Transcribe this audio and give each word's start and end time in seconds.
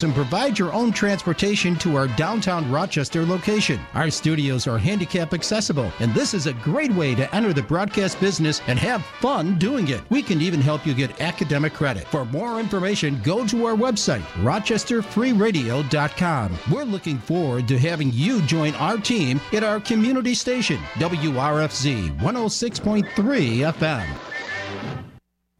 and 0.00 0.14
provide 0.14 0.56
your 0.56 0.72
own 0.72 0.92
transportation 0.92 1.74
to 1.74 1.96
our 1.96 2.06
downtown 2.06 2.70
Rochester 2.70 3.26
location. 3.26 3.80
Our 3.94 4.10
studios 4.10 4.68
are 4.68 4.78
handicap 4.78 5.34
accessible, 5.34 5.90
and 5.98 6.14
this 6.14 6.34
is 6.34 6.46
a 6.46 6.52
great 6.52 6.92
way 6.92 7.16
to 7.16 7.34
enter 7.34 7.52
the 7.52 7.64
broadcast 7.64 8.20
business 8.20 8.62
and 8.68 8.78
have 8.78 9.04
fun 9.20 9.58
doing 9.58 9.88
it. 9.88 10.00
We 10.08 10.22
can 10.22 10.40
even 10.40 10.60
help 10.60 10.86
you 10.86 10.94
get 10.94 11.20
academic 11.20 11.74
credit. 11.74 12.06
For 12.08 12.24
more 12.24 12.60
information, 12.60 13.20
go 13.24 13.44
to 13.48 13.66
our 13.66 13.74
website, 13.74 14.22
rochesterfreeradio.com. 14.44 16.58
We're 16.70 16.84
looking 16.84 17.18
forward 17.18 17.66
to 17.66 17.76
having 17.76 18.12
you 18.12 18.40
join 18.42 18.74
our 18.74 18.98
team 18.98 19.40
at 19.52 19.64
our 19.64 19.80
community 19.80 20.34
station, 20.34 20.78
WRFZ 20.94 22.20
106.3 22.20 23.72
FM. 23.72 24.27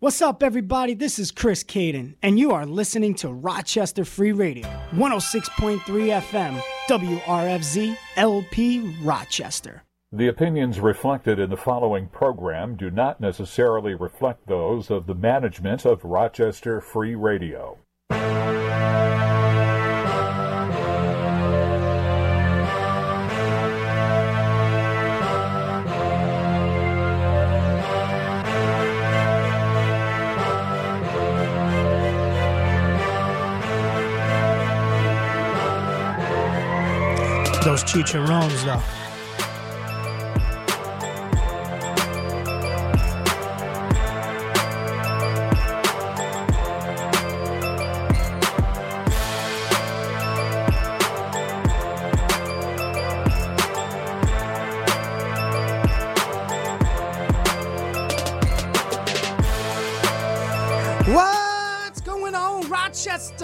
What's 0.00 0.22
up, 0.22 0.44
everybody? 0.44 0.94
This 0.94 1.18
is 1.18 1.32
Chris 1.32 1.64
Caden, 1.64 2.14
and 2.22 2.38
you 2.38 2.52
are 2.52 2.64
listening 2.64 3.16
to 3.16 3.32
Rochester 3.32 4.04
Free 4.04 4.30
Radio, 4.30 4.68
106.3 4.92 5.80
FM, 5.80 6.62
WRFZ 6.88 7.96
LP 8.14 8.94
Rochester. 9.02 9.82
The 10.12 10.28
opinions 10.28 10.78
reflected 10.78 11.40
in 11.40 11.50
the 11.50 11.56
following 11.56 12.06
program 12.06 12.76
do 12.76 12.92
not 12.92 13.20
necessarily 13.20 13.96
reflect 13.96 14.46
those 14.46 14.88
of 14.88 15.08
the 15.08 15.16
management 15.16 15.84
of 15.84 16.04
Rochester 16.04 16.80
Free 16.80 17.16
Radio. 17.16 17.78
Those 37.68 37.84
chicharrones, 37.84 38.64
though. 38.64 38.80
What's 61.12 62.00
going 62.00 62.34
on, 62.34 62.66
Rochester? 62.70 63.36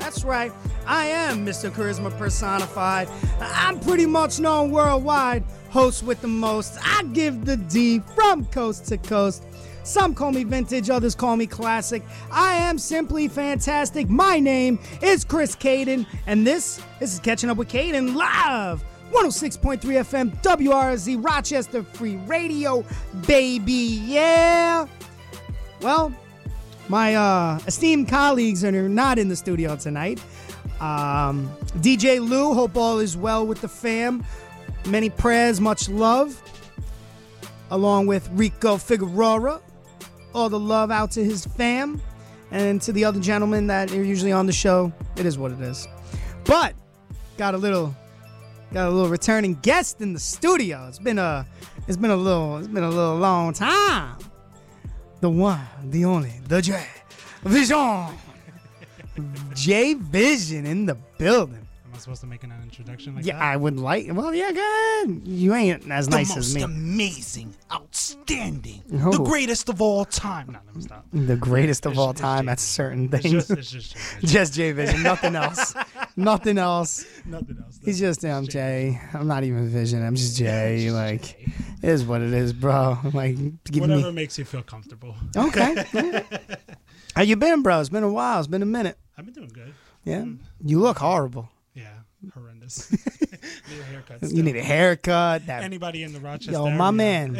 That's 0.00 0.24
right. 0.24 0.50
I 0.88 1.04
am 1.04 1.44
Mr. 1.44 1.70
Charisma 1.70 2.16
personified. 2.16 3.10
I'm 3.40 3.78
pretty 3.78 4.06
much 4.06 4.40
known 4.40 4.70
worldwide. 4.70 5.44
Host 5.68 6.02
with 6.02 6.22
the 6.22 6.28
most. 6.28 6.78
I 6.82 7.02
give 7.12 7.44
the 7.44 7.58
D 7.58 8.00
from 8.14 8.46
coast 8.46 8.86
to 8.86 8.96
coast. 8.96 9.44
Some 9.82 10.14
call 10.14 10.32
me 10.32 10.44
vintage, 10.44 10.88
others 10.88 11.14
call 11.14 11.36
me 11.36 11.46
classic. 11.46 12.02
I 12.32 12.54
am 12.54 12.78
simply 12.78 13.28
fantastic. 13.28 14.08
My 14.08 14.38
name 14.38 14.78
is 15.02 15.26
Chris 15.26 15.54
Caden, 15.54 16.06
and 16.26 16.46
this, 16.46 16.80
this 17.00 17.12
is 17.12 17.20
Catching 17.20 17.50
Up 17.50 17.58
with 17.58 17.68
Caden 17.68 18.14
live. 18.14 18.82
106.3 19.12 19.80
FM, 19.80 20.42
WRZ, 20.42 21.22
Rochester 21.22 21.82
Free 21.82 22.16
Radio, 22.26 22.82
baby. 23.26 24.00
Yeah. 24.06 24.86
Well, 25.82 26.14
my 26.88 27.14
uh, 27.14 27.58
esteemed 27.66 28.08
colleagues 28.08 28.64
are 28.64 28.88
not 28.88 29.18
in 29.18 29.28
the 29.28 29.36
studio 29.36 29.76
tonight. 29.76 30.18
Um, 30.80 31.50
DJ 31.78 32.26
Lou, 32.26 32.54
hope 32.54 32.76
all 32.76 32.98
is 32.98 33.16
well 33.16 33.46
with 33.46 33.60
the 33.60 33.68
fam. 33.68 34.24
Many 34.86 35.10
prayers, 35.10 35.60
much 35.60 35.88
love. 35.88 36.40
Along 37.70 38.06
with 38.06 38.28
Rico 38.32 38.76
Figueroa. 38.76 39.60
All 40.34 40.48
the 40.48 40.58
love 40.58 40.90
out 40.90 41.10
to 41.12 41.24
his 41.24 41.44
fam. 41.44 42.00
And 42.50 42.80
to 42.82 42.92
the 42.92 43.04
other 43.04 43.20
gentlemen 43.20 43.66
that 43.66 43.92
are 43.92 44.02
usually 44.02 44.32
on 44.32 44.46
the 44.46 44.52
show. 44.52 44.92
It 45.16 45.26
is 45.26 45.36
what 45.36 45.52
it 45.52 45.60
is. 45.60 45.86
But 46.44 46.74
got 47.36 47.54
a 47.54 47.58
little 47.58 47.94
got 48.72 48.88
a 48.88 48.90
little 48.90 49.08
returning 49.08 49.54
guest 49.62 50.00
in 50.00 50.12
the 50.12 50.20
studio. 50.20 50.86
It's 50.88 50.98
been 50.98 51.18
a 51.18 51.46
it's 51.86 51.96
been 51.96 52.10
a 52.10 52.16
little 52.16 52.58
it's 52.58 52.68
been 52.68 52.84
a 52.84 52.88
little 52.88 53.16
long 53.16 53.52
time. 53.52 54.18
The 55.20 55.28
one, 55.28 55.60
the 55.84 56.04
only, 56.04 56.40
the 56.46 56.62
J 56.62 56.86
Vision. 57.42 58.14
J 59.54 59.94
Vision 59.94 60.66
in 60.66 60.86
the 60.86 60.94
building. 61.18 61.66
Am 61.86 61.94
I 61.94 61.98
supposed 61.98 62.20
to 62.20 62.26
make 62.26 62.44
an 62.44 62.52
introduction 62.62 63.14
like 63.16 63.24
Yeah, 63.24 63.34
that? 63.38 63.42
I 63.42 63.56
would 63.56 63.78
like. 63.78 64.06
Well, 64.12 64.34
yeah, 64.34 64.52
go 64.52 64.60
ahead. 65.06 65.26
You 65.26 65.54
ain't 65.54 65.90
as 65.90 66.08
nice 66.08 66.32
the 66.34 66.38
as 66.40 66.54
most 66.54 66.54
me. 66.54 66.62
amazing, 66.62 67.54
outstanding, 67.72 68.82
Oh. 69.02 69.10
the 69.12 69.24
greatest 69.24 69.68
of 69.70 69.80
all 69.80 70.04
time. 70.04 70.48
No, 70.52 70.58
let 70.66 70.76
me 70.76 70.82
stop. 70.82 71.06
the 71.12 71.36
greatest 71.36 71.86
of 71.86 71.92
It's- 71.92 71.98
all 72.04 72.10
it's 72.10 72.20
time 72.20 72.44
J- 72.44 72.50
at 72.52 72.60
certain 72.60 73.08
It's 73.12 73.22
things. 73.22 73.32
just, 73.32 73.50
it's 73.50 73.70
just, 73.70 73.96
J- 73.96 73.98
just 74.26 74.54
J 74.54 74.72
Vision, 74.72 75.02
nothing 75.02 75.34
else. 75.34 75.74
nothing 76.16 76.58
else. 76.58 77.06
nothing 77.24 77.56
else. 77.64 77.80
He's 77.82 77.98
just 77.98 78.20
J. 78.20 78.42
Jay. 78.46 79.00
I'm 79.14 79.26
not 79.26 79.44
even 79.44 79.68
Vision. 79.68 80.04
I'm 80.06 80.14
just 80.14 80.36
Jay. 80.36 80.74
it's 80.74 80.84
just 80.84 80.94
like, 80.94 81.22
J. 81.22 81.52
it 81.82 81.88
is 81.88 82.04
what 82.04 82.20
it 82.20 82.32
is, 82.34 82.52
bro. 82.52 82.98
Like, 83.14 83.36
give 83.64 83.80
Whatever 83.80 84.08
me. 84.08 84.12
makes 84.12 84.38
you 84.38 84.44
feel 84.44 84.62
comfortable. 84.62 85.16
Okay. 85.34 85.84
How 87.16 87.22
you 87.22 87.34
been, 87.36 87.62
bro? 87.62 87.80
It's 87.80 87.88
been 87.88 88.04
a 88.04 88.12
while. 88.12 88.38
It's 88.38 88.46
been 88.46 88.62
a 88.62 88.66
minute. 88.66 88.96
I've 89.18 89.24
been 89.24 89.34
doing 89.34 89.50
good. 89.52 89.74
Yeah. 90.04 90.24
You 90.64 90.78
look 90.78 90.98
horrible. 90.98 91.50
Yeah, 91.74 91.88
horrendous. 92.34 92.90
need 92.90 93.80
a 93.80 93.84
haircut. 93.84 94.32
You 94.32 94.42
need 94.44 94.56
a 94.56 94.62
haircut. 94.62 95.46
That 95.46 95.64
Anybody 95.64 96.04
in 96.04 96.12
the 96.12 96.20
Rochester 96.20 96.52
Yo, 96.52 96.66
area. 96.66 96.76
my 96.76 96.90
man. 96.92 97.36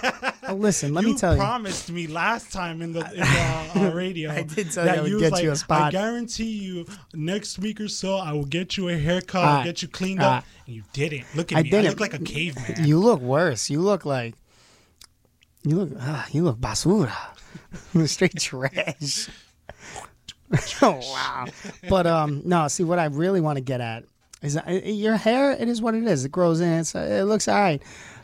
oh, 0.48 0.54
listen, 0.54 0.94
let 0.94 1.04
you 1.04 1.12
me 1.12 1.18
tell 1.18 1.34
you. 1.34 1.40
You 1.40 1.46
promised 1.46 1.90
me 1.90 2.06
last 2.06 2.52
time 2.52 2.80
in 2.80 2.92
the, 2.92 3.00
in 3.00 3.20
the 3.20 3.88
uh, 3.88 3.90
radio. 3.94 4.30
I 4.30 4.42
did 4.42 4.72
tell 4.72 4.86
you 4.86 4.92
I 4.92 5.00
would 5.02 5.20
get 5.20 5.32
like, 5.32 5.42
you 5.42 5.50
a 5.50 5.52
I 5.52 5.56
spot." 5.56 5.82
I 5.82 5.90
guarantee 5.90 6.58
you 6.58 6.86
next 7.14 7.58
week 7.58 7.80
or 7.80 7.88
so 7.88 8.16
I 8.16 8.32
will 8.32 8.44
get 8.46 8.76
you 8.76 8.88
a 8.88 8.96
haircut, 8.96 9.44
I'll 9.44 9.64
get 9.64 9.82
you 9.82 9.88
cleaned 9.88 10.20
up. 10.20 10.44
And 10.66 10.76
you 10.76 10.82
didn't. 10.92 11.24
Look 11.34 11.52
at 11.52 11.58
I 11.58 11.62
me. 11.62 11.68
I 11.68 11.70
didn't. 11.70 11.90
look 11.90 12.00
like 12.00 12.14
a 12.14 12.22
caveman. 12.22 12.86
You 12.86 12.98
look 12.98 13.20
worse. 13.20 13.70
You 13.70 13.80
look 13.80 14.04
like 14.04 14.34
you 15.62 15.76
look 15.76 15.90
ah, 16.00 16.26
you 16.32 16.42
look 16.42 16.58
basura. 16.58 17.12
Straight 18.06 18.38
trash. 18.38 19.28
oh 20.82 20.98
wow. 21.12 21.46
But 21.88 22.06
um 22.06 22.42
no, 22.44 22.68
see 22.68 22.84
what 22.84 22.98
I 22.98 23.06
really 23.06 23.40
want 23.40 23.56
to 23.56 23.62
get 23.62 23.80
at 23.80 24.04
is 24.42 24.54
that, 24.54 24.68
uh, 24.68 24.72
your 24.72 25.16
hair 25.16 25.52
it 25.52 25.68
is 25.68 25.80
what 25.82 25.94
it 25.94 26.04
is. 26.04 26.24
It 26.24 26.32
grows 26.32 26.60
in. 26.60 26.72
It's, 26.80 26.94
uh, 26.94 27.00
it 27.00 27.24
looks 27.24 27.48
all 27.48 27.56
right. 27.58 27.82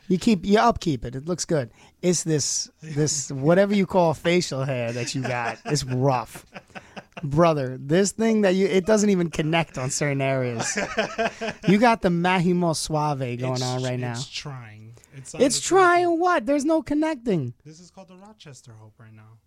You 0.09 0.19
keep 0.19 0.45
you 0.45 0.59
upkeep 0.59 1.05
it. 1.05 1.15
It 1.15 1.27
looks 1.27 1.45
good. 1.45 1.71
It's 2.03 2.25
this 2.25 2.71
this 2.83 3.31
whatever 3.33 3.75
you 3.75 3.87
call 3.87 4.13
facial 4.15 4.65
hair 4.65 4.93
that 4.93 5.15
you 5.15 5.23
got. 5.23 5.59
It's 5.65 5.85
rough. 5.85 6.45
Brother, 7.23 7.79
this 7.81 8.13
thing 8.13 8.43
that 8.43 8.55
you 8.55 8.67
it 8.67 8.85
doesn't 8.85 9.09
even 9.09 9.31
connect 9.31 9.79
on 9.79 9.89
certain 9.91 10.21
areas. 10.21 10.77
You 11.67 11.79
got 11.79 12.03
the 12.03 12.11
Maximo 12.11 12.75
Suave 12.75 13.19
going 13.21 13.35
It's- 13.55 13.63
on 13.63 13.83
right 13.83 13.99
now. 13.99 14.13
It's 14.13 14.29
trying. 14.29 14.93
It's 15.17 15.33
its 15.35 15.61
trying 15.61 16.19
what? 16.19 16.45
There's 16.45 16.65
no 16.65 16.83
connecting. 16.83 17.55
This 17.65 17.79
is 17.81 17.91
called 17.91 18.09
the 18.09 18.17
Rochester 18.17 18.73
Hope 18.79 18.95
right 18.99 19.13
now. 19.15 19.39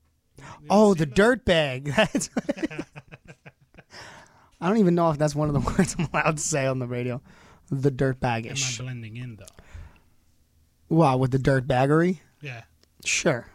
Oh, 0.70 0.94
the 0.94 1.06
dirt 1.06 1.46
bag. 1.46 1.86
That's 1.96 2.30
I 4.60 4.68
don't 4.70 4.78
even 4.78 4.96
know 4.96 5.12
if 5.12 5.18
that's 5.20 5.36
one 5.36 5.50
of 5.50 5.54
the 5.54 5.60
words 5.78 5.96
I'm 6.00 6.08
allowed 6.12 6.38
to 6.38 6.44
say 6.44 6.66
on 6.66 6.80
the 6.80 6.88
radio. 6.88 7.22
The 7.70 7.92
dirt 7.92 8.18
Am 8.24 8.30
I 8.32 8.42
baggish. 8.42 8.80
blending 8.80 9.18
in 9.18 9.36
though? 9.36 9.46
Wow, 10.90 11.18
with 11.18 11.32
the 11.32 11.38
dirt 11.38 11.68
baggery? 11.68 12.20
Yeah. 12.42 12.64
Sure. 13.06 13.46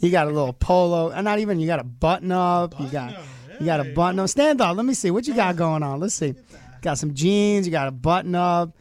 you 0.00 0.10
got 0.10 0.26
a 0.26 0.30
little 0.30 0.52
polo, 0.52 1.10
and 1.10 1.24
not 1.24 1.38
even. 1.38 1.60
You 1.60 1.66
got 1.66 1.78
a 1.78 1.84
button 1.84 2.32
up. 2.32 2.78
you 2.80 2.88
got 2.88 3.10
Button 3.10 3.22
up, 3.22 3.60
you 3.60 3.66
got 3.66 3.80
a 3.80 3.84
button 3.84 4.18
up. 4.18 4.28
Stand 4.28 4.60
up. 4.60 4.76
Let 4.76 4.84
me 4.84 4.94
see 4.94 5.10
what 5.10 5.26
you 5.26 5.34
got 5.34 5.56
going 5.56 5.82
on. 5.82 6.00
Let's 6.00 6.14
see. 6.14 6.34
Got 6.82 6.98
some 6.98 7.14
jeans. 7.14 7.66
You 7.66 7.70
got 7.70 7.86
a 7.88 7.92
button 7.92 8.34
up. 8.34 8.76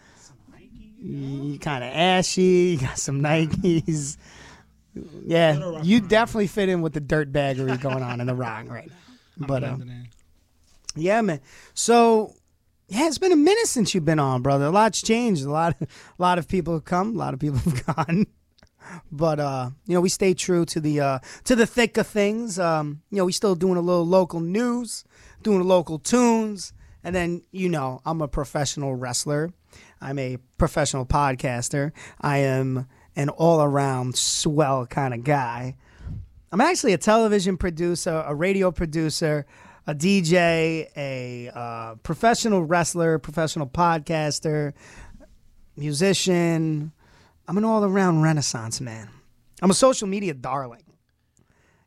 You 0.98 1.60
kind 1.60 1.84
of 1.84 1.92
ashy. 1.94 2.72
You 2.72 2.78
got 2.80 2.98
some 2.98 3.22
Nikes. 3.22 4.18
Yeah, 5.26 5.82
you 5.82 6.02
definitely 6.02 6.48
fit 6.48 6.70
in 6.70 6.82
with 6.82 6.94
the 6.94 7.00
dirt 7.00 7.32
baggery 7.32 7.80
going 7.82 8.04
on 8.04 8.22
in 8.22 8.28
the 8.28 8.36
rock 8.36 8.70
right 8.70 8.88
now. 8.88 8.96
But 9.48 9.64
um, 9.64 10.04
yeah, 10.96 11.22
man. 11.22 11.42
So 11.74 12.36
yeah, 12.88 13.08
it's 13.08 13.18
been 13.18 13.32
a 13.32 13.38
minute 13.38 13.66
since 13.66 13.96
you've 13.96 14.06
been 14.06 14.20
on, 14.20 14.44
brother. 14.44 14.66
A 14.66 14.70
lot's 14.70 15.02
changed. 15.02 15.44
A 15.44 15.50
lot, 15.50 15.76
a 15.82 15.88
lot 16.20 16.38
of 16.38 16.48
people 16.48 16.74
have 16.76 16.86
come. 16.86 17.16
A 17.16 17.18
lot 17.18 17.34
of 17.34 17.40
people 17.40 17.58
have 17.60 17.86
gone. 17.96 18.28
But 19.12 19.40
uh, 19.40 19.72
you 19.88 19.96
know, 19.96 20.02
we 20.02 20.10
stay 20.10 20.34
true 20.34 20.66
to 20.66 20.80
the 20.80 21.00
uh, 21.00 21.20
to 21.46 21.56
the 21.56 21.66
thick 21.66 21.98
of 21.98 22.06
things. 22.06 22.60
Um, 22.60 23.02
you 23.10 23.18
know, 23.18 23.26
we 23.26 23.32
still 23.32 23.56
doing 23.56 23.78
a 23.78 23.82
little 23.82 24.06
local 24.06 24.42
news, 24.42 25.04
doing 25.42 25.64
local 25.64 25.98
tunes, 25.98 26.74
and 27.04 27.16
then 27.16 27.42
you 27.52 27.70
know, 27.70 28.02
I'm 28.06 28.22
a 28.22 28.28
professional 28.28 28.96
wrestler. 28.96 29.52
I'm 30.02 30.20
a 30.20 30.38
professional 30.58 31.06
podcaster. 31.06 31.94
I 32.22 32.40
am 32.40 32.88
an 33.16 33.30
all 33.30 33.62
around 33.62 34.16
swell 34.18 34.86
kind 34.86 35.14
of 35.14 35.24
guy. 35.24 35.76
I'm 36.52 36.62
actually 36.62 36.94
a 36.94 36.98
television 36.98 37.58
producer, 37.58 38.24
a 38.26 38.36
radio 38.36 38.72
producer, 38.72 39.46
a 39.88 39.96
DJ, 39.96 40.88
a 40.96 41.50
uh, 41.54 41.96
professional 42.04 42.64
wrestler, 42.64 43.20
professional 43.20 43.68
podcaster, 43.68 44.74
musician. 45.76 46.92
I'm 47.48 47.58
an 47.58 47.66
all 47.66 47.84
around 47.84 48.22
renaissance 48.22 48.80
man. 48.80 49.10
I'm 49.62 49.72
a 49.72 49.74
social 49.74 50.08
media 50.08 50.34
darling. 50.34 50.84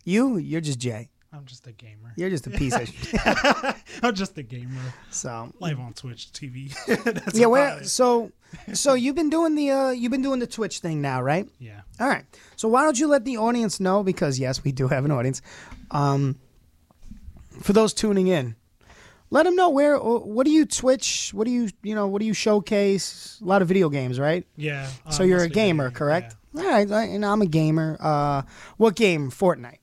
You, 0.04 0.36
you're 0.36 0.60
just 0.60 0.78
Jay. 0.78 1.10
I'm 1.36 1.44
just 1.44 1.66
a 1.66 1.72
gamer. 1.72 2.14
You're 2.16 2.30
just 2.30 2.46
a 2.46 2.50
piece 2.50 2.74
of 2.74 2.88
shit. 2.88 3.20
I'm 4.02 4.14
just 4.14 4.38
a 4.38 4.42
gamer. 4.42 4.80
So 5.10 5.52
Live 5.60 5.78
on 5.78 5.92
Twitch 5.92 6.30
TV. 6.32 6.74
Yeah, 7.34 7.82
so 7.82 8.32
so 8.72 8.94
you've 8.94 9.16
been 9.16 9.28
doing 9.28 9.54
the 9.54 9.70
uh 9.70 9.90
you've 9.90 10.12
been 10.12 10.22
doing 10.22 10.40
the 10.40 10.46
Twitch 10.46 10.78
thing 10.78 11.02
now, 11.02 11.20
right? 11.20 11.46
Yeah. 11.58 11.82
All 12.00 12.08
right. 12.08 12.24
So 12.56 12.68
why 12.68 12.84
don't 12.84 12.98
you 12.98 13.06
let 13.06 13.24
the 13.26 13.36
audience 13.36 13.80
know 13.80 14.02
because 14.02 14.38
yes, 14.38 14.64
we 14.64 14.72
do 14.72 14.88
have 14.88 15.04
an 15.04 15.10
audience. 15.10 15.42
Um 15.90 16.38
for 17.60 17.74
those 17.74 17.92
tuning 17.92 18.28
in. 18.28 18.56
Let 19.28 19.42
them 19.42 19.56
know 19.56 19.68
where 19.68 19.98
what 19.98 20.46
do 20.46 20.52
you 20.52 20.64
Twitch? 20.64 21.32
What 21.34 21.44
do 21.44 21.50
you, 21.50 21.68
you 21.82 21.94
know, 21.94 22.06
what 22.06 22.20
do 22.20 22.26
you 22.26 22.34
showcase? 22.34 23.38
A 23.42 23.44
lot 23.44 23.60
of 23.60 23.68
video 23.68 23.90
games, 23.90 24.18
right? 24.18 24.46
Yeah. 24.56 24.88
So 25.10 25.22
uh, 25.22 25.26
you're 25.26 25.42
a 25.42 25.48
gamer, 25.48 25.90
correct? 25.90 26.34
All 26.56 26.64
right, 26.64 26.90
I, 26.90 27.02
and 27.04 27.26
I'm 27.26 27.42
a 27.42 27.46
gamer. 27.46 27.98
Uh 28.00 28.42
what 28.78 28.96
game? 28.96 29.30
Fortnite. 29.30 29.78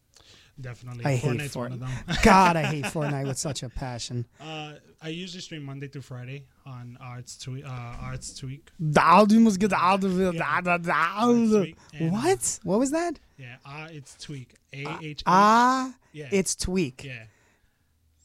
Definitely. 0.61 1.05
I 1.05 1.15
hate 1.15 1.31
Fortnite's 1.31 1.55
one 1.55 1.71
of 1.73 1.79
them. 1.79 1.89
God, 2.23 2.55
I 2.55 2.63
hate 2.63 2.85
Fortnite 2.93 3.27
with 3.27 3.37
such 3.37 3.63
a 3.63 3.69
passion. 3.69 4.25
uh, 4.39 4.73
I 5.01 5.09
usually 5.09 5.41
stream 5.41 5.63
Monday 5.63 5.87
through 5.87 6.03
Friday 6.03 6.45
on 6.65 6.97
Arts 7.01 7.37
Tweak. 7.37 7.65
Uh, 7.65 7.69
Arts 7.69 8.33
Tweak. 8.39 8.69
What? 8.79 9.29
Tweak, 9.29 9.61
and, 11.93 12.11
What 12.11 12.59
What 12.63 12.79
was 12.79 12.91
that? 12.91 13.19
Yeah. 13.37 13.55
Uh, 13.65 13.87
it's 13.91 14.15
Tweak. 14.15 14.53
A 14.73 14.85
H. 15.01 15.23
Ah, 15.25 15.93
Yeah. 16.13 16.29
it's 16.31 16.55
tweak. 16.55 17.03
Yeah. 17.03 17.23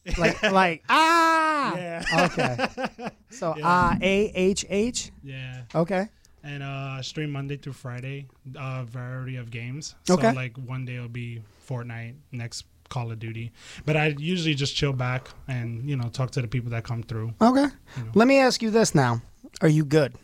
Like 0.19 0.43
like 0.43 0.85
ah. 0.89 1.77
Yeah. 1.77 2.03
Okay. 2.25 3.11
So 3.31 3.55
Yeah. 3.57 3.65
ah 3.67 3.99
A 4.01 4.33
H 4.35 4.65
H. 4.71 5.11
Yeah. 5.23 5.63
Okay. 5.75 6.09
And 6.43 6.63
uh, 6.63 7.03
stream 7.03 7.31
Monday 7.33 7.57
through 7.59 7.75
Friday. 7.75 8.27
A 8.57 8.85
variety 8.85 9.37
of 9.37 9.51
games. 9.51 9.95
So 10.05 10.15
Okay. 10.15 10.33
like 10.33 10.57
one 10.57 10.85
day 10.87 10.97
it'll 10.97 11.09
be 11.09 11.43
Fortnite. 11.69 12.15
Next 12.33 12.65
Call 12.89 13.13
of 13.13 13.19
Duty. 13.19 13.53
But 13.85 13.97
I 13.97 14.15
usually 14.19 14.55
just 14.55 14.75
chill 14.75 14.93
back 14.95 15.29
and 15.47 15.89
you 15.89 15.97
know 15.97 16.09
talk 16.09 16.31
to 16.33 16.41
the 16.43 16.49
people 16.49 16.71
that 16.71 16.85
come 16.85 17.03
through. 17.03 17.35
Okay. 17.41 17.67
You 17.97 18.05
know. 18.05 18.11
Let 18.15 18.27
me 18.29 18.39
ask 18.39 18.63
you 18.63 18.71
this 18.71 18.95
now. 18.95 19.21
Are 19.61 19.69
you 19.69 19.85
good? 19.85 20.15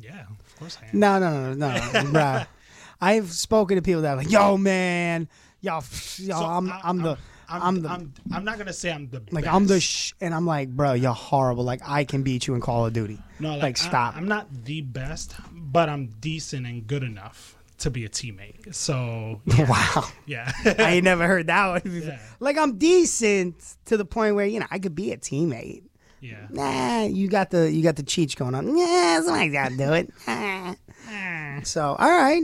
Yeah. 0.00 0.24
Of 0.28 0.56
course 0.58 0.78
I 0.82 0.86
am. 0.86 0.98
No, 0.98 1.18
no, 1.18 1.30
no, 1.30 1.54
no, 1.54 1.74
no, 1.74 2.10
bruh. 2.10 2.46
I've 3.00 3.30
spoken 3.32 3.76
to 3.76 3.82
people 3.82 4.02
that 4.02 4.12
are 4.14 4.16
like, 4.16 4.30
yo, 4.30 4.56
man, 4.56 5.28
yo, 5.60 5.74
yo, 5.74 5.80
So, 5.80 6.34
I'm, 6.34 6.70
I- 6.72 6.80
I'm 6.82 6.98
the, 7.02 7.18
I'm, 7.48 7.62
I'm 7.62 7.82
the, 7.82 7.88
I'm, 7.90 8.14
I'm 8.32 8.44
not 8.44 8.56
gonna 8.58 8.72
say 8.72 8.90
I'm 8.90 9.08
the 9.10 9.22
like, 9.30 9.44
best. 9.44 9.54
I'm 9.54 9.66
the, 9.66 9.78
sh-, 9.80 10.14
and 10.20 10.34
I'm 10.34 10.46
like, 10.46 10.70
bro, 10.70 10.94
you're 10.94 11.12
horrible. 11.12 11.62
Like, 11.62 11.80
I 11.86 12.04
can 12.04 12.22
beat 12.22 12.46
you 12.46 12.54
in 12.54 12.60
Call 12.62 12.86
of 12.86 12.92
Duty. 12.94 13.18
No, 13.38 13.50
like, 13.52 13.62
Like, 13.62 13.80
I- 13.82 13.88
stop. 13.88 14.16
I'm 14.16 14.26
not 14.26 14.48
the 14.64 14.80
best, 14.80 15.34
but 15.52 15.88
I'm 15.90 16.06
decent 16.20 16.66
and 16.66 16.86
good 16.86 17.02
enough 17.02 17.55
to 17.78 17.90
be 17.90 18.04
a 18.04 18.08
teammate. 18.08 18.74
So 18.74 19.40
Wow. 19.58 20.08
yeah, 20.26 20.50
I 20.78 20.92
ain't 20.94 21.04
never 21.04 21.26
heard 21.26 21.46
that 21.48 21.66
one. 21.68 21.80
before. 21.82 22.10
Yeah. 22.12 22.18
Like, 22.40 22.56
I'm 22.58 22.78
decent 22.78 23.76
to 23.86 23.96
the 23.96 24.04
point 24.04 24.34
where 24.34 24.46
you 24.46 24.60
know 24.60 24.66
I 24.70 24.78
could 24.78 24.94
be 24.94 25.12
a 25.12 25.16
teammate. 25.18 25.82
yeah. 26.20 26.46
Nah, 26.50 27.02
you 27.04 27.28
got 27.28 27.50
the, 27.50 27.70
you 27.70 27.82
got 27.82 27.96
the 27.96 28.02
cheats 28.02 28.34
going 28.34 28.54
on. 28.54 28.76
Yeah, 28.76 29.20
somebody's 29.22 29.52
got 29.52 29.70
to 29.70 29.76
do 29.76 29.92
it. 29.92 30.10
Ah. 31.08 31.60
So, 31.62 31.82
all 31.98 32.10
right. 32.10 32.42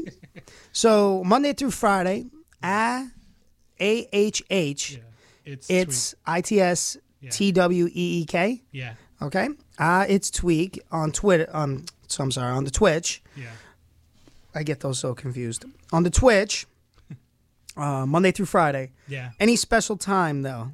So 0.72 1.24
Monday 1.24 1.52
through 1.52 1.72
Friday, 1.72 2.26
A 2.62 3.06
A 3.80 4.08
H 4.12 4.42
H. 4.50 4.92
yeah. 4.92 4.98
It's 5.44 5.68
It's 5.68 6.14
I 6.24 6.40
T 6.42 6.60
S 6.60 6.96
T 7.30 7.50
W 7.52 7.86
E 7.86 8.20
E 8.20 8.24
K. 8.24 8.62
yeah, 8.70 8.94
Okay. 9.20 9.48
Uh, 9.78 10.04
it's 10.08 10.30
Tweak 10.30 10.80
on 10.92 11.10
Twitter. 11.10 11.48
Um, 11.52 11.84
so 12.06 12.22
I'm 12.22 12.30
sorry, 12.30 12.52
on 12.52 12.62
the 12.64 12.70
Twitch. 12.70 13.22
yeah, 13.36 13.46
I 14.54 14.62
get 14.62 14.80
those 14.80 14.98
so 14.98 15.14
confused. 15.14 15.64
On 15.92 16.02
the 16.02 16.10
Twitch, 16.10 16.66
uh, 17.76 18.06
Monday 18.06 18.32
through 18.32 18.46
Friday. 18.46 18.90
yeah. 19.08 19.30
Any 19.40 19.56
special 19.56 19.96
time 19.96 20.42
though? 20.42 20.70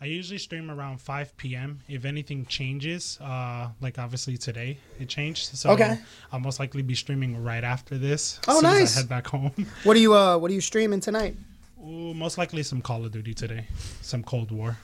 I 0.00 0.06
usually 0.06 0.38
stream 0.38 0.68
around 0.68 1.00
5 1.00 1.36
p.m. 1.36 1.78
If 1.88 2.04
anything 2.04 2.44
changes, 2.46 3.18
uh, 3.20 3.68
like 3.80 4.00
obviously 4.00 4.36
today 4.36 4.78
it 4.98 5.08
changed, 5.08 5.56
so 5.56 5.70
Okay. 5.70 5.96
I'll 6.32 6.40
most 6.40 6.58
likely 6.58 6.82
be 6.82 6.96
streaming 6.96 7.40
right 7.42 7.62
after 7.62 7.96
this. 7.96 8.40
Oh, 8.48 8.54
as 8.54 8.58
soon 8.60 8.64
as 8.66 8.72
nice. 8.80 8.96
I 8.96 9.00
head 9.00 9.08
back 9.08 9.26
home. 9.28 9.52
What 9.84 9.96
are 9.96 10.00
you 10.00 10.14
uh 10.14 10.38
What 10.38 10.50
are 10.50 10.54
you 10.54 10.60
streaming 10.60 10.98
tonight? 11.00 11.36
Ooh, 11.80 12.14
most 12.14 12.36
likely 12.36 12.62
some 12.64 12.80
Call 12.82 13.04
of 13.04 13.12
Duty 13.12 13.32
today, 13.34 13.66
some 14.00 14.22
Cold 14.24 14.50
War. 14.50 14.76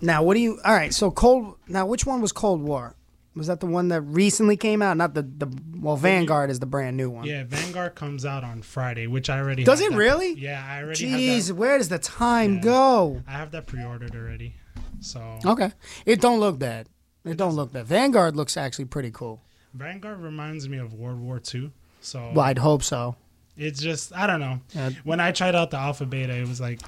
Now, 0.00 0.22
what 0.24 0.34
do 0.34 0.40
you? 0.40 0.58
All 0.64 0.74
right. 0.74 0.92
So 0.92 1.10
Cold. 1.10 1.56
Now, 1.68 1.86
which 1.86 2.04
one 2.04 2.20
was 2.20 2.32
Cold 2.32 2.60
War? 2.60 2.94
Was 3.36 3.48
that 3.48 3.58
the 3.60 3.66
one 3.66 3.88
that 3.88 4.00
recently 4.02 4.56
came 4.56 4.80
out? 4.80 4.96
Not 4.96 5.14
the 5.14 5.22
the. 5.22 5.48
Well, 5.76 5.96
Vanguard 5.96 6.50
is 6.50 6.60
the 6.60 6.66
brand 6.66 6.96
new 6.96 7.10
one. 7.10 7.24
Yeah, 7.26 7.44
Vanguard 7.46 7.94
comes 7.94 8.24
out 8.24 8.42
on 8.44 8.62
Friday, 8.62 9.06
which 9.06 9.28
I 9.28 9.38
already 9.38 9.64
Does 9.64 9.80
it 9.80 9.90
that- 9.90 9.96
really? 9.98 10.32
Yeah, 10.34 10.64
I 10.66 10.82
already 10.82 11.04
Jeez, 11.04 11.50
where 11.52 11.76
does 11.78 11.88
the 11.88 11.98
time 11.98 12.54
Yeah. 12.54 12.60
go? 12.62 13.22
I 13.26 13.32
have 13.32 13.50
that 13.50 13.66
pre-ordered 13.66 14.14
already. 14.14 14.54
So 15.00 15.38
Okay. 15.44 15.72
It 16.06 16.20
don't 16.20 16.40
look 16.40 16.58
bad. 16.58 16.88
It 17.24 17.36
don't 17.36 17.54
look 17.54 17.72
bad. 17.72 17.86
Vanguard 17.86 18.36
looks 18.36 18.56
actually 18.56 18.86
pretty 18.86 19.10
cool. 19.10 19.42
Vanguard 19.74 20.20
reminds 20.20 20.68
me 20.68 20.78
of 20.78 20.94
World 20.94 21.20
War 21.20 21.42
II. 21.54 21.72
So 22.00 22.30
Well, 22.34 22.44
I'd 22.46 22.58
hope 22.58 22.82
so. 22.82 23.16
it's 23.56 23.80
just 23.82 24.14
I 24.14 24.26
don't 24.26 24.40
know. 24.40 24.60
Yeah. 24.74 24.90
When 25.02 25.20
I 25.20 25.32
tried 25.32 25.54
out 25.54 25.70
the 25.70 25.76
alpha 25.78 26.06
beta, 26.06 26.32
it 26.34 26.46
was 26.48 26.60
like, 26.60 26.80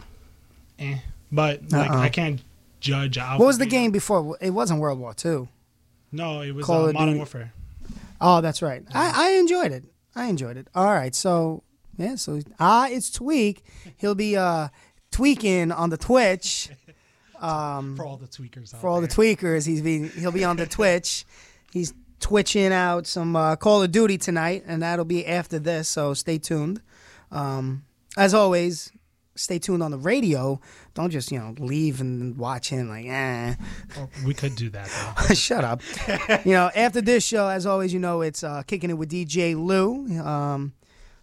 eh. 0.79 0.99
But 1.33 1.71
like 1.73 1.91
Uh-uh. 1.91 1.99
I 1.99 2.09
can't 2.09 2.41
judge 2.81 3.19
alpha. 3.19 3.41
What 3.41 3.47
was 3.47 3.59
the 3.59 3.65
beta. 3.65 3.77
game 3.77 3.91
before? 3.91 4.39
It 4.41 4.51
wasn't 4.51 4.81
World 4.81 4.99
War 5.01 5.15
II. 5.23 5.49
No, 6.17 6.41
it 6.41 6.53
was 6.53 6.65
Call 6.67 6.89
uh, 6.89 6.93
Modern 6.93 7.09
Duty? 7.09 7.17
Warfare. 7.19 7.53
Oh, 8.21 8.41
that's 8.41 8.63
right. 8.63 8.83
I, 8.95 9.13
I 9.15 9.31
enjoyed 9.39 9.73
it. 9.73 9.85
I 10.15 10.27
enjoyed 10.27 10.57
it. 10.57 10.69
All 10.75 10.93
right. 10.93 11.15
So, 11.15 11.63
yeah. 11.99 12.15
So, 12.17 12.41
ah, 12.59 12.89
it's 12.89 13.11
Tweak. 13.11 13.63
He'll 13.99 14.15
be 14.15 14.37
uh 14.37 14.69
tweaking 15.11 15.73
on 15.73 15.91
the 15.91 15.97
Twitch. 15.97 16.71
Um, 17.39 17.97
For 17.97 18.07
all 18.07 18.17
the 18.17 18.27
tweakers 18.27 18.73
out 18.75 18.81
for 18.81 18.89
all 18.89 19.03
the 19.03 19.09
tweakers, 19.09 19.67
he's 19.67 19.83
be 19.83 20.09
he'll 20.09 20.33
be 20.33 20.43
on 20.43 20.57
the 20.57 20.65
Twitch. 20.65 21.27
He's 21.71 21.93
twitching 22.19 22.73
out 22.73 23.07
some 23.07 23.37
uh, 23.37 23.57
Call 23.57 23.83
of 23.83 23.93
Duty 23.93 24.17
tonight, 24.17 24.65
and 24.67 24.81
that'll 24.81 25.05
be 25.05 25.27
after 25.27 25.59
this. 25.59 25.87
So 25.87 26.15
stay 26.15 26.39
tuned. 26.39 26.81
Um, 27.31 27.85
as 28.17 28.33
always, 28.33 28.91
stay 29.37 29.59
tuned 29.59 29.83
on 29.83 29.91
the 29.91 29.99
radio. 29.99 30.61
Don't 30.95 31.11
just 31.11 31.31
you 31.31 31.39
know 31.39 31.55
leave 31.59 32.01
and 32.01 32.37
watch 32.37 32.71
him 32.71 32.89
like 32.89 33.07
eh. 33.07 33.55
Oh, 33.99 34.09
we 34.25 34.35
could 34.35 34.57
do 34.57 34.71
that 34.71 34.89
though. 35.29 35.35
Shut 35.35 35.65
up. 35.65 35.83
you 36.45 36.53
know, 36.53 36.71
after 36.75 37.01
this 37.01 37.25
show, 37.25 37.49
as 37.49 37.67
always, 37.67 37.93
you 37.93 38.01
know 38.01 38.23
it's 38.23 38.43
uh, 38.43 38.63
kicking 38.63 38.91
it 38.91 38.95
with 38.95 39.11
DJ 39.11 39.55
Lou. 39.55 40.07
Um, 40.21 40.73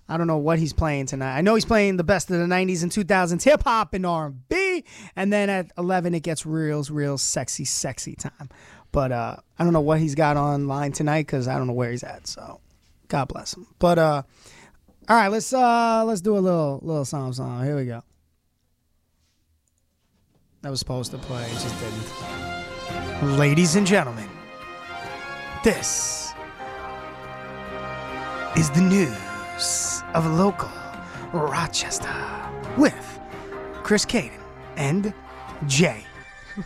I 0.08 0.18
don't 0.18 0.28
know 0.28 0.38
what 0.38 0.60
he's 0.60 0.74
playing 0.74 1.06
tonight. 1.06 1.38
I 1.38 1.42
know 1.42 1.56
he's 1.56 1.66
playing 1.66 1.98
the 1.98 2.04
best 2.04 2.30
of 2.30 2.38
the 2.38 2.46
'90s 2.46 2.84
and 2.84 2.92
2000s 2.92 3.44
hip 3.44 3.64
hop 3.64 3.94
and 3.94 4.06
R&B, 4.06 4.84
and 5.16 5.32
then 5.32 5.50
at 5.50 5.72
11 5.78 6.14
it 6.14 6.22
gets 6.22 6.46
real, 6.46 6.84
real 6.84 7.18
sexy, 7.18 7.66
sexy 7.66 8.16
time. 8.16 8.50
But 8.92 9.12
uh, 9.12 9.38
I 9.58 9.64
don't 9.64 9.74
know 9.74 9.82
what 9.82 10.00
he's 10.00 10.16
got 10.16 10.38
online 10.38 10.92
tonight 10.92 11.26
because 11.26 11.48
I 11.48 11.58
don't 11.58 11.68
know 11.68 11.74
where 11.74 11.90
he's 11.90 12.04
at. 12.04 12.28
So, 12.28 12.60
God 13.08 13.28
bless 13.28 13.56
him. 13.56 13.66
But 13.80 13.98
uh, 13.98 14.24
all 15.10 15.18
right, 15.18 15.30
let's 15.30 15.52
uh, 15.52 16.04
let's 16.06 16.22
do 16.22 16.38
a 16.38 16.40
little 16.40 16.80
little 16.82 17.06
song 17.06 17.34
song. 17.34 17.64
Here 17.64 17.76
we 17.76 17.86
go. 17.86 18.04
That 20.64 20.70
was 20.70 20.80
supposed 20.80 21.12
to 21.12 21.18
play, 21.18 21.44
it 21.44 21.60
just 21.60 21.76
didn't. 21.82 23.38
Ladies 23.38 23.76
and 23.76 23.86
gentlemen, 23.86 24.30
this 25.62 26.32
is 28.56 28.70
the 28.70 28.80
news 28.80 30.04
of 30.14 30.26
local 30.26 30.72
Rochester 31.34 32.10
with 32.78 33.20
Chris 33.84 34.06
Caden 34.06 34.40
and 34.78 35.14
Jay. 35.68 36.06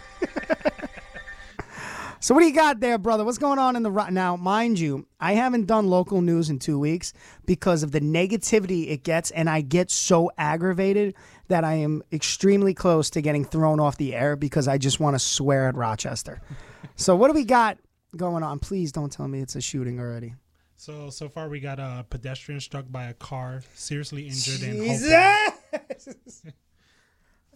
so, 2.19 2.35
what 2.35 2.41
do 2.41 2.45
you 2.45 2.53
got 2.53 2.79
there, 2.79 2.99
brother? 2.99 3.25
What's 3.25 3.39
going 3.39 3.57
on 3.57 3.75
in 3.75 3.81
the 3.81 4.09
now? 4.11 4.35
Mind 4.35 4.77
you, 4.77 5.07
I 5.19 5.33
haven't 5.33 5.65
done 5.65 5.87
local 5.87 6.21
news 6.21 6.51
in 6.51 6.59
two 6.59 6.77
weeks 6.77 7.13
because 7.47 7.81
of 7.81 7.93
the 7.93 8.01
negativity 8.01 8.91
it 8.91 9.01
gets, 9.03 9.31
and 9.31 9.49
I 9.49 9.61
get 9.61 9.89
so 9.89 10.29
aggravated 10.37 11.15
that 11.47 11.63
I 11.63 11.75
am 11.75 12.03
extremely 12.11 12.73
close 12.73 13.09
to 13.11 13.21
getting 13.21 13.45
thrown 13.45 13.79
off 13.79 13.97
the 13.97 14.13
air 14.15 14.35
because 14.35 14.67
I 14.67 14.77
just 14.77 14.99
want 14.99 15.15
to 15.15 15.19
swear 15.19 15.67
at 15.67 15.75
Rochester. 15.75 16.41
so, 16.95 17.15
what 17.15 17.27
do 17.27 17.33
we 17.33 17.45
got 17.45 17.77
going 18.15 18.43
on? 18.43 18.59
Please 18.59 18.91
don't 18.91 19.11
tell 19.11 19.27
me 19.27 19.41
it's 19.41 19.55
a 19.55 19.61
shooting 19.61 19.99
already. 19.99 20.35
So 20.79 21.09
so 21.09 21.27
far 21.27 21.49
we 21.49 21.59
got 21.59 21.79
uh, 21.79 21.97
a 21.99 22.05
pedestrian 22.07 22.61
struck 22.61 22.85
by 22.89 23.05
a 23.05 23.13
car, 23.15 23.63
seriously 23.73 24.27
injured 24.27 24.61
in 24.61 24.77
Jesus! 24.77 25.11
Hopewell. 25.11 26.53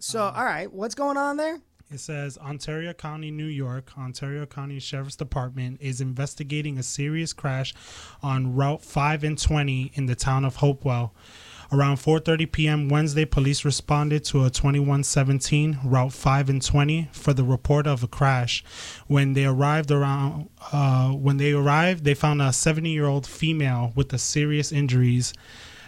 so, 0.00 0.24
um, 0.24 0.34
all 0.34 0.44
right, 0.44 0.72
what's 0.72 0.96
going 0.96 1.16
on 1.16 1.36
there? 1.36 1.60
It 1.92 2.00
says 2.00 2.36
Ontario 2.38 2.92
County, 2.94 3.30
New 3.30 3.46
York, 3.46 3.96
Ontario 3.98 4.46
County 4.46 4.80
Sheriff's 4.80 5.14
Department 5.14 5.78
is 5.80 6.00
investigating 6.00 6.78
a 6.78 6.82
serious 6.82 7.32
crash 7.32 7.74
on 8.22 8.54
Route 8.54 8.82
5 8.82 9.24
and 9.24 9.38
20 9.38 9.92
in 9.94 10.06
the 10.06 10.16
town 10.16 10.44
of 10.44 10.56
Hopewell. 10.56 11.14
Around 11.72 11.96
4:30 11.96 12.52
p.m. 12.52 12.88
Wednesday, 12.90 13.24
police 13.24 13.64
responded 13.64 14.24
to 14.26 14.44
a 14.44 14.50
2117 14.50 15.78
Route 15.82 16.12
5 16.12 16.50
and 16.50 16.62
20 16.62 17.08
for 17.12 17.32
the 17.32 17.44
report 17.44 17.86
of 17.86 18.02
a 18.02 18.06
crash. 18.06 18.62
When 19.06 19.32
they 19.32 19.46
arrived 19.46 19.90
around, 19.90 20.50
uh, 20.70 21.12
when 21.12 21.38
they 21.38 21.52
arrived, 21.52 22.04
they 22.04 22.12
found 22.12 22.42
a 22.42 22.48
70-year-old 22.50 23.26
female 23.26 23.94
with 23.96 24.12
a 24.12 24.18
serious 24.18 24.70
injuries. 24.70 25.32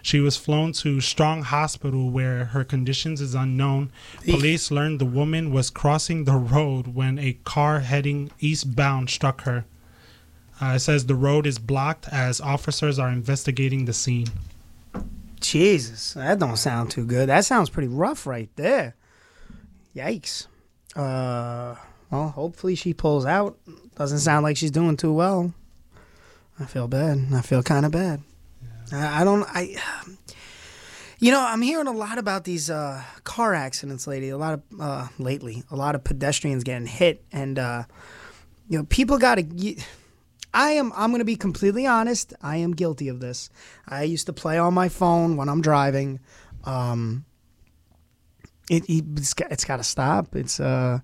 She 0.00 0.20
was 0.20 0.38
flown 0.38 0.72
to 0.72 1.02
Strong 1.02 1.42
Hospital 1.42 2.08
where 2.08 2.46
her 2.46 2.64
conditions 2.64 3.20
is 3.20 3.34
unknown. 3.34 3.92
Police 4.24 4.70
learned 4.70 5.02
the 5.02 5.04
woman 5.04 5.52
was 5.52 5.68
crossing 5.68 6.24
the 6.24 6.36
road 6.36 6.94
when 6.94 7.18
a 7.18 7.36
car 7.44 7.80
heading 7.80 8.30
eastbound 8.40 9.10
struck 9.10 9.42
her. 9.42 9.66
Uh, 10.62 10.76
it 10.76 10.80
says 10.80 11.04
the 11.04 11.14
road 11.14 11.46
is 11.46 11.58
blocked 11.58 12.08
as 12.08 12.40
officers 12.40 12.98
are 12.98 13.10
investigating 13.10 13.84
the 13.84 13.92
scene. 13.92 14.28
Jesus, 15.46 16.14
that 16.14 16.38
don't 16.38 16.56
sound 16.56 16.90
too 16.90 17.04
good. 17.04 17.28
That 17.28 17.44
sounds 17.44 17.70
pretty 17.70 17.88
rough 17.88 18.26
right 18.26 18.50
there. 18.56 18.94
Yikes. 19.94 20.46
Uh, 20.96 21.76
well, 22.10 22.28
hopefully 22.28 22.74
she 22.74 22.94
pulls 22.94 23.26
out. 23.26 23.58
Doesn't 23.96 24.18
sound 24.20 24.42
like 24.44 24.56
she's 24.56 24.70
doing 24.70 24.96
too 24.96 25.12
well. 25.12 25.52
I 26.58 26.66
feel 26.66 26.88
bad. 26.88 27.26
I 27.32 27.40
feel 27.40 27.62
kind 27.62 27.84
of 27.84 27.92
bad. 27.92 28.22
I, 28.92 29.22
I 29.22 29.24
don't. 29.24 29.44
I. 29.48 29.76
You 31.18 31.30
know, 31.30 31.40
I'm 31.40 31.62
hearing 31.62 31.86
a 31.86 31.92
lot 31.92 32.18
about 32.18 32.44
these 32.44 32.68
uh, 32.70 33.02
car 33.22 33.54
accidents 33.54 34.06
lately. 34.06 34.28
A 34.30 34.36
lot 34.36 34.54
of 34.54 34.62
uh, 34.80 35.08
lately, 35.18 35.62
a 35.70 35.76
lot 35.76 35.94
of 35.94 36.04
pedestrians 36.04 36.64
getting 36.64 36.86
hit, 36.86 37.24
and 37.32 37.58
uh, 37.58 37.84
you 38.68 38.78
know, 38.78 38.84
people 38.84 39.18
got 39.18 39.36
to. 39.36 39.76
I 40.54 40.70
am. 40.70 40.92
I'm 40.94 41.10
going 41.10 41.18
to 41.18 41.24
be 41.24 41.36
completely 41.36 41.86
honest. 41.86 42.32
I 42.40 42.58
am 42.58 42.72
guilty 42.72 43.08
of 43.08 43.20
this. 43.20 43.50
I 43.88 44.04
used 44.04 44.26
to 44.26 44.32
play 44.32 44.56
on 44.56 44.72
my 44.72 44.88
phone 44.88 45.36
when 45.36 45.48
I'm 45.48 45.60
driving. 45.60 46.20
Um, 46.64 47.24
it, 48.70 48.84
it's 48.88 49.34
got, 49.34 49.50
it's 49.50 49.64
got 49.64 49.78
to 49.78 49.82
stop. 49.82 50.36
It's 50.36 50.60
uh, 50.60 51.00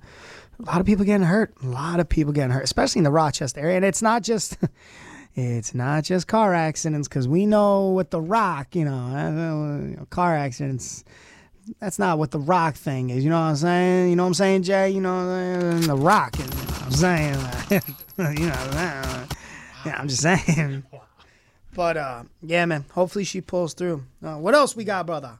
a 0.58 0.62
lot 0.62 0.80
of 0.80 0.86
people 0.86 1.04
getting 1.04 1.26
hurt. 1.26 1.52
A 1.62 1.66
lot 1.66 1.98
of 1.98 2.08
people 2.08 2.32
getting 2.32 2.52
hurt, 2.52 2.62
especially 2.62 3.00
in 3.00 3.04
the 3.04 3.10
Rochester 3.10 3.60
area. 3.60 3.76
And 3.76 3.84
it's 3.84 4.00
not 4.02 4.22
just. 4.22 4.56
It's 5.36 5.76
not 5.76 6.02
just 6.02 6.26
car 6.26 6.54
accidents 6.54 7.06
because 7.06 7.28
we 7.28 7.46
know 7.46 7.92
with 7.92 8.10
the 8.10 8.20
rock, 8.20 8.74
you 8.74 8.84
know, 8.84 10.04
car 10.10 10.36
accidents. 10.36 11.04
That's 11.78 12.00
not 12.00 12.18
what 12.18 12.32
the 12.32 12.40
rock 12.40 12.74
thing 12.74 13.10
is. 13.10 13.22
You 13.22 13.30
know 13.30 13.38
what 13.38 13.46
I'm 13.46 13.56
saying? 13.56 14.10
You 14.10 14.16
know 14.16 14.24
what 14.24 14.28
I'm 14.30 14.34
saying, 14.34 14.64
Jay? 14.64 14.90
You 14.90 15.00
know, 15.00 15.78
the 15.78 15.94
rock. 15.94 16.36
You 16.36 16.46
know 16.46 16.56
what 16.56 16.82
I'm 16.82 16.90
saying? 16.90 17.34
you 18.40 18.46
know, 18.46 19.26
yeah, 19.86 19.96
I'm 19.98 20.08
just 20.08 20.22
saying. 20.22 20.84
But 21.72 21.96
uh, 21.96 22.24
yeah, 22.42 22.66
man. 22.66 22.84
Hopefully 22.92 23.22
she 23.24 23.40
pulls 23.40 23.74
through. 23.74 24.04
Uh, 24.20 24.34
what 24.38 24.54
else 24.56 24.74
we 24.74 24.82
got, 24.82 25.06
brother? 25.06 25.38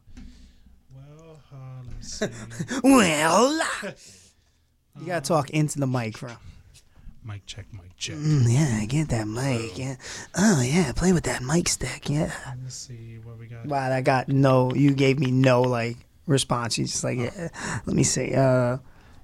Well, 0.95 1.41
uh, 1.53 1.57
let 1.85 1.97
me 1.97 2.03
see. 2.03 2.27
Well, 2.85 3.61
you 5.01 5.07
gotta 5.07 5.27
talk 5.27 5.51
into 5.51 5.81
the 5.81 5.89
mic, 5.89 6.21
bro. 6.21 6.31
mic 7.25 7.47
check, 7.47 7.67
mic 7.73 7.97
check. 7.97 8.17
Mm, 8.17 8.45
yeah, 8.49 8.85
get 8.87 9.09
that 9.09 9.27
mic. 9.27 9.77
Yeah. 9.77 9.97
Oh 10.37 10.63
yeah, 10.63 10.93
play 10.93 11.13
with 11.13 11.25
that 11.25 11.43
mic 11.43 11.69
stick. 11.69 12.09
Yeah. 12.09 12.33
Let's 12.63 12.77
see 12.77 13.19
what 13.25 13.37
we 13.39 13.47
got. 13.47 13.67
Wow, 13.67 13.89
that 13.89 14.05
got 14.05 14.29
no. 14.29 14.73
You 14.73 14.95
gave 14.95 15.19
me 15.19 15.33
no 15.33 15.63
like 15.63 15.97
response. 16.27 16.79
You 16.79 16.85
just 16.85 17.03
like, 17.03 17.19
yeah, 17.19 17.49
let 17.87 17.97
me 17.97 18.05
see. 18.05 18.35
Uh, 18.35 18.79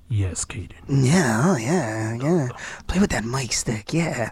Yes, 0.09 0.45
Caden. 0.45 0.73
yeah, 0.89 1.43
oh 1.45 1.57
yeah, 1.57 2.15
yeah. 2.15 2.49
Play 2.87 3.01
with 3.01 3.11
that 3.11 3.25
mic 3.25 3.53
stick. 3.53 3.93
Yeah. 3.93 4.31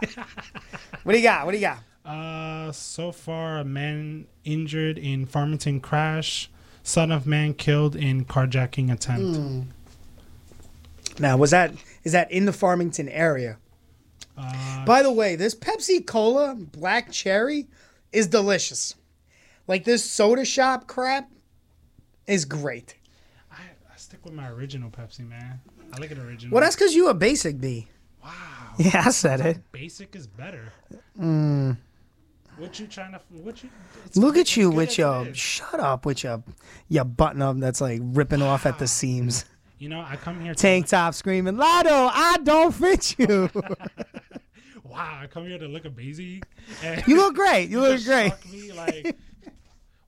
what 1.03 1.13
do 1.13 1.17
you 1.17 1.23
got? 1.23 1.45
What 1.45 1.51
do 1.51 1.57
you 1.57 1.67
got? 1.67 1.79
Uh, 2.09 2.71
so 2.71 3.11
far, 3.11 3.57
a 3.57 3.65
man 3.65 4.27
injured 4.43 4.97
in 4.97 5.25
Farmington 5.25 5.79
crash. 5.81 6.49
Son 6.83 7.11
of 7.11 7.25
man 7.25 7.53
killed 7.55 7.95
in 7.95 8.25
carjacking 8.25 8.91
attempt. 8.91 9.67
Now, 11.19 11.35
was 11.37 11.51
that 11.51 11.73
is 12.03 12.11
that 12.11 12.31
in 12.31 12.45
the 12.45 12.53
Farmington 12.53 13.09
area? 13.09 13.57
Uh, 14.37 14.85
By 14.85 15.01
the 15.01 15.11
way, 15.11 15.35
this 15.35 15.55
Pepsi 15.55 16.05
Cola 16.05 16.55
Black 16.55 17.11
Cherry 17.11 17.67
is 18.11 18.27
delicious. 18.27 18.95
Like 19.67 19.83
this 19.83 20.03
soda 20.09 20.45
shop 20.45 20.87
crap 20.87 21.31
is 22.27 22.45
great. 22.45 22.95
I, 24.25 24.29
I 24.29 24.31
stick 24.33 24.33
with 24.33 24.33
my 24.33 24.49
original 24.49 24.89
Pepsi, 24.89 25.27
man. 25.27 25.59
I 25.93 25.97
like 25.99 26.11
it 26.11 26.17
original. 26.17 26.53
Well, 26.53 26.63
that's 26.63 26.75
because 26.75 26.95
you 26.95 27.09
a 27.09 27.13
basic 27.13 27.59
B. 27.59 27.87
wow. 28.23 28.31
Yeah, 28.77 29.03
I 29.05 29.11
said 29.11 29.39
it. 29.41 29.71
Basic 29.71 30.15
is 30.15 30.27
better. 30.27 30.71
Mm. 31.19 31.77
What 32.57 32.79
you 32.79 32.87
trying 32.87 33.13
to? 33.13 33.21
What 33.29 33.63
you? 33.63 33.69
Look 34.15 34.37
at 34.37 34.57
you 34.57 34.69
with 34.69 34.97
your 34.97 35.33
shut 35.33 35.79
up 35.79 36.05
with 36.05 36.23
your 36.23 36.43
your 36.89 37.05
button 37.05 37.41
up 37.41 37.57
that's 37.57 37.81
like 37.81 38.01
ripping 38.03 38.41
off 38.41 38.65
at 38.65 38.79
the 38.79 38.87
seams. 38.87 39.45
You 39.77 39.89
know, 39.89 40.01
I 40.01 40.15
come 40.15 40.39
here. 40.41 40.53
To, 40.53 40.61
Tank 40.61 40.87
top 40.87 41.13
screaming, 41.13 41.57
Lotto, 41.57 41.89
I 41.91 42.37
don't 42.43 42.73
fit 42.73 43.19
you. 43.19 43.49
Wow, 44.95 45.19
I 45.21 45.27
come 45.27 45.45
here 45.45 45.57
to 45.57 45.67
look 45.67 45.83
a. 45.83 46.41
And 46.83 47.05
you 47.05 47.17
look 47.17 47.35
great. 47.35 47.69
You 47.69 47.81
look 47.81 48.03
great. 48.05 48.31
Me 48.49 48.71
like, 48.71 49.17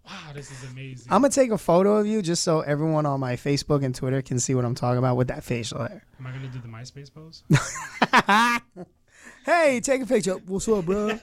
wow, 0.08 0.34
this 0.34 0.52
is 0.52 0.72
amazing. 0.72 1.08
I'm 1.12 1.22
gonna 1.22 1.32
take 1.32 1.52
a 1.52 1.58
photo 1.58 1.98
of 1.98 2.08
you 2.08 2.22
just 2.22 2.44
so 2.44 2.62
everyone 2.62 3.06
on 3.06 3.20
my 3.20 3.36
Facebook 3.36 3.84
and 3.84 3.94
Twitter 3.94 4.22
can 4.22 4.40
see 4.40 4.56
what 4.56 4.66
I'm 4.66 4.76
talking 4.76 5.00
about 5.00 5.18
with 5.18 5.28
that 5.28 5.44
facial 5.44 5.80
hair. 5.80 6.04
Am 6.20 6.28
I 6.28 6.32
gonna 6.32 6.48
do 6.48 6.60
the 6.60 6.68
MySpace 6.68 7.14
pose? 7.14 7.44
hey, 9.46 9.80
take 9.82 10.02
a 10.02 10.06
picture. 10.06 10.34
What's 10.34 10.68
up, 10.68 10.86
bro? 10.86 11.20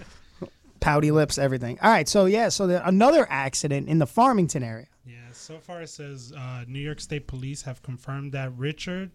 Pouty 0.80 1.10
lips, 1.10 1.38
everything. 1.38 1.78
All 1.80 1.90
right, 1.90 2.08
so 2.08 2.26
yeah, 2.26 2.48
so 2.48 2.66
the, 2.66 2.86
another 2.86 3.26
accident 3.30 3.88
in 3.88 3.98
the 3.98 4.06
Farmington 4.06 4.62
area. 4.62 4.88
Yeah, 5.06 5.14
so 5.32 5.58
far 5.58 5.82
it 5.82 5.88
says 5.88 6.32
uh, 6.36 6.64
New 6.66 6.80
York 6.80 7.00
State 7.00 7.26
Police 7.26 7.62
have 7.62 7.82
confirmed 7.82 8.32
that 8.32 8.52
Richard, 8.56 9.10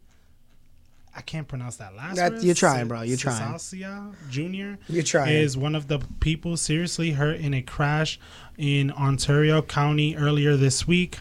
I 1.17 1.21
can't 1.21 1.47
pronounce 1.47 1.77
that 1.77 1.95
last 1.95 2.15
That- 2.17 2.43
you're 2.43 2.53
trying, 2.53 2.87
bro, 2.87 3.01
you're 3.01 3.17
trying. 3.17 3.53
Sisasia 3.55 4.13
Jr. 4.29 4.79
You're 4.87 5.03
trying. 5.03 5.35
is 5.35 5.57
one 5.57 5.73
of 5.73 5.87
the 5.87 5.99
people 6.19 6.55
seriously 6.57 7.11
hurt 7.11 7.37
in 7.39 7.55
a 7.55 7.61
crash 7.63 8.19
in 8.57 8.91
Ontario 8.91 9.63
County 9.63 10.15
earlier 10.15 10.55
this 10.55 10.87
week. 10.87 11.19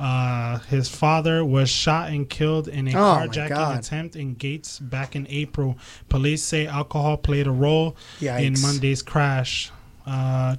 Uh, 0.00 0.58
his 0.70 0.88
father 0.88 1.44
was 1.44 1.68
shot 1.70 2.08
and 2.10 2.28
killed 2.28 2.66
in 2.68 2.88
a 2.88 2.90
Oh, 2.92 2.94
carjacking 3.28 3.78
attempt 3.78 4.16
in 4.16 4.34
Gates 4.34 4.78
back 4.80 5.14
in 5.14 5.26
April. 5.28 5.76
Police 6.08 6.42
say 6.42 6.66
alcohol 6.66 7.16
played 7.18 7.46
a 7.46 7.52
role 7.52 7.96
in 8.20 8.60
Monday's 8.62 9.02
crash. 9.02 9.70
Uh, 10.06 10.56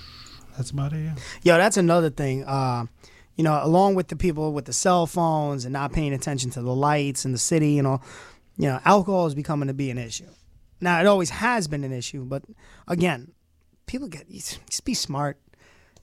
that's 0.56 0.70
about 0.70 0.92
it. 0.92 1.04
Yeah. 1.04 1.14
Yo, 1.44 1.56
that's 1.56 1.76
another 1.76 2.10
thing. 2.10 2.44
Uh, 2.44 2.86
you 3.36 3.44
know, 3.44 3.58
along 3.62 3.94
with 3.96 4.08
the 4.08 4.16
people 4.16 4.52
with 4.52 4.64
the 4.66 4.72
cell 4.72 5.06
phones 5.06 5.64
and 5.64 5.72
not 5.72 5.92
paying 5.92 6.12
attention 6.12 6.50
to 6.50 6.62
the 6.62 6.74
lights 6.74 7.24
in 7.24 7.32
the 7.32 7.38
city, 7.38 7.70
you 7.72 7.82
know, 7.82 8.00
you 8.56 8.68
know, 8.68 8.80
alcohol 8.84 9.26
is 9.26 9.34
becoming 9.34 9.68
to 9.68 9.74
be 9.74 9.90
an 9.90 9.98
issue. 9.98 10.28
Now, 10.80 11.00
it 11.00 11.06
always 11.06 11.30
has 11.30 11.66
been 11.66 11.82
an 11.84 11.92
issue, 11.92 12.24
but 12.24 12.42
again, 12.86 13.32
people 13.86 14.08
get 14.08 14.28
just 14.30 14.84
be 14.84 14.94
smart. 14.94 15.38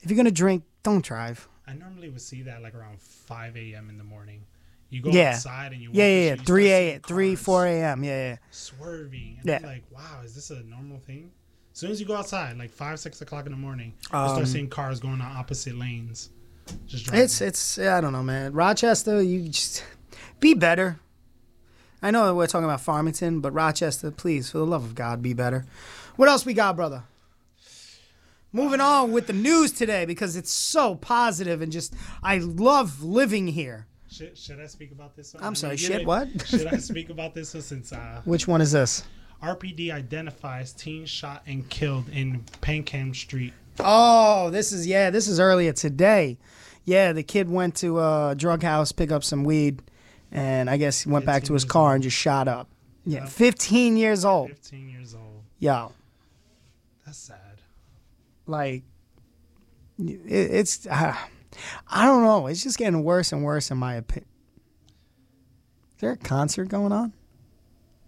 If 0.02 0.10
you're 0.10 0.18
gonna 0.18 0.32
drink, 0.32 0.64
don't 0.84 1.04
drive. 1.06 1.48
I 1.68 1.74
normally 1.74 2.10
would 2.10 2.22
see 2.22 2.42
that 2.44 2.62
like 2.62 2.74
around 2.76 3.00
5 3.00 3.56
a.m. 3.56 3.90
in 3.90 3.98
the 3.98 4.04
morning. 4.04 4.44
You 4.90 5.02
go 5.02 5.12
Yeah. 5.12 5.30
outside 5.36 5.72
and 5.72 5.82
you 5.82 5.90
walk 5.90 5.98
Yeah, 5.98 6.08
yeah, 6.08 6.26
yeah. 6.26 6.32
you 6.34 6.38
Three 6.44 6.72
a 6.72 7.00
three, 7.00 7.36
four 7.36 7.66
a.m. 7.66 8.04
Yeah, 8.04 8.32
yeah. 8.32 8.38
swerving. 8.50 9.38
And 9.40 9.48
Yeah. 9.48 9.60
Like, 9.64 9.84
wow, 9.90 10.22
is 10.26 10.36
this 10.36 10.50
a 10.52 10.62
normal 10.64 11.00
thing? 11.00 11.32
As 11.72 11.80
soon 11.80 11.92
as 11.92 12.02
you 12.02 12.06
go 12.06 12.18
outside, 12.18 12.58
like 12.58 12.72
five, 12.72 13.00
six 13.00 13.22
o'clock 13.22 13.46
in 13.46 13.54
the 13.54 13.58
morning, 13.58 13.94
you 14.12 14.18
Um, 14.20 14.30
start 14.30 14.48
seeing 14.50 14.68
cars 14.68 15.00
going 15.00 15.22
on 15.22 15.38
opposite 15.38 15.78
lanes. 15.78 16.30
Just 16.88 17.06
driving. 17.06 17.24
It's 17.24 17.42
it's 17.42 17.80
I 17.80 18.01
don't 18.01 18.13
know, 18.13 18.24
man. 18.24 18.54
Rochester, 18.54 19.22
you 19.22 19.50
just 19.50 19.84
be 20.40 20.54
better. 20.54 21.00
I 22.01 22.12
know 22.12 22.34
we're 22.34 22.48
talking 22.48 22.66
about 22.66 22.82
Farmington, 22.82 23.42
but 23.42 23.51
Rochester, 23.51 24.10
please, 24.10 24.50
for 24.50 24.58
the 24.58 24.66
love 24.66 24.84
of 24.84 24.96
God, 24.96 25.22
be 25.22 25.34
better. 25.34 25.66
What 26.16 26.30
else 26.30 26.46
we 26.46 26.54
got, 26.54 26.75
brother? 26.75 27.04
Moving 28.51 28.82
on 28.82 29.12
with 29.12 29.28
the 29.28 29.34
news 29.34 29.72
today 29.72 30.06
because 30.06 30.36
it's 30.36 30.51
so 30.51 30.96
positive 30.96 31.62
and 31.62 31.72
just 31.72 31.94
I 32.22 32.40
love 32.40 33.01
living 33.01 33.48
here. 33.48 33.88
should, 34.10 34.38
should 34.38 34.60
I 34.60 34.66
speak 34.66 34.92
about 34.92 35.16
this? 35.16 35.34
I'm 35.40 35.56
sorry, 35.56 35.78
shit, 35.78 36.06
what? 36.06 36.28
should 36.48 36.68
I 36.68 36.78
speak 36.90 37.10
about 37.10 37.34
this 37.34 37.51
since 37.51 37.94
uh, 37.94 38.22
Which 38.25 38.48
one 38.48 38.60
is 38.60 38.74
this? 38.74 39.04
RPD 39.42 39.92
identifies 39.92 40.74
teen 40.74 41.06
shot 41.06 41.44
and 41.48 41.68
killed 41.70 42.10
in 42.10 42.44
Peckham 42.60 43.13
Street. 43.13 43.54
Oh, 43.80 44.50
this 44.50 44.72
is 44.72 44.86
yeah, 44.86 45.10
this 45.12 45.28
is 45.28 45.40
earlier 45.40 45.72
today. 45.72 46.38
Yeah, 46.86 47.14
the 47.14 47.24
kid 47.24 47.50
went 47.50 47.76
to 47.78 48.00
a 48.00 48.34
drug 48.38 48.64
house, 48.64 48.92
pick 48.92 49.12
up 49.12 49.24
some 49.24 49.44
weed, 49.44 49.82
and 50.32 50.70
I 50.70 50.78
guess 50.78 51.02
he 51.02 51.10
went 51.10 51.26
back 51.26 51.44
to 51.44 51.54
his 51.54 51.64
car 51.66 51.94
and 51.94 52.04
just 52.04 52.18
shot 52.18 52.48
up. 52.48 52.68
Yeah, 53.06 53.22
Yep. 53.22 53.30
15 53.30 53.98
years 53.98 54.26
old. 54.26 54.50
15 54.50 54.90
years 54.90 55.14
old. 55.16 55.44
Yo, 55.60 55.92
That's 57.06 57.18
sad. 57.18 57.38
like 58.48 58.84
it, 60.00 60.22
it's 60.28 60.88
uh, 60.88 61.16
I 61.88 62.06
don't 62.06 62.24
know. 62.24 62.48
It's 62.48 62.64
just 62.64 62.78
getting 62.78 63.04
worse 63.04 63.32
and 63.32 63.44
worse 63.44 63.70
in 63.72 63.78
my 63.78 63.96
opinion. 63.96 64.28
Is 65.96 66.02
there 66.02 66.12
a 66.14 66.18
concert 66.18 66.68
going 66.70 66.92
on? 66.92 67.14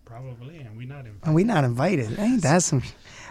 Probably, 0.05 0.57
and 0.59 0.75
we 0.77 0.85
not 0.85 1.05
invited. 1.05 1.25
And 1.25 1.35
we 1.35 1.43
not 1.43 1.63
invited. 1.63 2.17
Ain't 2.19 2.41
that 2.43 2.63
some? 2.63 2.81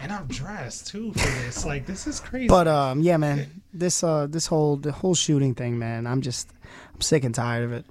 And 0.01 0.11
I'm 0.11 0.27
dressed 0.27 0.87
too 0.87 1.11
for 1.13 1.19
this. 1.43 1.65
Like 1.65 1.85
this 1.85 2.07
is 2.07 2.19
crazy. 2.19 2.47
But 2.47 2.67
um, 2.67 3.01
yeah, 3.01 3.17
man, 3.17 3.61
this 3.73 4.03
uh, 4.03 4.27
this 4.27 4.47
whole 4.47 4.77
the 4.77 4.91
whole 4.91 5.15
shooting 5.15 5.55
thing, 5.55 5.77
man. 5.79 6.05
I'm 6.07 6.21
just, 6.21 6.51
I'm 6.93 7.01
sick 7.01 7.23
and 7.23 7.33
tired 7.33 7.63
of 7.65 7.73
it. 7.73 7.85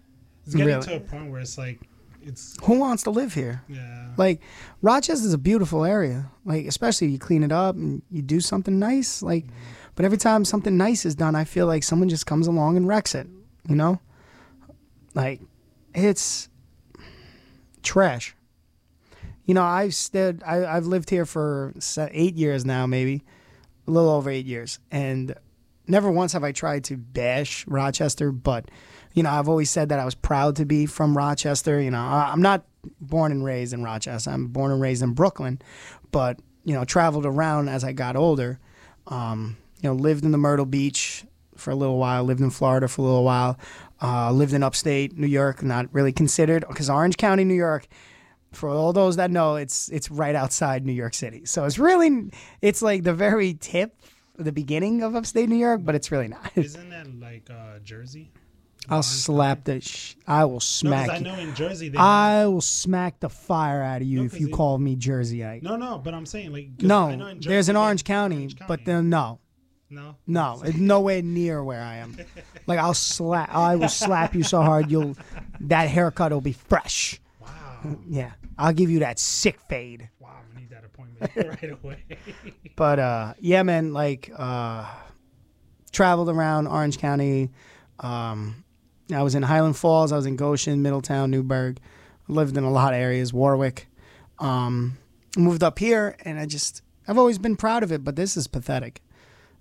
it's 0.46 0.54
getting 0.54 0.74
really- 0.74 0.86
to 0.86 0.96
a 0.96 1.00
point 1.00 1.30
where 1.30 1.40
it's 1.40 1.58
like, 1.58 1.80
it's 2.22 2.56
Who 2.64 2.78
wants 2.78 3.02
to 3.04 3.10
live 3.10 3.34
here? 3.34 3.62
yeah. 3.68 4.10
Like, 4.16 4.40
Rochester's 4.80 5.32
a 5.32 5.38
beautiful 5.38 5.84
area. 5.84 6.30
Like, 6.44 6.66
especially 6.66 7.08
if 7.08 7.12
you 7.14 7.18
clean 7.18 7.42
it 7.42 7.50
up 7.52 7.74
and 7.74 8.02
you 8.10 8.22
do 8.22 8.40
something 8.40 8.78
nice. 8.78 9.22
Like, 9.22 9.46
but 9.96 10.04
every 10.04 10.18
time 10.18 10.44
something 10.44 10.76
nice 10.76 11.04
is 11.04 11.14
done, 11.14 11.34
I 11.34 11.44
feel 11.44 11.66
like 11.66 11.82
someone 11.82 12.08
just 12.08 12.26
comes 12.26 12.46
along 12.46 12.76
and 12.76 12.86
wrecks 12.86 13.14
it. 13.14 13.26
You 13.68 13.74
know, 13.76 14.00
like 15.14 15.40
it's 15.94 16.48
trash. 17.82 18.34
You 19.44 19.54
know, 19.54 19.62
I've 19.64 19.94
stood. 19.94 20.42
I, 20.46 20.64
I've 20.64 20.86
lived 20.86 21.10
here 21.10 21.26
for 21.26 21.74
eight 22.12 22.34
years 22.36 22.64
now, 22.64 22.86
maybe 22.86 23.22
a 23.86 23.90
little 23.90 24.10
over 24.10 24.30
eight 24.30 24.46
years, 24.46 24.78
and 24.90 25.34
never 25.86 26.10
once 26.10 26.32
have 26.32 26.44
I 26.44 26.52
tried 26.52 26.84
to 26.84 26.96
bash 26.96 27.66
Rochester. 27.66 28.32
But 28.32 28.70
you 29.14 29.22
know, 29.22 29.30
I've 29.30 29.48
always 29.48 29.70
said 29.70 29.88
that 29.90 29.98
I 29.98 30.04
was 30.04 30.14
proud 30.14 30.56
to 30.56 30.64
be 30.64 30.86
from 30.86 31.16
Rochester. 31.16 31.80
You 31.80 31.90
know, 31.90 32.00
I, 32.00 32.30
I'm 32.32 32.42
not 32.42 32.64
born 33.00 33.32
and 33.32 33.44
raised 33.44 33.72
in 33.72 33.82
Rochester. 33.82 34.30
I'm 34.30 34.48
born 34.48 34.72
and 34.72 34.80
raised 34.80 35.02
in 35.02 35.12
Brooklyn, 35.12 35.60
but 36.10 36.40
you 36.64 36.74
know, 36.74 36.84
traveled 36.84 37.26
around 37.26 37.68
as 37.68 37.84
I 37.84 37.92
got 37.92 38.16
older. 38.16 38.58
Um, 39.08 39.56
you 39.80 39.88
know, 39.88 39.94
lived 39.94 40.24
in 40.24 40.30
the 40.30 40.38
Myrtle 40.38 40.66
Beach 40.66 41.24
for 41.56 41.70
a 41.70 41.74
little 41.74 41.98
while. 41.98 42.24
Lived 42.24 42.40
in 42.40 42.50
Florida 42.50 42.88
for 42.88 43.02
a 43.02 43.04
little 43.04 43.24
while. 43.24 43.58
Uh, 44.00 44.32
lived 44.32 44.52
in 44.52 44.62
upstate 44.62 45.16
New 45.16 45.26
York, 45.26 45.62
not 45.62 45.86
really 45.92 46.12
considered 46.12 46.64
because 46.68 46.90
Orange 46.90 47.16
County, 47.16 47.44
New 47.44 47.54
York. 47.54 47.86
For 48.52 48.68
all 48.68 48.92
those 48.92 49.16
that 49.16 49.30
know, 49.30 49.56
it's 49.56 49.88
it's 49.88 50.10
right 50.10 50.34
outside 50.34 50.84
New 50.84 50.92
York 50.92 51.14
City. 51.14 51.46
So 51.46 51.64
it's 51.64 51.78
really 51.78 52.30
it's 52.60 52.82
like 52.82 53.02
the 53.02 53.14
very 53.14 53.54
tip, 53.54 53.96
the 54.42 54.52
beginning 54.52 55.02
of 55.02 55.14
upstate 55.16 55.48
New 55.48 55.56
York, 55.56 55.80
but 55.84 55.94
it's 55.94 56.10
really 56.12 56.28
not. 56.28 56.50
Isn't 56.56 56.90
that 56.90 57.06
like 57.20 57.48
uh, 57.50 57.78
Jersey? 57.84 58.30
I'll 58.88 59.02
slap 59.04 59.62
the. 59.64 59.80
Sh- 59.80 60.16
I 60.26 60.44
will 60.44 60.54
No, 60.54 60.58
smack 60.58 61.08
I 61.10 61.16
you. 61.18 61.24
know 61.24 61.36
in 61.36 61.54
Jersey 61.54 61.88
they. 61.88 61.98
I 61.98 62.46
will 62.46 62.60
smack 62.60 63.20
the 63.20 63.28
fire 63.28 63.80
out 63.82 64.02
of 64.02 64.08
you 64.08 64.18
No, 64.20 64.24
if 64.24 64.32
'cause 64.32 64.40
you 64.40 64.48
it- 64.48 64.52
call 64.52 64.76
me 64.78 64.96
Jerseyite. 64.96 65.62
no, 65.62 65.76
no, 65.76 65.98
but 65.98 66.14
I'm 66.14 66.26
saying 66.26 66.52
like 66.52 66.76
'cause 66.78 66.90
I 66.90 67.14
know 67.14 67.14
No, 67.16 67.26
in 67.28 67.40
Jersey 67.40 67.48
there's 67.54 67.68
an 67.68 67.74
they- 67.76 67.80
Orange 67.80 68.02
County, 68.04 68.50
but 68.66 68.84
then 68.84 69.08
no, 69.08 69.38
no, 69.88 70.16
no, 70.26 70.62
it's 70.64 70.76
nowhere 70.78 71.22
near 71.22 71.62
where 71.62 71.80
I 71.82 71.96
am. 71.98 72.16
Like 72.66 72.78
I'll 72.80 72.94
slap, 72.94 73.52
I 73.54 73.74
will 73.76 73.88
slap 73.88 74.34
you 74.36 74.42
so 74.44 74.62
hard 74.62 74.88
you'll, 74.90 75.16
that 75.60 75.88
haircut 75.88 76.32
will 76.32 76.40
be 76.40 76.52
fresh. 76.52 77.20
Wow, 77.40 77.96
Yeah, 78.08 78.32
I'll 78.58 78.72
give 78.72 78.88
you 78.90 79.00
that 79.00 79.18
sick 79.18 79.58
fade. 79.68 80.08
right 81.36 81.78
away. 81.82 82.04
But 82.76 82.98
uh, 82.98 83.34
yeah, 83.38 83.62
man, 83.62 83.92
like 83.92 84.30
uh, 84.36 84.86
traveled 85.92 86.28
around 86.28 86.66
Orange 86.66 86.98
County. 86.98 87.50
Um, 88.00 88.64
I 89.14 89.22
was 89.22 89.34
in 89.34 89.42
Highland 89.42 89.76
Falls. 89.76 90.12
I 90.12 90.16
was 90.16 90.26
in 90.26 90.36
Goshen, 90.36 90.82
Middletown, 90.82 91.30
Newburgh. 91.30 91.78
Lived 92.28 92.56
in 92.56 92.64
a 92.64 92.70
lot 92.70 92.92
of 92.94 92.98
areas. 92.98 93.32
Warwick. 93.32 93.88
Um, 94.38 94.98
moved 95.36 95.62
up 95.62 95.78
here, 95.78 96.16
and 96.24 96.38
I 96.38 96.46
just 96.46 96.82
I've 97.06 97.18
always 97.18 97.38
been 97.38 97.56
proud 97.56 97.82
of 97.82 97.92
it. 97.92 98.04
But 98.04 98.16
this 98.16 98.36
is 98.36 98.46
pathetic. 98.46 99.02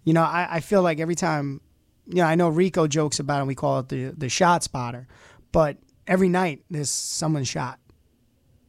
You 0.04 0.14
know, 0.14 0.24
I, 0.24 0.48
I 0.56 0.60
feel 0.62 0.82
like 0.82 1.00
every 1.00 1.16
time, 1.16 1.62
you 2.08 2.16
know, 2.16 2.24
I 2.26 2.36
know 2.36 2.50
Rico 2.50 2.88
jokes 2.88 3.20
about 3.20 3.38
it. 3.38 3.40
and 3.40 3.48
We 3.48 3.56
call 3.56 3.80
it 3.80 3.90
the 3.90 4.06
the 4.18 4.30
shot 4.30 4.64
spotter, 4.64 5.08
but 5.52 5.78
every 6.08 6.30
night 6.30 6.64
there's 6.70 6.90
someone 6.90 7.44
shot 7.44 7.80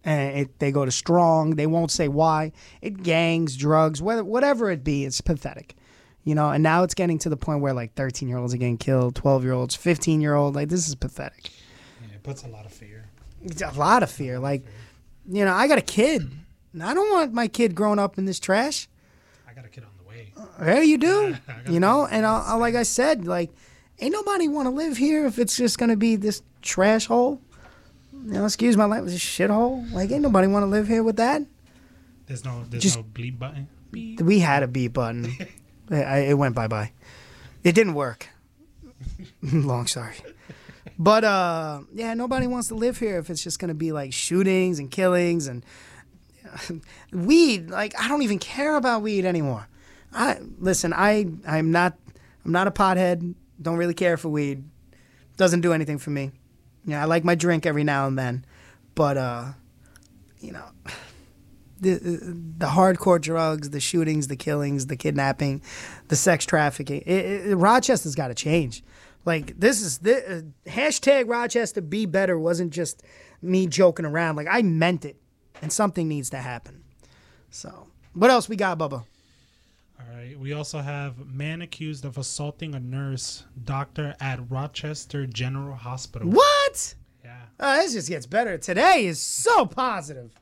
and 0.04 0.38
it, 0.38 0.58
they 0.58 0.72
go 0.72 0.84
to 0.84 0.90
strong. 0.90 1.56
They 1.56 1.66
won't 1.66 1.90
say 1.90 2.08
why. 2.08 2.52
It 2.80 3.02
gangs, 3.02 3.56
drugs, 3.56 4.02
whether 4.02 4.24
whatever 4.24 4.70
it 4.70 4.82
be. 4.84 5.04
It's 5.04 5.20
pathetic, 5.20 5.76
you 6.24 6.34
know. 6.34 6.50
And 6.50 6.62
now 6.62 6.82
it's 6.82 6.94
getting 6.94 7.18
to 7.20 7.28
the 7.28 7.36
point 7.36 7.60
where 7.60 7.72
like 7.72 7.94
thirteen 7.94 8.28
year 8.28 8.38
olds 8.38 8.52
are 8.54 8.58
getting 8.58 8.78
killed, 8.78 9.14
twelve 9.14 9.44
year 9.44 9.52
olds, 9.52 9.74
fifteen 9.74 10.20
year 10.20 10.34
old. 10.34 10.54
Like 10.54 10.68
this 10.68 10.88
is 10.88 10.94
pathetic. 10.94 11.50
yeah, 12.00 12.14
it 12.14 12.22
puts 12.22 12.44
a 12.44 12.48
lot 12.48 12.66
of 12.66 12.72
fear. 12.72 13.08
It's 13.44 13.62
a 13.62 13.70
lot 13.72 14.02
of 14.02 14.10
fear. 14.10 14.38
Like, 14.38 14.64
you 15.28 15.44
know, 15.44 15.52
I 15.52 15.66
got 15.68 15.78
a 15.78 15.82
kid. 15.82 16.30
I 16.80 16.94
don't 16.94 17.10
want 17.10 17.32
my 17.32 17.48
kid 17.48 17.74
growing 17.74 17.98
up 17.98 18.18
in 18.18 18.24
this 18.24 18.40
trash. 18.40 18.88
I 19.48 19.52
got 19.52 19.64
a 19.64 19.68
kid 19.68 19.84
on 19.84 19.90
the 19.98 20.08
way. 20.08 20.32
Uh, 20.36 20.64
yeah, 20.64 20.80
you 20.80 20.96
do. 20.98 21.36
You 21.68 21.78
know, 21.80 22.06
and 22.06 22.24
I, 22.26 22.42
I, 22.48 22.54
like 22.54 22.74
I 22.74 22.82
said, 22.82 23.26
like, 23.26 23.50
ain't 24.00 24.12
nobody 24.12 24.48
want 24.48 24.66
to 24.66 24.70
live 24.70 24.96
here 24.96 25.26
if 25.26 25.38
it's 25.38 25.56
just 25.56 25.78
gonna 25.78 25.96
be 25.96 26.16
this 26.16 26.42
trash 26.60 27.06
hole. 27.06 27.40
You 28.24 28.32
know, 28.32 28.44
excuse 28.44 28.76
my 28.76 28.84
language, 28.84 29.12
this 29.12 29.22
shithole. 29.22 29.90
Like, 29.92 30.10
ain't 30.10 30.22
nobody 30.22 30.46
want 30.46 30.62
to 30.62 30.68
live 30.68 30.86
here 30.88 31.02
with 31.02 31.16
that. 31.16 31.42
There's 32.26 32.44
no, 32.44 32.64
there's 32.70 32.82
Just- 32.82 32.96
no 32.96 33.02
bleep 33.04 33.38
button. 33.38 33.68
Beep. 33.90 34.20
We 34.22 34.38
had 34.38 34.62
a 34.62 34.68
beat 34.68 34.88
button. 34.94 35.32
I, 35.90 36.02
I- 36.02 36.18
it 36.18 36.34
went 36.38 36.54
bye 36.54 36.68
bye. 36.68 36.92
It 37.64 37.74
didn't 37.74 37.94
work. 37.94 38.28
Long 39.42 39.86
story. 39.86 40.14
But 40.98 41.24
uh, 41.24 41.80
yeah, 41.92 42.14
nobody 42.14 42.46
wants 42.46 42.68
to 42.68 42.74
live 42.74 42.98
here 42.98 43.18
if 43.18 43.28
it's 43.30 43.42
just 43.42 43.58
gonna 43.58 43.74
be 43.74 43.92
like 43.92 44.12
shootings 44.12 44.78
and 44.78 44.90
killings 44.90 45.46
and 45.46 45.64
weed. 47.12 47.70
Like 47.70 47.94
I 48.00 48.08
don't 48.08 48.22
even 48.22 48.38
care 48.38 48.76
about 48.76 49.02
weed 49.02 49.24
anymore. 49.24 49.68
I 50.12 50.38
listen. 50.58 50.92
I 50.92 51.26
I'm 51.46 51.70
not 51.70 51.96
I'm 52.44 52.52
not 52.52 52.66
a 52.66 52.70
pothead. 52.70 53.34
Don't 53.60 53.76
really 53.76 53.94
care 53.94 54.16
for 54.16 54.28
weed. 54.28 54.64
Doesn't 55.36 55.60
do 55.60 55.72
anything 55.72 55.98
for 55.98 56.10
me. 56.10 56.30
Yeah, 56.84 57.02
I 57.02 57.04
like 57.04 57.24
my 57.24 57.34
drink 57.34 57.66
every 57.66 57.84
now 57.84 58.06
and 58.06 58.18
then, 58.18 58.44
but 58.94 59.16
uh, 59.16 59.52
you 60.40 60.52
know, 60.52 60.64
the 61.80 61.94
the 62.58 62.66
hardcore 62.66 63.20
drugs, 63.20 63.70
the 63.70 63.80
shootings, 63.80 64.28
the 64.28 64.36
killings, 64.36 64.86
the 64.86 64.96
kidnapping, 64.96 65.62
the 66.08 66.16
sex 66.16 66.44
trafficking. 66.44 67.02
It, 67.06 67.48
it, 67.50 67.56
Rochester's 67.56 68.14
got 68.14 68.28
to 68.28 68.34
change. 68.34 68.82
Like 69.24 69.58
this 69.58 69.80
is 69.80 69.98
the 69.98 70.16
uh, 70.38 70.70
hashtag 70.70 71.28
Rochester 71.28 71.80
be 71.80 72.06
better 72.06 72.38
wasn't 72.38 72.72
just 72.72 73.02
me 73.40 73.66
joking 73.66 74.06
around. 74.06 74.36
Like 74.36 74.48
I 74.50 74.62
meant 74.62 75.04
it, 75.04 75.16
and 75.60 75.72
something 75.72 76.08
needs 76.08 76.30
to 76.30 76.38
happen. 76.38 76.82
So, 77.50 77.88
what 78.14 78.30
else 78.30 78.48
we 78.48 78.56
got, 78.56 78.78
Bubba? 78.78 79.04
All 80.02 80.16
right. 80.16 80.38
We 80.38 80.52
also 80.52 80.80
have 80.80 81.26
man 81.26 81.62
accused 81.62 82.04
of 82.04 82.18
assaulting 82.18 82.74
a 82.74 82.80
nurse 82.80 83.44
doctor 83.64 84.14
at 84.20 84.50
Rochester 84.50 85.26
General 85.26 85.76
Hospital. 85.76 86.28
What? 86.28 86.94
Yeah. 87.24 87.36
Oh, 87.60 87.76
this 87.76 87.92
just 87.92 88.08
gets 88.08 88.26
better. 88.26 88.58
Today 88.58 89.06
is 89.06 89.20
so 89.20 89.66
positive. 89.66 90.32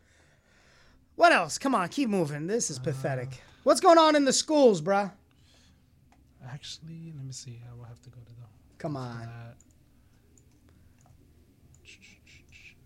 What 1.16 1.32
else? 1.32 1.58
Come 1.58 1.74
on, 1.74 1.88
keep 1.88 2.08
moving. 2.08 2.46
This 2.46 2.70
is 2.70 2.78
uh, 2.78 2.82
pathetic. 2.82 3.42
What's 3.62 3.80
going 3.80 3.98
on 3.98 4.16
in 4.16 4.24
the 4.24 4.32
schools, 4.32 4.80
bruh? 4.80 5.12
Actually, 6.48 7.12
let 7.14 7.24
me 7.24 7.32
see. 7.32 7.60
I 7.70 7.76
will 7.76 7.84
have 7.84 8.00
to 8.02 8.10
go 8.10 8.20
to 8.20 8.34
the. 8.34 8.46
Come 8.78 8.96
on. 8.96 9.20
Let 9.20 9.56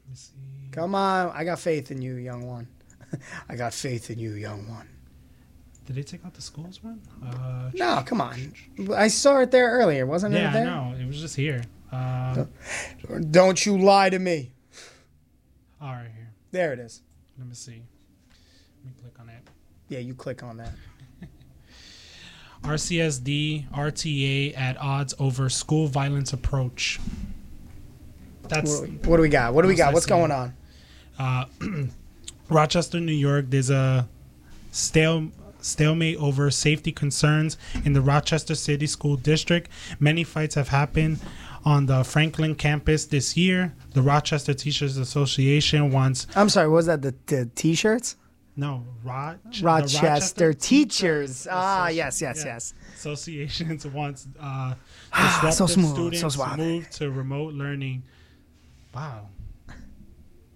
me 0.09 0.15
see. 0.15 0.33
Come 0.73 0.95
on. 0.97 1.31
I 1.35 1.45
got 1.45 1.61
faith 1.61 1.91
in 1.93 2.03
you, 2.03 2.17
young 2.17 2.47
one. 2.47 2.67
I 3.49 3.55
got 3.55 3.73
faith 3.73 4.11
in 4.11 4.19
you, 4.19 4.33
young 4.33 4.69
one. 4.69 4.89
Did 5.87 5.97
they 5.97 6.03
take 6.03 6.25
out 6.25 6.33
the 6.35 6.41
schools 6.43 6.83
one? 6.83 7.01
Uh, 7.25 7.71
No, 7.75 8.03
come 8.07 8.21
on. 8.21 8.55
I 8.97 9.09
saw 9.09 9.41
it 9.41 9.51
there 9.51 9.71
earlier, 9.71 10.07
wasn't 10.07 10.35
yeah, 10.35 10.49
it 10.51 10.53
there? 10.55 10.65
no, 10.65 10.95
it 10.99 11.07
was 11.07 11.21
just 11.21 11.37
here. 11.37 11.63
Uh, 11.93 12.47
Don't 13.31 13.65
you 13.67 13.77
lie 13.79 14.09
to 14.11 14.19
me. 14.19 14.53
all 15.81 15.93
right, 15.93 16.09
here. 16.15 16.31
There 16.53 16.73
it 16.73 16.79
is. 16.79 17.03
Let 17.39 17.47
me 17.49 17.55
see. 17.55 17.83
Let 18.83 18.87
me 18.87 18.93
click 19.03 19.21
on 19.21 19.29
it. 19.29 19.43
Yeah, 19.89 19.99
you 19.99 20.15
click 20.15 20.43
on 20.43 20.57
that. 20.57 20.73
RCSD 22.63 23.69
RTA 23.73 24.57
at 24.57 24.81
odds 24.81 25.15
over 25.19 25.49
school 25.51 25.87
violence 25.87 26.33
approach. 26.33 26.99
That's 28.49 28.81
What, 28.81 28.91
what 29.07 29.17
do 29.17 29.23
we 29.23 29.29
got? 29.29 29.53
What 29.55 29.63
do 29.63 29.69
we 29.69 29.75
got? 29.75 29.93
What's 29.93 30.07
going 30.07 30.31
on? 30.33 30.55
uh, 31.19 31.45
Rochester, 32.49 33.01
New 33.01 33.13
York. 33.13 33.47
There's 33.49 33.71
a 33.71 34.09
stale 34.73 35.31
stalemate 35.65 36.17
over 36.19 36.51
safety 36.51 36.93
concerns 36.93 37.57
in 37.85 37.93
the 37.93 38.01
Rochester 38.01 38.55
City 38.55 38.87
School 38.87 39.17
District. 39.17 39.71
Many 39.99 40.25
fights 40.25 40.55
have 40.55 40.69
happened 40.69 41.19
on 41.65 41.87
the 41.87 42.05
Franklin 42.05 42.55
campus 42.55 43.07
this 43.07 43.37
year. 43.37 43.75
The 43.95 44.03
Rochester 44.03 44.53
Teachers 44.55 44.97
Association 44.99 45.91
wants 45.91 46.27
I'm 46.37 46.49
sorry, 46.49 46.69
was 46.69 46.87
that? 46.87 47.03
The, 47.03 47.15
the 47.27 47.47
t 47.55 47.75
shirts? 47.75 48.17
no 48.57 48.85
Roch- 49.03 49.39
the 49.53 49.65
Rochester, 49.65 50.53
teachers. 50.53 51.43
Teachers 51.43 51.49
Ah, 51.51 51.89
yes, 51.89 52.21
yes, 52.23 52.43
yeah. 52.45 52.53
yes. 52.53 52.75
Associations 52.95 53.85
wants 53.99 54.29
uh, 54.39 54.75
Ah, 55.13 55.51
so 55.53 55.67
disruptive 55.67 55.75
smooth, 55.75 56.15
so 56.15 56.29
students 56.29 56.35
suave. 56.37 56.59
move 56.59 56.91
to 56.91 57.11
remote 57.11 57.55
learning. 57.55 58.03
Wow. 58.95 59.29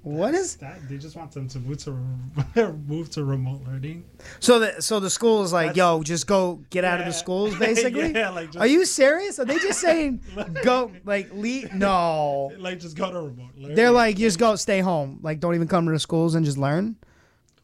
What 0.02 0.32
is 0.34 0.56
That, 0.56 0.88
they 0.88 0.96
just 0.96 1.16
want 1.16 1.32
them 1.32 1.48
to 1.48 1.58
move 1.58 1.78
to 1.84 1.90
move 2.86 3.10
to 3.10 3.24
remote 3.24 3.62
learning. 3.66 4.04
so? 4.40 4.58
The 4.60 4.80
so 4.80 5.00
the 5.00 5.10
school 5.10 5.42
is 5.42 5.52
like, 5.52 5.76
yo, 5.76 6.02
just 6.02 6.26
go 6.26 6.62
get 6.70 6.84
out 6.84 7.00
of 7.00 7.06
the 7.06 7.12
schools, 7.12 7.56
basically. 7.58 8.12
Yeah, 8.14 8.30
like 8.30 8.46
just- 8.52 8.58
Are 8.58 8.66
you 8.66 8.84
serious? 8.86 9.38
Are 9.38 9.44
they 9.44 9.58
just 9.58 9.80
saying 9.80 10.22
go 10.64 10.92
like 11.04 11.32
leave? 11.34 11.74
No, 11.74 12.52
Like 12.58 12.78
just 12.80 12.96
go 12.96 13.10
to 13.10 13.20
remote 13.20 13.50
learning. 13.56 13.76
they're 13.76 13.90
like 13.90 14.16
just 14.16 14.38
go 14.38 14.56
stay 14.56 14.80
home. 14.80 15.18
Like 15.22 15.40
don't 15.40 15.54
even 15.54 15.68
come 15.68 15.84
to 15.86 15.92
the 15.92 15.98
schools 15.98 16.34
and 16.36 16.44
just 16.46 16.58
learn. 16.58 16.96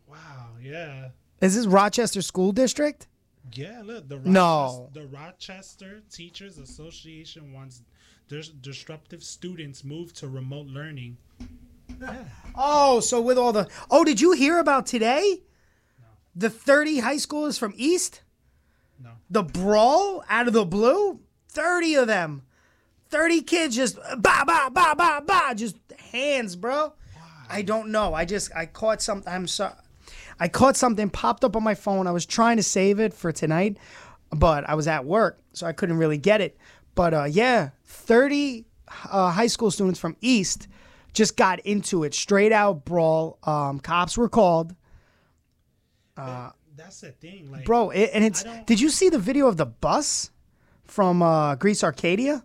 wow, 0.08 0.16
yeah. 0.60 1.08
Is 1.40 1.54
this 1.54 1.66
Rochester 1.66 2.20
School 2.22 2.52
District? 2.52 3.06
Yeah, 3.54 3.82
look, 3.84 4.08
the 4.08 4.18
No. 4.24 4.90
The 4.92 5.06
Rochester 5.06 6.02
Teachers 6.10 6.58
Association 6.58 7.52
wants 7.52 7.82
dis- 8.28 8.48
disruptive 8.48 9.22
students 9.22 9.84
move 9.84 10.12
to 10.14 10.26
remote 10.28 10.66
learning. 10.66 11.16
Oh, 12.56 13.00
so 13.00 13.20
with 13.20 13.36
all 13.36 13.52
the 13.52 13.68
oh, 13.90 14.04
did 14.04 14.20
you 14.20 14.30
hear 14.32 14.60
about 14.60 14.86
today? 14.86 15.42
The 16.36 16.48
thirty 16.48 17.00
high 17.00 17.16
schoolers 17.16 17.58
from 17.58 17.74
East. 17.76 18.22
No. 19.02 19.10
The 19.28 19.42
brawl 19.42 20.24
out 20.28 20.46
of 20.46 20.52
the 20.52 20.64
blue. 20.64 21.20
Thirty 21.48 21.96
of 21.96 22.06
them. 22.06 22.42
Thirty 23.08 23.42
kids 23.42 23.74
just 23.74 23.96
ba 23.96 24.44
ba 24.46 24.70
ba 24.72 24.94
ba 24.96 25.22
ba, 25.26 25.54
just 25.56 25.76
hands, 26.12 26.54
bro. 26.54 26.92
I 27.48 27.62
don't 27.62 27.90
know. 27.90 28.14
I 28.14 28.24
just 28.24 28.54
I 28.54 28.66
caught 28.66 29.02
something. 29.02 29.32
I'm 29.32 29.46
sorry. 29.46 29.74
I 30.38 30.48
caught 30.48 30.76
something 30.76 31.10
popped 31.10 31.44
up 31.44 31.56
on 31.56 31.62
my 31.62 31.74
phone. 31.74 32.06
I 32.06 32.12
was 32.12 32.26
trying 32.26 32.56
to 32.56 32.62
save 32.62 33.00
it 33.00 33.14
for 33.14 33.32
tonight, 33.32 33.78
but 34.30 34.68
I 34.68 34.74
was 34.74 34.88
at 34.88 35.04
work, 35.04 35.40
so 35.52 35.66
I 35.66 35.72
couldn't 35.72 35.96
really 35.96 36.18
get 36.18 36.40
it. 36.40 36.56
But 36.94 37.14
uh, 37.14 37.24
yeah, 37.24 37.70
30 37.84 38.64
uh, 39.10 39.30
high 39.30 39.46
school 39.46 39.70
students 39.70 39.98
from 39.98 40.16
East 40.20 40.68
just 41.14 41.36
got 41.36 41.60
into 41.60 42.04
it. 42.04 42.12
Straight 42.12 42.52
out 42.52 42.84
brawl. 42.84 43.38
Um, 43.44 43.80
cops 43.80 44.18
were 44.18 44.28
called. 44.28 44.74
That's 46.76 47.00
the 47.00 47.12
thing, 47.12 47.50
like 47.50 47.64
Bro, 47.64 47.90
it, 47.90 48.10
and 48.12 48.24
it's. 48.24 48.44
Did 48.66 48.80
you 48.80 48.90
see 48.90 49.08
the 49.08 49.18
video 49.18 49.46
of 49.46 49.56
the 49.56 49.66
bus 49.66 50.30
from 50.84 51.22
uh, 51.22 51.54
Greece 51.54 51.84
Arcadia? 51.84 52.42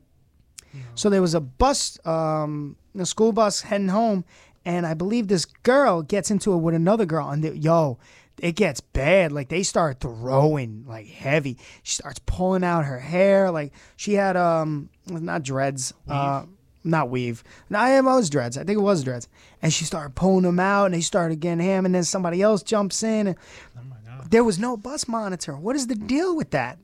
So 0.94 1.10
there 1.10 1.22
was 1.22 1.34
a 1.34 1.40
bus, 1.40 1.98
um, 2.06 2.78
a 2.98 3.06
school 3.06 3.32
bus 3.32 3.62
heading 3.62 3.88
home, 3.88 4.24
and 4.66 4.86
I 4.86 4.94
believe 4.94 5.28
this 5.28 5.46
girl 5.46 6.04
gets 6.04 6.30
into 6.30 6.54
it 6.54 6.58
with 6.58 6.76
another 6.76 7.08
girl, 7.08 7.28
and 7.30 7.44
they, 7.44 7.54
yo, 7.54 7.98
it 8.38 8.52
gets 8.56 8.80
bad. 8.80 9.32
Like 9.32 9.50
they 9.50 9.64
start 9.64 10.00
throwing 10.00 10.86
like 10.88 11.08
heavy. 11.08 11.58
She 11.82 11.96
starts 11.96 12.20
pulling 12.28 12.64
out 12.64 12.86
her 12.86 13.00
hair. 13.00 13.50
Like 13.50 13.74
she 13.96 14.14
had 14.14 14.38
um, 14.38 14.90
not 15.08 15.42
dreads, 15.42 15.92
uh, 16.08 16.46
not 16.84 17.10
weave. 17.10 17.44
No, 17.70 17.80
I 17.80 17.90
am 17.92 18.06
was 18.06 18.30
dreads. 18.30 18.58
I 18.58 18.64
think 18.64 18.78
it 18.78 18.82
was 18.82 19.04
dreads. 19.04 19.28
And 19.62 19.74
she 19.74 19.86
started 19.86 20.16
pulling 20.16 20.44
them 20.44 20.60
out, 20.60 20.86
and 20.86 20.94
they 20.94 21.02
started 21.02 21.40
getting 21.40 21.60
ham, 21.64 21.86
and 21.86 21.94
then 21.94 22.04
somebody 22.04 22.42
else 22.42 22.64
jumps 22.64 23.04
in. 23.04 23.28
And, 23.28 23.36
oh 23.78 23.82
my 23.90 23.98
god. 24.06 24.32
there 24.32 24.44
was 24.44 24.60
no 24.60 24.78
bus 24.78 25.08
monitor. 25.08 25.56
What 25.58 25.76
is 25.76 25.88
the 25.88 25.96
deal 25.96 26.36
with 26.36 26.52
that? 26.52 26.80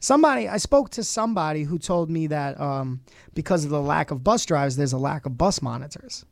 Somebody, 0.00 0.48
I 0.48 0.58
spoke 0.58 0.90
to 0.90 1.02
somebody 1.02 1.64
who 1.64 1.78
told 1.78 2.08
me 2.08 2.28
that 2.28 2.60
um, 2.60 3.00
because 3.34 3.64
of 3.64 3.70
the 3.70 3.80
lack 3.80 4.10
of 4.12 4.22
bus 4.22 4.44
drivers, 4.46 4.76
there's 4.76 4.92
a 4.92 4.98
lack 4.98 5.26
of 5.26 5.36
bus 5.36 5.60
monitors, 5.60 6.24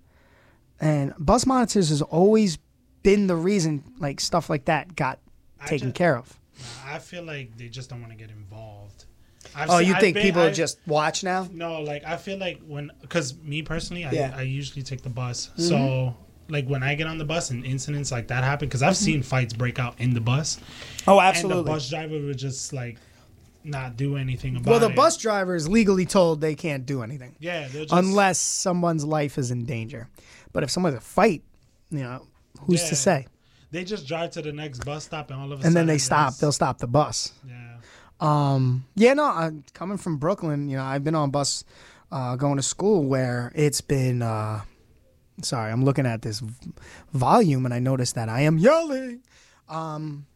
and 0.80 1.12
bus 1.18 1.46
monitors 1.46 1.88
has 1.88 2.00
always 2.02 2.58
been 3.02 3.26
the 3.26 3.36
reason 3.36 3.82
like 3.98 4.20
stuff 4.20 4.48
like 4.50 4.66
that 4.66 4.94
got 4.94 5.18
I 5.60 5.66
taken 5.66 5.88
ju- 5.88 5.94
care 5.94 6.16
of. 6.16 6.38
I 6.84 6.98
feel 6.98 7.24
like 7.24 7.56
they 7.56 7.68
just 7.68 7.90
don't 7.90 8.00
want 8.00 8.12
to 8.12 8.18
get 8.18 8.30
involved. 8.30 9.05
I've 9.56 9.70
Oh, 9.70 9.78
seen- 9.78 9.88
you 9.88 9.94
I've 9.94 10.00
think 10.00 10.14
been- 10.14 10.22
people 10.22 10.42
I've- 10.42 10.54
just 10.54 10.78
watch 10.86 11.24
now? 11.24 11.48
No, 11.52 11.80
like 11.80 12.04
I 12.04 12.16
feel 12.18 12.38
like 12.38 12.60
when, 12.66 12.90
because 13.00 13.34
me 13.42 13.62
personally, 13.62 14.04
I, 14.04 14.10
Yeah. 14.12 14.28
Mm-hmm. 14.30 14.38
I 14.38 14.42
usually 14.42 14.82
take 14.82 15.02
the 15.02 15.08
bus. 15.08 15.50
So, 15.56 16.14
like 16.48 16.66
when 16.68 16.82
I 16.82 16.94
get 16.94 17.06
on 17.06 17.18
the 17.18 17.24
bus 17.24 17.50
and 17.50 17.64
incidents 17.64 18.12
like 18.12 18.28
that 18.28 18.44
happen, 18.44 18.68
because 18.68 18.82
I've 18.82 18.96
seen 18.96 19.22
fights 19.22 19.54
break 19.54 19.78
out 19.78 19.94
in 19.98 20.12
the 20.14 20.20
bus, 20.20 20.58
Oh, 21.08 21.20
absolutely. 21.20 21.58
and 21.60 21.66
the 21.66 21.70
bus 21.72 21.88
driver 21.88 22.20
would 22.20 22.38
just 22.38 22.72
like 22.72 22.98
not 23.64 23.96
do 23.96 24.16
anything 24.16 24.56
about 24.56 24.66
it. 24.66 24.70
Well, 24.70 24.78
the 24.80 24.90
it. 24.90 24.94
bus 24.96 25.16
driver 25.16 25.56
is 25.56 25.68
legally 25.68 26.06
told 26.06 26.40
they 26.40 26.54
can't 26.54 26.86
do 26.86 27.02
anything 27.02 27.34
yeah, 27.40 27.66
just, 27.66 27.92
unless 27.92 28.38
someone's 28.38 29.04
life 29.04 29.38
is 29.38 29.50
in 29.50 29.64
danger. 29.64 30.08
But 30.52 30.62
if 30.62 30.70
someone's 30.70 30.96
a 30.96 31.00
fight, 31.00 31.42
you 31.90 31.98
know, 32.00 32.26
who's 32.60 32.82
Yeah. 32.82 32.88
to 32.90 32.96
say? 32.96 33.26
they 33.72 33.82
just 33.84 34.06
drive 34.06 34.30
to 34.30 34.40
the 34.40 34.52
next 34.52 34.84
bus 34.84 35.04
stop 35.04 35.30
and 35.32 35.40
all 35.40 35.46
of 35.46 35.50
a 35.50 35.54
And 35.54 35.62
sudden 35.64 35.74
then 35.74 35.86
they 35.86 35.98
stop. 35.98 36.36
They'll 36.36 36.52
stop 36.52 36.78
the 36.78 36.86
bus. 36.86 37.32
Yeah, 37.46 37.75
Um, 38.20 38.86
yeah, 38.94 39.14
no, 39.14 39.24
I'm 39.24 39.64
coming 39.74 39.98
from 39.98 40.16
Brooklyn. 40.16 40.68
You 40.68 40.76
know, 40.76 40.84
I've 40.84 41.04
been 41.04 41.14
on 41.14 41.30
bus 41.30 41.64
uh, 42.10 42.36
going 42.36 42.56
to 42.56 42.62
school 42.62 43.04
where 43.04 43.52
it's 43.54 43.80
been. 43.80 44.22
Uh, 44.22 44.62
sorry, 45.42 45.70
I'm 45.70 45.84
looking 45.84 46.06
at 46.06 46.22
this 46.22 46.42
volume 47.12 47.64
and 47.64 47.74
I 47.74 47.78
noticed 47.78 48.14
that 48.14 48.28
I 48.28 48.42
am 48.42 48.58
yelling. 48.58 49.22
Um, 49.68 50.26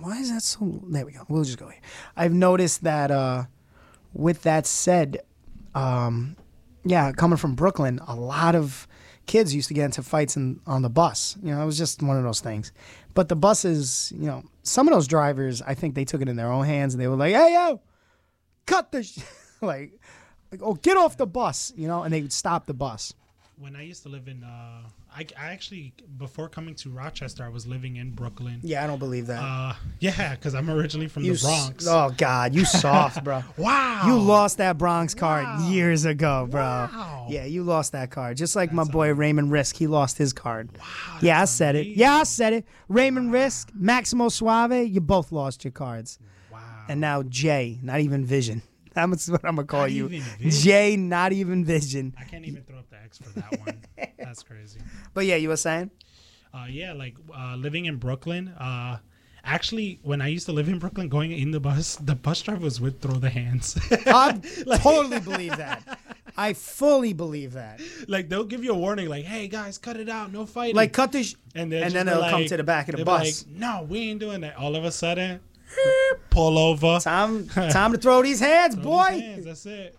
why 0.00 0.18
is 0.18 0.32
that 0.32 0.42
so? 0.42 0.80
There 0.88 1.04
we 1.04 1.12
go. 1.12 1.24
We'll 1.28 1.44
just 1.44 1.58
go 1.58 1.68
here. 1.68 1.80
I've 2.16 2.32
noticed 2.32 2.84
that. 2.84 3.10
Uh, 3.10 3.44
with 4.12 4.42
that 4.42 4.66
said, 4.66 5.18
um, 5.74 6.36
yeah, 6.84 7.12
coming 7.12 7.36
from 7.36 7.54
Brooklyn, 7.54 8.00
a 8.06 8.14
lot 8.14 8.54
of 8.54 8.86
kids 9.26 9.54
used 9.54 9.68
to 9.68 9.74
get 9.74 9.84
into 9.84 10.02
fights 10.02 10.36
in, 10.36 10.60
on 10.66 10.82
the 10.82 10.90
bus. 10.90 11.36
You 11.42 11.54
know, 11.54 11.62
it 11.62 11.66
was 11.66 11.78
just 11.78 12.02
one 12.02 12.16
of 12.16 12.24
those 12.24 12.40
things. 12.40 12.72
But 13.14 13.28
the 13.28 13.36
buses, 13.36 14.12
you 14.16 14.26
know, 14.26 14.44
some 14.62 14.88
of 14.88 14.94
those 14.94 15.06
drivers, 15.06 15.62
I 15.62 15.74
think 15.74 15.94
they 15.94 16.04
took 16.04 16.22
it 16.22 16.28
in 16.28 16.36
their 16.36 16.50
own 16.50 16.64
hands 16.64 16.94
and 16.94 17.00
they 17.00 17.08
were 17.08 17.16
like, 17.16 17.34
"Hey, 17.34 17.54
yo, 17.54 17.80
cut 18.66 18.92
the, 18.92 19.08
like, 19.60 19.98
like, 20.50 20.60
oh, 20.62 20.74
get 20.74 20.96
off 20.96 21.16
the 21.16 21.26
bus," 21.26 21.72
you 21.76 21.88
know, 21.88 22.02
and 22.02 22.12
they 22.12 22.22
would 22.22 22.32
stop 22.32 22.66
the 22.66 22.74
bus. 22.74 23.14
When 23.60 23.76
I 23.76 23.82
used 23.82 24.02
to 24.04 24.08
live 24.08 24.26
in, 24.26 24.42
uh, 24.42 24.88
I, 25.14 25.26
I 25.38 25.52
actually 25.52 25.92
before 26.16 26.48
coming 26.48 26.74
to 26.76 26.88
Rochester, 26.90 27.44
I 27.44 27.50
was 27.50 27.66
living 27.66 27.96
in 27.96 28.10
Brooklyn. 28.12 28.60
Yeah, 28.62 28.82
I 28.82 28.86
don't 28.86 28.98
believe 28.98 29.26
that. 29.26 29.40
Uh, 29.42 29.74
yeah, 30.00 30.34
because 30.34 30.54
I'm 30.54 30.70
originally 30.70 31.08
from 31.08 31.24
you 31.24 31.34
the 31.34 31.40
Bronx. 31.42 31.84
S- 31.86 31.90
oh 31.92 32.14
God, 32.16 32.54
you 32.54 32.64
soft, 32.64 33.22
bro. 33.22 33.42
wow, 33.58 34.02
You 34.06 34.18
lost 34.18 34.56
that 34.58 34.78
Bronx 34.78 35.14
card 35.14 35.44
Wow. 35.44 35.68
years 35.68 36.06
ago, 36.06 36.48
bro. 36.50 36.60
Wow. 36.62 37.26
Yeah, 37.28 37.44
you 37.44 37.62
lost 37.62 37.92
that 37.92 38.10
card. 38.10 38.38
Just 38.38 38.56
like 38.56 38.72
my 38.72 38.82
That's 38.84 38.92
boy 38.92 39.12
Raymond 39.12 39.52
Risk, 39.52 39.76
he 39.76 39.86
lost 39.86 40.16
his 40.16 40.32
card. 40.32 40.70
Wow, 40.78 41.18
yeah, 41.20 41.42
I 41.42 41.44
said 41.44 41.76
it. 41.76 41.86
Yeah, 41.88 42.14
I 42.14 42.22
said 42.24 42.54
it. 42.54 42.66
Raymond 42.88 43.30
Risk, 43.32 43.70
Maximo 43.74 44.30
Suave, 44.30 44.88
you 44.88 45.00
both 45.02 45.32
lost 45.32 45.64
your 45.64 45.72
cards. 45.72 46.18
Wow. 46.50 46.60
And 46.88 47.00
now 47.00 47.22
Jay, 47.24 47.78
not 47.82 48.00
even 48.00 48.24
Vision. 48.24 48.62
That's 49.08 49.30
what 49.30 49.44
I'm 49.44 49.56
gonna 49.56 49.66
call 49.66 49.82
Not 49.82 49.90
you. 49.92 50.22
Jay, 50.40 50.96
not 50.96 51.32
even 51.32 51.64
Vision. 51.64 52.14
I 52.18 52.24
can't 52.24 52.44
even 52.44 52.62
throw 52.64 52.78
up 52.78 52.90
the 52.90 52.96
X 53.02 53.18
for 53.18 53.30
that 53.30 53.58
one. 53.60 53.80
That's 54.18 54.42
crazy. 54.42 54.80
But 55.14 55.24
yeah, 55.24 55.36
you 55.36 55.48
were 55.48 55.56
saying? 55.56 55.90
Uh, 56.52 56.66
yeah, 56.68 56.92
like 56.92 57.16
uh, 57.34 57.56
living 57.56 57.86
in 57.86 57.96
Brooklyn. 57.96 58.48
Uh, 58.48 58.98
actually, 59.44 60.00
when 60.02 60.20
I 60.20 60.28
used 60.28 60.46
to 60.46 60.52
live 60.52 60.68
in 60.68 60.78
Brooklyn, 60.78 61.08
going 61.08 61.32
in 61.32 61.50
the 61.50 61.60
bus, 61.60 61.96
the 61.96 62.14
bus 62.14 62.42
drivers 62.42 62.80
would 62.80 63.00
throw 63.00 63.14
the 63.14 63.30
hands. 63.30 63.78
I 64.06 64.40
like, 64.66 64.82
totally 64.82 65.20
believe 65.20 65.56
that. 65.56 65.98
I 66.36 66.54
fully 66.54 67.12
believe 67.12 67.52
that. 67.52 67.80
like 68.08 68.28
they'll 68.28 68.44
give 68.44 68.64
you 68.64 68.72
a 68.72 68.78
warning, 68.78 69.08
like, 69.08 69.24
"Hey 69.24 69.46
guys, 69.48 69.78
cut 69.78 69.96
it 69.96 70.08
out, 70.08 70.32
no 70.32 70.46
fighting." 70.46 70.76
Like 70.76 70.92
cut 70.92 71.12
this, 71.12 71.30
sh- 71.30 71.34
and, 71.54 71.72
and 71.72 71.92
then 71.92 72.06
they'll 72.06 72.28
come 72.28 72.46
to 72.46 72.56
the 72.56 72.64
back 72.64 72.88
of 72.88 72.96
the 72.96 73.04
bus. 73.04 73.44
Like, 73.46 73.56
no, 73.56 73.86
we 73.88 74.10
ain't 74.10 74.20
doing 74.20 74.40
that. 74.40 74.56
All 74.56 74.74
of 74.74 74.84
a 74.84 74.92
sudden, 74.92 75.40
pull 76.30 76.58
over. 76.58 76.98
Time 77.00 77.46
time 77.48 77.92
to 77.92 77.98
throw 77.98 78.22
these 78.22 78.40
hands, 78.40 78.74
throw 78.74 78.82
boy. 78.84 79.08
these 79.12 79.22
hands, 79.22 79.44
that's 79.44 79.66
it. 79.66 79.96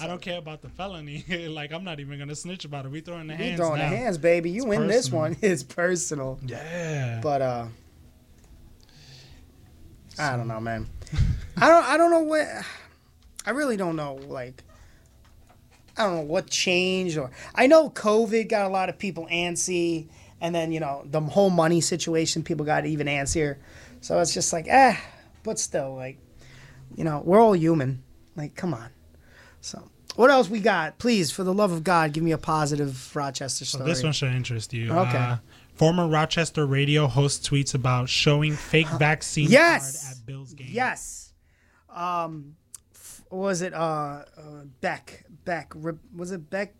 I 0.00 0.06
don't 0.06 0.20
care 0.22 0.38
about 0.38 0.62
the 0.62 0.68
felony. 0.68 1.24
like 1.50 1.72
I'm 1.72 1.84
not 1.84 2.00
even 2.00 2.18
gonna 2.18 2.36
snitch 2.36 2.64
about 2.64 2.84
it. 2.84 2.90
We 2.90 3.00
throwing 3.00 3.26
the 3.26 3.34
We 3.34 3.44
hands 3.44 3.58
throwing 3.58 3.78
now. 3.78 3.90
the 3.90 3.96
hands, 3.96 4.18
baby. 4.18 4.50
You 4.50 4.58
It's 4.62 4.66
win 4.66 4.86
this 4.86 5.10
one. 5.10 5.36
It's 5.40 5.62
personal. 5.62 6.38
Yeah. 6.44 7.20
But 7.22 7.42
uh 7.42 7.66
I 10.18 10.36
don't 10.36 10.48
know, 10.48 10.60
man. 10.60 10.88
I 11.56 11.68
don't 11.68 11.84
I 11.84 11.96
don't 11.96 12.10
know 12.10 12.20
what 12.20 12.46
I 13.46 13.50
really 13.50 13.76
don't 13.76 13.96
know 13.96 14.14
like 14.28 14.62
I 15.96 16.04
don't 16.04 16.14
know 16.16 16.22
what 16.22 16.48
changed 16.48 17.18
or 17.18 17.30
I 17.54 17.66
know 17.66 17.90
COVID 17.90 18.48
got 18.48 18.66
a 18.66 18.68
lot 18.68 18.88
of 18.88 18.98
people 18.98 19.26
antsy 19.30 20.06
and 20.40 20.54
then, 20.54 20.72
you 20.72 20.80
know, 20.80 21.02
the 21.04 21.20
whole 21.20 21.50
money 21.50 21.80
situation 21.80 22.42
people 22.42 22.66
got 22.66 22.84
even 22.84 23.06
antsier. 23.06 23.58
So 24.02 24.20
it's 24.20 24.34
just 24.34 24.52
like, 24.52 24.66
eh, 24.68 24.96
but 25.42 25.58
still 25.58 25.94
like 25.96 26.18
you 26.94 27.04
know, 27.04 27.22
we're 27.24 27.40
all 27.40 27.54
human. 27.56 28.02
Like, 28.36 28.54
come 28.54 28.74
on. 28.74 28.90
So 29.62 29.88
what 30.16 30.30
else 30.30 30.50
we 30.50 30.60
got? 30.60 30.98
Please, 30.98 31.30
for 31.30 31.42
the 31.44 31.54
love 31.54 31.72
of 31.72 31.82
God, 31.84 32.12
give 32.12 32.22
me 32.22 32.32
a 32.32 32.38
positive 32.38 33.14
Rochester 33.16 33.64
So 33.64 33.78
story. 33.78 33.90
this 33.90 34.02
one 34.02 34.12
should 34.12 34.32
interest 34.32 34.74
you. 34.74 34.92
Okay. 34.92 35.16
Uh, 35.16 35.36
former 35.74 36.06
Rochester 36.06 36.66
radio 36.66 37.06
host 37.06 37.48
tweets 37.50 37.74
about 37.74 38.10
showing 38.10 38.52
fake 38.54 38.88
vaccine 38.98 39.48
Yes! 39.48 40.04
card 40.04 40.16
at 40.18 40.26
Bills 40.26 40.52
game. 40.52 40.68
Yes. 40.70 41.32
Um, 41.88 42.56
f- 42.94 43.22
was 43.30 43.62
it 43.62 43.72
uh, 43.72 43.76
uh 44.36 44.64
Beck? 44.82 45.24
Beck. 45.44 45.72
Re- 45.74 45.94
was 46.14 46.30
it 46.32 46.50
Beck? 46.50 46.74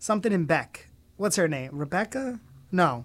Something 0.00 0.32
in 0.32 0.44
Beck. 0.46 0.88
What's 1.16 1.36
her 1.36 1.46
name? 1.48 1.70
Rebecca? 1.72 2.40
No. 2.72 3.04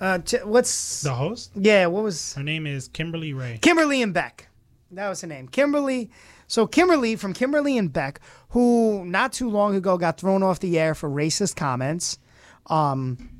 Uh, 0.00 0.18
Ch- 0.18 0.42
what's? 0.44 1.02
The 1.02 1.14
host? 1.14 1.52
Yeah. 1.54 1.86
What 1.86 2.04
was? 2.04 2.34
Her 2.34 2.42
name 2.42 2.66
is 2.66 2.88
Kimberly 2.88 3.32
Ray. 3.32 3.58
Kimberly 3.60 4.02
and 4.02 4.14
Beck. 4.14 4.48
That 4.92 5.08
was 5.08 5.20
her 5.20 5.26
name. 5.26 5.48
Kimberly. 5.48 6.10
So 6.46 6.66
Kimberly 6.66 7.14
from 7.14 7.32
Kimberly 7.32 7.78
and 7.78 7.92
Beck, 7.92 8.20
who 8.50 9.04
not 9.04 9.32
too 9.32 9.48
long 9.48 9.76
ago 9.76 9.96
got 9.98 10.18
thrown 10.18 10.42
off 10.42 10.58
the 10.58 10.78
air 10.78 10.96
for 10.96 11.08
racist 11.08 11.54
comments, 11.54 12.18
um, 12.66 13.30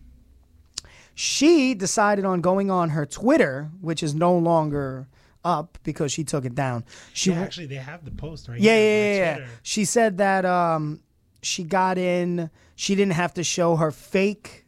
she 1.15 1.75
decided 1.75 2.25
on 2.25 2.41
going 2.41 2.71
on 2.71 2.91
her 2.91 3.05
Twitter, 3.05 3.71
which 3.81 4.03
is 4.03 4.15
no 4.15 4.37
longer 4.39 5.09
up 5.45 5.79
because 5.83 6.13
she 6.13 6.23
took 6.23 6.45
it 6.45 6.55
down. 6.55 6.85
She 7.13 7.31
Yeah, 7.31 7.41
actually, 7.41 7.67
they 7.67 7.77
have 7.77 8.05
the 8.05 8.11
post 8.11 8.49
right 8.49 8.61
yeah, 8.61 8.77
here 8.77 9.15
yeah, 9.15 9.15
yeah, 9.15 9.39
yeah. 9.39 9.47
She 9.63 9.85
said 9.85 10.19
that 10.19 10.45
um, 10.45 11.01
she 11.43 11.65
got 11.65 11.99
in. 11.99 12.51
She 12.77 12.95
didn't 12.95 13.15
have 13.15 13.35
to 13.35 13.45
show 13.45 13.77
her 13.77 13.91
fake 13.91 14.60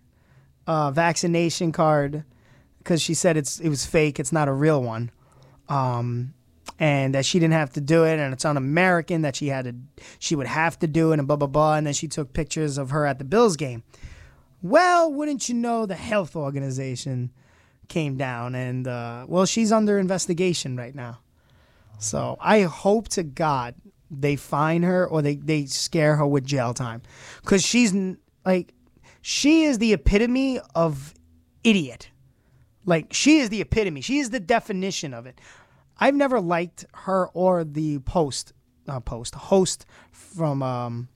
uh, 0.66 0.90
vaccination 0.90 1.72
card 1.72 2.24
because 2.78 3.00
she 3.00 3.14
said 3.14 3.36
it's 3.36 3.60
it 3.60 3.68
was 3.68 3.86
fake. 3.86 4.18
It's 4.20 4.32
not 4.32 4.48
a 4.48 4.52
real 4.52 4.82
one, 4.82 5.10
um, 5.68 6.34
and 6.78 7.14
that 7.14 7.24
she 7.24 7.38
didn't 7.38 7.54
have 7.54 7.72
to 7.74 7.80
do 7.80 8.04
it, 8.04 8.18
and 8.18 8.32
it's 8.32 8.44
un-American 8.44 9.22
that 9.22 9.36
she 9.36 9.48
had 9.48 9.64
to. 9.64 10.04
She 10.18 10.34
would 10.34 10.46
have 10.46 10.78
to 10.80 10.86
do 10.86 11.12
it, 11.12 11.18
and 11.18 11.26
blah 11.26 11.36
blah 11.36 11.48
blah. 11.48 11.74
And 11.76 11.86
then 11.86 11.94
she 11.94 12.08
took 12.08 12.32
pictures 12.32 12.78
of 12.78 12.90
her 12.90 13.06
at 13.06 13.18
the 13.18 13.24
Bills 13.24 13.56
game. 13.56 13.82
Well, 14.62 15.12
wouldn't 15.12 15.48
you 15.48 15.56
know, 15.56 15.86
the 15.86 15.96
health 15.96 16.36
organization 16.36 17.32
came 17.88 18.16
down, 18.16 18.54
and 18.54 18.86
uh, 18.86 19.26
well, 19.28 19.46
she's 19.46 19.72
under 19.72 19.98
investigation 19.98 20.76
right 20.76 20.94
now. 20.94 21.18
So 21.98 22.36
I 22.40 22.62
hope 22.62 23.08
to 23.10 23.22
God 23.22 23.74
they 24.12 24.36
fine 24.36 24.82
her 24.82 25.06
or 25.06 25.22
they, 25.22 25.36
they 25.36 25.64
scare 25.66 26.16
her 26.16 26.26
with 26.26 26.44
jail 26.44 26.74
time. 26.74 27.02
Because 27.40 27.64
she's 27.64 27.94
like, 28.44 28.74
she 29.22 29.62
is 29.62 29.78
the 29.78 29.92
epitome 29.94 30.60
of 30.74 31.14
idiot. 31.64 32.10
Like, 32.84 33.12
she 33.12 33.38
is 33.38 33.48
the 33.48 33.60
epitome. 33.60 34.00
She 34.00 34.18
is 34.18 34.30
the 34.30 34.40
definition 34.40 35.14
of 35.14 35.24
it. 35.26 35.40
I've 35.98 36.16
never 36.16 36.40
liked 36.40 36.84
her 36.92 37.28
or 37.28 37.62
the 37.64 38.00
post, 38.00 38.52
uh, 38.88 38.98
post, 39.00 39.36
host 39.36 39.86
from 40.10 40.62
um, 40.64 41.08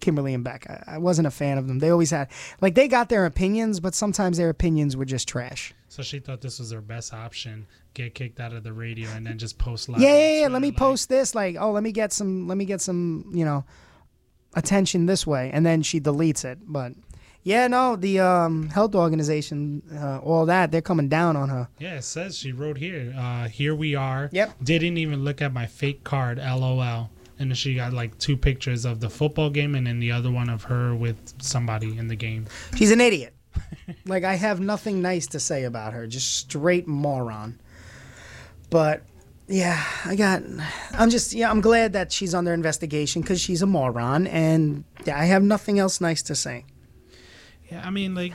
Kimberly 0.00 0.34
and 0.34 0.44
Beck. 0.44 0.70
I, 0.70 0.94
I 0.94 0.98
wasn't 0.98 1.26
a 1.26 1.32
fan 1.32 1.58
of 1.58 1.66
them. 1.66 1.80
They 1.80 1.90
always 1.90 2.10
had, 2.12 2.28
like, 2.60 2.76
they 2.76 2.86
got 2.86 3.08
their 3.08 3.26
opinions, 3.26 3.80
but 3.80 3.94
sometimes 3.94 4.38
their 4.38 4.50
opinions 4.50 4.96
were 4.96 5.04
just 5.04 5.26
trash. 5.26 5.74
So 5.88 6.02
she 6.02 6.20
thought 6.20 6.40
this 6.40 6.58
was 6.60 6.70
her 6.70 6.80
best 6.80 7.12
option: 7.12 7.66
get 7.92 8.14
kicked 8.14 8.40
out 8.40 8.54
of 8.54 8.62
the 8.62 8.72
radio 8.72 9.10
and 9.10 9.26
then 9.26 9.36
just 9.36 9.58
post 9.58 9.90
live. 9.90 10.00
yeah, 10.00 10.16
yeah, 10.16 10.40
yeah. 10.42 10.48
Let 10.48 10.62
me 10.62 10.68
like- 10.68 10.78
post 10.78 11.08
this. 11.10 11.34
Like, 11.34 11.56
oh, 11.58 11.72
let 11.72 11.82
me 11.82 11.92
get 11.92 12.12
some. 12.14 12.46
Let 12.48 12.56
me 12.56 12.64
get 12.64 12.80
some. 12.80 13.30
You 13.34 13.44
know, 13.44 13.64
attention 14.54 15.06
this 15.06 15.26
way, 15.26 15.50
and 15.52 15.64
then 15.64 15.82
she 15.82 16.00
deletes 16.00 16.44
it. 16.44 16.58
But 16.66 16.92
yeah, 17.42 17.66
no, 17.66 17.96
the 17.96 18.20
um, 18.20 18.68
health 18.68 18.94
organization, 18.94 19.82
uh, 19.94 20.18
all 20.18 20.46
that, 20.46 20.70
they're 20.70 20.80
coming 20.80 21.08
down 21.08 21.36
on 21.36 21.48
her. 21.48 21.68
Yeah, 21.78 21.96
it 21.96 22.04
says 22.04 22.38
she 22.38 22.52
wrote 22.52 22.78
here. 22.78 23.14
Uh, 23.16 23.48
here 23.48 23.74
we 23.74 23.94
are. 23.94 24.28
Yep. 24.32 24.54
Didn't 24.62 24.96
even 24.96 25.24
look 25.24 25.42
at 25.42 25.52
my 25.52 25.66
fake 25.66 26.04
card. 26.04 26.38
LOL. 26.38 27.10
And 27.38 27.50
then 27.50 27.56
she 27.56 27.74
got 27.74 27.92
like 27.92 28.16
two 28.18 28.36
pictures 28.36 28.84
of 28.84 29.00
the 29.00 29.10
football 29.10 29.50
game 29.50 29.74
and 29.74 29.86
then 29.86 29.98
the 29.98 30.12
other 30.12 30.30
one 30.30 30.48
of 30.48 30.62
her 30.64 30.94
with 30.94 31.34
somebody 31.42 31.98
in 31.98 32.06
the 32.06 32.14
game. 32.14 32.46
She's 32.76 32.92
an 32.92 33.00
idiot. 33.00 33.34
like 34.06 34.22
I 34.22 34.34
have 34.34 34.60
nothing 34.60 35.02
nice 35.02 35.26
to 35.28 35.40
say 35.40 35.64
about 35.64 35.92
her. 35.92 36.06
Just 36.06 36.36
straight 36.36 36.86
moron. 36.86 37.60
But 38.70 39.02
yeah, 39.48 39.84
I 40.04 40.16
got. 40.16 40.42
I'm 40.92 41.10
just 41.10 41.32
yeah. 41.32 41.50
I'm 41.50 41.60
glad 41.60 41.92
that 41.94 42.12
she's 42.12 42.34
under 42.34 42.52
investigation 42.52 43.22
because 43.22 43.40
she's 43.40 43.62
a 43.62 43.66
moron, 43.66 44.26
and 44.26 44.84
yeah, 45.04 45.18
I 45.18 45.24
have 45.24 45.42
nothing 45.42 45.78
else 45.78 46.00
nice 46.00 46.22
to 46.22 46.34
say. 46.34 46.64
Yeah, 47.70 47.82
I 47.84 47.90
mean, 47.90 48.14
like, 48.14 48.32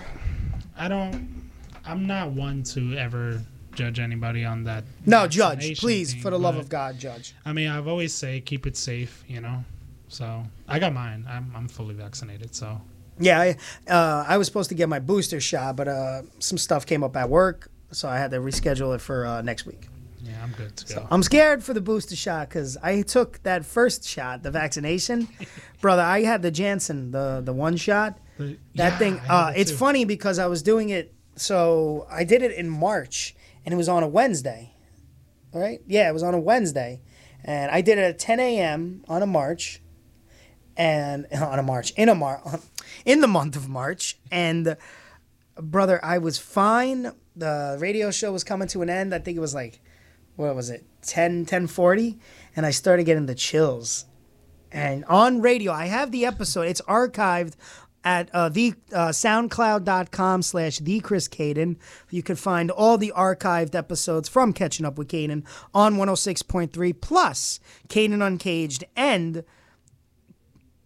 I 0.78 0.88
don't. 0.88 1.50
I'm 1.86 2.06
not 2.06 2.32
one 2.32 2.64
to 2.64 2.98
ever 2.98 3.42
judge 3.74 4.00
anybody 4.00 4.44
on 4.44 4.64
that. 4.66 4.84
No, 5.06 5.28
judge, 5.28 5.80
please, 5.80 6.14
thing, 6.14 6.22
for 6.22 6.32
the 6.32 6.40
love 6.40 6.56
but, 6.56 6.62
of 6.62 6.70
God, 6.70 7.00
judge. 7.00 7.36
I 7.46 7.54
mean, 7.54 7.70
I've 7.70 7.88
always 7.88 8.14
say 8.14 8.42
keep 8.42 8.68
it 8.68 8.76
safe, 8.76 9.24
you 9.28 9.40
know. 9.40 9.64
So 10.10 10.44
I 10.68 10.80
got 10.80 10.94
mine. 10.94 11.26
I'm 11.30 11.52
I'm 11.56 11.68
fully 11.68 11.94
vaccinated. 11.94 12.54
So 12.54 12.82
Yeah, 13.20 13.40
I, 13.40 13.58
uh, 13.90 14.26
I 14.28 14.38
was 14.38 14.48
supposed 14.48 14.70
to 14.70 14.76
get 14.76 14.90
my 14.90 15.00
booster 15.00 15.40
shot, 15.40 15.76
but 15.76 15.88
uh, 15.88 16.22
some 16.40 16.58
stuff 16.58 16.86
came 16.86 17.04
up 17.04 17.16
at 17.16 17.30
work, 17.30 17.70
so 17.92 18.10
I 18.10 18.18
had 18.18 18.32
to 18.32 18.38
reschedule 18.38 18.96
it 18.96 19.02
for 19.02 19.26
uh, 19.26 19.42
next 19.42 19.66
week. 19.66 19.88
Yeah, 20.24 20.42
I'm 20.44 20.52
good 20.52 20.76
to 20.78 20.96
go. 20.96 21.08
I'm 21.12 21.24
scared 21.24 21.64
for 21.64 21.74
the 21.74 21.82
booster 21.82 22.16
shot 22.16 22.50
because 22.50 22.78
I 22.78 23.02
took 23.04 23.42
that 23.44 23.66
first 23.66 24.08
shot, 24.08 24.44
the 24.44 24.52
vaccination, 24.52 25.28
brother. 25.82 26.02
I 26.02 26.22
had 26.24 26.42
the 26.42 26.52
Janssen, 26.52 27.12
the 27.12 27.42
the 27.44 27.54
one 27.54 27.78
shot. 27.78 28.20
But, 28.38 28.48
That 28.76 28.94
yeah, 28.94 28.98
thing, 28.98 29.20
uh, 29.30 29.52
it 29.56 29.62
it's 29.62 29.72
too. 29.72 29.78
funny 29.78 30.06
because 30.06 30.40
I 30.40 30.48
was 30.48 30.62
doing 30.64 30.90
it. 30.90 31.14
So 31.36 32.08
I 32.10 32.24
did 32.24 32.42
it 32.42 32.52
in 32.52 32.70
March, 32.70 33.36
and 33.66 33.74
it 33.74 33.78
was 33.78 33.90
on 33.90 34.04
a 34.04 34.08
Wednesday. 34.08 34.74
All 35.54 35.62
right, 35.62 35.82
yeah, 35.88 36.10
it 36.10 36.14
was 36.14 36.24
on 36.24 36.34
a 36.34 36.40
Wednesday, 36.40 37.02
and 37.44 37.72
I 37.72 37.82
did 37.82 37.98
it 37.98 38.02
at 38.02 38.20
10 38.20 38.40
a.m. 38.40 39.04
on 39.08 39.22
a 39.24 39.28
March, 39.28 39.82
and 40.76 41.26
on 41.32 41.60
a 41.60 41.64
March 41.64 41.92
in 41.92 42.10
a 42.10 42.16
Mar, 42.16 42.42
in 43.06 43.22
the 43.22 43.28
month 43.28 43.56
of 43.56 43.70
March, 43.70 44.18
and 44.32 44.76
brother, 45.60 46.00
I 46.04 46.18
was 46.18 46.38
fine. 46.38 47.12
The 47.36 47.78
radio 47.80 48.10
show 48.12 48.32
was 48.32 48.44
coming 48.44 48.68
to 48.70 48.82
an 48.82 48.90
end. 48.90 49.14
I 49.14 49.20
think 49.20 49.38
it 49.38 49.42
was 49.42 49.54
like, 49.54 49.80
what 50.38 50.56
was 50.56 50.70
it, 50.70 50.86
10, 51.02 51.40
1040, 51.40 52.18
and 52.56 52.66
I 52.66 52.72
started 52.72 53.04
getting 53.06 53.26
the 53.26 53.36
chills. 53.36 54.06
And 54.72 55.06
on 55.06 55.42
radio 55.42 55.72
i 55.72 55.86
have 55.86 56.12
the 56.12 56.26
episode. 56.26 56.68
It's 56.68 56.82
archived 56.82 57.56
at 58.04 58.30
uh, 58.34 58.50
the 58.50 58.74
uh, 58.94 59.10
soundcloud.com 59.10 60.42
slash 60.42 60.80
the 60.80 61.00
chris 61.00 61.28
caden. 61.28 61.78
You 62.10 62.22
can 62.22 62.36
find 62.36 62.70
all 62.70 62.98
the 62.98 63.12
archived 63.16 63.76
episodes 63.76 64.30
from 64.30 64.54
catching 64.54 64.86
up 64.86 64.98
with 64.98 65.08
caden 65.08 65.46
on 65.74 65.96
106.3 65.96 67.02
plus 67.02 67.60
caden 67.88 68.22
uncaged 68.22 68.84
and 68.96 69.44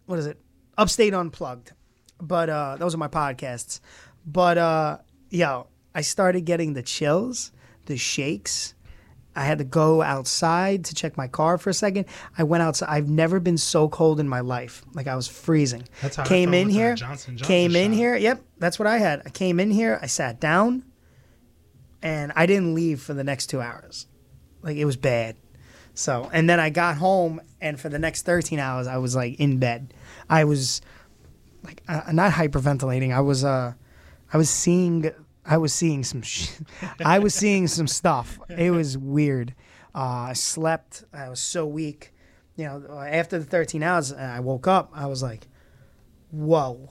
what 0.06 0.18
is 0.18 0.26
it 0.26 0.40
upstate 0.78 1.12
unplugged. 1.12 1.72
But 2.20 2.48
uh 2.48 2.76
those 2.78 2.94
are 2.94 2.98
my 2.98 3.08
podcasts. 3.08 3.80
But 4.24 4.58
uh 4.58 4.98
i 5.94 6.00
started 6.00 6.42
getting 6.42 6.72
the 6.72 6.82
chills 6.82 7.52
the 7.86 7.96
shakes 7.96 8.74
I 9.34 9.44
had 9.44 9.58
to 9.58 9.64
go 9.64 10.02
outside 10.02 10.84
to 10.86 10.94
check 10.94 11.16
my 11.16 11.26
car 11.26 11.56
for 11.56 11.70
a 11.70 11.74
second. 11.74 12.06
I 12.36 12.44
went 12.44 12.62
outside. 12.62 12.88
I've 12.90 13.08
never 13.08 13.40
been 13.40 13.56
so 13.56 13.88
cold 13.88 14.20
in 14.20 14.28
my 14.28 14.40
life. 14.40 14.84
Like 14.92 15.06
I 15.06 15.16
was 15.16 15.26
freezing. 15.26 15.84
That's 16.02 16.16
how 16.16 16.24
I 16.24 16.26
came 16.26 16.50
felt 16.50 16.62
in 16.62 16.68
here. 16.68 16.94
Johnson 16.94 17.36
Johnson 17.36 17.46
came 17.46 17.76
in 17.76 17.92
here. 17.92 18.14
Yep, 18.14 18.42
that's 18.58 18.78
what 18.78 18.86
I 18.86 18.98
had. 18.98 19.22
I 19.24 19.30
came 19.30 19.58
in 19.58 19.70
here. 19.70 19.98
I 20.02 20.06
sat 20.06 20.40
down, 20.40 20.84
and 22.02 22.32
I 22.36 22.46
didn't 22.46 22.74
leave 22.74 23.00
for 23.00 23.14
the 23.14 23.24
next 23.24 23.46
two 23.46 23.60
hours. 23.60 24.06
Like 24.60 24.76
it 24.76 24.84
was 24.84 24.96
bad. 24.96 25.36
So, 25.94 26.30
and 26.32 26.48
then 26.48 26.60
I 26.60 26.70
got 26.70 26.96
home, 26.96 27.40
and 27.60 27.80
for 27.80 27.88
the 27.88 27.98
next 27.98 28.22
thirteen 28.22 28.58
hours, 28.58 28.86
I 28.86 28.98
was 28.98 29.16
like 29.16 29.40
in 29.40 29.58
bed. 29.58 29.94
I 30.28 30.44
was 30.44 30.82
like 31.64 31.82
uh, 31.88 32.12
not 32.12 32.32
hyperventilating. 32.32 33.14
I 33.14 33.20
was 33.20 33.44
uh, 33.44 33.72
I 34.32 34.36
was 34.36 34.50
seeing 34.50 35.10
I 35.44 35.56
was 35.58 35.74
seeing 35.74 36.04
some 36.04 36.22
sh- 36.22 36.50
I 37.04 37.18
was 37.18 37.34
seeing 37.34 37.66
some 37.66 37.86
stuff. 37.88 38.38
It 38.48 38.70
was 38.70 38.96
weird. 38.96 39.54
Uh, 39.94 40.28
I 40.30 40.32
slept. 40.34 41.04
I 41.12 41.28
was 41.28 41.40
so 41.40 41.66
weak. 41.66 42.12
You 42.56 42.64
know, 42.66 42.98
after 43.00 43.38
the 43.38 43.44
13 43.44 43.82
hours, 43.82 44.12
I 44.12 44.40
woke 44.40 44.66
up. 44.68 44.90
I 44.94 45.06
was 45.06 45.22
like, 45.22 45.48
"Whoa!" 46.30 46.90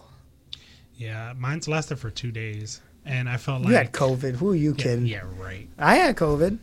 Yeah, 0.96 1.34
mine's 1.38 1.68
lasted 1.68 1.98
for 2.00 2.10
two 2.10 2.32
days, 2.32 2.82
and 3.06 3.30
I 3.30 3.38
felt 3.38 3.62
like 3.62 3.70
You 3.70 3.76
had 3.76 3.92
COVID. 3.92 4.36
Who 4.36 4.52
are 4.52 4.56
you 4.56 4.72
yeah, 4.78 4.84
kidding? 4.84 5.06
yeah, 5.06 5.22
right. 5.40 5.68
I 5.78 5.96
had 5.96 6.16
COVID. 6.16 6.60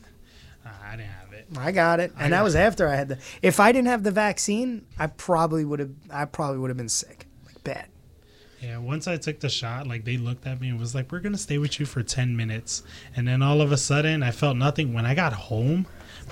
Uh, 0.65 0.69
I 0.85 0.97
didn't 0.97 1.11
have 1.11 1.33
it. 1.33 1.47
I 1.57 1.73
got 1.73 2.01
it, 2.01 2.11
and 2.13 2.27
I 2.27 2.29
that 2.31 2.37
got 2.39 2.45
was 2.45 2.55
after 2.57 2.87
I 2.89 2.97
had 2.97 3.09
the. 3.09 3.19
If 3.41 3.59
I 3.61 3.73
didn't 3.73 3.89
have 3.89 4.03
the 4.03 4.11
vaccine, 4.11 4.85
I 4.99 5.07
probably 5.07 5.65
would 5.65 5.81
have. 5.81 5.91
I 6.11 6.25
probably 6.27 6.59
would 6.59 6.71
have 6.71 6.77
been 6.77 6.89
sick, 6.89 7.27
like 7.47 7.63
bad. 7.65 7.87
Yeah, 8.63 8.79
once 8.79 9.07
I 9.07 9.17
took 9.17 9.39
the 9.41 9.49
shot, 9.49 9.87
like 9.87 10.05
they 10.05 10.17
looked 10.17 10.47
at 10.47 10.61
me 10.61 10.69
and 10.69 10.81
was 10.81 10.95
like, 10.95 11.13
"We're 11.13 11.21
gonna 11.21 11.39
stay 11.39 11.59
with 11.59 11.79
you 11.79 11.87
for 11.87 12.03
ten 12.03 12.37
minutes," 12.37 12.83
and 13.15 13.27
then 13.27 13.41
all 13.41 13.61
of 13.61 13.71
a 13.71 13.77
sudden, 13.77 14.23
I 14.23 14.33
felt 14.33 14.57
nothing. 14.57 14.93
When 14.93 15.07
I 15.07 15.15
got 15.15 15.33
home, 15.33 15.87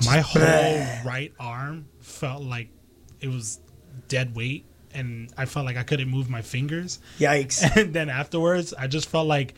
my 0.04 0.18
whole 0.20 0.84
right 1.04 1.32
arm 1.38 1.86
felt 2.00 2.42
like 2.42 2.68
it 3.20 3.28
was 3.28 3.60
dead 4.08 4.34
weight, 4.34 4.64
and 4.92 5.32
I 5.36 5.44
felt 5.44 5.66
like 5.66 5.76
I 5.76 5.84
couldn't 5.84 6.08
move 6.08 6.28
my 6.28 6.42
fingers. 6.42 6.98
Yikes! 7.18 7.62
And 7.76 7.94
then 7.94 8.08
afterwards, 8.08 8.74
I 8.74 8.88
just 8.88 9.08
felt 9.08 9.28
like 9.28 9.54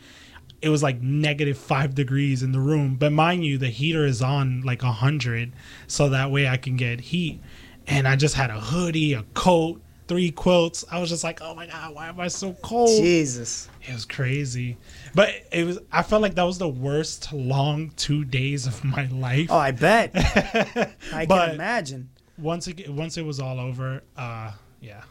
it 0.61 0.69
was 0.69 0.83
like 0.83 1.01
negative 1.01 1.57
five 1.57 1.95
degrees 1.95 2.43
in 2.43 2.51
the 2.51 2.59
room. 2.59 2.95
But 2.97 3.11
mind 3.13 3.45
you, 3.45 3.57
the 3.57 3.69
heater 3.69 4.05
is 4.05 4.21
on 4.21 4.61
like 4.61 4.83
a 4.83 4.91
hundred, 4.91 5.53
so 5.87 6.09
that 6.09 6.29
way 6.29 6.47
I 6.47 6.57
can 6.57 6.75
get 6.75 6.99
heat. 7.01 7.41
And 7.87 8.07
I 8.07 8.15
just 8.15 8.35
had 8.35 8.51
a 8.51 8.59
hoodie, 8.59 9.13
a 9.13 9.23
coat, 9.33 9.81
three 10.09 10.31
quilts. 10.31 10.83
I 10.91 10.99
was 10.99 11.07
just 11.09 11.23
like, 11.23 11.39
oh 11.41 11.55
my 11.55 11.67
god, 11.67 11.95
why 11.95 12.09
am 12.09 12.19
I 12.19 12.27
so 12.27 12.51
cold? 12.61 12.89
Jesus. 13.01 13.69
It 13.87 13.93
was 13.93 14.03
crazy, 14.03 14.75
but 15.15 15.29
it 15.53 15.65
was. 15.65 15.79
I 15.91 16.03
felt 16.03 16.21
like 16.21 16.35
that 16.35 16.43
was 16.43 16.57
the 16.57 16.67
worst 16.67 17.31
long 17.31 17.91
two 17.95 18.25
days 18.25 18.67
of 18.67 18.83
my 18.83 19.05
life. 19.07 19.47
Oh, 19.49 19.57
I 19.57 19.71
bet. 19.71 20.11
I 21.13 21.25
can 21.25 21.51
imagine. 21.51 22.09
Once 22.37 22.67
it 22.67 22.89
once 22.89 23.17
it 23.17 23.23
was 23.25 23.39
all 23.39 23.59
over, 23.59 24.03
uh, 24.17 24.51
yeah, 24.81 25.03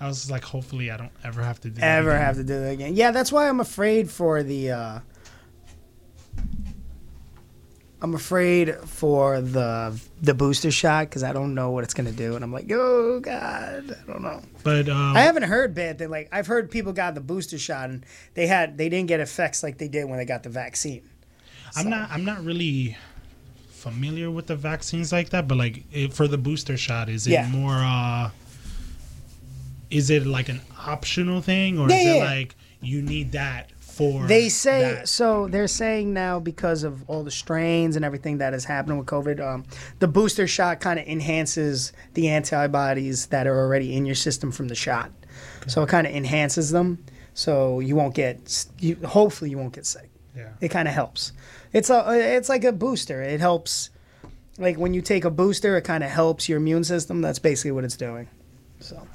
I 0.00 0.06
was 0.08 0.30
like, 0.30 0.44
hopefully, 0.44 0.90
I 0.90 0.96
don't 0.96 1.12
ever 1.24 1.42
have 1.42 1.60
to 1.60 1.68
do 1.68 1.80
that 1.80 1.98
Ever 1.98 2.10
again. 2.10 2.22
have 2.22 2.36
to 2.36 2.44
do 2.44 2.60
that 2.60 2.70
again? 2.70 2.94
Yeah, 2.96 3.10
that's 3.10 3.30
why 3.32 3.48
I'm 3.48 3.60
afraid 3.60 4.10
for 4.10 4.42
the. 4.42 4.70
Uh, 4.70 4.98
I'm 8.02 8.14
afraid 8.14 8.74
for 8.74 9.40
the 9.40 9.98
the 10.20 10.34
booster 10.34 10.70
shot 10.70 11.08
because 11.08 11.22
I 11.22 11.32
don't 11.32 11.54
know 11.54 11.70
what 11.70 11.82
it's 11.82 11.94
gonna 11.94 12.12
do, 12.12 12.34
and 12.34 12.44
I'm 12.44 12.52
like, 12.52 12.70
oh 12.70 13.20
god, 13.20 13.96
I 14.02 14.06
don't 14.06 14.22
know. 14.22 14.42
But 14.62 14.88
um, 14.90 15.16
I 15.16 15.20
haven't 15.20 15.44
heard 15.44 15.74
bad 15.74 15.98
thing. 15.98 16.10
Like 16.10 16.28
I've 16.30 16.46
heard 16.46 16.70
people 16.70 16.92
got 16.92 17.14
the 17.14 17.20
booster 17.22 17.56
shot 17.58 17.88
and 17.88 18.04
they 18.34 18.46
had 18.46 18.76
they 18.76 18.88
didn't 18.90 19.08
get 19.08 19.20
effects 19.20 19.62
like 19.62 19.78
they 19.78 19.88
did 19.88 20.04
when 20.08 20.18
they 20.18 20.26
got 20.26 20.42
the 20.42 20.50
vaccine. 20.50 21.08
I'm 21.74 21.88
not 21.88 22.10
I'm 22.10 22.24
not 22.24 22.44
really 22.44 22.96
familiar 23.70 24.30
with 24.30 24.46
the 24.46 24.56
vaccines 24.56 25.10
like 25.12 25.30
that, 25.30 25.48
but 25.48 25.56
like 25.56 25.84
it, 25.92 26.12
for 26.12 26.28
the 26.28 26.38
booster 26.38 26.76
shot, 26.76 27.08
is 27.08 27.26
it 27.26 27.30
Yeah. 27.32 27.48
more? 27.48 27.74
uh 27.76 28.30
Is 29.90 30.10
it 30.10 30.26
like 30.26 30.48
an 30.48 30.60
optional 30.86 31.40
thing, 31.40 31.78
or 31.78 31.88
Yeah, 31.88 31.96
is 31.96 32.04
yeah, 32.04 32.14
it 32.14 32.18
like 32.20 32.56
you 32.82 33.00
need 33.00 33.32
that 33.32 33.70
for? 33.96 34.26
They 34.26 34.48
say 34.48 34.94
that? 34.94 35.08
so. 35.08 35.48
They're 35.48 35.66
saying 35.66 36.12
now 36.12 36.38
because 36.38 36.84
of 36.84 37.08
all 37.08 37.24
the 37.24 37.30
strains 37.30 37.96
and 37.96 38.04
everything 38.04 38.38
that 38.38 38.52
is 38.54 38.64
happening 38.64 38.98
with 38.98 39.06
COVID, 39.06 39.40
um, 39.40 39.64
the 39.98 40.08
booster 40.08 40.46
shot 40.46 40.80
kind 40.80 40.98
of 40.98 41.06
enhances 41.06 41.92
the 42.14 42.28
antibodies 42.28 43.26
that 43.26 43.46
are 43.46 43.58
already 43.58 43.96
in 43.96 44.04
your 44.04 44.14
system 44.14 44.52
from 44.52 44.68
the 44.68 44.74
shot. 44.74 45.10
So 45.66 45.82
it 45.82 45.88
kind 45.88 46.06
of 46.06 46.14
enhances 46.14 46.70
them, 46.70 47.04
so 47.34 47.80
you 47.80 47.96
won't 47.96 48.14
get. 48.14 48.66
You 48.78 48.96
hopefully 49.04 49.50
you 49.50 49.58
won't 49.58 49.72
get 49.74 49.86
sick. 49.86 50.10
Yeah. 50.36 50.50
It 50.60 50.68
kind 50.68 50.86
of 50.86 50.94
helps. 50.94 51.32
It's 51.72 51.90
a 51.90 52.36
it's 52.36 52.48
like 52.48 52.64
a 52.64 52.72
booster. 52.72 53.22
It 53.22 53.40
helps. 53.40 53.90
Like 54.58 54.78
when 54.78 54.94
you 54.94 55.02
take 55.02 55.24
a 55.24 55.30
booster, 55.30 55.76
it 55.76 55.82
kind 55.82 56.02
of 56.04 56.10
helps 56.10 56.48
your 56.48 56.58
immune 56.58 56.84
system. 56.84 57.20
That's 57.20 57.38
basically 57.38 57.72
what 57.72 57.84
it's 57.84 57.96
doing. 57.96 58.28
So, 58.80 59.06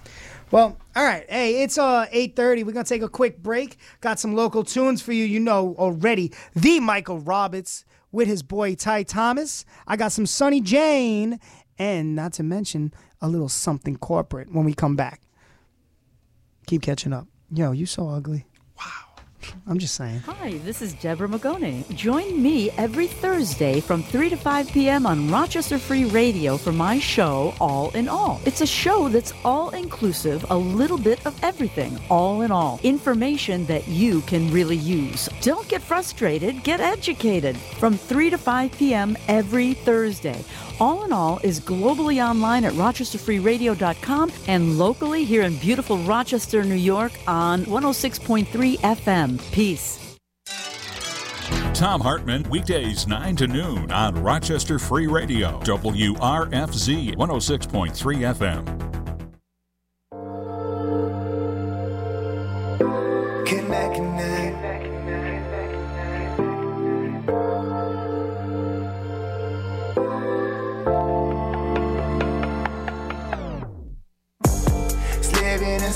well, 0.52 0.78
all 0.96 1.04
right. 1.04 1.26
Hey, 1.30 1.64
it's 1.64 1.78
uh 1.78 2.06
8:30. 2.12 2.64
We're 2.64 2.72
gonna 2.74 2.84
take 2.84 3.02
a 3.02 3.10
quick 3.10 3.42
break. 3.42 3.78
Got 4.02 4.20
some 4.20 4.36
local 4.36 4.64
tunes 4.64 5.02
for 5.02 5.14
you. 5.14 5.26
You 5.26 5.40
know 5.40 5.76
already. 5.78 6.32
The 6.56 6.80
Michael 6.80 7.20
Roberts 7.20 7.86
with 8.12 8.28
his 8.28 8.44
boy 8.44 8.76
Ty 8.76 9.04
Thomas. 9.04 9.66
I 9.88 9.96
got 9.96 10.12
some 10.12 10.26
Sonny 10.26 10.62
Jane, 10.62 11.40
and 11.80 12.16
not 12.16 12.34
to 12.34 12.44
mention 12.44 12.94
a 13.22 13.28
little 13.28 13.50
something 13.50 13.96
corporate 13.96 14.54
when 14.54 14.66
we 14.66 14.74
come 14.74 14.96
back. 14.96 15.22
Keep 16.68 16.82
catching 16.84 17.14
up. 17.14 17.28
Yo, 17.54 17.72
you 17.72 17.86
so 17.86 18.10
ugly. 18.10 18.46
Wow. 18.78 19.11
I'm 19.68 19.78
just 19.78 19.96
saying. 19.96 20.20
Hi, 20.20 20.58
this 20.60 20.82
is 20.82 20.94
Deborah 20.94 21.28
Magone. 21.28 21.88
Join 21.96 22.42
me 22.42 22.70
every 22.72 23.08
Thursday 23.08 23.80
from 23.80 24.04
3 24.04 24.30
to 24.30 24.38
5 24.38 24.72
p.m. 24.72 25.06
on 25.06 25.30
Rochester 25.30 25.78
Free 25.78 26.06
Radio 26.06 26.58
for 26.58 26.72
my 26.72 27.00
show, 27.00 27.54
All 27.60 27.92
in 27.92 28.08
All. 28.08 28.42
It's 28.46 28.62
a 28.62 28.68
show 28.68 29.10
that's 29.10 29.34
all 29.44 29.70
inclusive, 29.70 30.46
a 30.50 30.58
little 30.58 30.98
bit 30.98 31.26
of 31.26 31.42
everything, 31.44 32.00
all 32.10 32.42
in 32.42 32.52
all. 32.52 32.80
Information 32.84 33.66
that 33.66 33.88
you 33.88 34.22
can 34.22 34.52
really 34.52 34.78
use. 34.78 35.30
Don't 35.42 35.68
get 35.68 35.82
frustrated, 35.82 36.64
get 36.64 36.80
educated. 36.80 37.58
From 37.58 37.96
3 37.98 38.30
to 38.32 38.38
5 38.38 38.72
p.m. 38.74 39.18
every 39.28 39.74
Thursday. 39.74 40.44
All 40.80 41.04
in 41.04 41.12
All 41.12 41.40
is 41.44 41.60
globally 41.60 42.24
online 42.26 42.66
at 42.66 42.74
rochesterfreeradio.com 42.74 44.32
and 44.48 44.78
locally 44.78 45.26
here 45.26 45.44
in 45.44 45.58
beautiful 45.58 45.98
Rochester, 46.00 46.64
New 46.64 46.76
York 46.76 47.12
on 47.28 47.66
106.3 47.66 48.78
FM. 48.80 49.52
Peace. 49.52 50.18
Thom 51.74 52.00
Hartmann, 52.00 52.44
weekdays 52.44 53.08
9 53.08 53.36
to 53.38 53.48
noon 53.48 53.92
on 53.92 54.14
Rochester 54.22 54.78
Free 54.78 55.08
Radio, 55.08 55.60
WRFZ 55.62 57.16
106.3 57.16 58.36
FM. 58.36 58.92
Connect, 63.48 63.96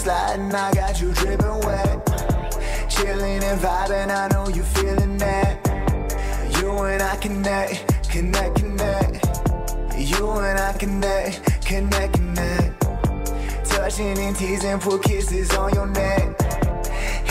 sliding, 0.06 0.54
I 0.54 0.72
got 0.72 1.02
you 1.02 1.12
dripping 1.14 1.60
wet. 1.66 2.06
Chilling 2.88 3.44
and 3.44 3.60
vibing, 3.60 4.12
I 4.16 4.28
know 4.32 4.48
you 4.50 4.62
feeling 4.62 5.18
that. 5.18 5.54
You 6.60 6.70
and 6.84 7.02
I 7.02 7.16
connect, 7.16 7.74
connect, 8.12 8.56
connect. 8.56 9.14
You 9.98 10.30
and 10.48 10.60
I 10.60 10.74
connect, 10.78 11.66
connect, 11.66 12.14
connect. 12.14 12.82
Touching 13.68 14.18
and 14.20 14.36
teasing, 14.36 14.80
put 14.80 15.02
kisses 15.02 15.52
on 15.56 15.74
your 15.74 15.88
neck. 15.88 16.40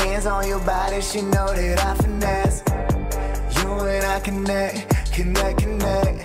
Hands 0.00 0.26
on 0.26 0.48
your 0.48 0.60
body, 0.60 1.00
she 1.00 1.22
know 1.22 1.48
that 1.54 1.78
I 1.78 1.94
finesse. 2.02 2.64
You 3.56 3.70
and 3.86 4.04
I 4.04 4.18
connect, 4.18 5.12
connect, 5.12 5.58
connect. 5.60 6.20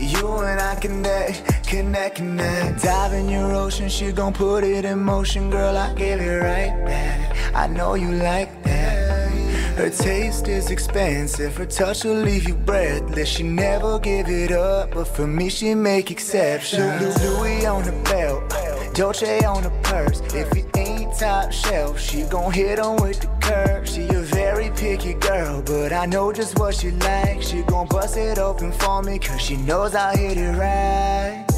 You 0.00 0.28
and 0.38 0.60
I 0.60 0.76
connect, 0.76 1.53
connect, 1.74 2.16
connect. 2.16 2.82
Dive 2.82 3.12
in 3.14 3.28
your 3.28 3.52
ocean, 3.54 3.88
she 3.88 4.12
gon' 4.12 4.32
put 4.32 4.62
it 4.64 4.84
in 4.84 4.98
motion, 5.00 5.50
girl. 5.50 5.76
I 5.76 5.92
give 5.94 6.20
it 6.20 6.38
right 6.38 6.84
back. 6.84 7.36
I 7.54 7.66
know 7.66 7.94
you 7.94 8.12
like 8.12 8.62
that. 8.64 9.32
Her 9.76 9.90
taste 9.90 10.46
is 10.46 10.70
expensive, 10.70 11.56
her 11.56 11.66
touch 11.66 12.04
will 12.04 12.14
leave 12.14 12.46
you 12.46 12.54
breathless. 12.54 13.28
She 13.28 13.42
never 13.42 13.98
give 13.98 14.28
it 14.28 14.52
up, 14.52 14.92
but 14.92 15.08
for 15.08 15.26
me 15.26 15.48
she 15.48 15.74
make 15.74 16.12
exceptions. 16.12 17.20
Louis 17.24 17.66
on 17.66 17.82
the 17.82 17.92
belt, 18.04 18.54
Dolce 18.94 19.44
on 19.44 19.64
the 19.64 19.72
purse. 19.82 20.20
If 20.32 20.56
it 20.56 20.76
ain't 20.76 21.18
top 21.18 21.50
shelf, 21.50 21.98
she 21.98 22.22
gon' 22.22 22.52
hit 22.52 22.78
on 22.78 23.02
with 23.02 23.20
the 23.20 23.28
curve. 23.42 23.88
She 23.88 24.02
a 24.02 24.20
very 24.20 24.70
picky 24.76 25.14
girl, 25.14 25.60
but 25.60 25.92
I 25.92 26.06
know 26.06 26.32
just 26.32 26.56
what 26.56 26.76
she 26.76 26.92
like. 26.92 27.42
She 27.42 27.62
gon' 27.62 27.88
bust 27.88 28.16
it 28.16 28.38
open 28.38 28.70
for 28.70 29.02
me, 29.02 29.18
cause 29.18 29.40
she 29.40 29.56
knows 29.56 29.96
I'll 29.96 30.16
hit 30.16 30.38
it 30.38 30.52
right. 30.56 31.53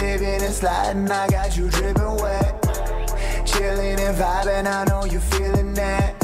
Slipping 0.00 0.42
and 0.42 0.54
sliding, 0.54 1.10
I 1.10 1.28
got 1.28 1.58
you 1.58 1.68
dripping 1.68 2.16
wet. 2.16 2.62
Chilling 3.44 4.00
and 4.00 4.16
vibing, 4.16 4.66
I 4.66 4.84
know 4.88 5.04
you're 5.04 5.20
feeling 5.20 5.74
that. 5.74 6.16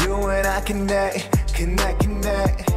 You 0.00 0.14
and 0.28 0.46
I 0.46 0.62
connect, 0.62 1.52
connect, 1.52 2.00
connect. 2.00 2.70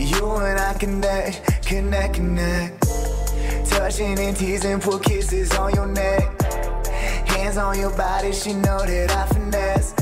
You 0.00 0.36
and 0.36 0.58
I 0.58 0.72
connect, 0.80 1.66
connect, 1.66 2.14
connect. 2.14 2.88
Touching 3.68 4.18
and 4.18 4.34
teasing, 4.34 4.80
put 4.80 5.02
kisses 5.02 5.54
on 5.58 5.74
your 5.74 5.88
neck. 5.88 6.40
Hands 7.28 7.58
on 7.58 7.78
your 7.78 7.94
body, 7.98 8.32
she 8.32 8.54
know 8.54 8.78
that 8.78 9.10
I 9.10 9.26
finesse. 9.26 9.92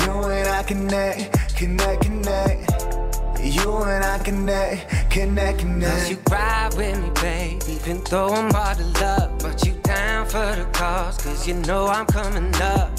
You 0.00 0.12
and 0.30 0.48
I 0.48 0.62
connect, 0.62 1.56
connect, 1.56 2.02
connect. 2.04 2.95
You 3.40 3.76
and 3.82 4.04
I 4.04 4.18
connect, 4.18 5.10
connect, 5.10 5.58
connect. 5.60 5.92
Cause 5.92 6.10
you 6.10 6.18
ride 6.30 6.74
with 6.76 7.00
me, 7.00 7.10
babe, 7.20 7.62
even 7.68 8.02
though 8.10 8.28
I'm 8.28 8.50
hard 8.52 8.78
to 8.78 8.84
love. 9.00 9.38
But 9.38 9.64
you 9.64 9.72
down 9.82 10.26
for 10.26 10.38
the 10.56 10.66
cause, 10.72 11.18
cause 11.18 11.46
you 11.46 11.54
know 11.54 11.86
I'm 11.86 12.06
coming 12.06 12.54
up. 12.56 12.90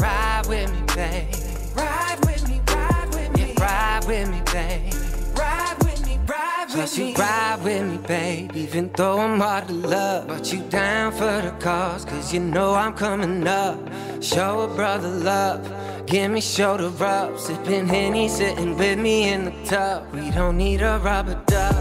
Ride 0.00 0.42
with 0.48 0.72
me, 0.72 0.80
babe. 0.94 1.34
Ride 1.76 2.18
with 2.24 2.48
me, 2.48 2.60
ride 2.66 3.08
with 3.14 3.32
me. 3.36 3.54
Yeah, 3.56 3.64
ride 3.64 4.04
with 4.06 4.28
me, 4.30 4.42
babe. 4.52 4.92
Ride 5.38 5.76
with 5.84 6.06
me, 6.06 6.18
ride 6.26 6.64
with 6.66 6.74
Plus 6.74 6.98
me. 6.98 7.10
you 7.10 7.16
ride 7.16 7.60
with 7.62 7.86
me, 7.90 7.98
babe, 8.06 8.56
even 8.56 8.90
though 8.96 9.20
I'm 9.20 9.38
hard 9.40 9.68
to 9.68 9.74
love. 9.74 10.26
But 10.28 10.52
you 10.52 10.60
down 10.68 11.12
for 11.12 11.42
the 11.42 11.54
cause, 11.60 12.04
cause 12.04 12.32
you 12.32 12.40
know 12.40 12.74
I'm 12.74 12.94
coming 12.94 13.46
up. 13.46 13.78
Show 14.20 14.60
a 14.60 14.68
brother 14.74 15.08
love. 15.08 15.60
Give 16.06 16.30
me 16.30 16.40
shoulder 16.40 16.88
rub, 16.88 17.38
sipping 17.38 17.86
Henny, 17.86 18.28
sitting 18.28 18.76
with 18.76 18.98
me 18.98 19.32
in 19.32 19.44
the 19.46 19.52
tub. 19.64 20.12
We 20.12 20.30
don't 20.30 20.56
need 20.58 20.82
a 20.82 20.98
rubber 20.98 21.40
duck. 21.46 21.74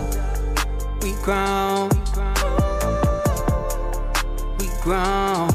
We 1.02 1.12
grown. 1.24 1.90
We 4.60 4.70
grown. 4.82 5.50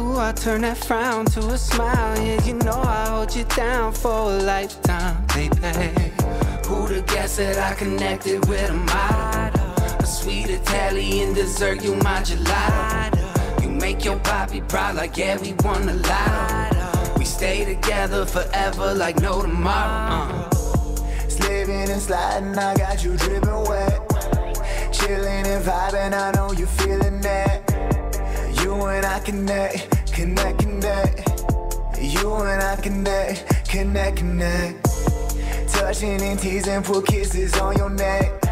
Ooh, 0.00 0.18
I 0.18 0.32
turn 0.34 0.62
that 0.62 0.78
frown 0.78 1.26
to 1.26 1.40
a 1.40 1.58
smile. 1.58 2.18
Yeah, 2.20 2.44
you 2.44 2.54
know 2.54 2.80
I 2.80 3.08
hold 3.10 3.34
you 3.36 3.44
down 3.44 3.92
for 3.92 4.32
a 4.32 4.38
lifetime, 4.42 5.24
baby. 5.34 6.12
Who 6.66 6.88
the 6.88 7.04
guess 7.06 7.36
that 7.36 7.58
I 7.58 7.74
connected 7.74 8.48
with 8.48 8.70
a 8.70 8.74
model? 8.74 9.60
A 9.98 10.06
sweet 10.06 10.50
Italian 10.50 11.34
dessert, 11.34 11.84
you 11.84 11.94
my 11.96 12.22
gelato. 12.22 13.29
Make 13.90 14.04
your 14.04 14.20
poppy 14.20 14.60
proud 14.60 14.94
like 14.94 15.16
yeah, 15.16 15.36
we 15.42 15.52
won 15.64 15.84
the 15.84 15.94
lotto. 15.94 17.18
We 17.18 17.24
stay 17.24 17.64
together 17.64 18.24
forever 18.24 18.94
like 18.94 19.20
no 19.20 19.42
tomorrow. 19.42 20.46
Uh. 20.46 20.50
Slipping 21.28 21.90
and 21.90 22.00
sliding, 22.00 22.56
I 22.56 22.76
got 22.76 23.02
you 23.02 23.16
dripping 23.16 23.62
wet. 23.68 23.98
Chilling 24.92 25.44
and 25.44 25.64
vibing, 25.64 26.12
I 26.12 26.30
know 26.36 26.52
you 26.52 26.66
feeling 26.66 27.20
that. 27.22 28.62
You 28.62 28.74
and 28.86 29.04
I 29.04 29.18
connect, 29.18 30.12
connect, 30.12 30.60
connect. 30.60 31.28
You 32.00 32.32
and 32.36 32.62
I 32.62 32.76
connect, 32.76 33.68
connect, 33.68 34.18
connect. 34.18 34.84
Touching 35.68 36.22
and 36.22 36.38
teasing, 36.38 36.84
put 36.84 37.08
kisses 37.08 37.58
on 37.58 37.76
your 37.76 37.90
neck. 37.90 38.44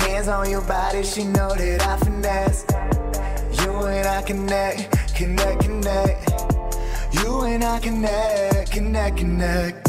Hands 0.00 0.26
on 0.26 0.50
your 0.50 0.62
body, 0.62 1.04
she 1.04 1.22
know 1.22 1.54
that 1.54 1.80
I 1.86 1.96
finesse. 1.98 2.64
And 3.86 4.06
I 4.06 4.22
connect, 4.22 5.14
connect, 5.14 5.60
connect. 5.60 6.30
You 7.12 7.42
and 7.42 7.64
I 7.64 7.78
connect, 7.78 8.72
connect, 8.72 9.16
connect. 9.16 9.87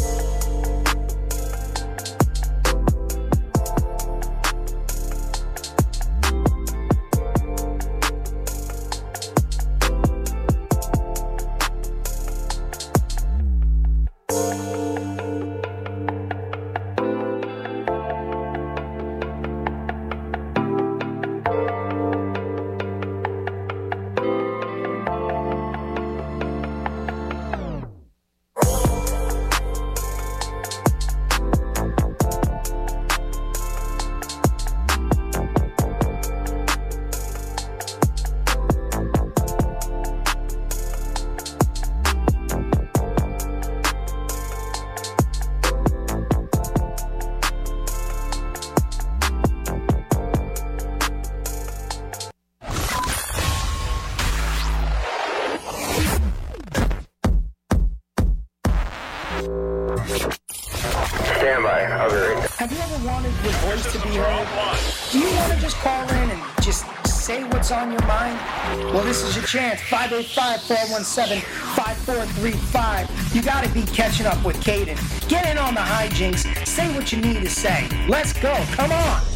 585-417-5435. 70.69 73.33
You 73.33 73.41
got 73.41 73.63
to 73.63 73.69
be 73.73 73.81
catching 73.83 74.27
up 74.27 74.43
with 74.45 74.57
Caden. 74.57 74.95
Get 75.27 75.49
in 75.49 75.57
on 75.57 75.73
the 75.73 75.81
hijinks. 75.81 76.45
Say 76.67 76.93
what 76.95 77.11
you 77.11 77.19
need 77.19 77.41
to 77.41 77.49
say. 77.49 77.89
Let's 78.07 78.33
go. 78.33 78.53
Come 78.73 78.91
on. 78.91 79.28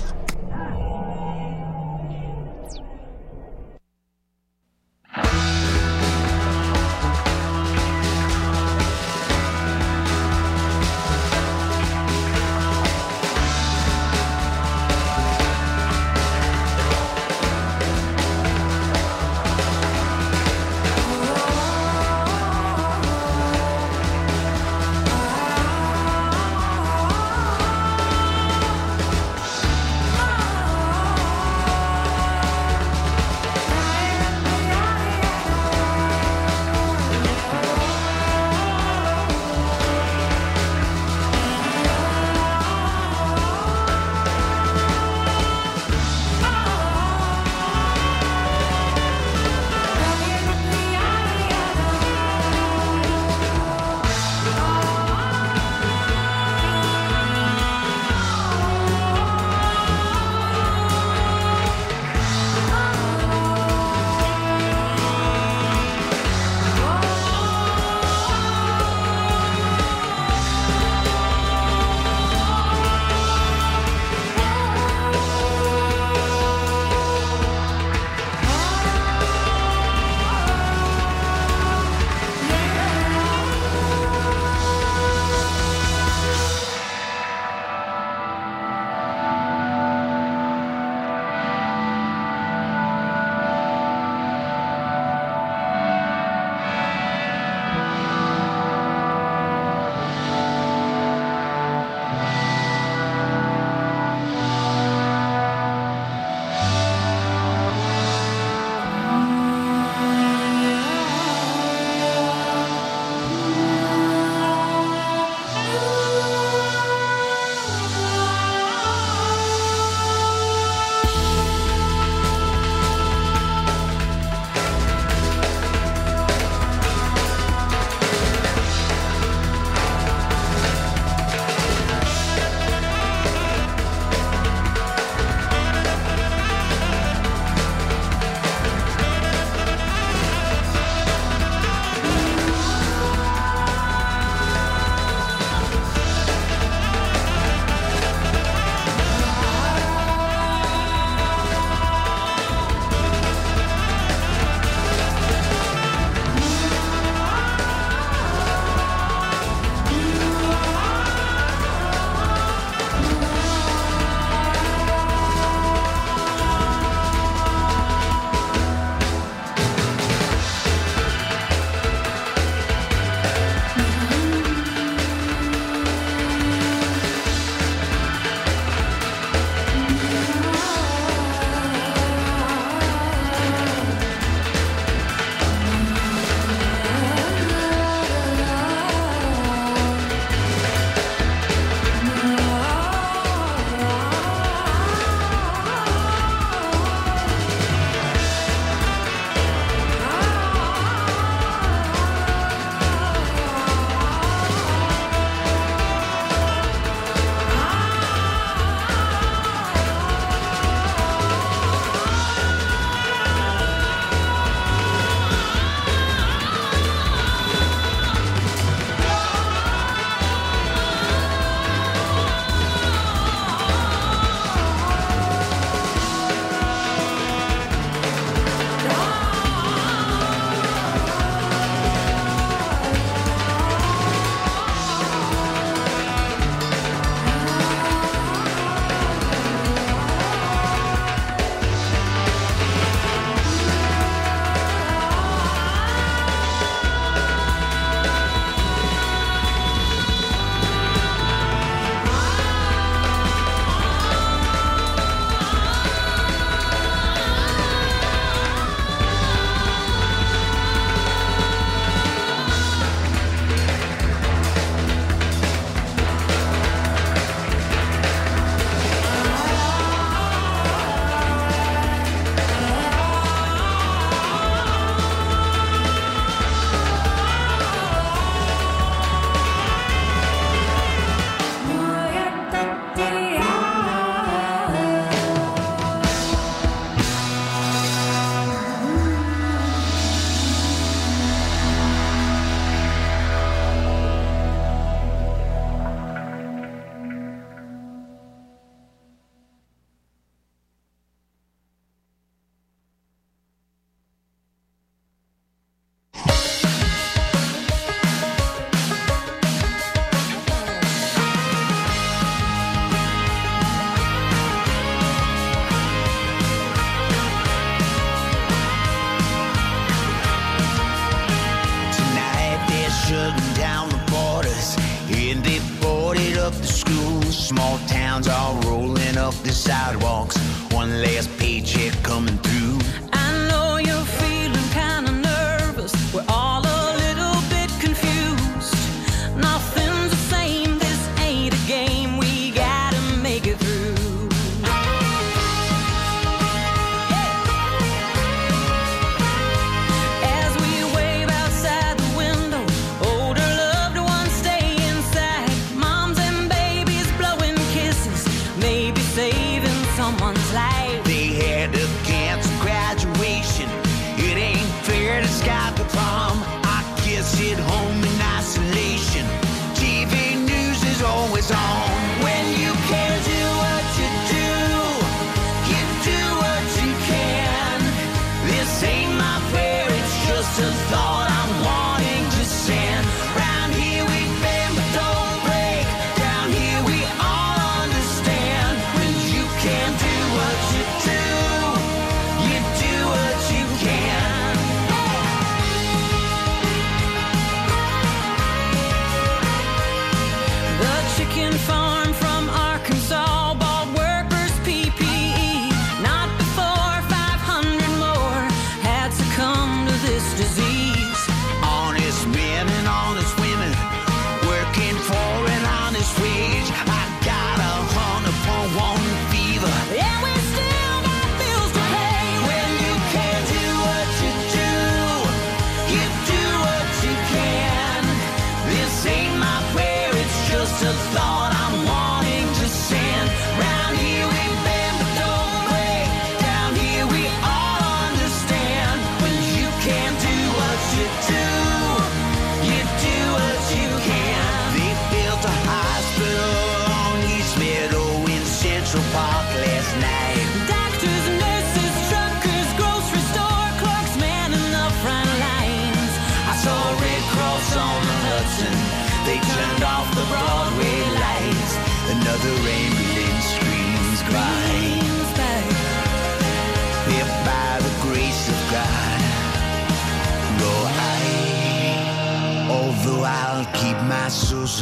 clowns 328.14 328.28
all 328.28 328.54
rolling 328.70 329.18
up 329.18 329.34
the 329.42 329.52
sidewalks. 329.52 330.38
One 330.72 331.02
last 331.02 331.36
paycheck 331.40 331.94
coming 332.04 332.38
through 332.38 332.73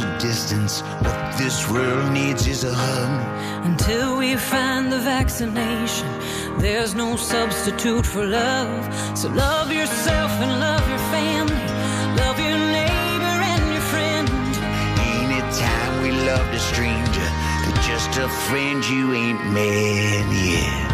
goes 0.00 0.22
distance. 0.22 0.80
What 1.00 1.38
this 1.38 1.68
world 1.68 2.12
needs 2.12 2.46
is 2.46 2.64
a 2.64 2.72
hug. 2.72 3.66
Until 3.66 4.18
we 4.18 4.36
find 4.36 4.90
the 4.92 4.98
vaccination, 4.98 6.08
there's 6.58 6.94
no 6.94 7.16
substitute 7.16 8.06
for 8.06 8.24
love. 8.24 9.18
So 9.18 9.28
love 9.28 9.72
yourself 9.72 10.30
and 10.30 10.60
love 10.60 10.88
your 10.88 11.04
family. 11.16 11.66
Love 12.16 12.38
your 12.38 12.58
neighbor 12.78 13.36
and 13.52 13.72
your 13.72 13.86
friend. 13.92 14.28
Ain't 15.08 15.32
it 15.38 15.48
time 15.58 16.02
we 16.02 16.10
loved 16.12 16.54
a 16.54 16.60
stranger? 16.60 17.28
But 17.64 17.80
just 17.82 18.16
a 18.18 18.28
friend 18.48 18.84
you 18.88 19.12
ain't 19.12 19.44
met 19.52 20.26
yet. 20.32 20.91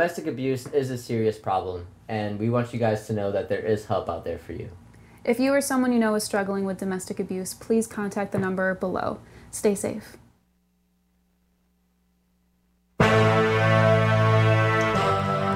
Domestic 0.00 0.28
abuse 0.28 0.66
is 0.68 0.90
a 0.90 0.96
serious 0.96 1.36
problem, 1.36 1.86
and 2.08 2.38
we 2.38 2.48
want 2.48 2.72
you 2.72 2.78
guys 2.78 3.06
to 3.06 3.12
know 3.12 3.30
that 3.32 3.50
there 3.50 3.60
is 3.60 3.84
help 3.84 4.08
out 4.08 4.24
there 4.24 4.38
for 4.38 4.54
you. 4.54 4.70
If 5.26 5.38
you 5.38 5.52
or 5.52 5.60
someone 5.60 5.92
you 5.92 5.98
know 5.98 6.14
is 6.14 6.24
struggling 6.24 6.64
with 6.64 6.78
domestic 6.78 7.20
abuse, 7.20 7.52
please 7.52 7.86
contact 7.86 8.32
the 8.32 8.38
number 8.38 8.74
below. 8.74 9.18
Stay 9.50 9.74
safe. 9.74 10.16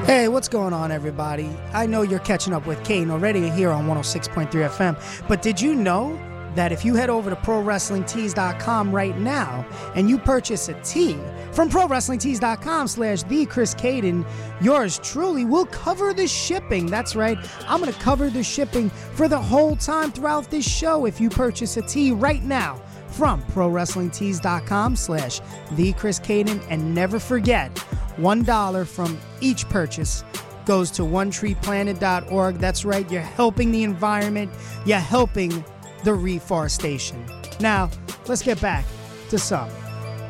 Hey, 0.05 0.29
what's 0.29 0.49
going 0.49 0.75
on, 0.75 0.93
everybody? 0.93 1.49
I 1.73 1.87
know 1.87 2.03
you're 2.03 2.19
catching 2.19 2.53
up 2.53 2.67
with 2.67 2.79
Caden 2.81 3.11
already 3.11 3.49
here 3.49 3.71
on 3.71 3.87
106.3 3.87 4.51
FM, 4.51 5.27
but 5.27 5.41
did 5.41 5.59
you 5.59 5.75
know 5.75 6.21
that 6.55 6.73
if 6.73 6.85
you 6.85 6.95
head 6.95 7.11
over 7.11 7.31
to 7.31 7.37
ProWrestlingTees.com 7.37 8.95
right 8.95 9.19
now 9.19 9.67
and 9.95 10.09
you 10.09 10.19
purchase 10.19 10.69
a 10.69 10.75
tee 10.83 11.19
from 11.53 11.69
ProWrestlingTees.com 11.71 12.89
slash 12.89 13.23
the 13.25 13.47
Chris 13.47 13.75
Caden, 13.75 14.27
yours 14.61 14.99
truly 15.03 15.45
will 15.45 15.67
cover 15.67 16.13
the 16.13 16.27
shipping. 16.27 16.87
That's 16.87 17.17
right. 17.17 17.39
I'm 17.69 17.81
going 17.81 17.93
to 17.93 17.99
cover 18.01 18.31
the 18.31 18.43
shipping 18.43 18.91
for 18.91 19.29
the 19.29 19.41
whole 19.41 19.77
time 19.77 20.13
throughout 20.13 20.51
this 20.51 20.69
show 20.69 21.07
if 21.07 21.21
you 21.21 21.31
purchase 21.31 21.77
a 21.77 21.83
tee 21.83 22.13
right 22.13 22.43
now 22.43 22.81
from 23.09 23.43
ProWrestlingTees.com 23.43 24.97
slash 24.97 25.41
the 25.73 25.93
Chris 25.95 26.19
Caden. 26.19 26.65
And 26.69 26.95
never 26.95 27.19
forget, 27.19 27.75
$1 28.17 28.87
from 28.87 29.19
each 29.41 29.69
purchase 29.69 30.25
goes 30.65 30.91
to 30.93 31.03
OneTreePlanted.org. 31.03 32.57
That's 32.57 32.85
right, 32.85 33.11
you're 33.11 33.23
helping 33.23 33.71
the 33.71 33.85
environment, 33.85 34.51
you're 34.87 34.99
helping 34.99 35.65
the 36.05 36.15
reforestation. 36.15 37.25
Now, 37.61 37.91
let's 38.27 38.43
get 38.43 38.61
back 38.61 38.85
to 39.31 39.39
some 39.39 39.71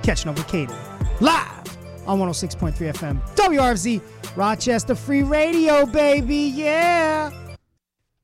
Catching 0.03 0.31
Up 0.31 0.37
with 0.37 0.47
Caden. 0.47 1.21
Live 1.21 1.79
on 2.07 2.19
106.3 2.19 2.75
FM, 2.75 3.21
WRFZ, 3.35 4.01
Rochester 4.37 4.95
Free 4.95 5.23
Radio, 5.23 5.87
baby, 5.87 6.53
yeah! 6.55 7.31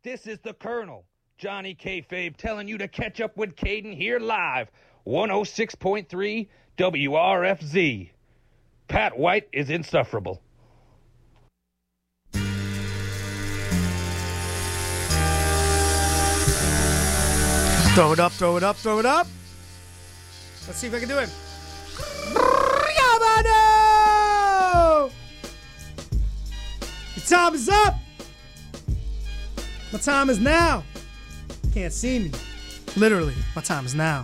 This 0.02 0.26
is 0.26 0.38
the 0.40 0.54
Colonel, 0.54 1.04
Johnny 1.38 1.74
Kayfabe, 1.74 2.36
telling 2.36 2.68
you 2.68 2.78
to 2.78 2.88
catch 2.88 3.20
up 3.20 3.36
with 3.36 3.56
Caden 3.56 3.94
here 3.94 4.18
live, 4.18 4.70
106.3 5.06 6.48
WRFZ. 6.76 8.10
Pat 8.88 9.18
White 9.18 9.48
is 9.52 9.70
insufferable. 9.70 10.42
Throw 18.00 18.12
it 18.12 18.18
up, 18.18 18.32
throw 18.32 18.56
it 18.56 18.62
up, 18.62 18.76
throw 18.76 18.98
it 18.98 19.04
up. 19.04 19.26
Let's 20.66 20.78
see 20.78 20.86
if 20.86 20.94
I 20.94 21.00
can 21.00 21.08
do 21.10 21.18
it. 21.18 21.28
Your 27.14 27.26
time 27.26 27.54
is 27.54 27.68
up. 27.68 27.96
My 29.92 29.98
time 29.98 30.30
is 30.30 30.40
now. 30.40 30.82
You 31.64 31.70
Can't 31.72 31.92
see 31.92 32.20
me. 32.20 32.30
Literally, 32.96 33.34
my 33.54 33.60
time 33.60 33.84
is 33.84 33.94
now. 33.94 34.22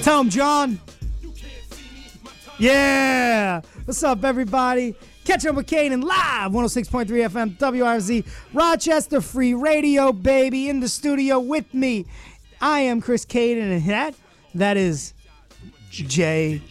Tell 0.00 0.22
him, 0.22 0.28
John. 0.28 0.80
Yeah. 2.58 3.60
What's 3.84 4.02
up, 4.02 4.24
everybody? 4.24 4.96
Catch 5.26 5.44
up 5.44 5.56
with 5.56 5.66
Caden 5.66 6.04
live, 6.04 6.52
106.3 6.52 7.06
FM, 7.06 7.58
WRZ, 7.58 8.24
Rochester 8.54 9.20
Free 9.20 9.54
Radio, 9.54 10.12
baby, 10.12 10.68
in 10.68 10.78
the 10.78 10.88
studio 10.88 11.40
with 11.40 11.74
me. 11.74 12.06
I 12.60 12.78
am 12.80 13.00
Chris 13.00 13.26
Caden, 13.26 13.60
and 13.76 13.84
that, 13.90 14.14
that 14.54 14.76
is 14.76 15.14
Jay 15.90 16.62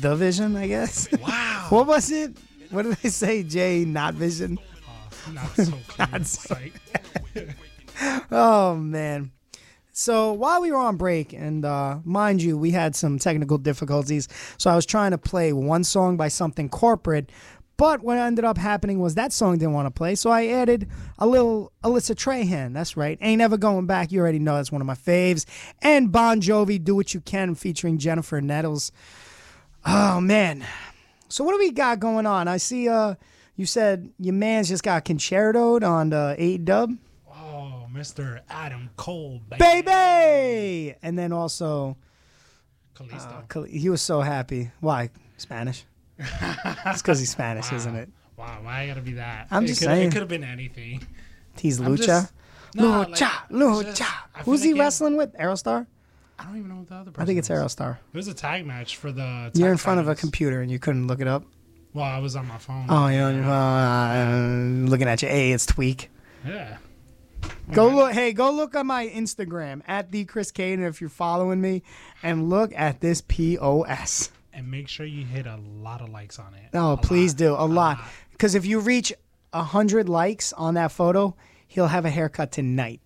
The 0.00 0.14
Vision, 0.14 0.54
I 0.54 0.66
guess. 0.66 1.08
Wow. 1.12 1.66
what 1.70 1.86
was 1.86 2.10
it? 2.10 2.36
What 2.70 2.82
did 2.82 2.92
they 2.98 3.08
say? 3.08 3.42
Jay 3.42 3.86
Not 3.86 4.12
Vision? 4.12 4.58
Uh, 5.26 5.32
not 5.32 5.56
so 5.56 5.64
clean 5.88 6.10
Not 6.10 6.26
so- 6.26 6.54
sight. 6.54 6.72
oh 8.30 8.74
man. 8.76 9.32
So 9.92 10.32
while 10.32 10.60
we 10.60 10.70
were 10.70 10.78
on 10.78 10.96
break, 10.96 11.32
and 11.32 11.64
uh, 11.64 11.98
mind 12.04 12.42
you, 12.42 12.56
we 12.56 12.70
had 12.70 12.94
some 12.94 13.18
technical 13.18 13.58
difficulties. 13.58 14.28
So 14.56 14.70
I 14.70 14.76
was 14.76 14.86
trying 14.86 15.10
to 15.10 15.18
play 15.18 15.52
one 15.52 15.84
song 15.84 16.16
by 16.16 16.28
something 16.28 16.68
corporate, 16.68 17.30
but 17.76 18.02
what 18.02 18.18
ended 18.18 18.44
up 18.44 18.58
happening 18.58 18.98
was 18.98 19.14
that 19.14 19.32
song 19.32 19.56
didn't 19.56 19.72
want 19.72 19.86
to 19.86 19.90
play. 19.90 20.14
So 20.14 20.30
I 20.30 20.48
added 20.48 20.86
a 21.18 21.26
little 21.26 21.72
Alyssa 21.82 22.14
Trahan. 22.14 22.74
That's 22.74 22.94
right. 22.96 23.16
Ain't 23.22 23.40
Ever 23.40 23.56
Going 23.56 23.86
Back. 23.86 24.12
You 24.12 24.20
already 24.20 24.38
know 24.38 24.56
that's 24.56 24.70
one 24.70 24.82
of 24.82 24.86
my 24.86 24.94
faves. 24.94 25.46
And 25.80 26.12
Bon 26.12 26.42
Jovi, 26.42 26.82
Do 26.82 26.94
What 26.94 27.14
You 27.14 27.20
Can, 27.20 27.54
featuring 27.54 27.96
Jennifer 27.96 28.40
Nettles. 28.42 28.92
Oh 29.86 30.20
man. 30.20 30.64
So 31.30 31.42
what 31.42 31.52
do 31.52 31.58
we 31.58 31.70
got 31.70 32.00
going 32.00 32.26
on? 32.26 32.48
I 32.48 32.58
see. 32.58 32.88
Uh, 32.88 33.14
you 33.56 33.66
said 33.66 34.10
your 34.18 34.34
man's 34.34 34.68
just 34.68 34.82
got 34.82 35.04
concertoed 35.04 35.82
on 35.82 36.12
uh, 36.12 36.34
eight 36.36 36.64
dub. 36.64 36.92
Mr. 37.92 38.40
Adam 38.48 38.90
Cole, 38.96 39.40
baby. 39.48 39.82
baby. 39.82 40.94
And 41.02 41.18
then 41.18 41.32
also, 41.32 41.96
Kalisto. 42.94 43.38
uh, 43.38 43.42
Kal- 43.48 43.62
he 43.64 43.88
was 43.88 44.02
so 44.02 44.20
happy. 44.20 44.70
Why 44.80 45.10
Spanish? 45.36 45.84
it's 46.18 47.02
because 47.02 47.18
he's 47.18 47.30
Spanish, 47.30 47.72
isn't 47.72 47.94
it? 47.96 48.08
Wow, 48.36 48.60
why 48.62 48.82
I 48.82 48.86
gotta 48.86 49.00
be 49.00 49.14
that? 49.14 49.48
I'm 49.50 49.64
It 49.64 49.68
just 49.68 49.80
could- 49.80 49.86
saying. 49.86 50.08
It 50.08 50.12
could 50.12 50.20
have 50.20 50.28
been 50.28 50.44
anything. 50.44 51.06
He's 51.58 51.80
Lucha. 51.80 52.06
just- 52.06 52.32
Nah, 52.74 53.04
Lucha, 53.06 53.20
like, 53.20 53.48
Lucha. 53.50 53.94
just- 53.96 54.10
Who's 54.44 54.62
he 54.62 54.72
like 54.74 54.92
it- 54.92 55.00
written 55.00 55.16
with? 55.16 55.32
Aerostar. 55.34 55.86
I 56.38 56.44
don't 56.44 56.56
even 56.56 56.68
know 56.70 56.76
what 56.76 56.88
the 56.88 56.94
other 56.94 57.10
person 57.10 57.22
I 57.22 57.26
think 57.26 57.38
it's. 57.38 57.48
Aerostar. 57.48 57.98
It 58.12 58.16
was 58.16 58.28
a 58.28 58.34
tag 58.34 58.64
match 58.64 58.96
for 58.96 59.10
the. 59.12 59.50
You're 59.54 59.70
in 59.72 59.76
front 59.76 60.00
of 60.00 60.08
a 60.08 60.14
computer 60.14 60.62
and 60.62 60.70
you 60.70 60.78
couldn't 60.78 61.06
look 61.06 61.20
it 61.20 61.26
up. 61.26 61.44
Well, 61.92 62.04
I 62.04 62.18
was 62.18 62.36
on 62.36 62.46
my 62.46 62.56
phone. 62.58 62.86
Oh, 62.88 63.08
yeah, 63.08 63.30
you're 63.30 63.44
uh, 63.44 64.88
looking 64.88 65.08
at 65.08 65.20
your 65.22 65.30
A. 65.32 65.50
It's 65.52 65.66
tweak. 65.66 66.08
Yeah. 66.46 66.78
Go 67.72 67.88
look. 67.88 68.12
Hey, 68.12 68.32
go 68.32 68.50
look 68.50 68.74
on 68.74 68.86
my 68.86 69.06
Instagram 69.08 69.82
at 69.86 70.10
the 70.10 70.24
Chris 70.24 70.50
Caden 70.50 70.86
if 70.88 71.00
you're 71.00 71.10
following 71.10 71.60
me, 71.60 71.82
and 72.22 72.50
look 72.50 72.72
at 72.74 73.00
this 73.00 73.22
POS. 73.22 74.30
And 74.52 74.70
make 74.70 74.88
sure 74.88 75.06
you 75.06 75.24
hit 75.24 75.46
a 75.46 75.56
lot 75.56 76.00
of 76.00 76.10
likes 76.10 76.38
on 76.38 76.54
it. 76.54 76.70
Oh, 76.74 76.98
please 77.00 77.34
do 77.34 77.54
a 77.54 77.66
lot. 77.66 78.00
Because 78.32 78.54
if 78.54 78.66
you 78.66 78.80
reach 78.80 79.12
a 79.52 79.62
hundred 79.62 80.08
likes 80.08 80.52
on 80.52 80.74
that 80.74 80.92
photo, 80.92 81.36
he'll 81.68 81.86
have 81.86 82.04
a 82.04 82.10
haircut 82.10 82.50
tonight. 82.50 83.00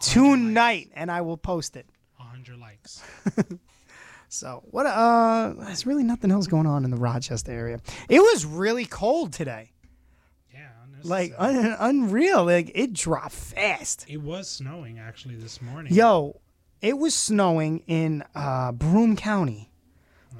Tonight, 0.00 0.90
and 0.94 1.10
I 1.10 1.20
will 1.20 1.36
post 1.36 1.76
it. 1.76 1.86
100 2.16 2.58
likes. 2.58 3.02
So 4.28 4.62
what? 4.70 4.86
Uh, 4.86 5.54
there's 5.58 5.86
really 5.86 6.02
nothing 6.02 6.30
else 6.30 6.46
going 6.46 6.66
on 6.66 6.84
in 6.84 6.90
the 6.90 6.96
Rochester 6.96 7.52
area. 7.52 7.80
It 8.08 8.20
was 8.20 8.44
really 8.44 8.84
cold 8.84 9.32
today. 9.32 9.70
Like 11.06 11.34
un- 11.38 11.76
unreal. 11.78 12.44
Like 12.44 12.72
it 12.74 12.92
dropped 12.92 13.32
fast. 13.32 14.04
It 14.08 14.18
was 14.22 14.48
snowing 14.48 14.98
actually 14.98 15.36
this 15.36 15.60
morning. 15.62 15.92
Yo, 15.92 16.40
it 16.80 16.98
was 16.98 17.14
snowing 17.14 17.82
in 17.86 18.24
uh, 18.34 18.72
Broome 18.72 19.16
County. 19.16 19.70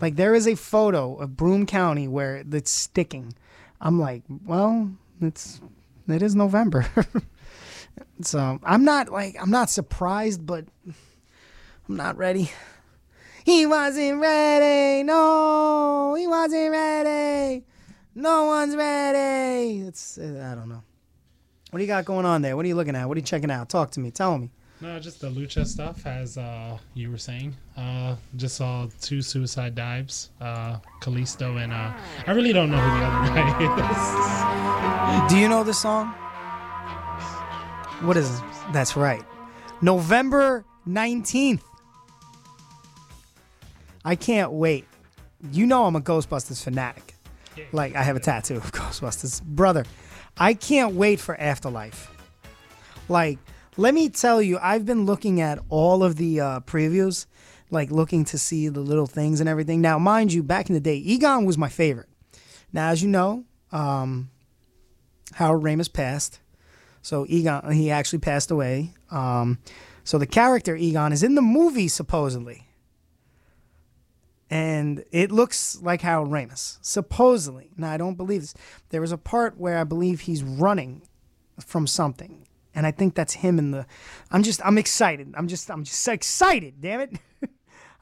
Like 0.00 0.16
there 0.16 0.34
is 0.34 0.46
a 0.46 0.54
photo 0.54 1.16
of 1.16 1.36
Broome 1.36 1.66
County 1.66 2.06
where 2.08 2.44
it's 2.52 2.70
sticking. 2.70 3.34
I'm 3.80 3.98
like, 3.98 4.22
well, 4.44 4.90
it's 5.20 5.60
it 6.08 6.22
is 6.22 6.34
November. 6.34 6.86
so 8.20 8.58
I'm 8.62 8.84
not 8.84 9.08
like 9.10 9.36
I'm 9.40 9.50
not 9.50 9.70
surprised, 9.70 10.44
but 10.44 10.66
I'm 11.88 11.96
not 11.96 12.16
ready. 12.16 12.50
He 13.44 13.64
wasn't 13.64 14.20
ready. 14.20 15.04
No, 15.04 16.16
he 16.18 16.26
wasn't 16.26 16.72
ready. 16.72 17.64
No 18.18 18.46
one's 18.46 18.74
ready. 18.74 19.80
It's 19.80 20.16
I 20.16 20.54
don't 20.54 20.70
know. 20.70 20.82
What 21.70 21.78
do 21.78 21.84
you 21.84 21.86
got 21.86 22.06
going 22.06 22.24
on 22.24 22.40
there? 22.40 22.56
What 22.56 22.64
are 22.64 22.68
you 22.68 22.74
looking 22.74 22.96
at? 22.96 23.06
What 23.06 23.18
are 23.18 23.20
you 23.20 23.26
checking 23.26 23.50
out? 23.50 23.68
Talk 23.68 23.90
to 23.90 24.00
me. 24.00 24.10
Tell 24.10 24.38
me. 24.38 24.50
No, 24.80 24.98
just 24.98 25.20
the 25.20 25.28
lucha 25.28 25.66
stuff, 25.66 26.06
as 26.06 26.38
uh, 26.38 26.78
you 26.94 27.10
were 27.10 27.18
saying. 27.18 27.54
Uh, 27.76 28.16
just 28.36 28.56
saw 28.56 28.88
two 29.02 29.20
suicide 29.20 29.74
dives, 29.74 30.30
uh, 30.40 30.78
Kalisto 31.02 31.62
and 31.62 31.74
uh, 31.74 31.92
I 32.26 32.32
really 32.32 32.54
don't 32.54 32.70
know 32.70 32.78
who 32.78 32.98
the 32.98 33.04
other 33.04 33.34
guy 33.66 35.24
is. 35.26 35.32
Do 35.32 35.38
you 35.38 35.50
know 35.50 35.62
the 35.62 35.74
song? 35.74 36.08
What 38.00 38.16
is 38.16 38.38
it? 38.38 38.44
That's 38.72 38.96
right. 38.96 39.22
November 39.82 40.64
19th. 40.88 41.60
I 44.06 44.14
can't 44.14 44.52
wait. 44.52 44.86
You 45.52 45.66
know 45.66 45.84
I'm 45.84 45.96
a 45.96 46.00
Ghostbusters 46.00 46.62
fanatic. 46.64 47.15
Like 47.72 47.94
I 47.96 48.02
have 48.02 48.16
a 48.16 48.20
tattoo 48.20 48.56
of 48.56 48.72
Ghostbusters. 48.72 49.42
Brother, 49.42 49.84
I 50.36 50.54
can't 50.54 50.94
wait 50.94 51.20
for 51.20 51.38
Afterlife. 51.40 52.10
Like, 53.08 53.38
let 53.76 53.94
me 53.94 54.08
tell 54.08 54.40
you, 54.42 54.58
I've 54.60 54.84
been 54.86 55.06
looking 55.06 55.40
at 55.40 55.58
all 55.68 56.02
of 56.02 56.16
the 56.16 56.40
uh, 56.40 56.60
previews, 56.60 57.26
like 57.70 57.90
looking 57.90 58.24
to 58.26 58.38
see 58.38 58.68
the 58.68 58.80
little 58.80 59.06
things 59.06 59.40
and 59.40 59.48
everything. 59.48 59.80
Now, 59.80 59.98
mind 59.98 60.32
you, 60.32 60.42
back 60.42 60.68
in 60.68 60.74
the 60.74 60.80
day, 60.80 60.96
Egon 60.96 61.44
was 61.44 61.58
my 61.58 61.68
favorite. 61.68 62.08
Now, 62.72 62.88
as 62.90 63.02
you 63.02 63.08
know, 63.08 63.44
um, 63.72 64.30
Howard 65.34 65.62
Ramis 65.62 65.92
passed. 65.92 66.40
So 67.02 67.26
Egon, 67.28 67.70
he 67.72 67.90
actually 67.90 68.18
passed 68.18 68.50
away. 68.50 68.92
Um, 69.10 69.58
so 70.04 70.18
the 70.18 70.26
character 70.26 70.74
Egon 70.74 71.12
is 71.12 71.22
in 71.22 71.34
the 71.34 71.42
movie 71.42 71.88
supposedly. 71.88 72.65
And 74.50 75.04
it 75.10 75.32
looks 75.32 75.80
like 75.82 76.02
Harold 76.02 76.30
Ramis. 76.30 76.78
Supposedly, 76.80 77.70
now 77.76 77.90
I 77.90 77.96
don't 77.96 78.16
believe 78.16 78.42
this. 78.42 78.54
There 78.90 79.00
was 79.00 79.12
a 79.12 79.18
part 79.18 79.58
where 79.58 79.78
I 79.78 79.84
believe 79.84 80.20
he's 80.20 80.42
running 80.42 81.02
from 81.58 81.86
something, 81.86 82.46
and 82.74 82.86
I 82.86 82.90
think 82.90 83.14
that's 83.14 83.34
him 83.34 83.58
in 83.58 83.72
the. 83.72 83.86
I'm 84.30 84.42
just, 84.42 84.64
I'm 84.64 84.78
excited. 84.78 85.34
I'm 85.36 85.48
just, 85.48 85.70
I'm 85.70 85.84
just 85.84 86.06
excited. 86.08 86.74
Damn 86.80 87.00
it! 87.00 87.18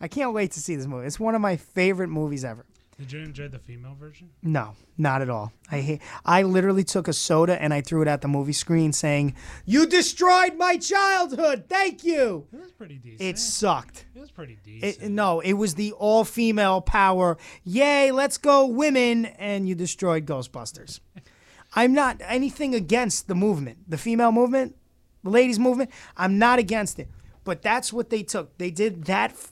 I 0.01 0.09
can't 0.09 0.35
wait 0.35 0.51
to 0.53 0.61
see 0.61 0.77
this 0.77 0.87
movie. 0.87 1.07
It's 1.07 1.21
one 1.21 1.35
of 1.35 1.41
my 1.41 1.57
favorite 1.57 2.09
movies 2.09 2.45
ever. 2.45 2.67
Did 2.99 3.11
you 3.13 3.21
enjoy 3.21 3.49
the 3.49 3.59
female 3.59 3.97
version? 3.99 4.31
No, 4.43 4.75
not 4.97 5.21
at 5.21 5.29
all. 5.29 5.53
I 5.71 5.81
hate. 5.81 6.01
I 6.25 6.43
literally 6.43 6.85
took 6.85 7.09
a 7.09 7.13
soda 7.13 7.61
and 7.61 7.75
I 7.75 7.81
threw 7.81 8.03
it 8.03 8.09
at 8.09 8.21
the 8.21 8.29
movie 8.29 8.53
screen, 8.53 8.93
saying, 8.93 9.35
"You 9.65 9.87
destroyed 9.87 10.57
my 10.57 10.77
childhood. 10.77 11.65
Thank 11.69 12.05
you." 12.05 12.47
It 12.53 12.61
was 12.61 12.73
pretty 12.73 12.97
decent. 12.97 13.21
It 13.21 13.39
sucked. 13.39 14.07
It 14.15 14.21
was 14.21 14.31
pretty 14.31 14.59
decent. 14.65 15.03
It, 15.03 15.11
no, 15.11 15.41
it 15.41 15.55
was 15.55 15.75
the 15.75 15.93
all-female 15.93 16.83
power. 16.83 17.37
Yay, 17.65 18.13
let's 18.13 18.39
go, 18.39 18.67
women! 18.67 19.27
And 19.27 19.69
you 19.69 19.75
destroyed 19.75 20.25
Ghostbusters. 20.27 21.01
I'm 21.75 21.93
not 21.93 22.21
anything 22.21 22.75
against 22.75 23.27
the 23.27 23.35
movement, 23.35 23.79
the 23.89 23.99
female 23.99 24.31
movement, 24.31 24.77
the 25.25 25.31
ladies' 25.31 25.59
movement. 25.59 25.91
I'm 26.17 26.39
not 26.39 26.61
against 26.61 27.01
it, 27.01 27.09
but 27.43 27.61
that's 27.63 27.93
what 27.93 28.11
they 28.11 28.23
took. 28.23 28.57
They 28.59 28.71
did 28.71 29.05
that. 29.07 29.33
f- 29.33 29.51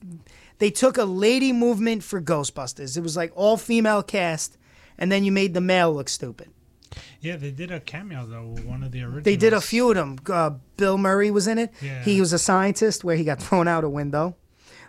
They 0.63 0.71
took 0.71 0.97
a 0.97 1.05
lady 1.05 1.53
movement 1.53 2.05
for 2.05 2.23
Ghostbusters. 2.23 2.97
It 2.97 3.01
was 3.01 3.17
like 3.17 3.33
all-female 3.35 4.05
cast, 4.05 4.59
and 4.97 5.11
then 5.11 5.25
you 5.25 5.33
made 5.33 5.55
the 5.55 5.61
male 5.61 5.93
look 5.93 6.09
stupid. 6.09 6.51
Yeah, 7.21 7.35
they 7.35 7.51
did 7.51 7.73
a 7.73 7.81
cameo 7.81 8.27
though. 8.27 8.55
One 8.65 8.85
of 8.85 8.93
the 8.93 9.03
original. 9.03 9.23
They 9.23 9.35
did 9.35 9.55
a 9.55 9.61
few 9.61 9.91
of 9.91 9.97
them. 9.97 10.21
Uh, 10.25 10.51
Bill 10.77 10.99
Murray 10.99 11.33
was 11.33 11.49
in 11.49 11.59
it. 11.59 11.73
Yeah. 11.83 12.05
He 12.05 12.21
was 12.21 12.33
a 12.33 12.39
scientist 12.39 13.03
where 13.03 13.17
he 13.17 13.25
got 13.25 13.43
thrown 13.43 13.67
out 13.67 13.83
a 13.83 13.89
window. 13.89 14.37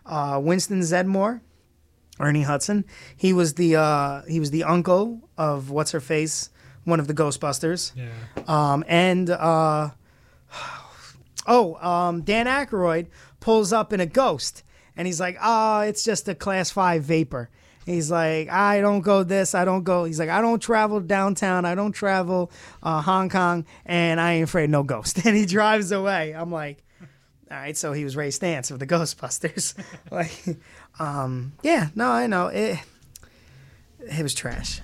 Uh, 0.06 0.40
Winston 0.44 0.82
Zeddemore, 0.82 1.42
Ernie 2.20 2.44
Hudson. 2.44 2.86
He 3.18 3.34
was 3.34 3.56
the 3.56 3.76
uh, 3.78 4.22
he 4.28 4.40
was 4.40 4.52
the 4.52 4.66
uncle 4.66 5.28
of 5.40 5.72
what's 5.72 5.90
her 5.90 6.00
face, 6.00 6.52
one 6.84 7.00
of 7.00 7.08
the 7.08 7.16
Ghostbusters. 7.16 7.94
Yeah. 7.96 8.10
Um, 8.48 8.84
and 8.88 9.28
uh, 9.32 9.90
oh, 11.48 11.76
um, 11.84 12.22
Dan 12.22 12.46
Aykroyd 12.46 13.08
pulls 13.40 13.74
up 13.74 13.92
in 13.92 14.00
a 14.00 14.06
ghost, 14.06 14.62
and 14.96 15.08
he's 15.08 15.20
like, 15.20 15.38
oh, 15.41 15.82
it's 15.82 16.04
just 16.04 16.28
a 16.28 16.36
class 16.36 16.72
five 16.72 17.04
vapor." 17.04 17.50
He's 17.86 18.10
like, 18.10 18.50
I 18.50 18.80
don't 18.82 19.02
go 19.02 19.24
this, 19.24 19.54
I 19.54 19.66
don't 19.66 19.84
go. 19.84 20.06
He's 20.06 20.20
like, 20.20 20.30
I 20.30 20.41
don't 20.41 20.62
travel 20.62 21.00
downtown, 21.02 21.66
I 21.66 21.76
don't 21.76 21.91
travel 21.91 22.52
uh, 22.82 23.02
Hong 23.02 23.30
Kong, 23.30 23.66
and 23.86 24.22
I 24.22 24.34
ain't 24.34 24.46
afraid 24.46 24.66
of 24.66 24.70
no 24.70 24.84
ghost. 24.84 25.26
And 25.26 25.36
he 25.36 25.46
drives 25.46 25.91
away. 25.91 26.34
I'm 26.34 26.52
like, 26.52 26.84
all 27.50 27.58
right, 27.58 27.76
so 27.76 27.94
he 27.94 28.04
was 28.04 28.16
Ray 28.16 28.30
Stantz 28.30 28.72
of 28.72 28.80
the 28.80 28.88
Ghostbusters. 28.94 29.76
like, 30.12 30.58
um, 31.00 31.54
yeah, 31.62 31.89
no, 31.96 32.10
I 32.10 32.28
know 32.28 32.48
it. 32.48 32.80
It 34.00 34.24
was 34.24 34.34
trash. 34.34 34.82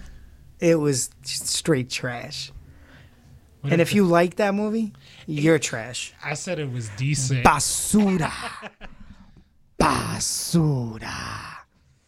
It 0.60 0.76
was 0.76 1.10
straight 1.24 1.90
trash. 1.90 2.52
What 3.62 3.74
and 3.74 3.82
if 3.82 3.90
if 3.90 3.96
you 3.96 4.06
like 4.06 4.36
that 4.36 4.54
movie, 4.54 4.94
you're 5.26 5.60
trash. 5.60 6.14
I 6.24 6.34
said 6.34 6.60
it 6.60 6.72
was 6.72 6.90
decent. 6.98 7.44
Basura. 7.46 8.32
Basura. 9.80 11.02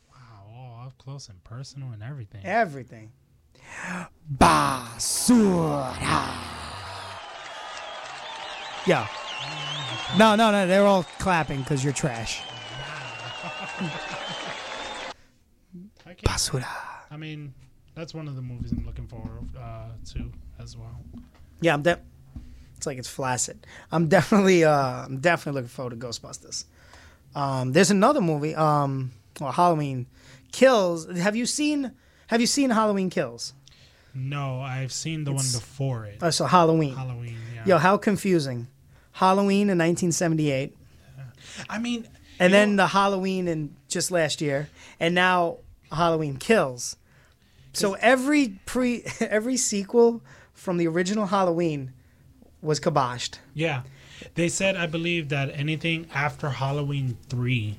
Wow, 0.09 0.45
all 0.53 0.83
up 0.87 0.97
close 0.97 1.29
and 1.29 1.43
personal 1.43 1.91
and 1.91 2.03
everything. 2.03 2.41
Everything. 2.45 3.11
Basura. 4.37 5.95
Yeah. 8.85 9.07
No, 10.17 10.35
no, 10.35 10.51
no. 10.51 10.67
They're 10.67 10.85
all 10.85 11.03
clapping 11.19 11.61
because 11.61 11.83
you're 11.83 11.93
trash. 11.93 12.41
Basura. 16.23 16.65
I 17.09 17.17
mean, 17.17 17.53
that's 17.95 18.13
one 18.13 18.27
of 18.27 18.35
the 18.35 18.41
movies 18.41 18.71
I'm 18.71 18.85
looking 18.85 19.07
forward 19.07 19.47
uh, 19.57 19.89
to 20.13 20.31
as 20.59 20.75
well. 20.77 21.01
Yeah, 21.61 21.73
I'm 21.73 21.81
de- 21.81 21.99
It's 22.77 22.85
like 22.85 22.97
it's 22.97 23.07
flaccid. 23.07 23.65
I'm 23.91 24.07
definitely, 24.07 24.63
uh, 24.65 25.05
I'm 25.05 25.19
definitely 25.19 25.61
looking 25.61 25.69
forward 25.73 25.99
to 25.99 26.07
Ghostbusters. 26.07 26.65
Um, 27.35 27.71
there's 27.73 27.91
another 27.91 28.21
movie, 28.21 28.55
um, 28.55 29.11
well, 29.39 29.51
Halloween 29.51 30.07
Kills. 30.51 31.07
Have 31.17 31.35
you 31.35 31.45
seen? 31.45 31.91
Have 32.27 32.41
you 32.41 32.47
seen 32.47 32.69
Halloween 32.69 33.09
Kills? 33.09 33.53
No, 34.13 34.59
I've 34.61 34.91
seen 34.91 35.23
the 35.23 35.31
It's- 35.31 35.53
one 35.53 35.61
before 35.61 36.05
it. 36.05 36.17
Oh, 36.21 36.29
so 36.29 36.45
Halloween. 36.45 36.95
Halloween, 36.95 37.37
yeah. 37.55 37.63
Yo, 37.65 37.77
how 37.77 37.97
confusing. 37.97 38.67
Halloween 39.13 39.69
in 39.69 39.77
1978. 39.77 40.75
I 41.69 41.79
mean, 41.79 42.07
and 42.39 42.53
then 42.53 42.75
the 42.75 42.87
Halloween 42.87 43.47
in 43.47 43.75
just 43.87 44.11
last 44.11 44.41
year, 44.41 44.69
and 44.99 45.13
now 45.15 45.57
Halloween 45.91 46.37
Kills. 46.37 46.95
So 47.73 47.93
every 47.95 48.59
pre 48.65 49.03
every 49.21 49.57
sequel 49.57 50.21
from 50.53 50.77
the 50.77 50.87
original 50.87 51.27
Halloween 51.27 51.93
was 52.61 52.79
kiboshed. 52.79 53.37
Yeah, 53.53 53.83
they 54.35 54.49
said 54.49 54.75
I 54.75 54.85
believe 54.87 55.29
that 55.29 55.49
anything 55.53 56.07
after 56.13 56.49
Halloween 56.49 57.17
three 57.29 57.77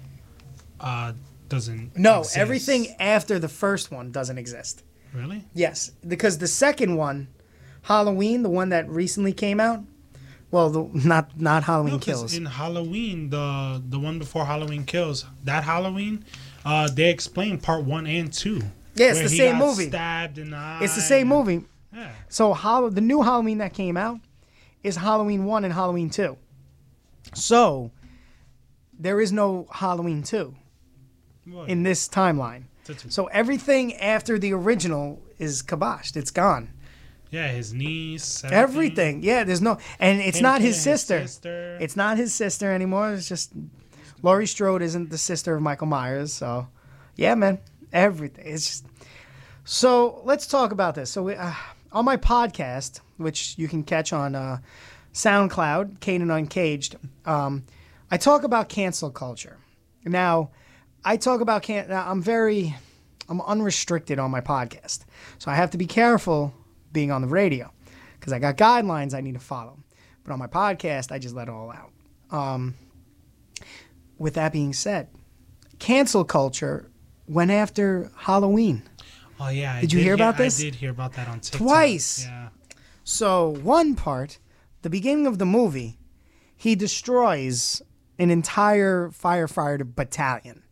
uh, 0.81 1.13
doesn't. 1.49 1.97
No, 1.97 2.21
exist. 2.21 2.37
everything 2.39 2.87
after 2.99 3.39
the 3.39 3.49
first 3.49 3.91
one 3.91 4.11
doesn't 4.11 4.39
exist. 4.39 4.83
Really? 5.13 5.45
Yes, 5.55 5.93
because 6.07 6.39
the 6.39 6.47
second 6.47 6.97
one, 6.97 7.29
Halloween, 7.83 8.43
the 8.43 8.49
one 8.49 8.71
that 8.71 8.89
recently 8.89 9.33
came 9.33 9.61
out, 9.61 9.81
well, 10.51 10.71
the, 10.71 10.89
not 11.07 11.39
not 11.41 11.65
Halloween 11.65 11.95
No, 11.95 11.99
Kills. 11.99 12.35
in 12.37 12.47
Halloween, 12.47 13.31
the 13.31 13.83
the 13.89 13.99
one 13.99 14.19
before 14.19 14.45
Halloween 14.47 14.85
Kills, 14.85 15.25
that 15.45 15.65
Halloween, 15.65 16.25
uh, 16.65 16.89
they 16.91 17.11
explain 17.11 17.59
part 17.59 17.85
one 17.85 18.07
and 18.07 18.33
two. 18.33 18.63
Yeah, 18.95 19.11
it's 19.11 19.21
the 19.23 19.29
same 19.29 19.57
movie. 19.57 19.89
Stabbed 19.89 20.39
in 20.39 20.51
the. 20.51 20.79
It's 20.83 20.95
the 20.95 21.01
same 21.01 21.29
movie. 21.29 21.65
Yeah. 21.95 22.11
So 22.29 22.55
Hall- 22.55 22.91
the 22.91 23.01
new 23.03 23.23
Halloween 23.23 23.59
that 23.59 23.75
came 23.75 23.97
out 23.97 24.19
is 24.83 24.97
Halloween 24.97 25.45
1 25.45 25.65
and 25.65 25.73
Halloween 25.73 26.11
2. 26.11 26.37
So 27.35 27.91
there 28.99 29.21
is 29.21 29.33
no 29.33 29.67
Halloween 29.71 30.23
2 30.23 30.55
Well, 31.49 31.65
in 31.65 31.83
this 31.83 32.09
timeline. 32.09 32.65
So 33.09 33.27
everything 33.27 33.95
after 33.97 34.39
the 34.39 34.53
original 34.53 35.23
is 35.39 35.63
kiboshed. 35.63 36.17
It's 36.17 36.31
gone. 36.33 36.73
Yeah, 37.31 37.49
his 37.49 37.73
niece. 37.73 38.45
Everything. 38.45 39.23
Yeah, 39.23 39.45
there's 39.45 39.63
no 39.63 39.79
and 39.99 40.21
it's 40.21 40.41
not 40.41 40.61
his 40.61 40.75
his 40.75 40.83
sister. 40.83 41.23
sister. 41.23 41.79
It's 41.81 41.97
not 41.97 42.19
his 42.19 42.35
sister 42.35 42.71
anymore. 42.73 43.15
It's 43.15 43.29
just 43.29 43.53
Laurie 44.21 44.47
Strode 44.47 44.83
isn't 44.83 45.11
the 45.11 45.17
sister 45.19 45.55
of 45.55 45.63
Michael 45.63 45.87
Myers, 45.87 46.33
so 46.33 46.69
yeah, 47.17 47.35
man. 47.35 47.59
Everything. 47.93 48.45
It's 48.47 48.67
just 48.67 48.87
so 49.65 50.21
let's 50.25 50.47
talk 50.47 50.73
about 50.73 50.95
this. 50.95 51.11
So 51.11 51.23
we, 51.23 51.35
uh, 51.35 51.55
on 51.93 52.05
my 52.05 52.17
podcast, 52.17 53.01
which 53.17 53.55
you 53.59 53.69
can 53.69 53.83
catch 53.83 54.13
on 54.13 54.35
uh, 54.35 54.59
SoundCloud, 55.13 55.99
Caden 55.99 56.35
Uncaged, 56.35 56.97
um, 57.27 57.65
I 58.11 58.17
talk 58.17 58.45
about 58.45 58.69
cancel 58.69 59.11
culture. 59.11 59.59
Now, 60.05 60.51
I 61.05 61.17
talk 61.17 61.41
about 61.41 61.63
can. 61.63 61.91
I'm 61.91 62.23
very, 62.23 62.75
I'm 63.29 63.41
unrestricted 63.41 64.19
on 64.19 64.31
my 64.31 64.41
podcast, 64.41 65.01
so 65.39 65.51
I 65.51 65.55
have 65.55 65.71
to 65.71 65.79
be 65.79 65.87
careful 65.87 66.53
being 66.93 67.11
on 67.11 67.23
the 67.23 67.29
radio 67.29 67.73
because 68.19 68.33
I 68.33 68.39
got 68.39 68.57
guidelines 68.57 69.15
I 69.15 69.21
need 69.21 69.35
to 69.35 69.41
follow. 69.41 69.79
But 70.25 70.33
on 70.33 70.39
my 70.39 70.47
podcast, 70.47 71.11
I 71.11 71.19
just 71.19 71.35
let 71.35 71.49
it 71.49 71.51
all 71.51 71.73
out. 71.73 71.93
Um, 72.31 72.75
with 74.19 74.35
that 74.35 74.53
being 74.53 74.73
said, 74.73 75.09
cancel 75.79 76.25
culture 76.25 76.91
went 77.27 77.51
after 77.51 78.11
Halloween. 78.17 78.83
Oh 79.43 79.49
yeah. 79.49 79.75
I 79.75 79.81
Did 79.81 79.93
you 79.93 80.01
hear 80.01 80.15
about 80.15 80.37
this? 80.37 80.61
I 80.61 80.65
did 80.65 80.77
hear 80.77 80.91
about 80.91 81.15
that 81.15 81.29
on 81.29 81.41
TikTok. 81.41 81.67
Twice. 81.67 82.25
Yeah. 82.25 82.49
So 83.05 83.49
one 83.49 83.95
part, 83.95 84.39
the 84.83 84.91
beginning 84.91 85.27
of 85.27 85.39
the 85.39 85.47
movie, 85.47 85.99
he 86.57 86.75
destroys 86.77 87.83
an 88.19 88.31
entire 88.31 89.09
firefighter 89.09 89.95
battalion. 89.95 90.63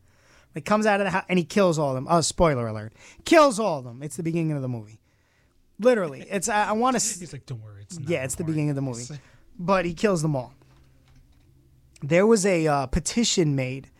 Like 0.54 0.64
comes 0.64 0.86
out 0.86 1.00
of 1.00 1.06
the 1.06 1.10
house 1.10 1.24
and 1.28 1.38
he 1.38 1.44
kills 1.44 1.78
all 1.78 1.90
of 1.90 1.94
them. 1.94 2.06
Oh, 2.08 2.20
spoiler 2.20 2.66
alert! 2.66 2.92
Kills 3.24 3.58
all 3.58 3.78
of 3.78 3.84
them. 3.84 4.02
It's 4.02 4.16
the 4.16 4.22
beginning 4.22 4.52
of 4.52 4.62
the 4.62 4.68
movie. 4.68 5.00
Literally, 5.78 6.26
it's 6.28 6.48
I, 6.48 6.68
I 6.68 6.72
want 6.72 6.98
to. 6.98 7.18
He's 7.18 7.32
like, 7.32 7.46
don't 7.46 7.62
worry, 7.62 7.82
it's 7.82 7.98
not 7.98 8.08
yeah, 8.08 8.24
it's 8.24 8.34
the 8.34 8.44
beginning 8.44 8.70
of 8.70 8.76
the 8.76 8.82
movie, 8.82 9.04
but 9.58 9.84
he 9.84 9.94
kills 9.94 10.22
them 10.22 10.36
all. 10.36 10.52
There 12.02 12.26
was 12.26 12.44
a 12.46 12.66
uh, 12.66 12.86
petition 12.86 13.54
made 13.54 13.90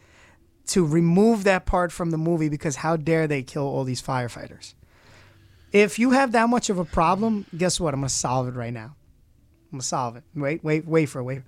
to 0.70 0.86
remove 0.86 1.44
that 1.44 1.66
part 1.66 1.92
from 1.92 2.10
the 2.10 2.18
movie 2.18 2.48
because 2.48 2.76
how 2.76 2.96
dare 2.96 3.26
they 3.26 3.42
kill 3.42 3.64
all 3.64 3.84
these 3.84 4.02
firefighters? 4.02 4.74
If 5.72 5.98
you 5.98 6.10
have 6.12 6.32
that 6.32 6.48
much 6.48 6.70
of 6.70 6.78
a 6.78 6.84
problem, 6.84 7.46
guess 7.56 7.78
what? 7.80 7.94
I'm 7.94 8.00
gonna 8.00 8.08
solve 8.08 8.48
it 8.48 8.54
right 8.54 8.72
now. 8.72 8.96
I'm 9.66 9.78
gonna 9.78 9.82
solve 9.82 10.16
it. 10.16 10.24
Wait, 10.34 10.64
wait, 10.64 10.86
wait 10.86 11.06
for 11.06 11.20
it. 11.20 11.24
Wait. 11.24 11.42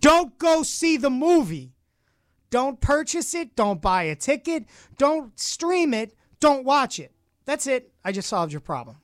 Don't 0.00 0.36
go 0.38 0.62
see 0.62 0.96
the 0.96 1.10
movie. 1.10 1.72
Don't 2.50 2.80
purchase 2.80 3.34
it. 3.34 3.56
Don't 3.56 3.82
buy 3.82 4.04
a 4.04 4.14
ticket. 4.14 4.64
Don't 4.96 5.38
stream 5.38 5.92
it. 5.92 6.14
Don't 6.40 6.64
watch 6.64 6.98
it. 6.98 7.12
That's 7.44 7.66
it. 7.66 7.92
I 8.04 8.12
just 8.12 8.28
solved 8.28 8.52
your 8.52 8.60
problem. 8.60 8.96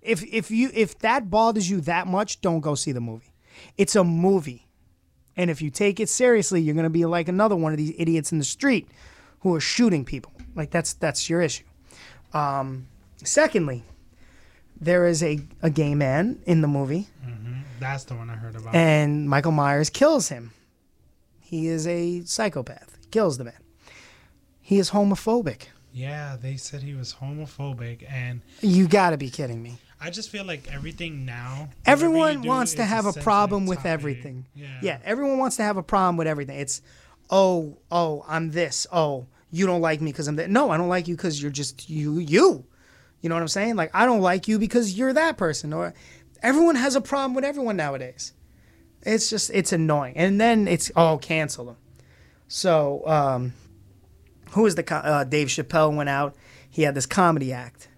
If 0.00 0.22
if 0.24 0.50
you 0.50 0.70
if 0.74 0.98
that 0.98 1.30
bothers 1.30 1.68
you 1.68 1.80
that 1.82 2.06
much, 2.06 2.40
don't 2.40 2.60
go 2.60 2.74
see 2.74 2.92
the 2.92 3.00
movie. 3.00 3.34
It's 3.76 3.96
a 3.96 4.04
movie. 4.04 4.63
And 5.36 5.50
if 5.50 5.60
you 5.60 5.70
take 5.70 5.98
it 6.00 6.08
seriously, 6.08 6.60
you're 6.60 6.74
going 6.74 6.84
to 6.84 6.90
be 6.90 7.04
like 7.04 7.28
another 7.28 7.56
one 7.56 7.72
of 7.72 7.78
these 7.78 7.92
idiots 7.98 8.30
in 8.32 8.38
the 8.38 8.44
street 8.44 8.88
who 9.40 9.54
are 9.54 9.60
shooting 9.60 10.04
people. 10.04 10.32
Like 10.54 10.70
that's 10.70 10.94
that's 10.94 11.28
your 11.28 11.42
issue. 11.42 11.64
Um, 12.32 12.86
secondly, 13.22 13.82
there 14.80 15.06
is 15.06 15.22
a, 15.22 15.40
a 15.62 15.70
gay 15.70 15.94
man 15.94 16.40
in 16.46 16.60
the 16.60 16.68
movie, 16.68 17.08
That's 17.80 18.04
the 18.04 18.14
one 18.14 18.28
I 18.30 18.34
heard 18.36 18.56
about. 18.56 18.74
and 18.74 19.28
Michael 19.28 19.52
Myers 19.52 19.90
kills 19.90 20.28
him. 20.28 20.52
He 21.40 21.68
is 21.68 21.86
a 21.86 22.22
psychopath. 22.24 22.96
He 23.00 23.06
kills 23.10 23.38
the 23.38 23.44
man. 23.44 23.54
He 24.60 24.78
is 24.78 24.90
homophobic. 24.90 25.66
yeah, 25.92 26.36
they 26.40 26.56
said 26.56 26.82
he 26.82 26.94
was 26.94 27.14
homophobic, 27.14 28.04
and 28.10 28.40
You 28.60 28.88
got 28.88 29.10
to 29.10 29.16
be 29.16 29.30
kidding 29.30 29.62
me. 29.62 29.78
I 30.04 30.10
just 30.10 30.28
feel 30.28 30.44
like 30.44 30.68
everything 30.70 31.24
now. 31.24 31.70
Everyone 31.86 32.42
do, 32.42 32.48
wants 32.48 32.74
to 32.74 32.84
have 32.84 33.06
a 33.06 33.12
problem 33.14 33.64
with 33.64 33.78
topic. 33.78 33.90
everything. 33.90 34.46
Yeah. 34.54 34.66
Yeah, 34.82 34.98
everyone 35.02 35.38
wants 35.38 35.56
to 35.56 35.62
have 35.62 35.78
a 35.78 35.82
problem 35.82 36.18
with 36.18 36.26
everything. 36.26 36.60
It's, 36.60 36.82
oh, 37.30 37.78
oh, 37.90 38.22
I'm 38.28 38.50
this. 38.50 38.86
Oh, 38.92 39.24
you 39.50 39.64
don't 39.64 39.80
like 39.80 40.02
me 40.02 40.12
because 40.12 40.28
I'm 40.28 40.36
that. 40.36 40.50
No, 40.50 40.68
I 40.68 40.76
don't 40.76 40.90
like 40.90 41.08
you 41.08 41.16
because 41.16 41.40
you're 41.40 41.50
just 41.50 41.88
you, 41.88 42.18
you. 42.18 42.66
You 43.22 43.30
know 43.30 43.34
what 43.34 43.40
I'm 43.40 43.48
saying? 43.48 43.76
Like, 43.76 43.92
I 43.94 44.04
don't 44.04 44.20
like 44.20 44.46
you 44.46 44.58
because 44.58 44.92
you're 44.92 45.14
that 45.14 45.38
person. 45.38 45.72
Or 45.72 45.94
everyone 46.42 46.74
has 46.74 46.96
a 46.96 47.00
problem 47.00 47.32
with 47.32 47.44
everyone 47.44 47.78
nowadays. 47.78 48.34
It's 49.06 49.30
just, 49.30 49.50
it's 49.54 49.72
annoying. 49.72 50.18
And 50.18 50.38
then 50.38 50.68
it's, 50.68 50.92
oh, 50.96 51.16
cancel 51.16 51.64
them. 51.64 51.76
So, 52.46 53.06
um, 53.06 53.54
who 54.50 54.66
is 54.66 54.74
the, 54.74 54.82
co- 54.82 54.96
uh, 54.96 55.24
Dave 55.24 55.48
Chappelle 55.48 55.96
went 55.96 56.10
out. 56.10 56.36
He 56.68 56.82
had 56.82 56.94
this 56.94 57.06
comedy 57.06 57.54
act. 57.54 57.88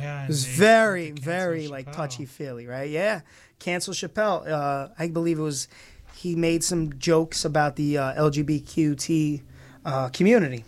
Yeah, 0.00 0.24
It 0.24 0.28
was 0.28 0.44
very, 0.44 1.10
very 1.10 1.68
like 1.68 1.92
touchy 1.92 2.24
feely, 2.24 2.66
right? 2.66 2.90
Yeah, 2.90 3.20
cancel 3.58 3.92
Chappelle. 3.94 4.48
Uh, 4.48 4.88
I 4.98 5.08
believe 5.08 5.38
it 5.38 5.42
was 5.42 5.68
he 6.14 6.34
made 6.34 6.62
some 6.62 6.98
jokes 6.98 7.44
about 7.44 7.76
the 7.76 7.98
uh, 7.98 8.22
LGBTQT 8.22 9.42
uh, 9.84 10.08
community, 10.08 10.64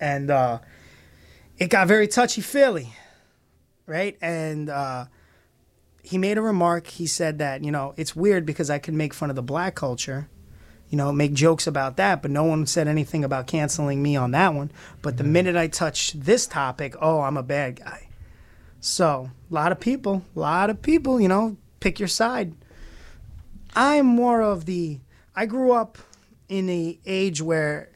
and 0.00 0.30
uh, 0.30 0.58
it 1.58 1.70
got 1.70 1.88
very 1.88 2.08
touchy 2.08 2.40
feely, 2.40 2.92
right? 3.86 4.16
And 4.20 4.68
uh, 4.68 5.06
he 6.02 6.18
made 6.18 6.38
a 6.38 6.42
remark. 6.42 6.86
He 6.86 7.06
said 7.06 7.38
that 7.38 7.64
you 7.64 7.70
know 7.70 7.94
it's 7.96 8.14
weird 8.16 8.46
because 8.46 8.70
I 8.70 8.78
can 8.78 8.96
make 8.96 9.14
fun 9.14 9.30
of 9.30 9.36
the 9.36 9.42
black 9.42 9.74
culture. 9.74 10.28
You 10.88 10.96
know, 10.96 11.10
make 11.10 11.32
jokes 11.32 11.66
about 11.66 11.96
that, 11.96 12.22
but 12.22 12.30
no 12.30 12.44
one 12.44 12.64
said 12.64 12.86
anything 12.86 13.24
about 13.24 13.48
canceling 13.48 14.04
me 14.04 14.14
on 14.14 14.30
that 14.30 14.54
one. 14.54 14.70
But 15.02 15.16
the 15.16 15.24
minute 15.24 15.56
I 15.56 15.66
touch 15.66 16.12
this 16.12 16.46
topic, 16.46 16.94
oh, 17.00 17.22
I'm 17.22 17.36
a 17.36 17.42
bad 17.42 17.80
guy. 17.80 18.05
So, 18.86 19.32
a 19.50 19.52
lot 19.54 19.72
of 19.72 19.80
people, 19.80 20.22
a 20.36 20.38
lot 20.38 20.70
of 20.70 20.80
people, 20.80 21.20
you 21.20 21.26
know, 21.26 21.56
pick 21.80 21.98
your 21.98 22.06
side. 22.06 22.54
I'm 23.74 24.06
more 24.06 24.42
of 24.42 24.64
the. 24.64 25.00
I 25.34 25.46
grew 25.46 25.72
up 25.72 25.98
in 26.48 26.66
the 26.66 27.00
age 27.04 27.42
where 27.42 27.90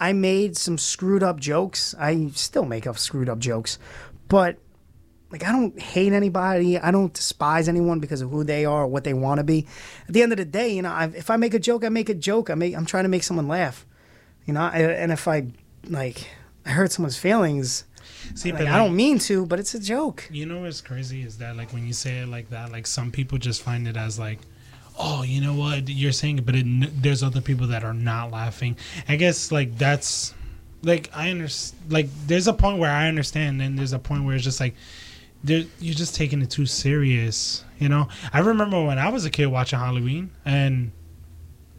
I 0.00 0.12
made 0.12 0.56
some 0.56 0.78
screwed 0.78 1.22
up 1.22 1.38
jokes. 1.38 1.94
I 1.96 2.30
still 2.34 2.64
make 2.64 2.88
up 2.88 2.98
screwed 2.98 3.28
up 3.28 3.38
jokes, 3.38 3.78
but 4.26 4.58
like 5.30 5.44
I 5.44 5.52
don't 5.52 5.80
hate 5.80 6.12
anybody. 6.12 6.76
I 6.76 6.90
don't 6.90 7.14
despise 7.14 7.68
anyone 7.68 8.00
because 8.00 8.20
of 8.20 8.30
who 8.30 8.42
they 8.42 8.64
are 8.64 8.82
or 8.82 8.88
what 8.88 9.04
they 9.04 9.14
want 9.14 9.38
to 9.38 9.44
be. 9.44 9.68
At 10.08 10.12
the 10.12 10.22
end 10.22 10.32
of 10.32 10.38
the 10.38 10.44
day, 10.44 10.74
you 10.74 10.82
know, 10.82 10.90
I, 10.90 11.04
if 11.14 11.30
I 11.30 11.36
make 11.36 11.54
a 11.54 11.60
joke, 11.60 11.84
I 11.84 11.88
make 11.88 12.08
a 12.08 12.14
joke. 12.14 12.50
I 12.50 12.56
make. 12.56 12.76
I'm 12.76 12.84
trying 12.84 13.04
to 13.04 13.08
make 13.08 13.22
someone 13.22 13.46
laugh. 13.46 13.86
You 14.44 14.54
know, 14.54 14.62
and 14.62 15.12
if 15.12 15.28
I 15.28 15.46
like, 15.88 16.26
I 16.66 16.70
hurt 16.70 16.90
someone's 16.90 17.16
feelings. 17.16 17.84
See, 18.34 18.50
like, 18.52 18.58
but 18.60 18.68
I 18.68 18.76
don't 18.78 18.94
mean 18.96 19.18
to, 19.20 19.46
but 19.46 19.58
it's 19.60 19.74
a 19.74 19.80
joke. 19.80 20.28
You 20.30 20.46
know 20.46 20.60
what's 20.62 20.80
crazy 20.80 21.22
is 21.22 21.38
that 21.38 21.56
like 21.56 21.72
when 21.72 21.86
you 21.86 21.92
say 21.92 22.18
it 22.18 22.28
like 22.28 22.50
that, 22.50 22.72
like 22.72 22.86
some 22.86 23.10
people 23.10 23.38
just 23.38 23.62
find 23.62 23.86
it 23.88 23.96
as 23.96 24.18
like, 24.18 24.38
oh, 24.98 25.22
you 25.22 25.40
know 25.40 25.54
what 25.54 25.88
you're 25.88 26.12
saying, 26.12 26.42
but 26.44 26.54
it, 26.54 26.64
there's 27.02 27.22
other 27.22 27.40
people 27.40 27.66
that 27.68 27.84
are 27.84 27.94
not 27.94 28.30
laughing. 28.30 28.76
I 29.08 29.16
guess 29.16 29.50
like 29.52 29.76
that's 29.78 30.34
like 30.82 31.10
I 31.14 31.30
understand. 31.30 31.92
Like 31.92 32.08
there's 32.26 32.48
a 32.48 32.52
point 32.52 32.78
where 32.78 32.90
I 32.90 33.08
understand, 33.08 33.60
and 33.62 33.78
there's 33.78 33.92
a 33.92 33.98
point 33.98 34.24
where 34.24 34.34
it's 34.34 34.44
just 34.44 34.60
like. 34.60 34.74
there- 35.44 35.64
You're 35.80 35.94
just 35.94 36.14
taking 36.14 36.40
it 36.42 36.50
too 36.50 36.66
serious, 36.66 37.64
you 37.78 37.88
know. 37.88 38.06
I 38.32 38.40
remember 38.40 38.82
when 38.84 38.98
I 38.98 39.08
was 39.08 39.24
a 39.24 39.30
kid 39.30 39.46
watching 39.46 39.78
Halloween, 39.80 40.30
and 40.44 40.92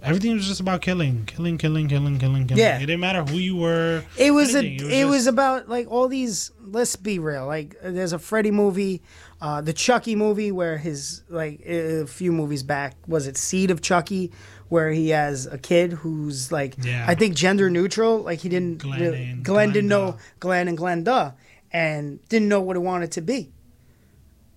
everything 0.03 0.33
was 0.33 0.47
just 0.47 0.59
about 0.59 0.81
killing, 0.81 1.25
killing, 1.25 1.57
killing, 1.57 1.87
killing, 1.87 2.19
killing, 2.19 2.45
killing. 2.47 2.59
Yeah. 2.61 2.77
it 2.77 2.81
didn't 2.81 2.99
matter 2.99 3.23
who 3.23 3.37
you 3.37 3.55
were. 3.55 4.03
It 4.17 4.31
was 4.31 4.53
anything. 4.55 4.89
a. 4.91 4.93
It 5.01 5.05
was, 5.05 5.19
just- 5.19 5.27
about 5.29 5.69
like 5.69 5.89
all 5.89 6.07
these. 6.07 6.51
Let's 6.61 6.95
be 6.95 7.19
real. 7.19 7.45
Like 7.47 7.75
there's 7.81 8.13
a 8.13 8.19
Freddy 8.19 8.51
movie, 8.51 9.01
uh, 9.41 9.61
the 9.61 9.73
Chucky 9.73 10.15
movie, 10.15 10.51
where 10.51 10.77
his 10.77 11.23
like 11.29 11.61
a 11.65 12.05
few 12.05 12.31
movies 12.31 12.63
back 12.63 12.95
was 13.07 13.27
it 13.27 13.37
Seed 13.37 13.71
of 13.71 13.81
Chucky, 13.81 14.31
where 14.69 14.91
he 14.91 15.09
has 15.09 15.45
a 15.45 15.57
kid 15.57 15.93
who's 15.93 16.51
like 16.51 16.75
Yeah. 16.83 17.05
I 17.07 17.15
think 17.15 17.35
gender 17.35 17.69
neutral. 17.69 18.19
Like 18.19 18.39
he 18.39 18.49
didn't. 18.49 18.77
Glen 18.79 18.99
really- 19.01 19.23
and 19.23 19.43
Glen 19.45 19.71
didn't 19.71 19.89
know 19.89 20.17
Glen 20.39 20.67
and 20.67 20.77
Glenda, 20.77 21.35
and 21.71 22.19
didn't 22.29 22.47
know 22.49 22.61
what 22.61 22.75
it 22.75 22.79
wanted 22.81 23.11
to 23.13 23.21
be, 23.21 23.51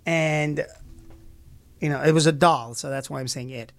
and 0.04 0.64
you 1.80 1.88
know 1.88 2.00
it 2.02 2.12
was 2.12 2.26
a 2.26 2.32
doll. 2.32 2.74
So 2.74 2.88
that's 2.90 3.10
why 3.10 3.20
I'm 3.20 3.28
saying 3.28 3.50
it. 3.50 3.72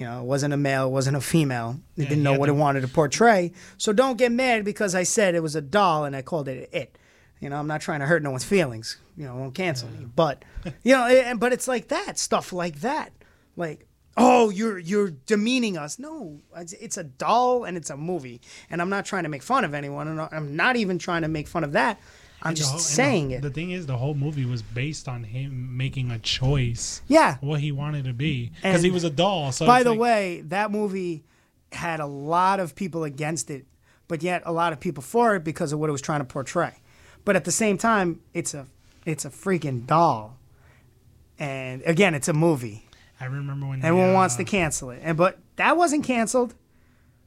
You 0.00 0.06
know, 0.06 0.22
it 0.22 0.24
wasn't 0.24 0.54
a 0.54 0.56
male, 0.56 0.86
it 0.86 0.90
wasn't 0.92 1.18
a 1.18 1.20
female. 1.20 1.78
It 1.94 2.04
Yeah, 2.04 2.08
didn't 2.08 2.24
know 2.24 2.32
what 2.38 2.46
to- 2.46 2.52
it 2.52 2.56
wanted 2.56 2.80
to 2.80 2.88
portray. 2.88 3.52
So 3.76 3.92
don't 3.92 4.16
get 4.16 4.32
mad 4.32 4.64
because 4.64 4.94
I 4.94 5.02
said 5.02 5.34
it 5.34 5.42
was 5.42 5.54
a 5.54 5.60
doll 5.60 6.06
and 6.06 6.16
I 6.16 6.22
called 6.22 6.48
it 6.48 6.70
it. 6.72 6.96
You 7.38 7.50
know, 7.50 7.56
I'm 7.56 7.66
not 7.66 7.82
trying 7.82 8.00
to 8.00 8.06
hurt 8.06 8.22
no 8.22 8.30
one's 8.30 8.42
feelings. 8.44 8.96
You 9.18 9.26
know, 9.26 9.36
won't 9.36 9.54
cancel 9.54 9.90
me. 9.90 10.06
But 10.16 10.42
you 10.84 10.94
know, 10.96 11.06
and 11.06 11.38
but 11.38 11.52
it's 11.52 11.68
like 11.68 11.88
that 11.88 12.18
stuff 12.18 12.50
like 12.50 12.80
that. 12.80 13.12
Like, 13.58 13.86
oh, 14.16 14.48
you're 14.48 14.78
you're 14.78 15.10
demeaning 15.10 15.76
us. 15.76 15.98
No, 15.98 16.40
it's, 16.56 16.72
it's 16.72 16.96
a 16.96 17.04
doll 17.04 17.64
and 17.64 17.76
it's 17.76 17.90
a 17.90 17.96
movie, 17.98 18.40
and 18.70 18.80
I'm 18.80 18.88
not 18.88 19.04
trying 19.04 19.24
to 19.24 19.28
make 19.28 19.42
fun 19.42 19.66
of 19.66 19.74
anyone, 19.74 20.08
and 20.08 20.18
I'm 20.32 20.56
not 20.56 20.76
even 20.76 20.98
trying 20.98 21.22
to 21.22 21.28
make 21.28 21.46
fun 21.46 21.62
of 21.62 21.72
that. 21.72 22.00
I'm 22.42 22.48
And 22.50 22.56
just 22.56 22.70
whole- 22.70 22.78
and 22.78 22.80
the- 22.80 22.84
saying 22.88 23.30
it. 23.32 23.42
The 23.42 23.50
thing 23.50 23.70
is, 23.70 23.86
the 23.86 23.96
whole 23.98 24.14
movie 24.14 24.44
was 24.46 24.62
based 24.62 25.08
on 25.08 25.24
him 25.24 25.76
making 25.76 26.10
a 26.10 26.18
choice. 26.18 27.02
Yeah. 27.06 27.36
what 27.40 27.60
he 27.60 27.70
wanted 27.72 28.04
to 28.04 28.12
be 28.12 28.52
because 28.62 28.82
he 28.82 28.90
was 28.90 29.04
a 29.04 29.10
doll. 29.10 29.52
So 29.52 29.66
by 29.66 29.82
the 29.82 29.90
like- 29.90 29.98
way, 30.00 30.40
that 30.46 30.70
movie 30.70 31.24
had 31.72 32.00
a 32.00 32.06
lot 32.06 32.58
of 32.60 32.74
people 32.74 33.04
against 33.04 33.50
it, 33.50 33.66
but 34.08 34.22
yet 34.22 34.42
a 34.46 34.52
lot 34.52 34.72
of 34.72 34.80
people 34.80 35.02
for 35.02 35.36
it 35.36 35.44
because 35.44 35.72
of 35.72 35.78
what 35.78 35.88
it 35.88 35.92
was 35.92 36.00
trying 36.02 36.20
to 36.20 36.24
portray. 36.24 36.74
But 37.24 37.36
at 37.36 37.44
the 37.44 37.52
same 37.52 37.76
time, 37.78 38.20
it's 38.32 38.54
a 38.54 38.66
it's 39.06 39.24
a 39.24 39.30
freaking 39.30 39.86
doll, 39.86 40.38
and 41.38 41.82
again, 41.86 42.14
it's 42.14 42.28
a 42.28 42.32
movie. 42.32 42.86
I 43.20 43.26
remember 43.26 43.66
when 43.66 43.84
Everyone 43.84 44.08
they, 44.08 44.12
uh, 44.12 44.14
wants 44.14 44.36
to 44.36 44.44
cancel 44.44 44.90
it, 44.90 45.00
and 45.04 45.16
but 45.16 45.38
that 45.56 45.76
wasn't 45.76 46.04
canceled. 46.04 46.54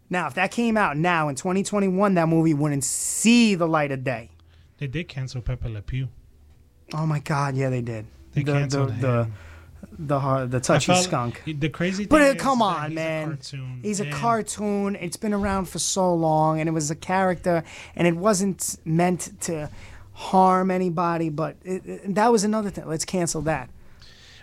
Now, 0.10 0.28
if 0.28 0.34
that 0.36 0.52
came 0.52 0.76
out 0.78 0.98
now 0.98 1.30
in 1.30 1.36
2021, 1.36 2.14
that 2.16 2.28
movie 2.28 2.54
wouldn't 2.54 2.84
see 2.84 3.56
the 3.56 3.68
light 3.68 3.92
of 3.92 4.04
day. 4.04 4.30
They 4.84 4.88
did 4.88 5.08
cancel 5.08 5.42
Pepe 5.42 5.70
Le 5.70 5.82
Pew. 5.82 6.10
Oh 6.94 7.06
my 7.06 7.20
God, 7.20 7.56
yeah, 7.56 7.70
they 7.70 7.82
did. 7.82 8.06
They 8.34 8.44
the, 8.44 8.52
canceled 8.52 8.90
the, 9.00 9.30
the 9.98 10.18
the 10.18 10.46
the 10.48 10.60
touchy 10.60 10.92
felt- 10.92 11.06
skunk. 11.06 11.42
The 11.46 11.70
crazy 11.70 12.04
thing 12.04 12.10
But 12.10 12.22
is 12.36 12.42
come 12.42 12.62
on, 12.62 12.90
he's 12.90 12.92
a 12.92 12.96
man. 12.96 13.28
cartoon, 13.30 13.80
He's 13.82 14.00
a 14.02 14.10
cartoon. 14.12 14.96
It's 14.98 15.16
been 15.16 15.34
around 15.34 15.70
for 15.70 15.80
so 15.80 16.14
long, 16.14 16.60
and 16.60 16.68
it 16.68 16.74
was 16.74 16.92
a 16.92 16.96
character, 16.96 17.64
and 17.96 18.06
it 18.08 18.18
wasn't 18.18 18.76
meant 18.84 19.40
to 19.44 19.70
harm 20.12 20.70
anybody. 20.70 21.30
But 21.30 21.56
it, 21.64 21.86
it- 21.86 22.16
that 22.16 22.30
was 22.30 22.44
another 22.44 22.70
thing. 22.70 22.86
Let's 22.86 23.06
cancel 23.06 23.42
that. 23.44 23.70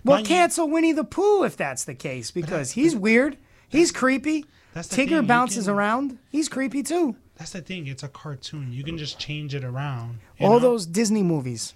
Well, 0.03 0.16
Mind 0.16 0.28
you- 0.30 0.34
cancel 0.36 0.70
Winnie 0.70 0.93
the 0.93 1.05
Pooh 1.05 1.45
if 1.45 1.55
that's 1.59 1.84
the 1.84 1.95
case, 1.95 2.30
because 2.30 2.70
he's 2.70 2.97
weird. 2.97 3.36
He's 3.68 3.93
creepy. 3.93 4.47
That's 4.72 4.88
the 4.88 4.97
thing, 4.97 5.09
Tigger 5.09 5.20
you 5.20 5.22
bounces 5.22 5.66
can- 5.66 5.74
around. 5.74 6.18
He's 6.30 6.49
creepy 6.49 6.82
too. 6.82 7.16
That's 7.41 7.53
the 7.53 7.62
thing. 7.62 7.86
It's 7.86 8.03
a 8.03 8.09
cartoon. 8.09 8.70
You 8.70 8.84
can 8.84 8.99
just 8.99 9.18
change 9.18 9.55
it 9.55 9.64
around. 9.64 10.18
All 10.41 10.51
know? 10.51 10.59
those 10.59 10.84
Disney 10.84 11.22
movies. 11.22 11.72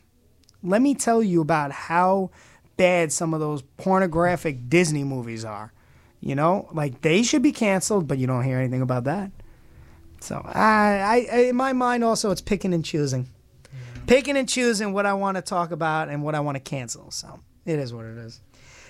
Let 0.63 0.83
me 0.83 0.95
tell 0.95 1.23
you 1.23 1.41
about 1.41 1.73
how 1.73 2.31
bad 2.77 3.13
some 3.13 3.33
of 3.33 3.41
those 3.41 3.63
pornographic 3.79 4.69
Disney 4.69 5.05
movies 5.05 5.43
are. 5.43 5.73
You 6.21 6.35
know, 6.35 6.69
like 6.73 7.01
they 7.01 7.23
should 7.23 7.41
be 7.41 7.51
canceled, 7.51 8.07
but 8.07 8.19
you 8.19 8.27
don't 8.27 8.45
hear 8.45 8.59
anything 8.59 8.83
about 8.83 9.05
that. 9.05 9.31
So 10.21 10.43
I, 10.45 11.27
I, 11.33 11.39
in 11.49 11.57
my 11.57 11.73
mind, 11.73 12.05
also 12.05 12.31
it's 12.31 12.43
picking 12.43 12.75
and 12.75 12.85
choosing, 12.85 13.31
picking 14.07 14.37
and 14.37 14.47
choosing 14.47 14.93
what 14.93 15.07
I 15.07 15.15
want 15.15 15.39
to 15.39 15.43
talk 15.43 15.71
about 15.71 16.11
and 16.11 16.23
what 16.23 16.35
I 16.35 16.41
want 16.41 16.57
to 16.57 16.61
cancel. 16.61 17.11
So 17.11 17.41
it 17.65 17.79
is 17.79 17.95
what 17.95 18.05
it 18.05 18.19
is. 18.19 18.43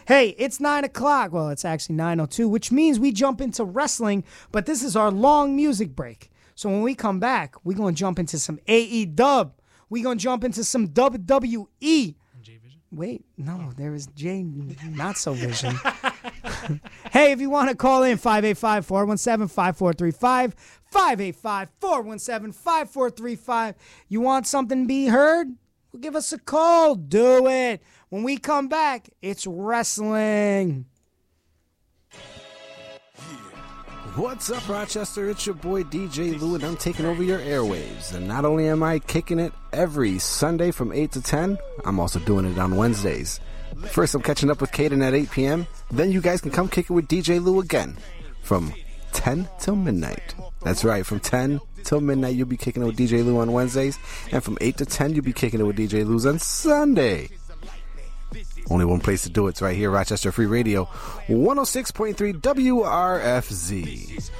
Hey, 0.08 0.30
it's 0.38 0.58
nine 0.58 0.82
o'clock. 0.82 1.32
Well, 1.32 1.50
it's 1.50 1.64
actually 1.64 1.94
nine 1.94 2.18
o 2.18 2.26
two, 2.26 2.48
which 2.48 2.72
means 2.72 2.98
we 2.98 3.12
jump 3.12 3.40
into 3.40 3.64
wrestling. 3.64 4.24
But 4.50 4.66
this 4.66 4.82
is 4.82 4.96
our 4.96 5.12
long 5.12 5.54
music 5.54 5.94
break. 5.94 6.32
So 6.54 6.68
when 6.68 6.82
we 6.82 6.94
come 6.94 7.20
back, 7.20 7.56
we're 7.64 7.76
gonna 7.76 7.92
jump 7.92 8.18
into 8.18 8.38
some 8.38 8.58
AE 8.66 9.06
Dub. 9.06 9.54
We're 9.90 10.04
gonna 10.04 10.16
jump 10.16 10.44
into 10.44 10.64
some 10.64 10.88
WWE. 10.88 12.14
Wait, 12.90 13.24
no, 13.36 13.72
there 13.76 13.92
is 13.92 14.06
J 14.14 14.44
not 14.90 15.16
so 15.16 15.32
vision. 15.32 15.74
hey, 17.10 17.32
if 17.32 17.40
you 17.40 17.50
want 17.50 17.68
to 17.68 17.74
call 17.74 18.04
in, 18.04 18.16
585 18.18 18.86
417 18.86 19.48
5435. 19.48 20.54
585 20.92 21.68
417 21.80 22.52
5435. 22.52 23.74
You 24.08 24.20
want 24.20 24.46
something 24.46 24.82
to 24.82 24.86
be 24.86 25.06
heard? 25.06 25.48
Well, 25.92 26.00
give 26.00 26.14
us 26.14 26.32
a 26.32 26.38
call. 26.38 26.94
Do 26.94 27.48
it. 27.48 27.82
When 28.10 28.22
we 28.22 28.36
come 28.36 28.68
back, 28.68 29.10
it's 29.20 29.44
wrestling. 29.44 30.86
What's 34.16 34.48
up, 34.48 34.68
Rochester? 34.68 35.28
It's 35.28 35.44
your 35.44 35.56
boy 35.56 35.82
DJ 35.82 36.40
Lou, 36.40 36.54
and 36.54 36.62
I'm 36.62 36.76
taking 36.76 37.04
over 37.04 37.20
your 37.20 37.40
airwaves. 37.40 38.14
And 38.14 38.28
not 38.28 38.44
only 38.44 38.68
am 38.68 38.80
I 38.80 39.00
kicking 39.00 39.40
it 39.40 39.52
every 39.72 40.20
Sunday 40.20 40.70
from 40.70 40.92
8 40.92 41.10
to 41.12 41.20
10, 41.20 41.58
I'm 41.84 41.98
also 41.98 42.20
doing 42.20 42.44
it 42.44 42.56
on 42.56 42.76
Wednesdays. 42.76 43.40
First, 43.86 44.14
I'm 44.14 44.22
catching 44.22 44.52
up 44.52 44.60
with 44.60 44.70
Caden 44.70 45.04
at 45.04 45.14
8 45.14 45.30
p.m. 45.32 45.66
Then 45.90 46.12
you 46.12 46.20
guys 46.20 46.40
can 46.40 46.52
come 46.52 46.68
kick 46.68 46.90
it 46.90 46.92
with 46.92 47.08
DJ 47.08 47.42
Lou 47.42 47.58
again 47.58 47.96
from 48.42 48.72
10 49.14 49.48
till 49.58 49.74
midnight. 49.74 50.36
That's 50.62 50.84
right, 50.84 51.04
from 51.04 51.18
10 51.18 51.60
till 51.82 52.00
midnight, 52.00 52.36
you'll 52.36 52.46
be 52.46 52.56
kicking 52.56 52.84
it 52.84 52.86
with 52.86 52.96
DJ 52.96 53.24
Lou 53.24 53.40
on 53.40 53.50
Wednesdays. 53.50 53.98
And 54.30 54.44
from 54.44 54.58
8 54.60 54.76
to 54.76 54.86
10, 54.86 55.14
you'll 55.14 55.24
be 55.24 55.32
kicking 55.32 55.58
it 55.58 55.64
with 55.64 55.76
DJ 55.76 56.06
Lou's 56.06 56.24
on 56.24 56.38
Sunday. 56.38 57.30
Only 58.70 58.84
one 58.84 59.00
place 59.00 59.22
to 59.22 59.30
do 59.30 59.46
it. 59.46 59.50
It's 59.50 59.62
right 59.62 59.76
here, 59.76 59.90
Rochester 59.90 60.32
Free 60.32 60.46
Radio, 60.46 60.86
106.3 61.28 62.32
WRFZ. 62.40 64.30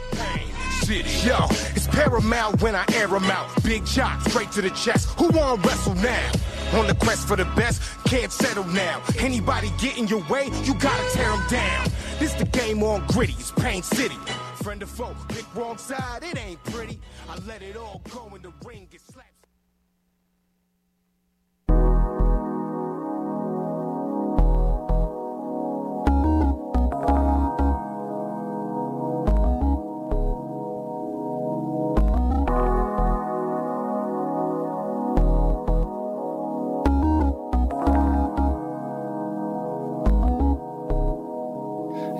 Yo, 1.25 1.47
it's 1.75 1.87
paramount 1.87 2.61
when 2.61 2.75
I 2.75 2.85
air 2.93 3.05
air 3.05 3.17
'em 3.17 3.31
out. 3.31 3.49
Big 3.63 3.87
jock, 3.87 4.21
straight 4.29 4.53
to 4.53 4.61
the 4.61 4.71
chest. 4.71 5.09
Who 5.19 5.29
wanna 5.29 5.63
wrestle 5.63 5.95
now? 5.95 6.31
On 6.75 6.87
the 6.87 6.95
quest 6.95 7.27
for 7.27 7.37
the 7.37 7.47
best, 7.57 7.81
can't 8.05 8.31
settle 8.33 8.65
now. 8.65 9.01
Anybody 9.19 9.73
get 9.79 9.97
in 9.97 10.09
your 10.09 10.23
way, 10.29 10.51
you 10.65 10.75
gotta 10.75 11.05
tear 11.13 11.31
tear 11.31 11.31
'em 11.31 11.47
down. 11.49 11.91
This 12.19 12.35
the 12.35 12.45
game 12.45 12.83
on 12.83 13.07
gritty, 13.07 13.35
it's 13.39 13.51
Pain 13.53 13.83
City. 13.83 14.19
Friend 14.63 14.83
or 14.83 14.87
foe, 14.87 15.15
pick 15.29 15.47
wrong 15.55 15.79
side, 15.79 16.23
it 16.23 16.37
ain't 16.39 16.63
pretty. 16.65 17.01
I 17.29 17.37
let 17.47 17.63
it 17.63 17.77
all 17.77 18.03
go 18.11 18.31
in 18.35 18.43
the 18.43 18.53
ring, 18.67 18.89
get 18.91 19.01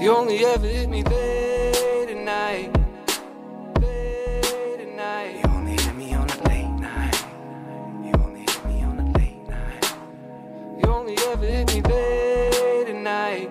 You 0.05 0.11
only 0.15 0.45
ever 0.45 0.67
hit 0.67 0.91
me 0.91 1.03
late 1.03 2.11
at 2.11 2.17
night. 2.19 2.71
Late 3.81 4.81
at 4.81 4.95
night. 4.95 5.37
You 5.37 5.51
only 5.51 5.73
hit 5.73 5.97
me 5.97 6.13
on 6.13 6.29
a 6.29 6.37
late 6.47 6.69
night. 6.79 7.25
You 8.05 8.13
only 8.23 8.41
hit 8.41 8.65
me 8.67 8.83
on 8.83 8.99
a 8.99 9.19
late 9.19 9.49
night. 9.49 9.97
You 10.77 10.91
only 10.91 11.17
ever 11.29 11.47
hit 11.47 11.75
me 11.75 11.81
late 11.81 12.87
at 12.87 12.97
night. 12.97 13.51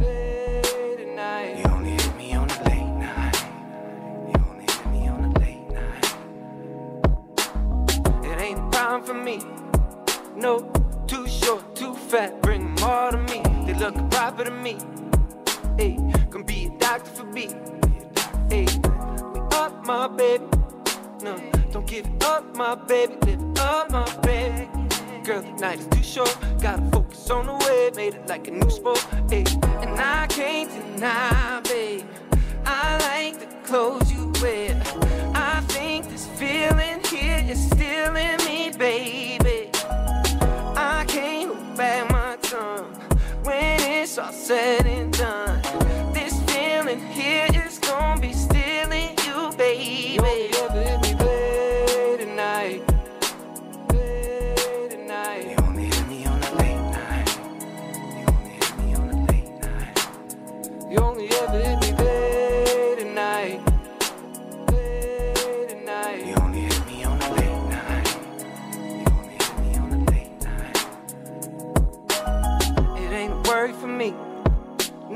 Late 0.00 0.98
at 0.98 1.14
night. 1.14 1.58
You 1.58 1.64
only 1.70 1.90
hit 1.90 2.16
me 2.16 2.34
on 2.34 2.50
a 2.50 2.64
late 2.64 2.94
night. 2.98 3.36
You 4.26 4.44
only 4.50 4.64
hit 4.64 4.86
me 4.90 5.06
on 5.06 5.24
a 5.26 5.30
late 5.38 5.68
night. 5.70 6.14
It 8.24 8.40
ain't 8.40 9.06
for 9.06 9.14
me. 9.14 9.44
No, 10.34 10.72
too 11.06 11.28
short, 11.28 11.76
too 11.76 11.94
fat. 11.94 12.42
Bring 12.42 12.76
all 12.82 13.12
to 13.12 13.18
me. 13.18 13.42
They 13.64 13.74
look 13.74 13.94
proper 14.10 14.42
to 14.42 14.50
me. 14.50 14.76
Hey, 15.78 15.98
can 16.30 16.42
be 16.42 16.66
a 16.66 16.78
doctor 16.78 17.10
for 17.10 17.24
me. 17.24 17.48
Hey, 18.48 18.66
we 19.34 19.40
up, 19.52 19.84
my 19.84 20.08
baby. 20.08 20.44
No, 21.22 21.36
don't 21.70 21.86
give 21.86 22.06
up, 22.22 22.56
my 22.56 22.74
baby. 22.74 23.36
Live 23.36 23.58
up, 23.58 23.90
my 23.90 24.16
baby. 24.22 24.68
Girl, 25.22 25.42
the 25.42 25.52
night 25.60 25.80
is 25.80 25.86
too 25.88 26.02
short. 26.02 26.34
Gotta 26.62 26.82
focus 26.90 27.28
on 27.30 27.46
the 27.46 27.52
way. 27.52 27.90
Made 27.94 28.14
it 28.14 28.26
like 28.26 28.48
a 28.48 28.52
new 28.52 28.70
sport. 28.70 29.04
Hey, 29.28 29.44
and 29.82 30.00
I 30.00 30.26
can't 30.28 30.70
deny, 30.70 31.60
babe. 31.64 32.06
I 32.64 32.96
like 33.08 33.38
the 33.38 33.68
clothes 33.68 34.10
you 34.10 34.32
wear. 34.40 34.80
I 35.34 35.60
think 35.68 36.08
this 36.08 36.26
feeling 36.38 37.04
here 37.04 37.44
is 37.46 37.66
still 37.66 38.16
in 38.16 38.38
me, 38.46 38.70
baby. 38.78 39.70
I 40.74 41.04
can't 41.06 41.54
hold 41.54 41.76
back 41.76 42.10
my 42.10 42.36
tongue 42.40 42.94
when 43.44 43.75
it's 44.06 44.18
all 44.18 44.30
said 44.30 44.86
and 44.86 45.12
done. 45.18 45.60
This 46.12 46.40
feeling 46.44 47.00
here 47.08 47.48
is 47.52 47.80
gonna 47.80 48.20
be 48.20 48.32
still 48.32 48.92
in 48.92 49.16
you, 49.26 49.50
baby. 49.58 50.55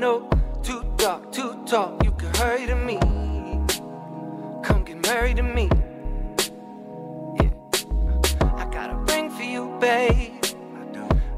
No, 0.01 0.27
too 0.63 0.83
dark, 0.97 1.31
too 1.31 1.63
tall. 1.67 1.95
You 2.03 2.09
can 2.13 2.33
hurry 2.33 2.65
to 2.65 2.73
me. 2.73 2.97
Come 4.63 4.83
get 4.83 4.99
married 5.05 5.37
to 5.37 5.43
me. 5.43 5.69
Yeah. 7.39 7.51
I 8.55 8.65
got 8.71 8.89
a 8.89 8.95
ring 9.13 9.29
for 9.29 9.43
you, 9.43 9.77
babe. 9.79 10.43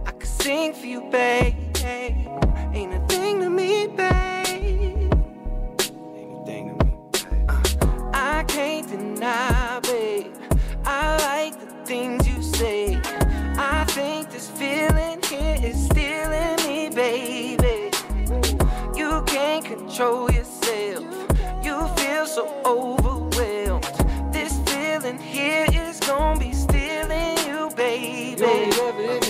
I 0.05 0.11
could 0.11 0.30
sing 0.30 0.72
for 0.72 0.86
you, 0.86 1.01
babe. 1.11 1.55
Ain't 1.84 2.93
a 2.93 3.05
thing 3.09 3.41
to 3.41 3.49
me, 3.49 3.88
babe. 3.88 5.11
Anything 6.16 6.80
to 6.80 6.86
me. 6.86 6.93
I 8.14 8.45
can't 8.47 8.88
deny, 8.88 9.82
babe. 9.84 10.34
I 10.86 11.18
like 11.28 11.59
the 11.59 11.86
things 11.86 12.26
you 12.26 12.41
say. 12.41 12.95
I 13.57 13.84
think 13.89 14.32
this 14.32 14.49
feeling 14.49 15.22
here 15.24 15.57
is 15.61 15.84
still 15.84 16.32
in 16.32 16.55
me, 16.66 16.89
baby. 16.95 17.82
Control 19.95 20.31
yourself. 20.31 21.05
You 21.63 21.87
feel 21.97 22.25
so 22.25 22.49
overwhelmed. 22.65 23.83
This 24.33 24.57
feeling 24.65 25.19
here 25.19 25.67
is 25.71 25.99
gonna 25.99 26.39
be 26.39 26.51
still 26.51 27.11
in 27.11 27.37
you, 27.47 27.69
baby. 27.75 29.22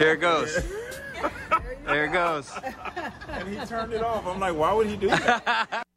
Here 0.00 0.14
it 0.14 0.20
goes. 0.20 0.58
There 1.84 2.04
it 2.04 2.12
goes. 2.12 2.50
and 3.28 3.48
he 3.48 3.56
turned 3.66 3.92
it 3.92 4.02
off. 4.02 4.24
I'm 4.26 4.38
like, 4.38 4.54
why 4.54 4.72
would 4.72 4.86
he 4.86 4.96
do 4.96 5.08
that? 5.08 5.84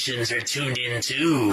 stations 0.00 0.32
are 0.32 0.40
tuned 0.40 0.78
in 0.78 0.98
too. 1.02 1.52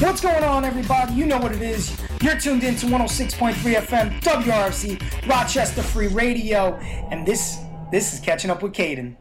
What's 0.00 0.20
going 0.20 0.42
on, 0.42 0.64
everybody? 0.64 1.14
You 1.14 1.24
know 1.24 1.38
what 1.38 1.52
it 1.52 1.62
is. 1.62 1.96
You're 2.20 2.36
tuned 2.36 2.64
in 2.64 2.74
to 2.76 2.86
106.3 2.86 3.52
FM 3.54 4.20
WRC 4.20 5.28
Rochester 5.28 5.82
Free 5.82 6.08
Radio, 6.08 6.76
and 7.10 7.24
this 7.24 7.58
this 7.92 8.12
is 8.12 8.20
catching 8.20 8.50
up 8.50 8.62
with 8.62 8.72
Caden. 8.72 9.16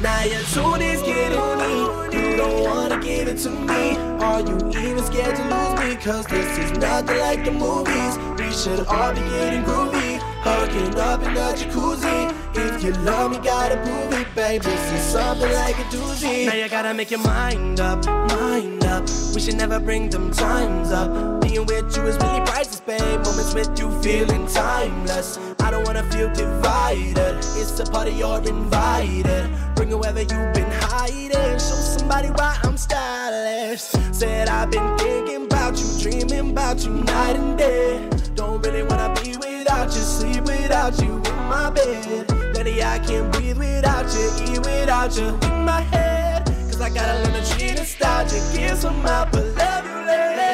Now 0.00 0.24
your 0.24 0.42
tune 0.52 0.82
is 0.82 1.02
getting 1.02 1.38
loony. 1.38 2.14
You 2.16 2.36
don't 2.36 2.62
wanna 2.62 3.00
give 3.00 3.28
it 3.28 3.38
to 3.38 3.50
me. 3.50 3.96
Are 4.20 4.40
you 4.40 4.56
even 4.68 5.04
scared 5.04 5.36
to 5.36 5.42
lose 5.42 5.80
me? 5.80 5.96
Cause 5.96 6.26
this 6.26 6.58
is 6.58 6.78
nothing 6.78 7.18
like 7.18 7.44
the 7.44 7.52
movies. 7.52 8.18
We 8.38 8.50
should 8.52 8.86
all 8.86 9.12
be 9.12 9.20
getting 9.20 9.62
groovy. 9.64 10.18
Hugging 10.42 10.94
up 10.98 11.22
in 11.22 11.34
the 11.34 11.40
jacuzzi. 11.58 12.34
If 12.56 12.82
you 12.84 12.92
love 13.04 13.30
me, 13.32 13.38
gotta 13.38 13.76
prove 13.76 14.20
it, 14.20 14.34
babe. 14.34 14.62
This 14.62 14.92
is 14.92 15.02
something 15.02 15.50
like 15.52 15.78
a 15.78 15.84
doozy. 15.84 16.46
Now 16.46 16.54
you 16.54 16.68
gotta 16.68 16.94
make 16.94 17.10
your 17.10 17.20
mind 17.20 17.80
up, 17.80 18.04
mind 18.06 18.84
up. 18.84 19.08
We 19.34 19.40
should 19.40 19.56
never 19.56 19.80
bring 19.80 20.10
them 20.10 20.30
times 20.30 20.92
up. 20.92 21.40
Being 21.40 21.66
with 21.66 21.96
you 21.96 22.02
is 22.04 22.16
really 22.18 22.40
priceless, 22.40 22.80
babe. 22.80 23.00
Moments 23.00 23.54
with 23.54 23.78
you 23.78 23.90
feeling 24.02 24.46
timeless. 24.46 25.38
I 25.60 25.70
don't 25.70 25.84
wanna 25.84 26.04
feel 26.12 26.32
divided. 26.34 27.36
It's 27.56 27.80
a 27.80 27.84
party 27.84 28.12
you're 28.12 28.42
invited. 28.46 29.50
Bring 29.84 29.98
whoever 29.98 30.20
you've 30.20 30.54
been 30.54 30.70
hiding. 30.70 31.58
Show 31.58 31.76
somebody 31.98 32.28
why 32.28 32.58
I'm 32.62 32.74
stylish. 32.78 33.82
Said 34.12 34.48
I've 34.48 34.70
been 34.70 34.96
thinking 34.96 35.44
about 35.44 35.78
you, 35.78 35.86
dreaming 36.00 36.52
about 36.52 36.82
you 36.86 36.90
night 36.90 37.36
and 37.36 37.58
day. 37.58 38.08
Don't 38.34 38.64
really 38.64 38.82
wanna 38.82 39.12
be 39.20 39.36
without 39.36 39.88
you, 39.88 40.00
sleep 40.00 40.44
without 40.44 40.98
you 41.02 41.16
in 41.16 41.36
my 41.52 41.68
bed. 41.68 42.26
Daddy, 42.54 42.82
I 42.82 42.98
can't 43.00 43.30
breathe 43.30 43.58
without 43.58 44.06
you, 44.14 44.54
eat 44.54 44.58
without 44.60 45.18
you 45.18 45.28
in 45.50 45.64
my 45.66 45.82
head. 45.92 46.46
Cause 46.46 46.80
I 46.80 46.88
gotta 46.88 47.22
learn 47.22 47.44
to 47.44 47.50
treat 47.54 47.76
nostalgia, 47.76 48.40
give 48.56 48.78
some 48.78 49.04
out, 49.04 49.32
but 49.32 49.44
love 49.54 49.84
you 49.84 49.94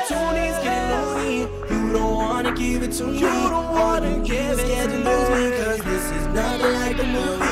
tune 0.08 0.34
is 0.34 0.58
getting 0.64 0.90
loony. 0.90 1.38
You 1.70 1.92
don't 1.92 2.14
wanna 2.16 2.52
give 2.52 2.82
it 2.82 2.92
to 2.94 3.04
me. 3.04 3.20
You 3.20 3.48
don't 3.48 3.70
wanna 3.70 4.18
get 4.24 4.58
scared 4.58 4.90
to 4.90 4.96
lose 4.96 5.30
me. 5.30 5.64
Cause 5.64 5.78
this 5.84 6.04
is 6.18 6.26
nothing 6.34 6.72
like 6.74 6.96
the 6.96 7.04
movies. 7.04 7.49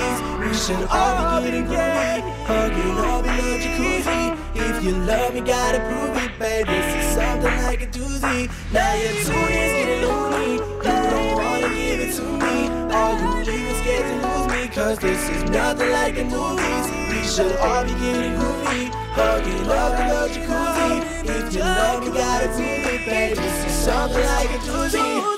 Should 0.68 0.86
all 0.90 1.40
be 1.40 1.46
getting 1.46 1.64
groovy. 1.64 2.20
Hugging 2.44 2.76
in 2.78 3.44
the 3.48 3.56
jacuzzi. 3.64 4.36
If 4.54 4.84
you 4.84 4.92
love 5.08 5.32
me, 5.32 5.40
gotta 5.40 5.80
prove 5.80 6.14
it, 6.22 6.38
babe. 6.38 6.66
This 6.66 6.94
is 6.94 7.14
something 7.14 7.56
like 7.64 7.80
a 7.80 7.86
doozy. 7.86 8.50
Now 8.70 8.92
your 8.92 9.14
tune 9.24 9.48
is 9.48 9.72
getting 9.72 10.02
loony. 10.04 10.52
You 10.52 10.82
don't 10.84 11.32
wanna 11.40 11.68
give 11.70 12.00
it 12.04 12.14
to 12.16 12.22
me. 12.22 12.68
Are 12.92 13.16
you 13.16 13.50
even 13.50 13.74
scared 13.80 14.04
to 14.10 14.28
lose 14.28 14.46
me? 14.52 14.68
Cause 14.68 14.98
this 14.98 15.30
is 15.30 15.44
nothing 15.48 15.90
like 15.90 16.16
the 16.16 16.24
movies. 16.24 16.86
We 17.08 17.22
should 17.26 17.56
all 17.60 17.84
be 17.84 17.94
getting 18.04 18.36
groovy. 18.36 18.90
Hugging 19.16 19.70
up 19.70 19.98
in 19.98 20.08
the 20.08 20.28
jacuzzi. 20.34 20.90
If 21.24 21.54
you 21.54 21.60
love 21.60 22.04
me, 22.04 22.10
gotta 22.10 22.48
prove 22.48 22.92
it, 22.92 23.06
baby. 23.06 23.40
This 23.40 23.64
is 23.64 23.72
something 23.72 24.22
like 24.22 24.50
a 24.50 24.58
doozy. 24.68 25.37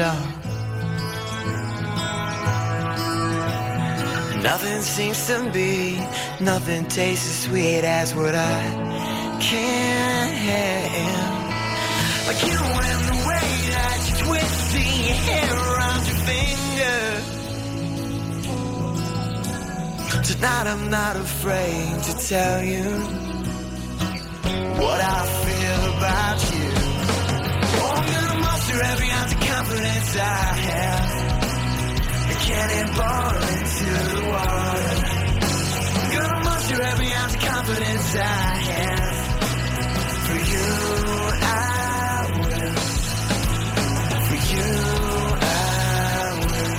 Underneath. 0.00 0.40
Nothing 4.42 4.80
seems 4.82 5.26
to 5.26 5.50
be, 5.52 5.98
nothing 6.40 6.86
tastes 6.86 7.28
as 7.28 7.40
sweet 7.44 7.84
as 7.84 8.14
what 8.14 8.34
I 8.34 8.62
can't 9.40 10.32
have. 10.32 11.40
Like 12.26 12.42
you 12.46 12.58
and 12.58 13.02
the 13.10 13.18
way 13.28 13.50
that 13.74 13.98
you 14.08 14.14
twist 14.24 14.74
your 14.74 15.18
hair 15.28 15.52
around 15.54 16.02
your 16.08 16.20
finger. 16.30 17.00
Tonight 20.22 20.66
I'm 20.66 20.90
not 20.90 21.16
afraid 21.16 22.02
to 22.04 22.12
tell 22.26 22.62
you 22.62 22.84
what 24.80 25.00
I 25.00 25.26
feel 25.44 25.82
about 25.96 26.40
you. 26.54 26.79
Every 28.82 29.10
ounce 29.10 29.32
of 29.32 29.40
confidence 29.40 30.16
I 30.16 30.54
have. 30.68 31.10
A 32.30 32.34
cannonball 32.46 33.36
into 33.54 33.84
the 34.10 34.20
water. 34.30 34.88
I'm 35.98 36.08
gonna 36.16 36.40
muster 36.44 36.82
every 36.82 37.12
ounce 37.12 37.34
of 37.34 37.40
confidence 37.40 38.16
I 38.16 38.56
have. 38.72 39.16
For 40.26 40.38
you, 40.52 40.70
I 41.42 42.26
will. 42.40 42.76
For 44.28 44.38
you, 44.52 44.70
I 45.42 45.54
will. 46.50 46.76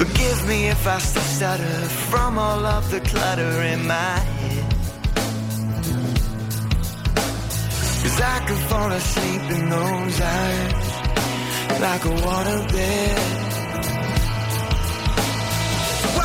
Forgive 0.00 0.38
me 0.48 0.68
if 0.68 0.86
I 0.86 0.98
stutter 0.98 1.88
from 2.10 2.38
all 2.38 2.64
of 2.66 2.90
the 2.90 3.00
clutter 3.00 3.62
in 3.62 3.86
my 3.86 4.33
I 8.26 8.38
could 8.46 8.62
fall 8.70 8.90
asleep 8.90 9.42
in 9.56 9.68
those 9.68 10.20
eyes 10.20 10.84
like 11.80 12.04
a 12.04 12.14
waterbed. 12.24 13.18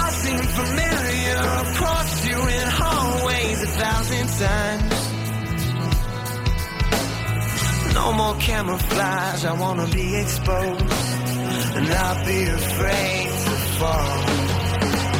I 0.06 0.10
seem 0.24 0.44
familiar, 0.62 1.38
I've 1.58 1.72
crossed 1.76 2.26
you 2.30 2.40
in 2.58 2.68
hallways 2.82 3.64
a 3.64 3.72
thousand 3.82 4.28
times. 4.46 5.00
No 7.94 8.14
more 8.14 8.36
camouflage, 8.40 9.44
I 9.44 9.54
wanna 9.60 9.88
be 9.88 10.16
exposed 10.16 10.82
and 11.76 11.90
not 11.90 12.26
be 12.26 12.44
afraid 12.44 13.28
to 13.46 13.56
fall. 13.80 14.20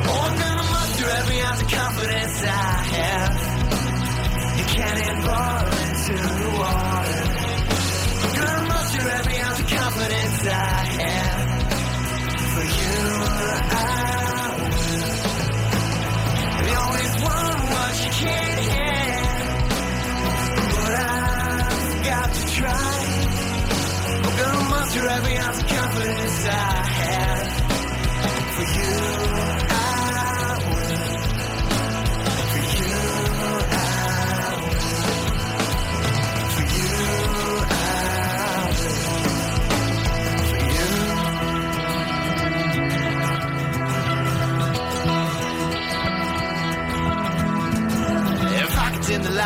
Oh, 0.10 0.20
I'm 0.28 0.36
gonna 0.44 0.68
muster 0.76 1.10
every 1.20 1.40
ounce 1.42 1.62
of 1.62 1.70
confidence 1.70 2.44
I 2.44 2.74
have. 2.96 3.34
You 4.60 4.66
can't 4.76 5.00
cannonball 5.00 5.89
I'm 6.12 6.16
gonna 8.36 8.68
muster 8.68 9.10
every 9.10 9.38
ounce 9.38 9.60
of 9.60 9.68
confidence 9.68 10.48
I 10.48 10.86
have. 10.98 11.40
For 12.54 12.64
you, 12.64 13.20
what 17.70 18.04
you 18.04 18.12
can't 18.12 18.60
have. 18.60 19.60
But 20.76 20.94
I've 20.96 22.04
got 22.04 22.34
to 22.34 22.44
try. 22.54 22.96
I'm 24.24 24.38
gonna 24.38 24.70
muster 24.70 25.08
every 25.08 25.38
ounce 25.38 25.60
of 25.62 25.68
confidence 25.68 26.46
I 26.46 26.86
have. 27.00 27.50
For 28.56 28.66
you, 28.80 29.69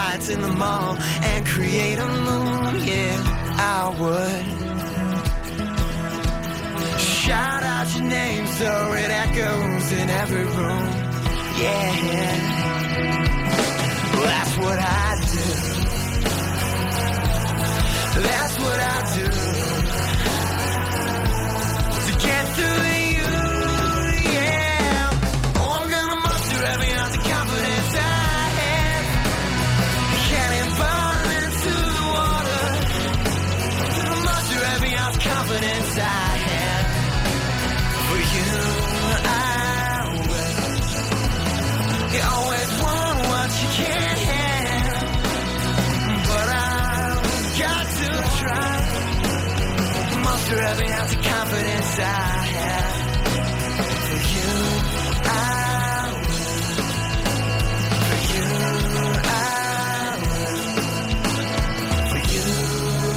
lights 0.03 0.29
in 0.29 0.41
the 0.41 0.53
mall 0.63 0.97
and 1.29 1.45
create 1.45 1.97
a 1.97 2.07
moon, 2.27 2.71
yeah, 2.89 3.15
I 3.75 3.81
would. 3.99 4.45
Shout 6.99 7.63
out 7.63 7.87
your 7.95 8.07
name 8.19 8.45
so 8.59 8.71
it 9.03 9.11
echoes 9.23 9.87
in 10.01 10.09
every 10.21 10.45
room, 10.57 10.87
yeah. 11.61 12.35
Well, 14.13 14.29
that's 14.35 14.55
what 14.63 14.79
I 14.79 15.09
do. 15.35 15.47
That's 18.27 18.55
what 18.63 18.79
I 18.79 18.97
do. 19.17 19.52
Try. 48.43 48.75
Muster 50.23 50.59
every 50.71 50.89
ounce 50.97 51.13
of 51.15 51.21
confidence 51.23 51.99
I 51.99 52.01
have. 52.57 52.95
For 54.09 54.21
you, 54.33 54.51
I. 55.25 55.43
For 58.09 58.19
you, 58.33 58.47
I. 59.23 59.49
For 62.11 62.21
you, 62.33 62.47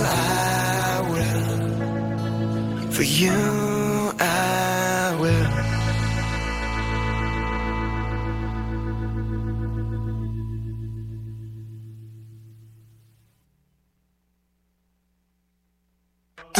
I 0.04 1.02
will. 1.10 2.90
For 2.92 3.02
you, 3.02 3.65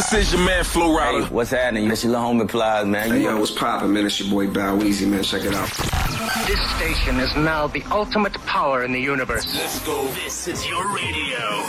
This 0.09 0.27
is 0.27 0.33
your 0.35 0.45
man 0.45 0.63
Flo 0.63 0.87
Rida. 0.87 1.25
Hey, 1.25 1.33
what's 1.33 1.51
happening? 1.51 1.89
This 1.89 2.05
your 2.05 2.13
little 2.13 2.33
homie 2.33 2.47
Plies, 2.47 2.85
man. 2.85 3.11
Hey, 3.11 3.23
yo, 3.23 3.37
what's 3.37 3.51
poppin', 3.51 3.91
man? 3.91 4.05
It's 4.05 4.17
your 4.21 4.29
boy 4.29 4.47
Bow 4.47 4.77
Weezy, 4.77 5.05
man. 5.05 5.21
Check 5.21 5.43
it 5.43 5.53
out. 5.53 5.67
This 6.47 6.61
station 6.77 7.19
is 7.19 7.35
now 7.35 7.67
the 7.67 7.83
ultimate 7.91 8.33
power 8.45 8.85
in 8.85 8.93
the 8.93 9.01
universe. 9.01 9.53
Let's 9.53 9.85
go. 9.85 10.07
This 10.23 10.47
is 10.47 10.65
your 10.65 10.87
radio, 10.95 11.61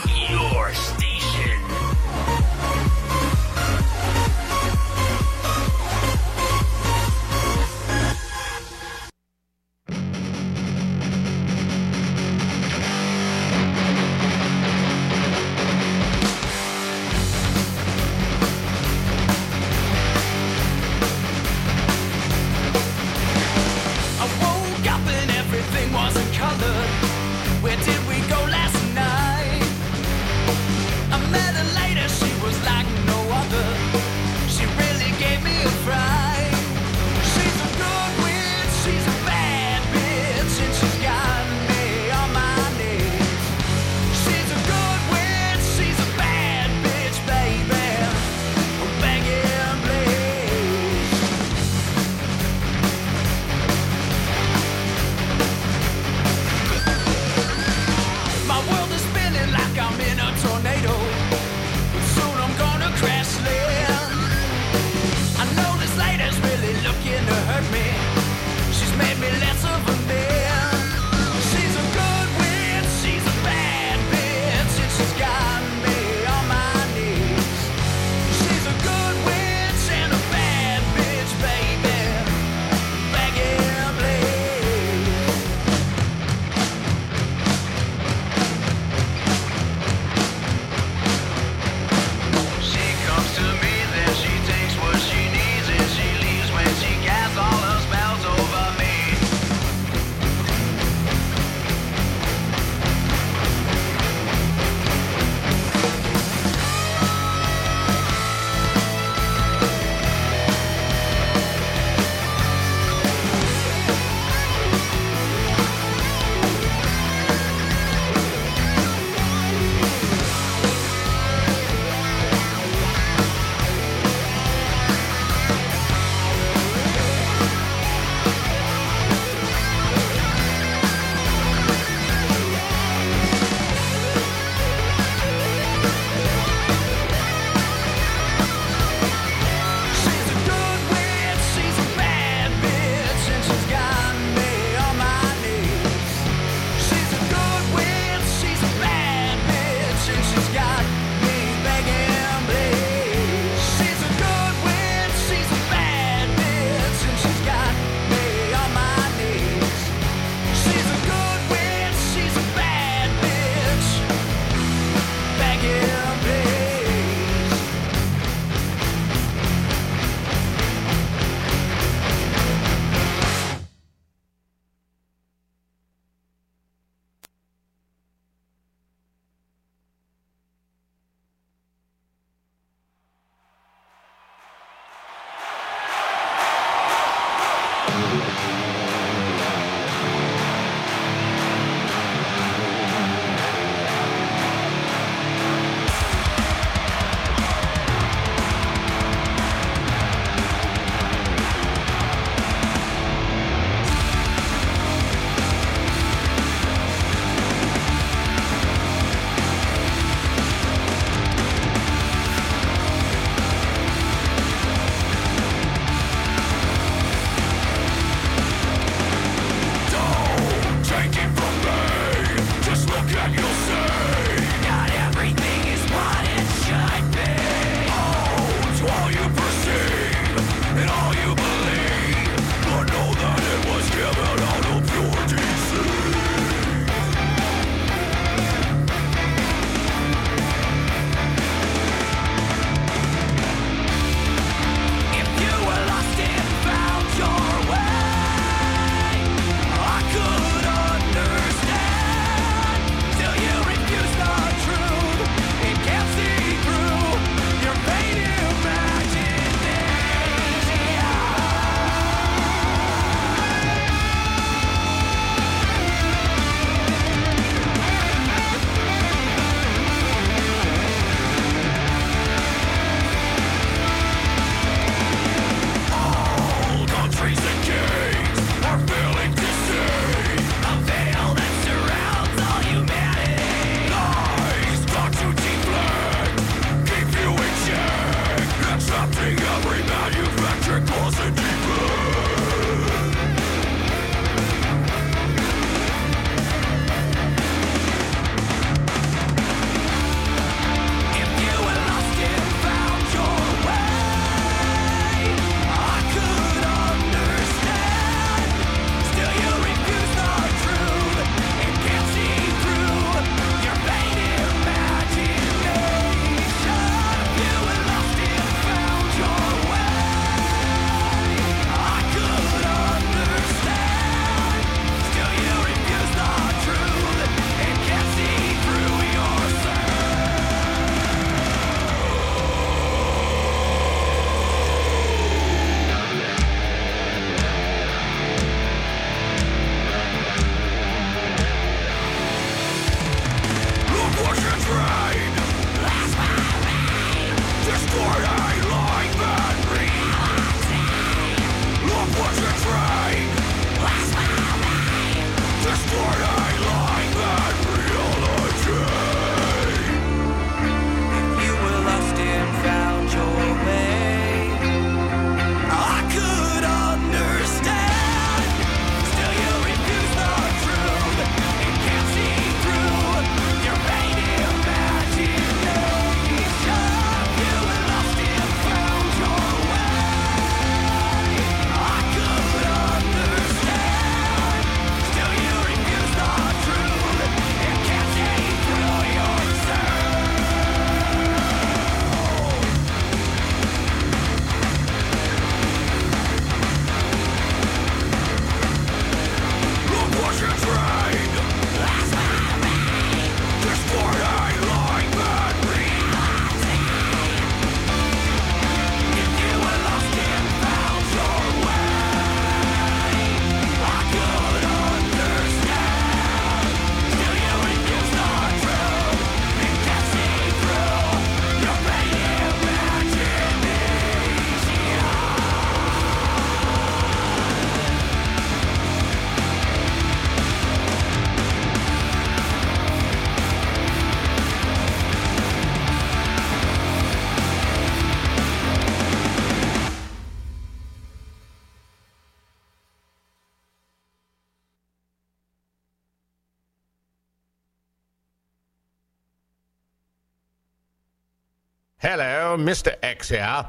Hello, 452.58 452.72
Mr. 452.72 452.96
X 453.04 453.28
here. 453.28 453.64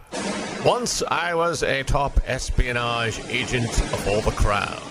Once 0.66 1.03
I 1.03 1.36
was 1.36 1.61
a 1.61 1.84
top 1.84 2.20
espionage 2.26 3.20
agent 3.28 3.70
for 3.70 4.20
the 4.24 4.32
crown. 4.32 4.82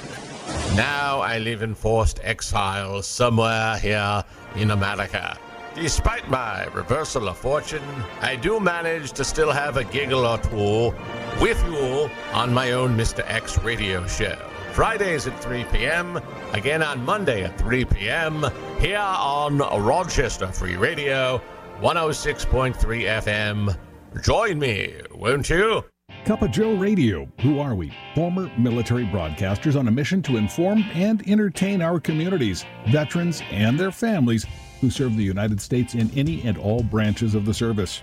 Now 0.77 1.19
I 1.19 1.39
live 1.39 1.63
in 1.63 1.75
forced 1.75 2.21
exile 2.23 3.03
somewhere 3.03 3.77
here 3.79 4.23
in 4.55 4.71
America. 4.71 5.37
Despite 5.75 6.31
my 6.31 6.67
reversal 6.67 7.29
of 7.29 7.39
fortune, 7.39 7.83
I 8.21 8.37
do 8.37 8.61
manage 8.61 9.11
to 9.15 9.25
still 9.25 9.51
have 9.51 9.77
a 9.77 9.83
giggle 9.83 10.25
or 10.25 10.39
two 10.39 10.95
with 11.41 11.61
you 11.67 12.09
on 12.33 12.55
my 12.55 12.71
own 12.73 12.97
Mr. 12.97 13.25
X 13.27 13.59
radio 13.65 14.07
show. 14.07 14.39
Fridays 14.75 15.27
at 15.27 15.43
3 15.43 15.65
p.m., 15.73 16.21
again 16.53 16.85
on 16.85 17.05
Monday 17.05 17.43
at 17.43 17.59
3 17.59 17.85
p.m., 17.87 18.47
here 18.79 18.99
on 18.99 19.59
Rochester 19.59 20.47
Free 20.47 20.77
Radio, 20.77 21.43
106.3 21.81 22.77
FM. 23.23 23.77
Join 24.17 24.59
me, 24.59 24.95
won't 25.15 25.51
you? 25.51 25.85
Cup 26.25 26.41
of 26.41 26.51
Joe 26.51 26.75
Radio. 26.75 27.31
Who 27.43 27.61
are 27.61 27.75
we? 27.75 27.93
Former 28.15 28.51
military 28.59 29.05
broadcasters 29.05 29.79
on 29.79 29.87
a 29.87 29.91
mission 29.91 30.23
to 30.23 30.39
inform 30.39 30.83
and 30.95 31.27
entertain 31.29 31.83
our 31.83 32.01
communities, 32.01 32.65
veterans, 32.89 33.43
and 33.51 33.79
their 33.79 33.93
families 33.93 34.47
who 34.81 34.89
serve 34.89 35.17
the 35.17 35.23
United 35.23 35.61
States 35.61 35.95
in 35.95 36.11
any 36.17 36.43
and 36.43 36.57
all 36.57 36.83
branches 36.83 37.35
of 37.35 37.45
the 37.45 37.53
service. 37.53 38.03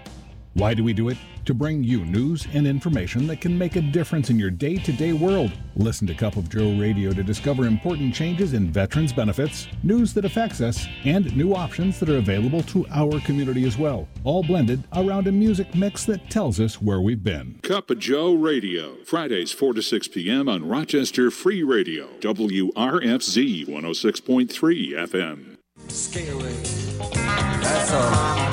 Why 0.56 0.73
do 0.73 0.86
we 0.86 0.94
do 0.94 1.10
it? 1.10 1.18
To 1.48 1.53
bring 1.53 1.84
you 1.84 2.06
news 2.06 2.48
and 2.53 2.65
information 2.65 3.27
that 3.27 3.41
can 3.41 3.57
make 3.57 3.76
a 3.76 3.82
difference 3.82 4.30
in 4.30 4.40
your 4.40 4.49
day 4.49 4.77
to 4.77 4.94
day 4.94 5.11
world. 5.11 5.52
Listen 5.76 6.07
to 6.07 6.14
Cup 6.14 6.38
of 6.38 6.49
Joe 6.49 6.80
Radio 6.80 7.11
to 7.11 7.23
discover 7.23 7.65
important 7.65 8.15
changes 8.15 8.53
in 8.53 8.72
veterans' 8.72 9.11
benefits, 9.11 9.68
news 9.84 10.14
that 10.14 10.23
affects 10.23 10.61
us, 10.61 10.88
and 11.03 11.36
new 11.36 11.53
options 11.53 11.99
that 11.99 12.10
are 12.10 12.19
available 12.19 12.64
to 12.64 12.88
our 12.90 13.19
community 13.19 13.65
as 13.65 13.77
well. 13.77 14.07
All 14.23 14.44
blended 14.44 14.86
around 14.94 15.27
a 15.27 15.32
music 15.34 15.76
mix 15.76 16.06
that 16.06 16.30
tells 16.30 16.61
us 16.61 16.82
where 16.82 17.02
we've 17.02 17.22
been. 17.22 17.60
Cup 17.61 17.91
of 17.91 17.99
Joe 17.99 18.34
Radio, 18.34 19.03
Fridays 19.03 19.52
4 19.52 19.73
to 19.73 19.82
6 19.82 20.07
p.m. 20.07 20.48
on 20.48 20.65
Rochester 20.65 21.32
Free 21.32 21.64
Radio, 21.64 22.07
WRFZ 22.22 23.68
106.3 23.68 24.94
FM. 24.94 25.57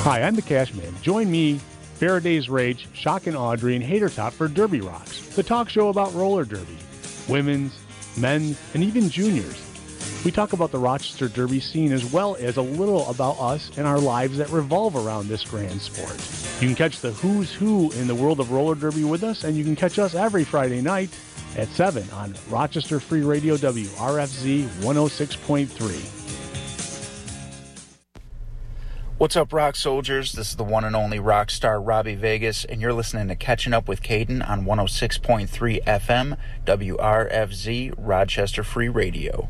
Hi, 0.03 0.23
I'm 0.23 0.35
the 0.35 0.43
Cash 0.43 0.75
Man. 0.75 0.93
Join 1.01 1.31
me, 1.31 1.61
Faraday's 2.03 2.51
Rage, 2.51 2.89
Shock 2.95 3.29
and 3.29 3.37
Audrey, 3.37 3.77
and 3.77 3.85
Hater 3.85 4.09
Top 4.09 4.33
for 4.33 4.49
Derby 4.49 4.81
Rocks, 4.81 5.21
the 5.37 5.43
talk 5.45 5.69
show 5.69 5.89
about 5.89 6.13
roller 6.15 6.45
derby, 6.45 6.77
women's, 7.29 7.79
men's, 8.17 8.61
and 8.75 8.83
even 8.83 9.09
juniors. 9.09 9.63
We 10.25 10.33
talk 10.33 10.53
about 10.53 10.73
the 10.73 10.81
Rochester 10.81 11.29
Derby 11.29 11.61
scene 11.61 11.93
as 11.93 12.05
well 12.05 12.35
as 12.41 12.57
a 12.57 12.63
little 12.63 13.09
about 13.09 13.39
us 13.39 13.71
and 13.79 13.87
our 13.87 14.01
lives 14.01 14.37
that 14.39 14.51
revolve 14.51 14.97
around 14.97 15.29
this 15.29 15.45
grand 15.45 15.81
sport. 15.81 16.17
You 16.61 16.67
can 16.67 16.75
catch 16.75 16.99
the 16.99 17.13
who's 17.13 17.55
who 17.55 17.93
in 17.93 18.09
the 18.09 18.17
world 18.17 18.41
of 18.41 18.51
roller 18.51 18.75
derby 18.75 19.05
with 19.05 19.23
us, 19.23 19.45
and 19.45 19.57
you 19.57 19.63
can 19.63 19.77
catch 19.77 20.01
us 20.01 20.17
every 20.17 20.43
Friday 20.43 20.81
night 20.81 21.11
at 21.57 21.69
7 21.69 22.05
on 22.11 22.35
Rochester 22.51 22.99
Free 22.99 23.23
Radio 23.23 23.57
WRFZ 23.57 24.67
106.3. 24.81 26.22
What's 29.23 29.37
up, 29.37 29.53
rock 29.53 29.77
soldiers? 29.77 30.33
This 30.33 30.51
is 30.51 30.57
the 30.57 30.65
one 30.65 30.83
and 30.83 30.97
only 30.97 31.21
rock 31.21 31.49
star 31.49 31.81
Robbie 31.81 32.17
Vegas, 32.17 32.65
and 32.65 32.81
you're 32.81 32.93
listening 32.93 33.29
to 33.29 33.37
Catching 33.37 33.73
Up 33.73 33.87
with 33.87 34.03
Caden 34.03 34.45
on 34.51 34.65
106.3 34.65 35.85
FM, 35.85 36.37
WRFZ, 36.67 37.95
Rochester 37.97 38.65
Free 38.65 38.89
Radio. 38.89 39.49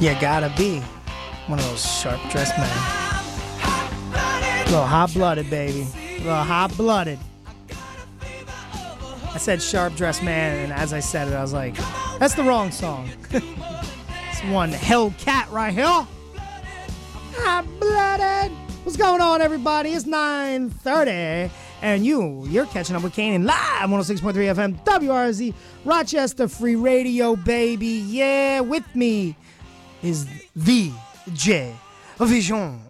You 0.00 0.18
gotta 0.18 0.50
be 0.56 0.80
one 1.46 1.58
of 1.58 1.66
those 1.66 1.84
sharp 2.00 2.22
dressed 2.30 2.56
men. 2.56 3.03
Little 4.66 4.86
hot 4.86 5.12
blooded, 5.14 5.50
baby. 5.50 5.86
A 5.96 6.18
little 6.18 6.34
hot 6.34 6.76
blooded. 6.76 7.18
I 9.32 9.38
said 9.38 9.60
sharp 9.60 9.94
dressed 9.96 10.22
man, 10.22 10.64
and 10.64 10.72
as 10.72 10.92
I 10.92 11.00
said 11.00 11.28
it, 11.28 11.34
I 11.34 11.42
was 11.42 11.52
like, 11.52 11.76
that's 12.18 12.34
the 12.34 12.44
wrong 12.44 12.70
song. 12.70 13.08
it's 13.30 14.40
one 14.44 14.70
Hellcat 14.70 15.50
right 15.50 15.72
here. 15.72 16.06
Hot 17.36 17.66
blooded. 17.80 18.52
What's 18.84 18.96
going 18.96 19.20
on, 19.20 19.42
everybody? 19.42 19.90
It's 19.90 20.04
9:30, 20.04 21.50
and 21.82 22.06
you, 22.06 22.46
you're 22.46 22.66
catching 22.66 22.94
up 22.94 23.02
with 23.02 23.14
Caden 23.14 23.44
live 23.44 23.90
106.3 23.90 24.34
FM, 24.54 24.84
WRZ, 24.84 25.54
Rochester 25.84 26.48
Free 26.48 26.76
Radio, 26.76 27.34
baby. 27.34 28.04
Yeah, 28.06 28.60
with 28.60 28.84
me 28.94 29.36
is 30.02 30.26
the 30.54 30.92
J 31.32 31.74
Vision. 32.18 32.80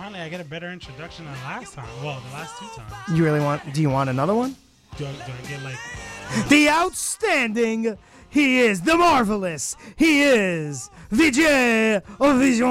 Finally 0.00 0.20
I 0.20 0.30
get 0.30 0.40
a 0.40 0.44
better 0.44 0.70
introduction 0.70 1.26
than 1.26 1.34
last 1.44 1.74
time. 1.74 1.86
Well, 2.02 2.18
the 2.26 2.32
last 2.32 2.58
two 2.58 2.66
times. 2.74 3.18
You 3.18 3.22
really 3.22 3.38
want? 3.38 3.74
Do 3.74 3.82
you 3.82 3.90
want 3.90 4.08
another 4.08 4.34
one? 4.34 4.56
Do 4.96 5.04
I, 5.04 5.12
do 5.12 5.18
I 5.24 5.46
get 5.46 5.62
like 5.62 5.76
The 6.48 6.70
outstanding. 6.70 7.98
He 8.30 8.60
is 8.60 8.80
the 8.80 8.96
marvelous. 8.96 9.76
He 9.96 10.22
is 10.22 10.88
J 11.12 12.00
Vision. 12.20 12.66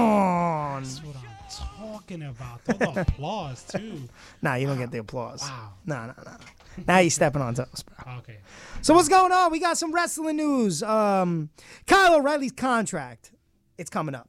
That's 0.81 1.03
what 1.03 1.15
I'm 1.17 1.91
talking 1.91 2.23
about? 2.23 2.65
The 2.65 3.01
applause 3.01 3.63
too. 3.63 4.09
Nah, 4.41 4.55
you 4.55 4.65
don't 4.65 4.79
get 4.79 4.89
the 4.89 4.97
applause. 4.97 5.41
Wow. 5.43 5.73
No, 5.85 6.07
no, 6.07 6.13
no. 6.25 6.31
Now 6.87 6.97
you're 6.97 7.11
stepping 7.11 7.43
on 7.43 7.53
toes, 7.53 7.83
bro. 7.83 8.13
Okay. 8.17 8.39
So 8.81 8.95
what's 8.95 9.07
going 9.07 9.31
on? 9.31 9.51
We 9.51 9.59
got 9.59 9.77
some 9.77 9.93
wrestling 9.93 10.37
news. 10.37 10.81
Um, 10.81 11.51
Kyle 11.85 12.15
O'Reilly's 12.15 12.53
contract. 12.53 13.33
It's 13.77 13.91
coming 13.91 14.15
up. 14.15 14.27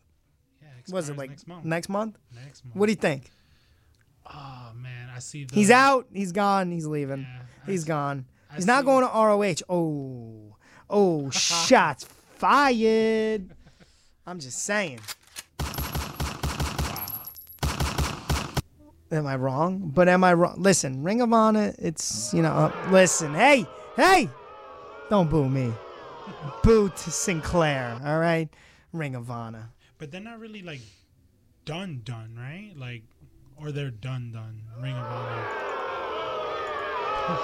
Yeah, 0.90 0.96
Was 0.96 1.08
it 1.08 1.16
like 1.16 1.30
next 1.30 1.48
month. 1.48 1.64
Next 1.64 1.88
month? 1.88 2.18
Next 2.34 2.64
month. 2.64 2.76
What 2.76 2.86
do 2.86 2.92
you 2.92 2.96
think? 2.96 3.30
Oh 4.26 4.72
man, 4.76 5.08
I 5.14 5.18
see. 5.18 5.44
The, 5.44 5.54
He's 5.54 5.70
out. 5.70 6.06
He's 6.12 6.32
gone. 6.32 6.70
He's 6.70 6.86
leaving. 6.86 7.26
He's 7.66 7.84
gone. 7.84 8.26
He's 8.54 8.66
not 8.66 8.84
going 8.84 9.06
to 9.06 9.12
ROH. 9.12 9.64
Oh, 9.68 10.56
oh, 10.88 11.30
shots 11.30 12.04
fired. 12.36 13.50
I'm 14.26 14.38
just 14.38 14.62
saying. 14.64 15.00
Am 19.12 19.26
I 19.26 19.34
wrong? 19.34 19.90
But 19.92 20.08
am 20.08 20.22
I 20.22 20.34
wrong? 20.34 20.54
Listen, 20.58 21.02
Ring 21.02 21.20
of 21.20 21.32
Honor. 21.32 21.74
It's 21.78 22.32
you 22.32 22.42
know. 22.42 22.52
Uh, 22.52 22.88
listen, 22.90 23.34
hey, 23.34 23.66
hey, 23.96 24.30
don't 25.08 25.28
boo 25.28 25.48
me. 25.48 25.72
boo 26.62 26.88
to 26.88 27.10
Sinclair. 27.10 28.00
All 28.04 28.20
right, 28.20 28.48
Ring 28.92 29.16
of 29.16 29.28
Honor. 29.30 29.70
But 30.00 30.10
they're 30.10 30.20
not 30.22 30.40
really 30.40 30.62
like 30.62 30.80
done, 31.66 32.00
done, 32.04 32.34
right? 32.34 32.72
Like, 32.74 33.02
or 33.58 33.70
they're 33.70 33.90
done, 33.90 34.32
done. 34.32 34.62
Ring 34.80 34.94
of 34.94 35.04
Honor. 35.04 35.46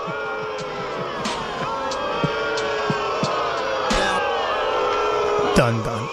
Done, 5.55 5.83
done. 5.85 6.09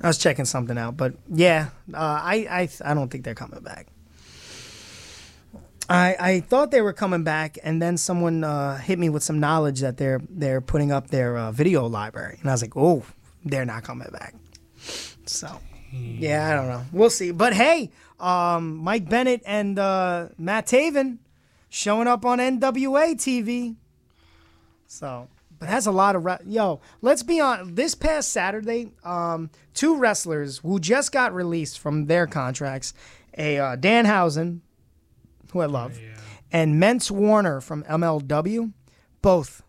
I 0.00 0.04
was 0.04 0.18
checking 0.18 0.44
something 0.44 0.78
out, 0.78 0.96
but 0.96 1.14
yeah, 1.28 1.70
uh, 1.92 1.98
I, 1.98 2.46
I, 2.48 2.68
I 2.84 2.94
don't 2.94 3.10
think 3.10 3.24
they're 3.24 3.34
coming 3.34 3.58
back. 3.60 3.88
I, 5.88 6.14
I 6.20 6.40
thought 6.40 6.70
they 6.70 6.82
were 6.82 6.92
coming 6.92 7.24
back, 7.24 7.58
and 7.64 7.82
then 7.82 7.96
someone 7.96 8.44
uh, 8.44 8.78
hit 8.78 9.00
me 9.00 9.08
with 9.08 9.24
some 9.24 9.40
knowledge 9.40 9.80
that 9.80 9.96
they're 9.96 10.20
they're 10.28 10.60
putting 10.60 10.92
up 10.92 11.08
their 11.08 11.36
uh, 11.36 11.50
video 11.50 11.86
library, 11.86 12.38
and 12.40 12.48
I 12.48 12.54
was 12.54 12.62
like, 12.62 12.76
oh, 12.76 13.02
they're 13.44 13.64
not 13.64 13.84
coming 13.84 14.08
back. 14.12 14.34
So, 15.26 15.60
yeah, 15.92 16.50
I 16.50 16.54
don't 16.54 16.68
know. 16.68 16.84
We'll 16.92 17.10
see. 17.10 17.30
But 17.30 17.54
hey, 17.54 17.90
um, 18.20 18.76
Mike 18.76 19.08
Bennett 19.08 19.42
and 19.44 19.78
uh, 19.78 20.28
Matt 20.38 20.66
Taven 20.66 21.18
showing 21.68 22.08
up 22.08 22.24
on 22.24 22.38
NWA 22.38 23.14
TV. 23.14 23.76
So, 24.86 25.28
but 25.58 25.68
has 25.68 25.86
a 25.86 25.92
lot 25.92 26.16
of 26.16 26.24
re- 26.24 26.38
yo. 26.46 26.80
Let's 27.00 27.22
be 27.22 27.40
on. 27.40 27.74
This 27.74 27.94
past 27.94 28.30
Saturday, 28.30 28.92
um, 29.04 29.50
two 29.74 29.96
wrestlers 29.96 30.58
who 30.58 30.78
just 30.78 31.12
got 31.12 31.34
released 31.34 31.78
from 31.78 32.06
their 32.06 32.26
contracts, 32.26 32.94
a 33.38 33.58
uh, 33.58 33.76
Danhausen, 33.76 34.60
who 35.52 35.60
I 35.60 35.66
love, 35.66 35.98
and 36.50 36.78
Mance 36.78 37.10
Warner 37.10 37.60
from 37.60 37.84
MLW, 37.84 38.72
both 39.22 39.62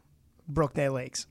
broke 0.48 0.74
their 0.74 0.90
legs. 0.90 1.28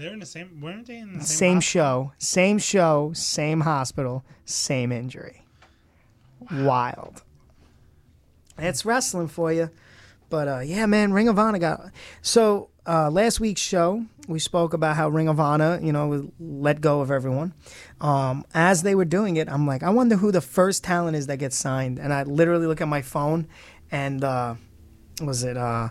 They're 0.00 0.14
in 0.14 0.20
the 0.20 0.24
same. 0.24 0.62
Weren't 0.62 0.86
they 0.86 0.96
in 0.96 1.18
the 1.18 1.24
same? 1.24 1.26
Same 1.26 1.54
hospital? 1.56 1.60
show, 1.60 2.12
same 2.16 2.58
show, 2.58 3.12
same 3.14 3.60
hospital, 3.60 4.24
same 4.46 4.92
injury. 4.92 5.44
Wild. 6.50 7.22
It's 8.56 8.86
wrestling 8.86 9.28
for 9.28 9.52
you. 9.52 9.68
But 10.30 10.48
uh, 10.48 10.58
yeah, 10.60 10.86
man, 10.86 11.12
Ring 11.12 11.28
of 11.28 11.38
Honor 11.38 11.58
got. 11.58 11.90
So 12.22 12.70
uh, 12.86 13.10
last 13.10 13.40
week's 13.40 13.60
show, 13.60 14.06
we 14.26 14.38
spoke 14.38 14.72
about 14.72 14.96
how 14.96 15.10
Ring 15.10 15.28
of 15.28 15.38
Honor, 15.38 15.78
you 15.82 15.92
know, 15.92 16.32
let 16.40 16.80
go 16.80 17.02
of 17.02 17.10
everyone. 17.10 17.52
Um, 18.00 18.46
as 18.54 18.82
they 18.82 18.94
were 18.94 19.04
doing 19.04 19.36
it, 19.36 19.50
I'm 19.50 19.66
like, 19.66 19.82
I 19.82 19.90
wonder 19.90 20.16
who 20.16 20.32
the 20.32 20.40
first 20.40 20.82
talent 20.82 21.14
is 21.14 21.26
that 21.26 21.36
gets 21.36 21.56
signed. 21.56 21.98
And 21.98 22.10
I 22.10 22.22
literally 22.22 22.66
look 22.66 22.80
at 22.80 22.88
my 22.88 23.02
phone, 23.02 23.48
and 23.90 24.24
uh, 24.24 24.54
was 25.20 25.44
it 25.44 25.58
uh, 25.58 25.90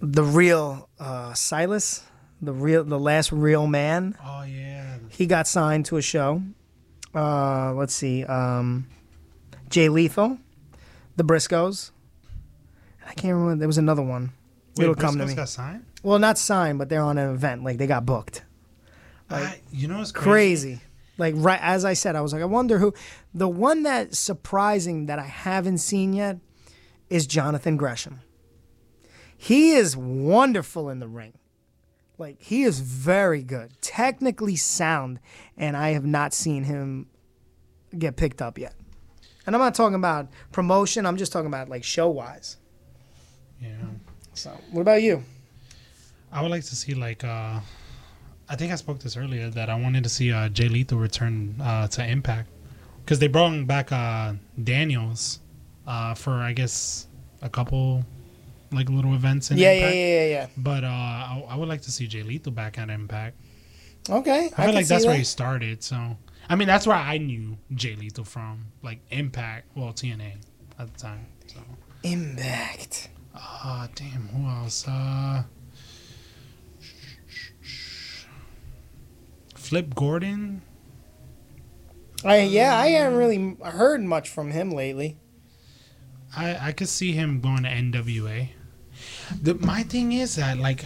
the 0.00 0.22
real 0.22 0.88
uh, 1.00 1.34
Silas, 1.34 2.04
the 2.40 2.52
real, 2.52 2.84
the 2.84 2.98
last 2.98 3.32
real 3.32 3.66
man? 3.66 4.16
Oh 4.24 4.42
yeah. 4.42 4.96
He 5.10 5.26
got 5.26 5.46
signed 5.46 5.86
to 5.86 5.96
a 5.96 6.02
show. 6.02 6.42
Uh, 7.14 7.72
let's 7.74 7.94
see, 7.94 8.24
um, 8.24 8.86
Jay 9.70 9.88
Lethal, 9.88 10.38
the 11.16 11.24
Briscoes. 11.24 11.90
I 13.06 13.14
can't 13.14 13.34
remember. 13.34 13.56
There 13.56 13.66
was 13.68 13.78
another 13.78 14.02
one. 14.02 14.32
Wait, 14.76 14.84
It'll 14.84 14.94
come 14.94 15.16
to 15.18 15.26
me. 15.26 15.34
got 15.34 15.48
signed? 15.48 15.84
Well, 16.02 16.18
not 16.18 16.36
signed, 16.38 16.78
but 16.78 16.88
they're 16.90 17.02
on 17.02 17.16
an 17.18 17.30
event. 17.34 17.64
Like 17.64 17.78
they 17.78 17.86
got 17.86 18.04
booked. 18.06 18.44
I, 19.30 19.60
you 19.72 19.88
know 19.88 19.98
what's 19.98 20.12
Crazy. 20.12 20.68
crazy? 20.76 20.80
Like 21.16 21.34
right 21.36 21.58
as 21.62 21.84
I 21.84 21.94
said, 21.94 22.14
I 22.14 22.20
was 22.20 22.32
like, 22.32 22.42
I 22.42 22.46
wonder 22.46 22.78
who. 22.78 22.94
The 23.34 23.48
one 23.48 23.82
that's 23.82 24.18
surprising 24.18 25.06
that 25.06 25.18
I 25.18 25.24
haven't 25.24 25.78
seen 25.78 26.12
yet 26.12 26.38
is 27.10 27.26
Jonathan 27.26 27.76
Gresham. 27.76 28.20
He 29.36 29.72
is 29.72 29.96
wonderful 29.96 30.88
in 30.90 30.98
the 31.00 31.08
ring. 31.08 31.32
Like 32.18 32.42
he 32.42 32.64
is 32.64 32.80
very 32.80 33.42
good, 33.42 33.70
technically 33.80 34.56
sound, 34.56 35.20
and 35.56 35.76
I 35.76 35.90
have 35.90 36.04
not 36.04 36.34
seen 36.34 36.64
him 36.64 37.06
get 37.96 38.16
picked 38.16 38.42
up 38.42 38.58
yet. 38.58 38.74
And 39.46 39.54
I'm 39.54 39.60
not 39.62 39.74
talking 39.74 39.94
about 39.94 40.28
promotion. 40.52 41.06
I'm 41.06 41.16
just 41.16 41.32
talking 41.32 41.46
about 41.46 41.68
like 41.68 41.84
show 41.84 42.08
wise. 42.08 42.56
Yeah. 43.62 43.70
So, 44.34 44.50
what 44.72 44.82
about 44.82 45.02
you? 45.02 45.22
I 46.32 46.42
would 46.42 46.50
like 46.50 46.64
to 46.64 46.76
see 46.76 46.94
like 46.94 47.24
uh 47.24 47.60
I 48.50 48.56
think 48.56 48.72
I 48.72 48.76
spoke 48.76 48.98
this 48.98 49.16
earlier 49.16 49.48
that 49.50 49.70
I 49.70 49.74
wanted 49.74 50.02
to 50.04 50.10
see 50.10 50.32
uh 50.32 50.48
Jay 50.48 50.68
Lethal 50.68 50.98
return 50.98 51.54
uh 51.62 51.86
to 51.88 52.04
Impact 52.04 52.48
because 53.04 53.18
they 53.20 53.28
brought 53.28 53.66
back 53.66 53.92
uh 53.92 54.34
Daniels 54.62 55.40
uh 55.86 56.14
for 56.14 56.32
I 56.32 56.52
guess 56.52 57.06
a 57.42 57.48
couple 57.48 58.04
like 58.72 58.88
little 58.90 59.14
events 59.14 59.50
in 59.50 59.58
Yeah, 59.58 59.72
yeah, 59.72 59.76
Impact. 59.78 59.94
yeah, 59.96 60.06
yeah, 60.06 60.26
yeah. 60.26 60.46
But 60.56 60.84
uh 60.84 60.86
I, 60.88 61.44
I 61.50 61.56
would 61.56 61.68
like 61.68 61.82
to 61.82 61.90
see 61.90 62.06
Jay 62.06 62.22
Lethal 62.22 62.52
back 62.52 62.78
at 62.78 62.90
Impact. 62.90 63.36
Okay, 64.10 64.46
I 64.46 64.48
feel 64.48 64.64
can 64.66 64.74
like 64.74 64.86
that's 64.86 65.04
where 65.06 65.16
he 65.16 65.24
started. 65.24 65.82
So 65.82 66.16
I 66.48 66.56
mean 66.56 66.68
that's 66.68 66.86
where 66.86 66.96
I 66.96 67.18
knew 67.18 67.58
Jay 67.74 67.94
Lethal 67.96 68.24
from, 68.24 68.66
like 68.82 69.00
Impact, 69.10 69.68
well 69.76 69.92
TNA 69.92 70.36
at 70.78 70.92
the 70.92 70.98
time. 70.98 71.26
So 71.46 71.58
Impact. 72.04 73.10
Ah, 73.34 73.88
damn. 73.94 74.28
Who 74.28 74.48
else? 74.48 74.86
Uh, 74.88 75.42
Flip 79.54 79.94
Gordon. 79.94 80.62
I 82.24 82.40
yeah, 82.40 82.76
I 82.76 82.88
haven't 82.88 83.18
really 83.18 83.56
heard 83.64 84.02
much 84.02 84.28
from 84.28 84.50
him 84.50 84.70
lately. 84.70 85.16
I 86.36 86.68
I 86.68 86.72
could 86.72 86.88
see 86.88 87.12
him 87.12 87.40
going 87.40 87.62
to 87.64 87.68
NWA. 87.68 88.48
The 89.42 89.54
my 89.54 89.82
thing 89.82 90.12
is 90.12 90.36
that 90.36 90.58
like, 90.58 90.84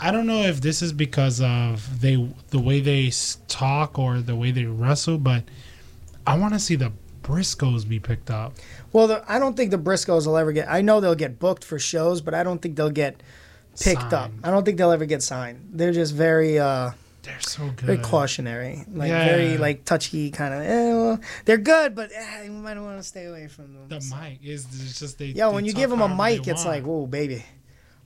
I 0.00 0.10
don't 0.10 0.26
know 0.26 0.42
if 0.42 0.60
this 0.60 0.82
is 0.82 0.92
because 0.92 1.40
of 1.40 2.00
they 2.00 2.16
the 2.50 2.58
way 2.58 2.80
they 2.80 3.12
talk 3.48 3.98
or 3.98 4.18
the 4.20 4.36
way 4.36 4.50
they 4.50 4.64
wrestle, 4.64 5.18
but 5.18 5.44
I 6.26 6.38
want 6.38 6.54
to 6.54 6.60
see 6.60 6.76
the 6.76 6.92
Briscoes 7.22 7.88
be 7.88 7.98
picked 7.98 8.30
up. 8.30 8.52
Well, 8.92 9.06
the, 9.06 9.24
I 9.26 9.38
don't 9.38 9.56
think 9.56 9.70
the 9.70 9.78
Briscoes 9.78 10.26
will 10.26 10.36
ever 10.36 10.52
get. 10.52 10.68
I 10.68 10.82
know 10.82 11.00
they'll 11.00 11.14
get 11.14 11.38
booked 11.38 11.64
for 11.64 11.78
shows, 11.78 12.20
but 12.20 12.34
I 12.34 12.42
don't 12.42 12.60
think 12.60 12.76
they'll 12.76 12.90
get 12.90 13.22
picked 13.80 14.12
up. 14.12 14.30
I 14.42 14.50
don't 14.50 14.64
think 14.64 14.78
they'll 14.78 14.90
ever 14.90 15.06
get 15.06 15.22
signed. 15.22 15.70
They're 15.72 15.92
just 15.92 16.14
very 16.14 16.58
uh 16.58 16.92
They're 17.24 17.40
so 17.40 17.66
good. 17.70 17.80
very 17.86 17.98
cautionary, 17.98 18.84
like 18.92 19.08
Yeah. 19.08 19.24
very 19.24 19.56
like 19.58 19.84
touchy 19.84 20.30
kind 20.30 20.52
of. 20.54 20.60
Eh, 20.60 20.94
well, 20.94 21.20
they're 21.46 21.56
good, 21.56 21.94
but 21.94 22.10
eh, 22.14 22.44
you 22.44 22.50
might 22.52 22.78
want 22.78 22.98
to 22.98 23.02
stay 23.02 23.24
away 23.24 23.48
from 23.48 23.72
them. 23.74 23.88
The 23.88 24.14
mic 24.14 24.38
is 24.44 24.66
it's 24.66 24.98
just 24.98 25.18
they. 25.18 25.26
Yo, 25.26 25.48
they 25.48 25.54
when 25.54 25.64
you 25.64 25.72
give 25.72 25.90
them 25.90 26.02
a 26.02 26.08
mic, 26.08 26.46
it's 26.46 26.66
like, 26.66 26.84
oh 26.86 27.06
baby, 27.06 27.42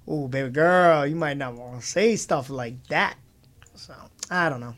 oh 0.06 0.28
baby 0.28 0.50
girl, 0.50 1.04
you 1.06 1.16
might 1.16 1.36
not 1.36 1.54
want 1.54 1.80
to 1.80 1.86
say 1.86 2.16
stuff 2.16 2.48
like 2.48 2.86
that. 2.88 3.16
So 3.74 3.92
I 4.30 4.48
don't 4.48 4.60
know. 4.60 4.74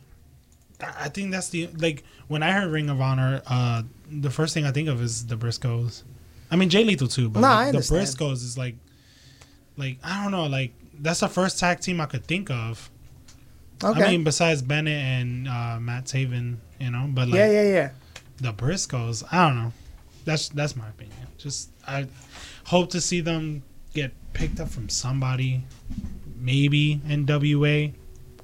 I 0.80 1.04
I 1.04 1.08
think 1.08 1.32
that's 1.32 1.50
the 1.50 1.68
like 1.76 2.02
when 2.28 2.42
I 2.42 2.52
heard 2.52 2.70
Ring 2.70 2.88
of 2.88 3.00
Honor, 3.00 3.42
uh, 3.46 3.82
the 4.10 4.30
first 4.30 4.54
thing 4.54 4.64
I 4.64 4.72
think 4.72 4.88
of 4.88 5.02
is 5.02 5.26
the 5.26 5.36
Briscoes. 5.36 6.02
I 6.50 6.56
mean 6.56 6.70
Jay 6.70 6.82
Lethal 6.84 7.08
too, 7.08 7.28
but 7.28 7.40
No, 7.40 7.48
like, 7.48 7.72
the. 7.72 7.78
Briscoes 7.78 8.42
is 8.42 8.56
like, 8.56 8.76
like 9.76 9.98
I 10.02 10.22
don't 10.22 10.32
know, 10.32 10.46
like 10.46 10.72
that's 10.98 11.20
the 11.20 11.28
first 11.28 11.58
tag 11.58 11.80
team 11.80 12.00
I 12.00 12.06
could 12.06 12.24
think 12.24 12.50
of. 12.50 12.90
Okay. 13.82 14.02
I 14.02 14.10
mean, 14.10 14.24
besides 14.24 14.62
Bennett 14.62 15.02
and 15.02 15.48
uh, 15.48 15.78
Matt 15.80 16.04
Taven, 16.04 16.56
you 16.78 16.90
know, 16.90 17.06
but 17.08 17.28
like 17.28 17.38
yeah, 17.38 17.50
yeah, 17.50 17.62
yeah. 17.62 17.90
the 18.40 18.52
Briscoes, 18.52 19.24
I 19.32 19.48
don't 19.48 19.56
know. 19.56 19.72
That's 20.24 20.48
that's 20.50 20.76
my 20.76 20.88
opinion. 20.88 21.16
Just 21.38 21.70
I 21.86 22.06
hope 22.64 22.90
to 22.90 23.00
see 23.00 23.20
them 23.20 23.62
get 23.94 24.12
picked 24.32 24.60
up 24.60 24.68
from 24.68 24.88
somebody, 24.88 25.64
maybe 26.36 27.00
NWA. 27.06 27.94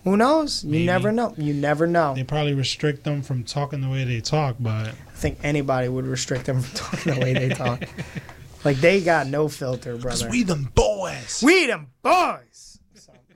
Who 0.04 0.16
knows? 0.16 0.64
You 0.64 0.86
never 0.86 1.10
know. 1.10 1.34
You 1.36 1.52
never 1.52 1.86
know. 1.86 2.14
They 2.14 2.22
probably 2.22 2.54
restrict 2.54 3.02
them 3.02 3.22
from 3.22 3.42
talking 3.42 3.80
the 3.80 3.88
way 3.88 4.04
they 4.04 4.20
talk, 4.20 4.56
but 4.60 4.88
I 4.88 4.92
think 5.14 5.38
anybody 5.42 5.88
would 5.88 6.06
restrict 6.06 6.46
them 6.46 6.62
from 6.62 6.74
talking 6.76 7.14
the 7.14 7.20
way 7.20 7.32
they 7.34 7.48
talk. 7.48 7.82
like 8.64 8.76
they 8.76 9.00
got 9.00 9.26
no 9.26 9.48
filter, 9.48 9.96
brother. 9.96 10.28
we 10.30 10.44
them 10.44 10.70
boys. 10.74 11.42
We 11.44 11.66
them 11.66 11.88
boys. 12.02 12.65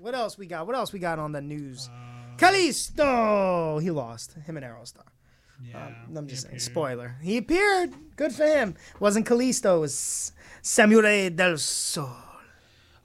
What 0.00 0.14
else 0.14 0.38
we 0.38 0.46
got? 0.46 0.66
What 0.66 0.74
else 0.74 0.92
we 0.94 0.98
got 0.98 1.18
on 1.18 1.32
the 1.32 1.42
news? 1.42 1.90
Kalisto. 2.38 3.82
He 3.82 3.90
lost. 3.90 4.32
Him 4.46 4.56
and 4.56 4.64
Aerostar. 4.64 5.04
Yeah. 5.62 5.90
I'm 6.16 6.26
just 6.26 6.46
saying. 6.46 6.58
Spoiler. 6.58 7.16
He 7.22 7.36
appeared. 7.36 7.92
Good 8.16 8.32
for 8.32 8.46
him. 8.46 8.76
Wasn't 8.98 9.26
Kalisto. 9.26 9.76
It 9.76 9.80
was 9.80 10.32
Samuray 10.62 11.28
del 11.28 11.58
Sol. 11.58 12.08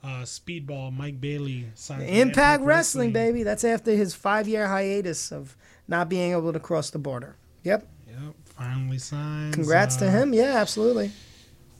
uh, 0.02 0.22
Speedball 0.22 0.96
Mike 0.96 1.20
Bailey 1.20 1.66
signed 1.74 2.04
Impact 2.04 2.62
Wrestling, 2.62 3.12
baby. 3.12 3.42
That's 3.42 3.64
after 3.64 3.90
his 3.90 4.14
five 4.14 4.48
year 4.48 4.66
hiatus 4.66 5.30
of 5.32 5.54
not 5.88 6.08
being 6.08 6.32
able 6.32 6.52
to 6.54 6.60
cross 6.60 6.88
the 6.88 6.98
border. 6.98 7.36
Yep. 7.64 7.86
Yep, 8.08 8.34
finally 8.44 8.98
signed. 8.98 9.52
Congrats 9.52 9.96
to 9.96 10.10
him. 10.10 10.32
Yeah, 10.32 10.56
absolutely. 10.56 11.10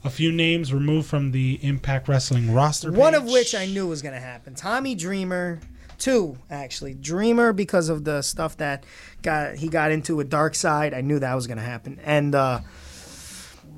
A 0.07 0.09
few 0.09 0.31
names 0.31 0.73
removed 0.73 1.07
from 1.09 1.31
the 1.31 1.59
Impact 1.61 2.07
Wrestling 2.07 2.53
roster. 2.53 2.91
One 2.91 3.11
page. 3.13 3.21
of 3.21 3.27
which 3.29 3.53
I 3.53 3.65
knew 3.65 3.87
was 3.87 4.01
going 4.01 4.13
to 4.15 4.21
happen. 4.21 4.55
Tommy 4.55 4.95
Dreamer, 4.95 5.59
two 5.97 6.37
actually. 6.49 6.93
Dreamer 6.93 7.51
because 7.51 7.89
of 7.89 8.05
the 8.05 8.21
stuff 8.21 8.55
that 8.57 8.85
got 9.21 9.55
he 9.55 9.67
got 9.67 9.91
into 9.91 10.15
with 10.15 10.29
Dark 10.29 10.55
Side. 10.55 10.93
I 10.93 11.01
knew 11.01 11.19
that 11.19 11.33
was 11.35 11.45
going 11.45 11.57
to 11.57 11.63
happen. 11.63 11.99
And 12.05 12.33
uh, 12.33 12.61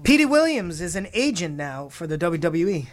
Petey 0.03 0.25
Williams 0.25 0.81
is 0.81 0.95
an 0.95 1.07
agent 1.13 1.57
now 1.57 1.89
for 1.89 2.05
the 2.05 2.17
WWE. 2.17 2.85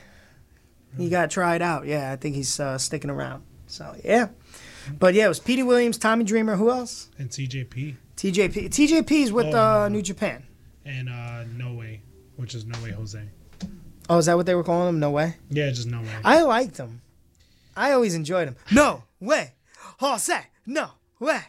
He 0.97 1.09
got 1.11 1.31
tried 1.31 1.61
out. 1.61 1.85
Yeah, 1.87 2.11
I 2.11 2.17
think 2.17 2.37
he's 2.37 2.59
uh, 2.59 2.79
sticking 2.79 3.11
around. 3.11 3.43
So 3.67 3.95
yeah, 4.03 4.29
but 4.99 5.13
yeah, 5.13 5.27
it 5.27 5.29
was 5.29 5.41
Petey 5.41 5.63
Williams, 5.63 5.99
Tommy 5.99 6.25
Dreamer. 6.25 6.57
Who 6.57 6.71
else? 6.71 7.11
and 7.19 7.29
TJP 7.29 7.97
TJP. 8.17 8.71
TJP 8.71 9.11
is 9.13 9.31
with 9.33 9.55
Oh, 9.55 9.83
uh, 9.83 9.89
New 9.91 10.01
Japan. 10.01 10.45
and 10.87 11.11
uh, 11.11 11.45
No 11.55 11.75
Way, 11.75 12.01
which 12.37 12.55
is 12.55 12.65
No 12.65 12.79
Way 12.83 12.93
Jose. 12.93 13.21
Oh, 14.09 14.19
is 14.19 14.27
that 14.27 14.37
what 14.37 14.47
they 14.47 14.55
were 14.55 14.63
calling 14.65 14.89
him? 14.89 15.01
No 15.01 15.11
way. 15.11 15.35
Yeah, 15.51 15.71
just 15.71 15.89
No 15.89 16.01
Way. 16.01 16.09
I 16.25 16.43
liked 16.43 16.77
him. 16.77 17.03
I 17.77 17.93
always 17.93 18.15
enjoyed 18.15 18.49
him. 18.49 18.57
No 18.73 19.03
way, 19.21 19.53
Jose. 19.99 20.39
No 20.65 20.91
way, 21.21 21.41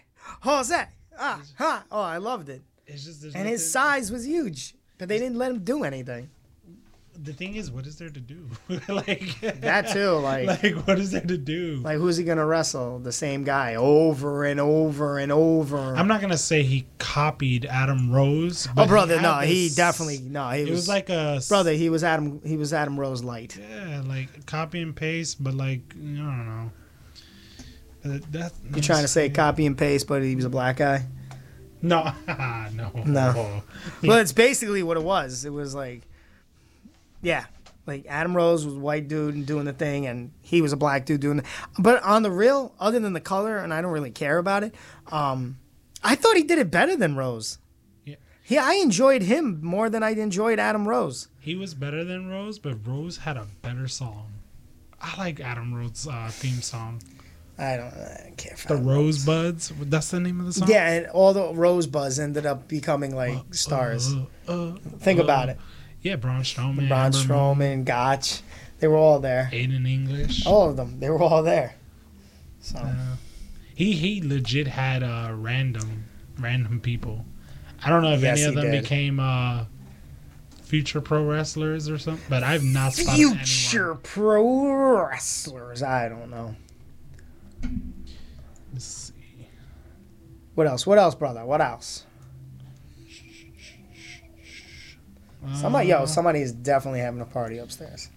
Jose. 0.42 0.86
Ah, 1.18 1.42
ha. 1.58 1.84
Oh, 1.92 2.02
I 2.02 2.18
loved 2.18 2.50
it. 2.50 2.62
It's 2.86 3.06
just 3.06 3.24
And 3.36 3.48
his 3.48 3.70
size 3.72 4.12
was 4.12 4.26
huge, 4.26 4.76
but 4.98 5.08
they 5.10 5.20
didn't 5.20 5.38
let 5.38 5.52
him 5.52 5.64
do 5.64 5.84
anything. 5.84 6.30
The 7.24 7.34
thing 7.34 7.56
is, 7.56 7.72
what 7.72 7.88
is 7.88 7.98
there 7.98 8.10
to 8.10 8.20
do? 8.20 8.48
like 8.88 9.40
That 9.62 9.90
too, 9.90 10.12
like, 10.12 10.46
like 10.64 10.76
what 10.88 11.00
is 11.00 11.12
there 11.12 11.22
to 11.22 11.38
do? 11.38 11.82
like 11.84 11.98
who's 11.98 12.18
he 12.18 12.24
gonna 12.24 12.46
wrestle? 12.46 13.00
The 13.00 13.12
same 13.12 13.44
guy 13.44 13.76
over 13.76 14.44
and 14.46 14.60
over 14.60 15.18
and 15.18 15.32
over. 15.32 15.78
I'm 15.96 16.08
not 16.08 16.22
gonna 16.22 16.38
say 16.38 16.64
he 16.64 16.86
copied 17.00 17.66
Adam 17.66 18.12
Rose. 18.12 18.68
Oh, 18.78 18.86
brother, 18.86 19.16
had 19.18 19.24
no, 19.24 19.40
he 19.40 19.70
definitely 19.76 20.20
no. 20.20 20.50
He 20.50 20.62
It 20.62 20.70
was, 20.70 20.72
was 20.82 20.88
like 20.90 21.10
a 21.10 21.42
brother. 21.50 21.74
He 21.74 21.90
was 21.90 22.04
Adam. 22.04 22.40
He 22.46 22.56
was 22.56 22.72
Adam 22.72 23.00
Rose 23.00 23.24
light. 23.24 23.58
Yeah, 23.58 24.04
like 24.06 24.46
copy 24.46 24.82
and 24.82 24.96
paste, 24.96 25.44
but 25.44 25.54
like 25.56 25.82
I 25.94 25.98
don't 25.98 26.46
know. 26.46 26.72
Uh, 28.06 28.20
that, 28.32 28.54
You're 28.72 28.82
trying 28.84 29.02
to 29.02 29.08
say 29.08 29.30
copy 29.30 29.66
and 29.66 29.78
paste, 29.78 30.08
but 30.08 30.22
he 30.22 30.36
was 30.36 30.46
a 30.46 30.50
black 30.50 30.78
guy. 30.78 31.06
No, 31.82 32.12
no, 32.28 32.92
No. 33.06 33.64
well, 34.04 34.18
it's 34.20 34.32
basically 34.32 34.82
what 34.84 34.98
it 34.98 35.04
was. 35.04 35.46
It 35.46 35.52
was 35.52 35.76
like, 35.76 36.02
yeah, 37.28 37.46
like 37.86 38.06
Adam 38.08 38.36
Rose 38.36 38.66
was 38.66 38.76
a 38.76 38.80
white 38.80 39.10
dude 39.10 39.36
and 39.36 39.46
doing 39.46 39.66
the 39.66 39.74
thing, 39.74 40.08
and 40.08 40.32
he 40.42 40.62
was 40.62 40.72
a 40.72 40.78
black 40.78 41.06
dude 41.06 41.20
doing 41.20 41.38
the. 41.38 41.44
But 41.78 42.02
on 42.04 42.24
the 42.24 42.32
real, 42.32 42.74
other 42.80 43.00
than 43.02 43.12
the 43.12 43.20
color, 43.20 43.58
and 43.58 43.74
I 43.74 43.82
don't 43.82 43.92
really 43.92 44.12
care 44.12 44.38
about 44.38 44.64
it. 44.64 44.74
Um, 45.12 45.58
I 46.02 46.16
thought 46.16 46.38
he 46.38 46.44
did 46.44 46.58
it 46.58 46.72
better 46.72 46.96
than 46.96 47.18
Rose. 47.18 47.58
Yeah. 48.06 48.64
I 48.64 48.76
enjoyed 48.76 49.24
him 49.24 49.60
more 49.62 49.90
than 49.90 50.04
I 50.04 50.12
enjoyed 50.12 50.58
Adam 50.58 50.88
Rose. 50.88 51.28
He 51.42 51.54
was 51.56 51.74
better 51.74 52.06
than 52.06 52.30
Rose, 52.30 52.60
but 52.60 52.88
Rose 52.88 53.18
had 53.18 53.36
a 53.36 53.46
better 53.62 53.90
song. 53.90 54.32
I 55.02 55.18
like 55.18 55.42
Adam 55.42 55.74
Rhodes' 55.74 56.08
uh, 56.08 56.30
theme 56.32 56.62
song. 56.62 57.02
I 57.58 57.76
don't. 57.76 57.88
I 57.94 58.34
can't. 58.38 58.56
The 58.58 58.76
find 58.76 58.88
Rosebuds. 58.88 59.74
That's 59.82 60.12
the 60.12 60.22
name 60.22 60.40
of 60.40 60.46
the 60.46 60.54
song. 60.54 60.70
Yeah, 60.70 60.88
and 60.92 61.08
all 61.08 61.34
the 61.34 61.54
Rosebuds 61.54 62.20
ended 62.20 62.46
up 62.46 62.70
becoming 62.70 63.14
like 63.14 63.54
stars. 63.54 64.14
uh, 64.48 64.76
Think 65.00 65.20
uh, 65.20 65.24
about 65.24 65.50
it. 65.50 65.58
Yeah, 66.08 66.16
Braun 66.16 66.42
Strowman. 66.42 66.88
Braun 66.88 67.12
Strowman, 67.12 67.84
Gotch, 67.84 68.42
they 68.80 68.88
were 68.88 68.96
all 68.96 69.20
there. 69.20 69.50
Aiden 69.52 69.86
English. 69.88 70.46
All 70.46 70.70
of 70.70 70.78
them, 70.78 71.00
they 71.00 71.10
were 71.10 71.22
all 71.22 71.44
there. 71.44 71.76
So 72.62 72.80
He 73.76 73.92
he 73.94 74.22
legit 74.22 74.68
had 74.68 75.04
uh, 75.04 75.32
random 75.34 76.06
random 76.40 76.80
people. 76.80 77.26
I 77.84 77.90
don't 77.90 78.02
know 78.04 78.14
if 78.14 78.22
Yes, 78.22 78.40
any 78.40 78.48
of 78.50 78.56
them 78.56 78.72
did. 78.72 78.82
became 78.84 79.20
uh, 79.20 79.66
future 80.64 81.02
pro 81.02 81.24
wrestlers 81.26 81.90
or 81.90 81.98
something, 81.98 82.24
but 82.30 82.42
I've 82.44 82.64
not 82.64 82.94
spotted 82.94 83.38
future 83.38 83.96
pro 83.96 85.04
wrestlers. 85.08 85.84
I 85.84 86.08
don't 86.10 86.30
know. 86.30 86.56
Let's 88.74 88.86
see. 88.86 89.48
What 90.56 90.68
else? 90.68 90.88
What 90.88 90.98
else, 90.98 91.16
brother? 91.16 91.46
What 91.46 91.62
else? 91.62 92.06
Somebody, 95.56 95.90
yo, 95.90 96.06
somebody 96.06 96.42
is 96.42 96.52
definitely 96.52 97.00
having 97.00 97.22
a 97.22 97.26
party 97.26 97.58
upstairs. 97.60 98.10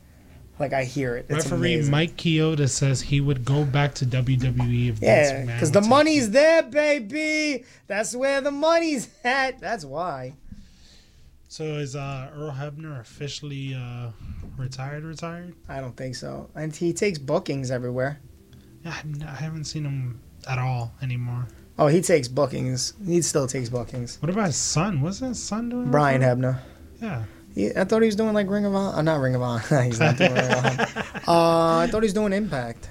Like 0.58 0.72
I 0.74 0.84
hear 0.84 1.16
it. 1.16 1.26
It's 1.30 1.46
Referee 1.46 1.74
amazing. 1.74 1.90
Mike 1.90 2.16
Chioda 2.16 2.68
says 2.68 3.00
he 3.00 3.20
would 3.20 3.44
go 3.44 3.64
back 3.64 3.94
to 3.96 4.06
WWE 4.06 4.88
if 4.90 4.96
Vince 4.96 5.02
Yeah, 5.02 5.44
because 5.46 5.70
the 5.72 5.80
take 5.80 5.88
money's 5.88 6.30
there, 6.30 6.62
baby. 6.62 7.64
That's 7.86 8.14
where 8.14 8.40
the 8.42 8.50
money's 8.50 9.08
at. 9.24 9.58
That's 9.60 9.84
why. 9.86 10.34
So 11.48 11.64
is 11.64 11.96
uh, 11.96 12.30
Earl 12.34 12.52
Hebner 12.52 13.00
officially 13.00 13.74
uh, 13.74 14.10
retired? 14.58 15.04
Retired? 15.04 15.54
I 15.68 15.80
don't 15.80 15.96
think 15.96 16.14
so. 16.14 16.50
And 16.54 16.74
he 16.76 16.92
takes 16.92 17.18
bookings 17.18 17.70
everywhere. 17.70 18.20
Yeah, 18.84 18.94
I'm 19.02 19.14
not- 19.14 19.28
I 19.30 19.34
haven't 19.36 19.64
seen 19.64 19.84
him 19.84 20.20
at 20.46 20.58
all 20.58 20.92
anymore. 21.02 21.48
Oh, 21.78 21.86
he 21.86 22.02
takes 22.02 22.28
bookings. 22.28 22.92
He 23.06 23.22
still 23.22 23.46
takes 23.46 23.70
bookings. 23.70 24.20
What 24.20 24.28
about 24.30 24.46
his 24.46 24.56
son? 24.56 25.00
Wasn't 25.00 25.30
his 25.30 25.42
son 25.42 25.70
doing? 25.70 25.90
Brian? 25.90 26.20
Hebner. 26.20 26.60
Yeah. 27.00 27.24
He, 27.54 27.74
I 27.74 27.84
thought 27.84 28.02
he 28.02 28.06
was 28.06 28.16
doing 28.16 28.32
like 28.32 28.48
Ring 28.48 28.64
of 28.64 28.74
Honor. 28.74 28.98
Uh, 28.98 29.02
not 29.02 29.20
Ring 29.20 29.34
of 29.34 29.42
Honor. 29.42 29.82
He's 29.82 30.00
not 30.00 30.16
doing 30.16 30.34
Ring 30.34 30.52
of 30.52 30.64
Honor. 30.64 30.86
Uh, 31.28 31.78
I 31.78 31.86
thought 31.86 32.02
he 32.02 32.06
was 32.06 32.12
doing 32.14 32.32
Impact. 32.32 32.88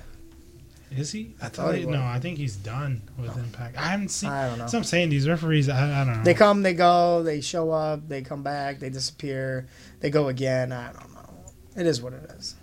Is 0.92 1.12
he? 1.12 1.36
I 1.42 1.50
thought 1.50 1.56
thought 1.56 1.76
he 1.76 1.86
no. 1.86 2.02
I 2.02 2.20
think 2.20 2.38
he's 2.38 2.56
done 2.56 3.02
with 3.18 3.36
Impact. 3.38 3.78
I 3.78 3.88
haven't 3.88 4.10
seen. 4.10 4.30
I 4.30 4.48
don't 4.48 4.60
know. 4.60 4.68
So 4.68 4.78
I'm 4.78 4.84
saying 4.84 5.10
these 5.10 5.28
referees. 5.28 5.68
I, 5.68 6.02
I 6.02 6.06
don't 6.06 6.18
know. 6.18 6.24
They 6.24 6.34
come, 6.34 6.62
they 6.64 6.74
go, 6.74 7.22
they 7.22 7.42
show 7.42 7.72
up, 7.72 8.08
they 8.08 8.22
come 8.22 8.44
back, 8.44 8.80
they 8.80 8.90
disappear, 8.90 9.68
they 10.00 10.10
go 10.10 10.30
again. 10.30 10.72
I 10.72 10.94
don't 10.94 11.14
know. 11.14 11.30
It 11.76 11.86
is 11.86 12.02
what 12.02 12.14
it 12.14 12.32
is. 12.38 12.56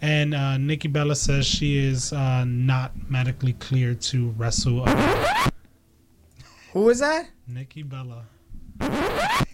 And 0.00 0.34
uh, 0.34 0.58
Nikki 0.58 0.88
Bella 0.88 1.14
says 1.14 1.46
she 1.46 1.78
is 1.78 2.12
uh, 2.12 2.44
not 2.44 2.92
medically 3.08 3.52
cleared 3.54 4.00
to 4.02 4.30
wrestle. 4.30 4.84
Who 6.72 6.88
is 6.88 6.98
that? 6.98 7.28
Nikki 7.46 7.84
Bella. 7.84 8.24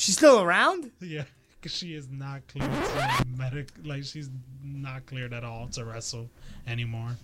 She's 0.00 0.16
still 0.16 0.40
around? 0.40 0.90
Yeah, 1.02 1.24
because 1.60 1.76
she 1.76 1.94
is 1.94 2.08
not 2.10 2.40
cleared 2.48 2.72
to 2.72 3.24
medic. 3.36 3.68
Like 3.84 4.04
she's 4.04 4.30
not 4.64 5.04
cleared 5.04 5.34
at 5.34 5.44
all 5.44 5.68
to 5.72 5.84
wrestle 5.84 6.30
anymore. 6.66 7.18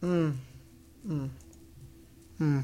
Hmm. 0.00 0.30
Hmm. 1.06 1.26
Hmm. 2.38 2.60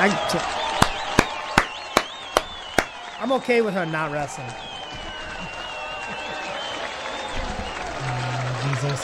I. 0.00 0.08
T- 0.30 0.38
I'm 3.20 3.32
okay 3.32 3.60
with 3.60 3.74
her 3.74 3.84
not 3.84 4.12
wrestling. 4.12 4.46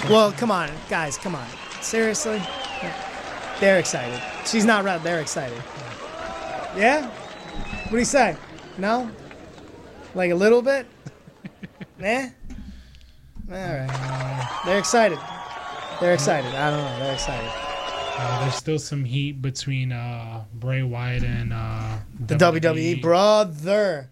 Well, 0.09 0.31
come 0.31 0.53
on, 0.53 0.71
guys, 0.89 1.19
come 1.19 1.35
on. 1.35 1.49
Seriously? 1.81 2.41
They're 3.59 3.81
excited. 3.81 4.23
She's 4.47 4.65
not 4.65 4.85
right. 4.85 5.03
They're 5.03 5.21
excited. 5.21 5.61
Yeah? 6.77 7.09
What 7.09 7.91
do 7.91 7.99
you 7.99 8.05
say? 8.05 8.37
No? 8.79 9.11
Like 10.15 10.31
a 10.31 10.35
little 10.35 10.63
bit? 10.63 10.87
eh? 12.01 12.31
All 13.51 13.57
right. 13.57 14.61
They're 14.65 14.79
excited. 14.79 15.19
They're 16.01 16.15
excited. 16.15 16.53
I 16.55 16.71
don't 16.71 16.85
know. 16.85 16.99
They're 16.99 17.15
excited. 17.15 17.51
Uh, 18.17 18.41
there's 18.43 18.55
still 18.55 18.79
some 18.79 19.05
heat 19.05 19.43
between 19.43 19.93
uh, 19.93 20.45
Bray 20.55 20.83
Wyatt 20.83 21.25
and 21.25 21.53
uh, 21.53 21.99
The 22.27 22.37
WWE, 22.37 23.01
brother. 23.03 24.11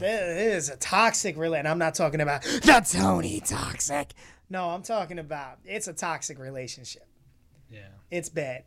Yeah. 0.00 0.34
Is 0.50 0.68
a 0.70 0.76
toxic 0.76 1.36
relation. 1.36 1.66
I'm 1.66 1.78
not 1.78 1.94
talking 1.94 2.20
about 2.20 2.42
the 2.42 2.86
Tony 2.88 3.40
toxic. 3.40 4.12
No, 4.48 4.70
I'm 4.70 4.82
talking 4.82 5.18
about 5.18 5.58
it's 5.64 5.88
a 5.88 5.92
toxic 5.92 6.38
relationship. 6.38 7.06
Yeah. 7.70 7.80
It's 8.10 8.28
bad. 8.28 8.64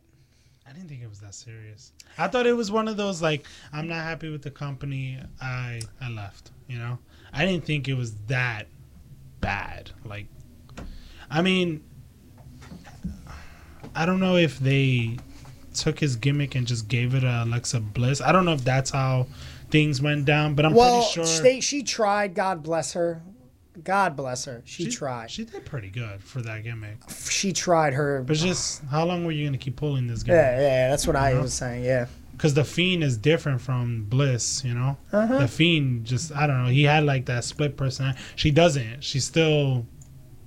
I 0.68 0.72
didn't 0.72 0.88
think 0.88 1.02
it 1.02 1.08
was 1.08 1.20
that 1.20 1.34
serious. 1.34 1.92
I 2.16 2.28
thought 2.28 2.46
it 2.46 2.52
was 2.52 2.70
one 2.70 2.88
of 2.88 2.96
those 2.96 3.20
like 3.20 3.46
I'm 3.72 3.88
not 3.88 4.02
happy 4.04 4.28
with 4.30 4.42
the 4.42 4.50
company. 4.50 5.18
I 5.40 5.80
I 6.00 6.08
left. 6.10 6.50
You 6.68 6.78
know. 6.78 6.98
I 7.32 7.46
didn't 7.46 7.64
think 7.64 7.88
it 7.88 7.94
was 7.94 8.14
that 8.26 8.66
bad. 9.40 9.90
Like, 10.04 10.26
I 11.30 11.42
mean, 11.42 11.82
I 13.94 14.06
don't 14.06 14.20
know 14.20 14.36
if 14.36 14.58
they 14.58 15.18
took 15.74 15.98
his 15.98 16.16
gimmick 16.16 16.54
and 16.54 16.66
just 16.66 16.88
gave 16.88 17.14
it 17.14 17.24
a 17.24 17.44
Alexa 17.44 17.80
Bliss. 17.80 18.20
I 18.20 18.32
don't 18.32 18.44
know 18.44 18.52
if 18.52 18.64
that's 18.64 18.90
how 18.90 19.26
things 19.70 20.02
went 20.02 20.26
down, 20.26 20.54
but 20.54 20.66
I'm 20.66 20.74
well, 20.74 21.10
pretty 21.12 21.26
sure 21.28 21.42
they, 21.42 21.60
she 21.60 21.82
tried. 21.82 22.34
God 22.34 22.62
bless 22.62 22.92
her. 22.92 23.22
God 23.84 24.16
bless 24.16 24.44
her. 24.44 24.62
She, 24.64 24.90
tried. 24.90 25.30
she 25.30 25.44
did 25.44 25.64
pretty 25.64 25.88
good 25.88 26.22
for 26.22 26.42
that 26.42 26.62
gimmick. 26.62 26.98
She 27.30 27.52
tried 27.52 27.94
her. 27.94 28.22
But 28.22 28.36
just 28.36 28.84
how 28.84 29.06
long 29.06 29.24
were 29.24 29.32
you 29.32 29.46
gonna 29.46 29.58
keep 29.58 29.76
pulling 29.76 30.06
this 30.06 30.22
gimmick? 30.22 30.40
Yeah, 30.42 30.60
yeah, 30.60 30.90
that's 30.90 31.06
what 31.06 31.16
I 31.16 31.32
know? 31.32 31.42
was 31.42 31.54
saying. 31.54 31.84
Yeah. 31.84 32.06
Because 32.32 32.54
the 32.54 32.64
Fiend 32.64 33.02
is 33.04 33.16
different 33.16 33.60
from 33.60 34.04
Bliss, 34.04 34.64
you 34.64 34.74
know. 34.74 34.96
Uh-huh. 35.12 35.38
The 35.38 35.48
Fiend 35.48 36.04
just 36.04 36.32
I 36.34 36.46
don't 36.46 36.64
know. 36.64 36.70
He 36.70 36.82
had 36.82 37.04
like 37.04 37.26
that 37.26 37.44
split 37.44 37.76
person. 37.76 38.14
She 38.36 38.50
doesn't. 38.50 39.02
She's 39.04 39.24
still 39.24 39.86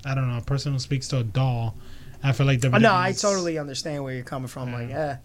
I 0.05 0.13
don't 0.13 0.29
know 0.29 0.37
a 0.37 0.41
person 0.41 0.73
who 0.73 0.79
speaks 0.79 1.07
to 1.09 1.19
a 1.19 1.23
doll. 1.23 1.75
I 2.23 2.31
feel 2.31 2.45
like 2.45 2.61
the 2.61 2.67
Oh, 2.73 2.77
no, 2.77 2.93
I 2.95 3.11
totally 3.11 3.57
understand 3.57 4.03
where 4.03 4.13
you're 4.13 4.23
coming 4.23 4.47
from. 4.47 4.71
Like, 4.73 4.89
yeah, 4.89 5.17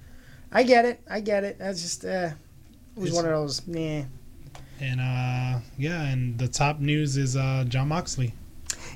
I 0.53 0.63
get 0.63 0.85
it. 0.85 1.01
I 1.11 1.21
get 1.21 1.45
it. 1.45 1.59
That's 1.59 1.81
just, 1.81 2.05
uh, 2.05 2.09
it 2.97 3.01
was 3.01 3.11
It's- 3.11 3.15
one 3.15 3.25
of 3.25 3.31
those, 3.31 3.63
yeah. 3.67 4.05
And 4.81 5.01
uh 5.01 5.61
yeah, 5.79 6.03
and 6.09 6.39
the 6.39 6.49
top 6.49 6.81
news 6.81 7.17
is 7.17 7.37
uh 7.37 7.65
Jon 7.69 7.89
Moxley. 7.89 8.35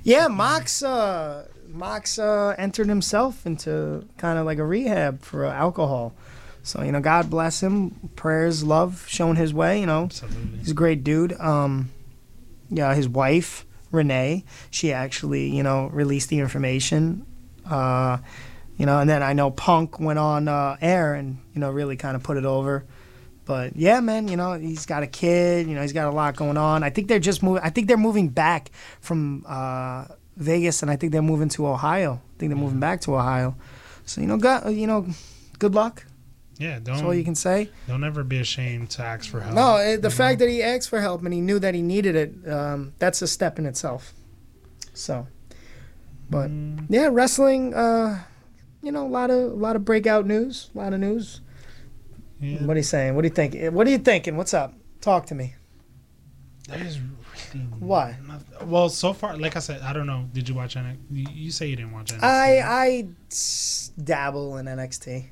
Yeah, 0.02 0.28
Mox, 0.28 0.82
uh, 0.82 1.48
Mox 1.69 2.19
uh, 2.19 2.55
entered 2.59 2.89
himself 2.89 3.47
into 3.47 4.06
kind 4.19 4.39
of 4.39 4.44
like 4.44 4.59
a 4.59 4.65
rehab 4.65 5.23
for 5.23 5.47
uh, 5.47 5.52
alcohol. 5.52 6.15
So 6.62 6.82
you 6.82 6.93
know, 6.93 7.01
God 7.01 7.31
bless 7.31 7.62
him. 7.62 8.11
Prayers, 8.16 8.65
love 8.65 9.06
shown 9.09 9.36
his 9.36 9.52
way. 9.52 9.81
You 9.81 9.86
know, 9.86 10.05
Absolutely. 10.05 10.59
he's 10.59 10.70
a 10.70 10.74
great 10.74 11.05
dude. 11.05 11.32
Um, 11.40 11.90
yeah, 12.70 12.94
his 12.94 13.09
wife 13.09 13.66
Renee, 13.90 14.44
she 14.70 14.93
actually 14.93 15.55
you 15.55 15.62
know 15.62 15.86
released 15.89 16.28
the 16.28 16.39
information. 16.39 17.27
Uh, 17.69 18.19
you 18.77 18.86
know, 18.86 18.98
and 18.98 19.09
then 19.09 19.23
I 19.23 19.32
know 19.32 19.51
Punk 19.51 20.01
went 20.01 20.19
on 20.19 20.48
uh, 20.48 20.77
air 20.81 21.15
and 21.15 21.39
you 21.55 21.61
know 21.61 21.70
really 21.70 21.97
kind 21.97 22.16
of 22.16 22.23
put 22.23 22.36
it 22.36 22.44
over. 22.44 22.85
But 23.45 23.77
yeah, 23.77 24.01
man, 24.01 24.29
you 24.29 24.37
know 24.37 24.55
he's 24.55 24.87
got 24.87 25.03
a 25.03 25.07
kid. 25.07 25.66
You 25.66 25.75
know 25.75 25.83
he's 25.83 25.93
got 25.93 26.07
a 26.07 26.11
lot 26.15 26.37
going 26.37 26.57
on. 26.57 26.83
I 26.83 26.91
think 26.91 27.09
they're 27.09 27.19
just 27.19 27.43
moving. 27.43 27.62
I 27.62 27.71
think 27.71 27.89
they're 27.89 27.97
moving 27.97 28.29
back 28.29 28.71
from 29.01 29.45
uh, 29.47 30.07
Vegas, 30.37 30.83
and 30.83 30.91
I 30.91 30.97
think 30.97 31.12
they're 31.12 31.23
moving 31.23 31.49
to 31.51 31.66
Ohio. 31.66 32.15
I 32.15 32.39
think 32.39 32.51
they're 32.51 32.59
moving 32.59 32.81
back 32.81 33.01
to 33.03 33.15
Ohio. 33.15 33.55
So 34.07 34.21
you 34.21 34.27
know, 34.27 34.39
God, 34.39 34.71
you 34.73 34.87
know, 34.87 35.07
good 35.59 35.75
luck. 35.75 36.05
Yeah, 36.59 36.75
don't 36.75 36.85
That's 36.85 37.03
all 37.03 37.15
you 37.15 37.25
can 37.25 37.35
say. 37.35 37.71
Don't 37.89 38.05
ever 38.05 38.23
be 38.23 38.39
ashamed 38.39 38.91
to 38.91 39.03
ask 39.03 39.29
for 39.29 39.41
help. 39.41 39.55
No, 39.55 39.97
the 39.97 40.11
fact 40.11 40.39
that 40.39 40.49
he 40.49 40.62
asked 40.62 40.89
for 40.89 41.01
help 41.01 41.25
and 41.25 41.35
he 41.35 41.41
knew 41.41 41.59
that 41.59 41.75
he 41.75 41.83
needed 41.83 42.15
it, 42.15 42.51
um, 42.51 42.93
that's 42.99 43.21
a 43.23 43.27
step 43.27 43.59
in 43.59 43.66
itself. 43.66 44.12
So, 44.93 45.27
but 46.31 46.51
yeah, 46.89 47.09
wrestling. 47.11 47.75
Uh, 47.75 48.23
you 48.83 48.93
know, 48.93 49.07
a 49.07 49.09
lot 49.09 49.31
of 49.31 49.53
a 49.53 49.57
lot 49.57 49.77
of 49.77 49.85
breakout 49.85 50.27
news. 50.27 50.71
A 50.75 50.79
lot 50.79 50.93
of 50.93 51.01
news. 51.01 51.41
What 52.40 52.74
are 52.74 52.77
you 52.77 52.82
saying? 52.82 53.15
What 53.15 53.24
are 53.24 53.28
you 53.28 53.35
thinking? 53.35 53.73
What 53.73 53.86
are 53.86 53.90
you 53.90 53.98
thinking? 53.98 54.36
What's 54.36 54.52
up? 54.55 54.74
Talk 55.01 55.27
to 55.27 55.35
me. 55.35 55.55
There's 56.69 56.98
really 56.98 57.66
Why? 57.78 58.16
nothing- 58.27 58.70
Well, 58.70 58.89
so 58.89 59.12
far, 59.12 59.36
like 59.36 59.56
I 59.56 59.61
said, 59.61 59.82
I 59.82 59.93
don't 59.93 60.06
know. 60.06 60.28
Did 60.32 60.48
you 60.48 60.55
watch 60.55 60.77
NXT? 60.77 60.98
You 61.11 61.51
say 61.51 61.66
you 61.66 61.77
didn't 61.77 61.93
watch 61.93 62.12
NXT. 62.12 62.23
I 62.23 62.61
I 62.61 63.09
dabble 64.02 64.56
in 64.59 64.66
NXT. 64.66 65.27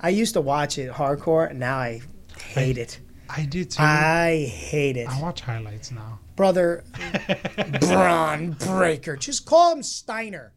I 0.00 0.08
used 0.08 0.34
to 0.34 0.40
watch 0.40 0.78
it 0.78 0.90
hardcore, 0.92 1.48
and 1.50 1.60
now 1.60 1.76
I 1.78 2.00
hate 2.38 2.78
it. 2.78 2.98
I 3.28 3.44
did 3.46 3.70
too. 3.70 3.82
I 3.82 4.50
hate 4.52 4.96
it. 4.96 5.08
I 5.08 5.20
watch 5.20 5.40
highlights 5.42 5.90
now. 5.90 6.18
Brother 6.36 6.84
Bron 7.80 8.52
Breakker. 8.52 9.16
Just 9.16 9.46
call 9.46 9.72
him 9.74 9.82
Steiner. 9.82 10.52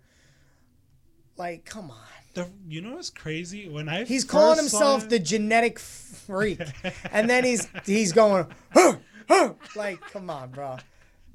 Like, 1.38 1.66
come 1.66 1.92
on. 1.92 1.98
The, 2.36 2.48
you 2.70 2.82
know 2.82 2.96
what's 2.96 3.10
crazy? 3.10 3.68
When 3.70 3.90
I 3.90 4.04
He's 4.04 4.24
calling 4.24 4.58
himself 4.58 5.06
it- 5.06 5.10
the 5.10 5.20
genetic 5.20 5.80
freak, 5.80 6.60
and 7.12 7.30
then 7.30 7.44
he's 7.44 7.68
he's 7.86 8.12
going, 8.12 8.46
huh, 8.74 8.98
huh. 9.28 9.54
like, 9.76 10.00
come 10.12 10.30
on, 10.30 10.52
bro. 10.52 10.78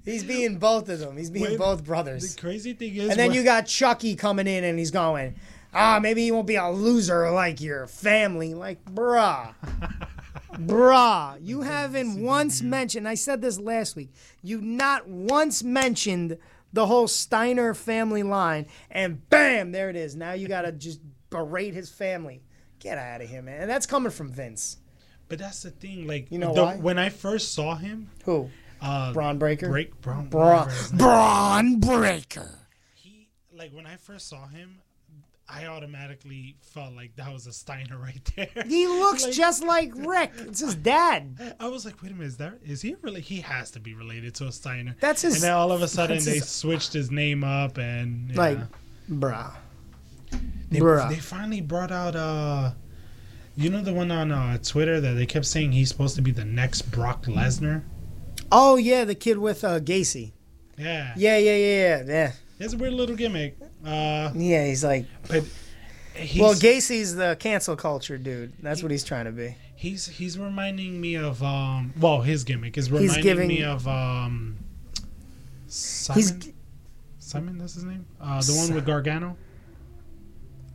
He's 0.04 0.24
being 0.24 0.58
both 0.58 0.88
of 0.88 0.98
them. 0.98 1.16
He's 1.16 1.30
being 1.30 1.44
Wait, 1.50 1.58
both 1.58 1.84
brothers. 1.84 2.34
The 2.34 2.40
crazy 2.40 2.72
thing 2.74 2.94
is, 2.96 3.10
And 3.10 3.18
then 3.18 3.28
when- 3.28 3.36
you 3.36 3.44
got 3.44 3.66
Chucky 3.66 4.14
coming 4.14 4.46
in 4.46 4.62
and 4.64 4.78
he's 4.78 4.90
going, 4.90 5.34
ah, 5.74 5.98
maybe 6.02 6.22
you 6.22 6.34
won't 6.34 6.46
be 6.46 6.56
a 6.56 6.68
loser 6.70 7.30
like 7.30 7.60
your 7.60 7.86
family. 7.86 8.54
Like, 8.54 8.84
bruh. 8.84 9.54
bruh. 10.54 11.38
You 11.42 11.62
haven't 11.62 12.20
once 12.22 12.62
mentioned, 12.62 13.08
I 13.08 13.14
said 13.14 13.40
this 13.42 13.58
last 13.58 13.96
week, 13.96 14.10
you 14.42 14.60
not 14.60 15.06
once 15.08 15.62
mentioned 15.62 16.38
the 16.72 16.86
whole 16.86 17.08
Steiner 17.08 17.74
family 17.74 18.22
line, 18.22 18.66
and 18.90 19.28
bam, 19.30 19.72
there 19.72 19.90
it 19.90 19.96
is. 19.96 20.14
Now 20.16 20.32
you 20.32 20.48
got 20.48 20.62
to 20.62 20.72
just 20.72 21.00
berate 21.30 21.74
his 21.74 21.90
family. 21.90 22.42
Get 22.78 22.96
out 22.98 23.20
of 23.20 23.28
here, 23.28 23.42
man. 23.42 23.60
And 23.62 23.70
that's 23.70 23.86
coming 23.86 24.10
from 24.12 24.32
Vince. 24.32 24.78
But 25.28 25.38
that's 25.38 25.62
the 25.62 25.70
thing, 25.70 26.06
like 26.06 26.30
You 26.30 26.38
know 26.38 26.54
the- 26.54 26.62
why? 26.64 26.76
when 26.76 26.98
I 26.98 27.08
first 27.08 27.52
saw 27.54 27.74
him, 27.76 28.10
Who? 28.24 28.50
uh, 28.80 29.12
Bron 29.12 29.38
Breakker? 29.38 29.68
Break 29.68 30.00
Braun, 30.00 30.28
Braun, 30.28 30.46
whatever 30.66 30.70
his 30.70 30.90
name 30.92 30.98
Bron 30.98 31.80
Breakker. 31.80 32.58
He 32.94 33.28
like 33.52 33.72
when 33.72 33.86
I 33.86 33.96
first 33.96 34.28
saw 34.28 34.46
him, 34.48 34.78
I 35.52 35.66
automatically 35.66 36.56
felt 36.60 36.94
like 36.94 37.16
that 37.16 37.32
was 37.32 37.46
a 37.46 37.52
Steiner 37.52 37.98
right 38.02 38.20
there. 38.36 38.64
He 38.66 38.86
looks 38.86 39.24
Like- 39.24 39.32
just 39.32 39.64
like 39.64 39.92
Rick. 39.96 40.32
It's 40.38 40.60
his 40.60 40.74
dad. 40.76 41.54
I 41.58 41.66
was 41.68 41.84
like, 41.84 42.00
wait 42.02 42.12
a 42.12 42.14
minute, 42.14 42.28
is 42.28 42.36
that 42.36 42.54
is 42.64 42.82
he 42.82 42.94
really? 43.02 43.20
He 43.20 43.40
has 43.40 43.70
to 43.72 43.80
be 43.80 43.94
related 43.94 44.34
to 44.36 44.46
a 44.46 44.52
Steiner. 44.52 44.94
That's 45.00 45.22
his- 45.22 45.34
And 45.34 45.42
then 45.44 45.52
all 45.52 45.72
of 45.72 45.82
a 45.82 45.88
sudden 45.88 46.18
they 46.24 46.34
his- 46.34 46.48
switched 46.48 46.92
his 46.92 47.10
name 47.10 47.42
up 47.44 47.78
and 47.78 48.30
yeah. 48.30 48.36
Like, 48.38 48.58
bruh. 49.10 49.52
they, 50.70 50.78
bruh. 50.78 51.08
they 51.08 51.16
finally 51.16 51.60
brought 51.60 51.90
out 51.90 52.14
uh, 52.14 52.72
you 53.56 53.70
know 53.70 53.82
the 53.82 53.92
one 53.92 54.10
on 54.10 54.30
uh, 54.30 54.58
Twitter 54.58 55.00
that 55.00 55.14
they 55.14 55.26
kept 55.26 55.46
saying 55.46 55.72
he's 55.72 55.88
supposed 55.88 56.14
to 56.16 56.22
be 56.22 56.30
the 56.30 56.44
next 56.44 56.82
Brock 56.92 57.24
Lesnar. 57.26 57.82
Oh 58.52 58.76
yeah, 58.76 59.04
the 59.04 59.14
kid 59.14 59.38
with 59.38 59.64
uh, 59.64 59.80
Gacy. 59.80 60.32
Yeah. 60.78 61.12
Yeah, 61.16 61.36
yeah, 61.38 61.56
yeah, 61.56 61.96
yeah, 61.98 62.02
yeah. 62.06 62.32
It's 62.58 62.72
a 62.74 62.76
weird 62.76 62.94
little 62.94 63.16
gimmick. 63.16 63.56
Uh, 63.84 64.30
Yeah, 64.34 64.66
he's 64.66 64.84
like. 64.84 65.06
but 65.28 65.44
he's, 66.14 66.40
well, 66.40 66.54
Gacy's 66.54 67.14
the 67.14 67.36
cancel 67.40 67.76
culture 67.76 68.18
dude. 68.18 68.52
That's 68.62 68.82
what 68.82 68.90
he's 68.90 69.04
trying 69.04 69.24
to 69.26 69.32
be. 69.32 69.56
He's 69.76 70.06
he's 70.06 70.38
reminding 70.38 71.00
me 71.00 71.16
of 71.16 71.42
um. 71.42 71.94
Well, 71.98 72.20
his 72.20 72.44
gimmick 72.44 72.76
is 72.76 72.90
reminding 72.90 73.22
giving- 73.22 73.48
me 73.48 73.62
of 73.64 73.88
um. 73.88 74.56
Simon. 75.68 76.54
Simon, 77.18 77.58
that's 77.58 77.74
his 77.74 77.84
name. 77.84 78.04
Uh, 78.20 78.42
the 78.42 78.52
one 78.54 78.74
with 78.74 78.84
Gargano. 78.84 79.36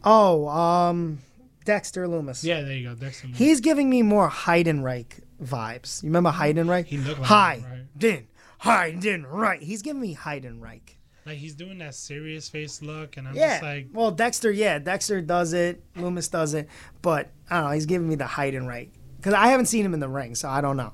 Oh, 0.03 0.47
um, 0.47 1.19
Dexter 1.65 2.07
Lumis. 2.07 2.43
Yeah, 2.43 2.61
there 2.61 2.73
you 2.73 2.89
go. 2.89 2.95
Dexter. 2.95 3.27
Lumis. 3.27 3.35
He's 3.35 3.59
giving 3.61 3.89
me 3.89 4.01
more 4.03 4.29
Heidenreich 4.29 5.19
vibes. 5.43 6.01
You 6.03 6.09
remember 6.09 6.31
Heidenreich? 6.31 6.85
He 6.85 6.97
looked 6.97 7.19
like 7.21 7.61
Heiden, 7.99 8.25
Heidenreich. 8.61 9.59
He's 9.61 9.81
giving 9.81 10.01
me 10.01 10.15
Heidenreich. 10.15 10.94
Like 11.25 11.37
he's 11.37 11.55
doing 11.55 11.79
that 11.79 11.95
serious 11.95 12.47
face 12.49 12.83
look, 12.83 13.17
and 13.17 13.27
I'm 13.27 13.35
yeah. 13.35 13.53
just 13.53 13.63
like, 13.63 13.87
well, 13.93 14.11
Dexter, 14.11 14.51
yeah, 14.51 14.77
Dexter 14.77 15.21
does 15.21 15.53
it. 15.53 15.81
Lumis 15.95 16.29
does 16.29 16.53
it, 16.53 16.69
but 17.01 17.31
I 17.49 17.55
don't 17.55 17.65
know. 17.65 17.71
He's 17.71 17.87
giving 17.87 18.07
me 18.07 18.13
the 18.13 18.25
Heidenreich 18.25 18.89
because 19.17 19.33
I 19.33 19.47
haven't 19.47 19.65
seen 19.65 19.83
him 19.83 19.95
in 19.95 19.99
the 19.99 20.07
ring, 20.07 20.35
so 20.35 20.49
I 20.49 20.61
don't 20.61 20.77
know. 20.77 20.93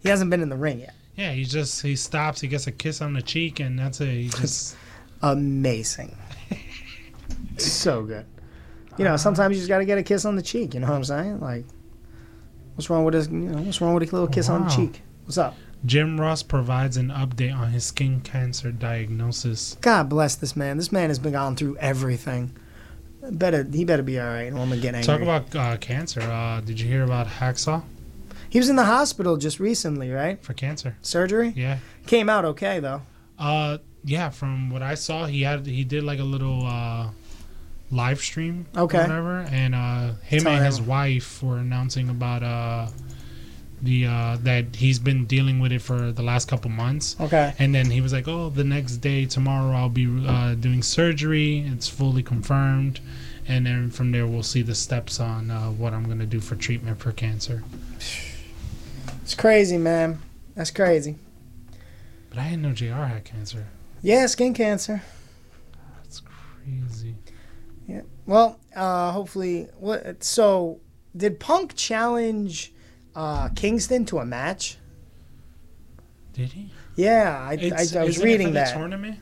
He 0.00 0.08
hasn't 0.08 0.30
been 0.30 0.42
in 0.42 0.48
the 0.48 0.56
ring 0.56 0.80
yet. 0.80 0.94
yeah, 1.14 1.30
he 1.30 1.44
just 1.44 1.80
he 1.80 1.94
stops, 1.94 2.40
he 2.40 2.48
gets 2.48 2.66
a 2.66 2.72
kiss 2.72 3.00
on 3.00 3.12
the 3.12 3.22
cheek, 3.22 3.60
and 3.60 3.78
that's 3.78 4.00
it. 4.00 4.08
He 4.08 4.28
just 4.30 4.76
Amazing. 5.22 6.16
so 7.56 8.02
good. 8.02 8.26
You 8.98 9.04
know, 9.04 9.16
sometimes 9.16 9.54
you 9.54 9.60
just 9.60 9.68
got 9.68 9.78
to 9.78 9.84
get 9.84 9.96
a 9.96 10.02
kiss 10.02 10.24
on 10.24 10.34
the 10.34 10.42
cheek. 10.42 10.74
You 10.74 10.80
know 10.80 10.88
what 10.88 10.96
I'm 10.96 11.04
saying? 11.04 11.40
Like, 11.40 11.64
what's 12.74 12.90
wrong 12.90 13.04
with 13.04 13.14
this? 13.14 13.28
You 13.28 13.38
know, 13.38 13.62
what's 13.62 13.80
wrong 13.80 13.94
with 13.94 14.02
a 14.02 14.12
little 14.12 14.26
kiss 14.28 14.48
on 14.48 14.64
the 14.64 14.70
cheek? 14.70 15.02
What's 15.24 15.38
up? 15.38 15.54
Jim 15.84 16.20
Ross 16.20 16.42
provides 16.42 16.96
an 16.96 17.08
update 17.08 17.56
on 17.56 17.70
his 17.70 17.84
skin 17.84 18.20
cancer 18.20 18.70
diagnosis. 18.70 19.76
God 19.80 20.08
bless 20.08 20.34
this 20.36 20.54
man. 20.54 20.76
This 20.76 20.92
man 20.92 21.10
has 21.10 21.18
been 21.18 21.32
gone 21.32 21.56
through 21.56 21.76
everything. 21.78 22.56
Better 23.30 23.64
he 23.70 23.84
better 23.84 24.02
be 24.02 24.18
all 24.18 24.26
right, 24.26 24.52
I'm 24.52 24.68
get 24.80 24.94
angry. 24.94 25.02
Talk 25.02 25.20
about 25.20 25.54
uh, 25.54 25.76
cancer. 25.76 26.20
Uh, 26.20 26.60
did 26.60 26.80
you 26.80 26.88
hear 26.88 27.04
about 27.04 27.26
Hacksaw 27.26 27.82
he 28.52 28.58
was 28.58 28.68
in 28.68 28.76
the 28.76 28.84
hospital 28.84 29.38
just 29.38 29.58
recently, 29.58 30.10
right? 30.10 30.42
for 30.44 30.52
cancer? 30.52 30.94
Surgery. 31.00 31.54
Yeah. 31.56 31.78
Came 32.06 32.28
out 32.28 32.44
okay 32.44 32.80
though. 32.80 33.00
Uh, 33.38 33.78
yeah. 34.04 34.28
From 34.28 34.68
what 34.68 34.82
I 34.82 34.94
saw, 34.94 35.24
he 35.24 35.40
had 35.40 35.64
he 35.64 35.84
did 35.84 36.04
like 36.04 36.18
a 36.18 36.24
little 36.24 36.66
uh, 36.66 37.08
live 37.90 38.20
stream, 38.20 38.66
or 38.76 38.82
Okay. 38.82 38.98
whatever, 39.00 39.38
and 39.50 39.74
uh, 39.74 40.12
him 40.24 40.42
Tell 40.42 40.52
and 40.52 40.66
his 40.66 40.82
wife 40.82 41.42
were 41.42 41.56
announcing 41.56 42.10
about 42.10 42.42
uh, 42.42 42.88
the 43.82 44.06
uh, 44.06 44.36
that 44.42 44.76
he's 44.76 44.98
been 44.98 45.26
dealing 45.26 45.58
with 45.58 45.72
it 45.72 45.82
for 45.82 46.12
the 46.12 46.22
last 46.22 46.48
couple 46.48 46.70
months. 46.70 47.16
Okay. 47.20 47.52
And 47.58 47.74
then 47.74 47.90
he 47.90 48.00
was 48.00 48.12
like, 48.12 48.28
"Oh, 48.28 48.48
the 48.48 48.64
next 48.64 48.98
day, 48.98 49.26
tomorrow, 49.26 49.76
I'll 49.76 49.88
be 49.88 50.06
uh, 50.26 50.54
doing 50.54 50.82
surgery. 50.82 51.66
It's 51.66 51.88
fully 51.88 52.22
confirmed." 52.22 53.00
And 53.48 53.66
then 53.66 53.90
from 53.90 54.12
there, 54.12 54.26
we'll 54.26 54.44
see 54.44 54.62
the 54.62 54.74
steps 54.74 55.18
on 55.18 55.50
uh, 55.50 55.70
what 55.70 55.92
I'm 55.92 56.04
gonna 56.04 56.26
do 56.26 56.40
for 56.40 56.54
treatment 56.54 56.98
for 57.00 57.12
cancer. 57.12 57.62
It's 59.22 59.36
crazy, 59.36 59.78
man. 59.78 60.18
That's 60.56 60.72
crazy. 60.72 61.16
But 62.28 62.40
I 62.40 62.50
didn't 62.50 62.62
know 62.62 62.72
Jr. 62.72 62.94
had 62.94 63.24
cancer. 63.24 63.68
Yeah, 64.02 64.26
skin 64.26 64.52
cancer. 64.52 65.00
That's 66.02 66.20
crazy. 66.20 67.14
Yeah. 67.86 68.00
Well, 68.26 68.58
uh, 68.74 69.12
hopefully. 69.12 69.68
What? 69.78 70.24
So, 70.24 70.80
did 71.16 71.38
Punk 71.38 71.76
challenge 71.76 72.71
uh, 73.14 73.48
Kingston 73.50 74.04
to 74.06 74.18
a 74.18 74.24
match? 74.24 74.78
Did 76.32 76.52
he? 76.52 76.70
Yeah, 76.96 77.38
I, 77.40 77.52
I, 77.54 78.00
I 78.00 78.04
was 78.04 78.22
reading 78.22 78.52
that. 78.54 78.72
tournament. 78.72 79.18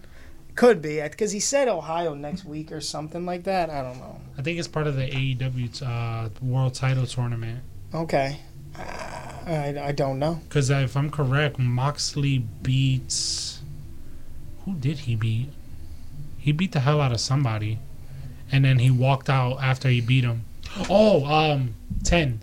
Could 0.54 0.82
be 0.82 1.00
because 1.00 1.32
he 1.32 1.40
said 1.40 1.68
Ohio 1.68 2.14
next 2.14 2.44
week 2.44 2.70
or 2.72 2.80
something 2.80 3.24
like 3.24 3.44
that. 3.44 3.70
I 3.70 3.82
don't 3.82 3.98
know. 3.98 4.20
I 4.36 4.42
think 4.42 4.58
it's 4.58 4.68
part 4.68 4.86
of 4.86 4.96
the 4.96 5.08
AEW 5.08 5.82
uh, 5.82 6.28
World 6.42 6.74
Title 6.74 7.06
Tournament. 7.06 7.62
Okay. 7.94 8.40
Uh, 8.76 8.82
I, 9.46 9.74
I 9.82 9.92
don't 9.92 10.18
know. 10.18 10.40
Because 10.48 10.70
if 10.70 10.96
I'm 10.96 11.10
correct, 11.10 11.58
Moxley 11.58 12.38
beats. 12.38 13.60
Who 14.64 14.74
did 14.74 15.00
he 15.00 15.16
beat? 15.16 15.48
He 16.36 16.52
beat 16.52 16.72
the 16.72 16.80
hell 16.80 17.00
out 17.00 17.12
of 17.12 17.20
somebody, 17.20 17.78
and 18.50 18.64
then 18.64 18.78
he 18.78 18.90
walked 18.90 19.30
out 19.30 19.62
after 19.62 19.88
he 19.88 20.00
beat 20.00 20.24
him. 20.24 20.44
Oh, 20.88 21.24
um, 21.24 21.74
ten. 22.04 22.40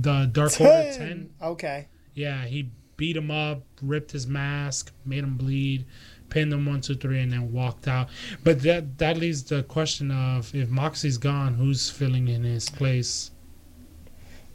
The 0.00 0.26
Dark 0.32 0.58
Order 0.60 0.92
ten. 0.94 1.30
Okay. 1.42 1.88
Yeah, 2.14 2.44
he 2.46 2.70
beat 2.96 3.16
him 3.16 3.30
up, 3.30 3.62
ripped 3.82 4.12
his 4.12 4.26
mask, 4.26 4.92
made 5.04 5.24
him 5.24 5.36
bleed, 5.36 5.84
pinned 6.30 6.52
him 6.52 6.64
one, 6.66 6.80
two, 6.80 6.94
three, 6.94 7.20
and 7.20 7.32
then 7.32 7.52
walked 7.52 7.86
out. 7.86 8.08
But 8.42 8.62
that 8.62 8.98
that 8.98 9.18
leaves 9.18 9.42
the 9.44 9.62
question 9.62 10.10
of 10.10 10.54
if 10.54 10.68
Moxie's 10.70 11.18
gone, 11.18 11.54
who's 11.54 11.90
filling 11.90 12.28
in 12.28 12.44
his 12.44 12.70
place? 12.70 13.30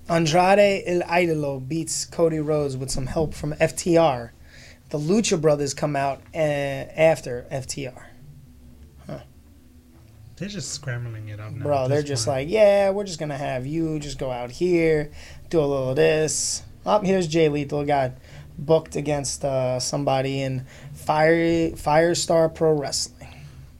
Andrade 0.09 0.83
El 0.85 1.01
Idolo 1.01 1.65
beats 1.67 2.05
Cody 2.05 2.39
Rhodes 2.39 2.77
with 2.77 2.89
some 2.89 3.07
help 3.07 3.33
from 3.33 3.53
FTR. 3.53 4.31
The 4.89 4.97
Lucha 4.97 5.39
Brothers 5.39 5.73
come 5.73 5.95
out 5.95 6.21
uh, 6.33 6.37
after 6.37 7.45
FTR. 7.51 8.06
They're 10.37 10.47
just 10.47 10.71
scrambling 10.71 11.29
it 11.29 11.39
up 11.39 11.51
now. 11.51 11.63
Bro, 11.63 11.87
they're 11.87 12.03
just 12.03 12.25
point. 12.25 12.37
like, 12.37 12.49
yeah, 12.49 12.91
we're 12.91 13.05
just 13.05 13.19
gonna 13.19 13.37
have 13.37 13.65
you 13.65 13.99
just 13.99 14.19
go 14.19 14.31
out 14.31 14.51
here, 14.51 15.11
do 15.49 15.59
a 15.59 15.61
little 15.61 15.89
of 15.89 15.95
this. 15.95 16.63
Oh, 16.85 16.99
here's 16.99 17.27
Jay 17.27 17.49
Lethal 17.49 17.83
got 17.83 18.11
booked 18.57 18.95
against 18.95 19.43
uh, 19.43 19.79
somebody 19.79 20.41
in 20.41 20.65
Fire 20.93 21.71
Firestar 21.71 22.53
Pro 22.53 22.73
Wrestling. 22.73 23.33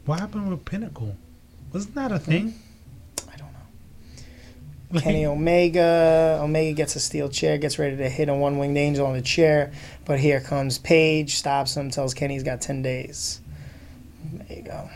What 0.05 0.19
happened 0.19 0.49
with 0.49 0.65
Pinnacle? 0.65 1.15
Wasn't 1.73 1.93
that 1.93 2.11
a 2.11 2.17
thing? 2.17 2.53
Mm-hmm. 2.53 3.29
I 3.29 3.35
don't 3.37 3.53
know. 3.53 4.23
Like, 4.93 5.03
Kenny 5.03 5.25
Omega. 5.27 6.39
Omega 6.41 6.73
gets 6.75 6.95
a 6.95 6.99
steel 6.99 7.29
chair, 7.29 7.59
gets 7.59 7.77
ready 7.77 7.97
to 7.97 8.09
hit 8.09 8.29
a 8.29 8.33
one 8.33 8.57
winged 8.57 8.77
angel 8.77 9.05
on 9.05 9.13
the 9.13 9.21
chair, 9.21 9.71
but 10.05 10.19
here 10.19 10.41
comes 10.41 10.79
Page, 10.79 11.35
stops 11.35 11.77
him, 11.77 11.91
tells 11.91 12.15
Kenny 12.15 12.33
he's 12.33 12.43
got 12.43 12.61
10 12.61 12.81
days. 12.81 13.41
There 14.33 14.57
you 14.57 14.63
go. 14.63 14.89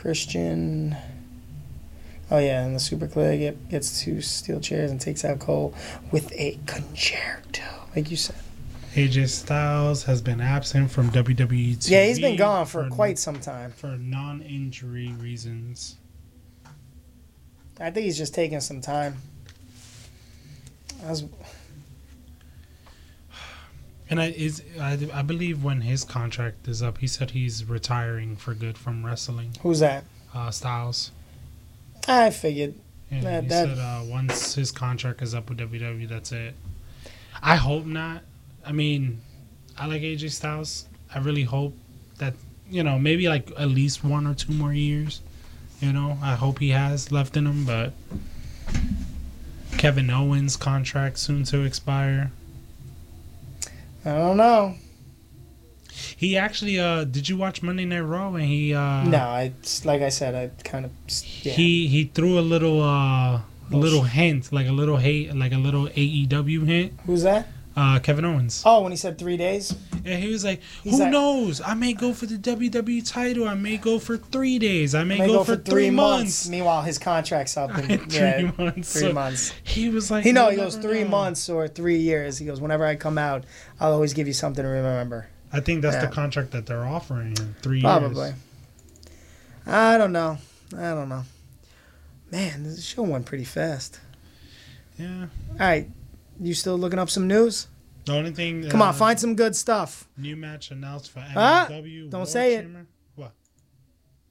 Christian. 0.00 0.96
Oh, 2.30 2.38
yeah, 2.38 2.64
and 2.64 2.74
the 2.74 2.80
Super 2.80 3.06
Kliq 3.06 3.38
get- 3.38 3.68
gets 3.68 4.00
two 4.02 4.20
steel 4.22 4.60
chairs 4.60 4.90
and 4.90 5.00
takes 5.00 5.24
out 5.24 5.40
Cole 5.40 5.74
with 6.10 6.32
a 6.32 6.58
Con-Chair-To, 6.66 7.62
like 7.94 8.10
you 8.10 8.16
said. 8.16 8.36
AJ 8.94 9.28
Styles 9.28 10.04
has 10.04 10.22
been 10.22 10.40
absent 10.40 10.90
from 10.90 11.10
WWE. 11.10 11.76
TV 11.76 11.90
Yeah, 11.90 12.06
he's 12.06 12.18
been 12.18 12.36
gone 12.36 12.66
for 12.66 12.88
quite 12.88 13.18
some 13.18 13.40
time. 13.40 13.72
for 13.72 13.88
non-injury 13.98 15.12
reasons. 15.20 15.96
I 17.78 17.90
think 17.90 18.04
he's 18.04 18.16
just 18.18 18.34
taking 18.34 18.60
some 18.60 18.80
time. 18.80 19.16
I 21.04 21.10
was, 21.10 21.24
And 24.10 24.20
I 24.20 24.30
is 24.30 24.62
I, 24.80 24.98
I 25.14 25.22
believe 25.22 25.62
when 25.62 25.82
his 25.82 26.02
contract 26.02 26.66
is 26.66 26.82
up, 26.82 26.98
he 26.98 27.06
said 27.06 27.30
he's 27.30 27.64
retiring 27.64 28.34
for 28.34 28.54
good 28.54 28.76
from 28.76 29.06
wrestling. 29.06 29.52
who's 29.62 29.78
that? 29.78 30.04
Uh, 30.34 30.50
Styles. 30.50 31.12
I 32.08 32.30
figured. 32.30 32.74
Yeah, 33.10 33.20
that, 33.20 33.42
he 33.44 33.48
that, 33.48 33.68
said 33.68 33.78
uh, 33.78 34.02
once 34.04 34.54
his 34.54 34.72
contract 34.72 35.22
is 35.22 35.34
up 35.34 35.48
with 35.48 35.58
WWE, 35.58 36.08
that's 36.08 36.32
it. 36.32 36.54
I 37.42 37.56
hope 37.56 37.84
not. 37.86 38.22
I 38.64 38.72
mean, 38.72 39.20
I 39.78 39.86
like 39.86 40.02
AJ 40.02 40.32
Styles. 40.32 40.86
I 41.14 41.18
really 41.20 41.44
hope 41.44 41.74
that 42.18 42.34
you 42.68 42.82
know 42.82 42.98
maybe 42.98 43.28
like 43.28 43.50
at 43.56 43.68
least 43.68 44.02
one 44.04 44.26
or 44.26 44.34
two 44.34 44.52
more 44.52 44.72
years. 44.72 45.20
You 45.80 45.92
know, 45.92 46.18
I 46.20 46.34
hope 46.34 46.58
he 46.58 46.70
has 46.70 47.10
left 47.10 47.36
in 47.36 47.46
him, 47.46 47.64
but 47.64 47.92
Kevin 49.78 50.10
Owens 50.10 50.56
contract 50.56 51.18
soon 51.18 51.44
to 51.44 51.62
expire. 51.62 52.32
I 54.04 54.12
don't 54.12 54.36
know. 54.36 54.74
He 56.16 56.36
actually 56.36 56.78
uh 56.78 57.04
did 57.04 57.28
you 57.28 57.36
watch 57.36 57.62
Monday 57.62 57.84
Night 57.84 58.00
Raw 58.00 58.34
and 58.34 58.44
he 58.44 58.74
uh 58.74 59.04
no, 59.04 59.18
I 59.18 59.52
like 59.84 60.02
I 60.02 60.08
said, 60.10 60.34
I 60.34 60.62
kind 60.62 60.84
of 60.84 60.92
yeah. 61.42 61.52
he 61.52 61.88
he 61.88 62.04
threw 62.04 62.38
a 62.38 62.40
little 62.40 62.82
uh 62.82 63.40
a 63.72 63.76
little 63.76 64.02
hint, 64.02 64.52
like 64.52 64.66
a 64.66 64.72
little 64.72 64.96
hate 64.96 65.34
like 65.34 65.52
a 65.52 65.58
little 65.58 65.86
AEW 65.88 66.66
hint. 66.66 66.92
Who's 67.06 67.22
that? 67.22 67.48
Uh 67.76 67.98
Kevin 68.00 68.24
Owens. 68.24 68.62
Oh, 68.66 68.82
when 68.82 68.90
he 68.92 68.96
said 68.96 69.16
three 69.18 69.36
days. 69.36 69.74
And 70.04 70.22
he 70.22 70.28
was 70.30 70.44
like, 70.44 70.60
He's 70.82 70.94
"Who 70.94 71.00
like- 71.04 71.12
knows? 71.12 71.60
I 71.60 71.74
may 71.74 71.92
go 71.92 72.12
for 72.12 72.26
the 72.26 72.36
WWE 72.36 73.08
title. 73.08 73.46
I 73.46 73.54
may 73.54 73.76
go 73.76 73.98
for 74.00 74.16
three 74.16 74.58
days. 74.58 74.94
I 74.94 75.04
may, 75.04 75.18
May 75.18 75.26
go, 75.28 75.44
for, 75.44 75.56
three 75.56 75.90
months." 75.90 76.48
Meanwhile, 76.48 76.82
his 76.82 76.98
contract's 76.98 77.56
up 77.56 77.70
in 77.78 77.98
Three 78.08 78.18
yeah, 78.18 78.50
months. 78.58 78.92
Three 78.92 79.02
So 79.08 79.12
months. 79.12 79.52
He 79.62 79.88
was 79.88 80.10
like, 80.10 80.24
he 80.24 80.32
know 80.32 80.50
he 80.50 80.56
goes 80.56 80.76
three 80.76 81.04
know." 81.04 81.10
months 81.10 81.48
or 81.48 81.68
three 81.68 81.98
years. 81.98 82.38
He 82.38 82.46
goes, 82.46 82.60
whenever 82.60 82.84
I 82.84 82.96
come 82.96 83.18
out, 83.18 83.44
I'll 83.78 83.92
always 83.92 84.14
give 84.14 84.26
you 84.26 84.32
something 84.32 84.62
to 84.64 84.68
remember. 84.68 85.28
I 85.52 85.60
think 85.60 85.82
that's 85.82 85.96
Yeah. 85.96 86.06
the 86.06 86.12
contract 86.12 86.50
that 86.52 86.66
they're 86.66 86.84
offering 86.86 87.36
him. 87.36 87.54
Three 87.62 87.82
Probably. 87.82 88.28
years. 88.30 88.34
I 89.66 89.96
don't 89.98 90.12
know. 90.12 90.38
I 90.76 90.90
don't 90.94 91.08
know. 91.08 91.24
Man, 92.32 92.62
this 92.64 92.84
show 92.84 93.02
went 93.02 93.26
pretty 93.26 93.44
fast. 93.44 94.00
Yeah. 94.98 95.26
All 95.52 95.56
right, 95.58 95.88
you 96.40 96.54
still 96.54 96.78
looking 96.78 96.98
up 96.98 97.10
some 97.10 97.26
news? 97.26 97.68
The 98.06 98.12
only 98.12 98.32
thing. 98.32 98.68
Come 98.68 98.82
uh, 98.82 98.86
on, 98.86 98.94
find 98.94 99.20
some 99.20 99.34
good 99.34 99.54
stuff. 99.54 100.08
New 100.16 100.36
match 100.36 100.70
announced 100.70 101.10
for 101.10 101.24
Ah, 101.36 101.66
don't 101.68 102.12
War 102.12 102.26
say 102.26 102.54
it. 102.54 102.62
Chamber. 102.62 102.86
What? 103.14 103.32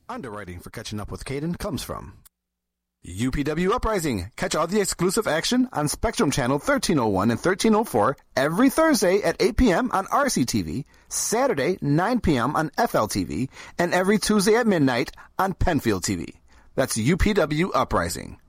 Underwriting 0.08 0.60
for 0.60 0.70
Catching 0.70 1.00
Up 1.00 1.12
with 1.12 1.24
Caden 1.24 1.58
comes 1.58 1.84
from 1.84 2.18
UPW 3.06 3.72
Uprising. 3.72 4.32
Catch 4.36 4.56
all 4.56 4.68
the 4.68 4.82
exclusive 4.82 5.28
action 5.28 5.70
on 5.72 5.88
Spectrum 5.88 6.32
Channel 6.32 6.58
1301 6.58 7.32
and 7.32 7.38
1304 7.38 8.18
every 8.36 8.70
Thursday 8.70 9.22
at 9.22 9.38
8 9.40 9.56
p.m. 9.56 9.92
on 9.94 10.06
RCTV, 10.08 10.84
Saturday 11.08 11.78
9 11.82 12.20
p.m. 12.20 12.56
on 12.56 12.72
FLTV, 12.72 13.50
and 13.78 13.94
every 13.94 14.18
Tuesday 14.18 14.56
at 14.56 14.68
midnight 14.68 15.12
on 15.38 15.54
Penfield 15.54 16.04
TV. 16.04 16.36
That's 16.76 16.98
UPW 16.98 17.70
Uprising. 17.74 18.40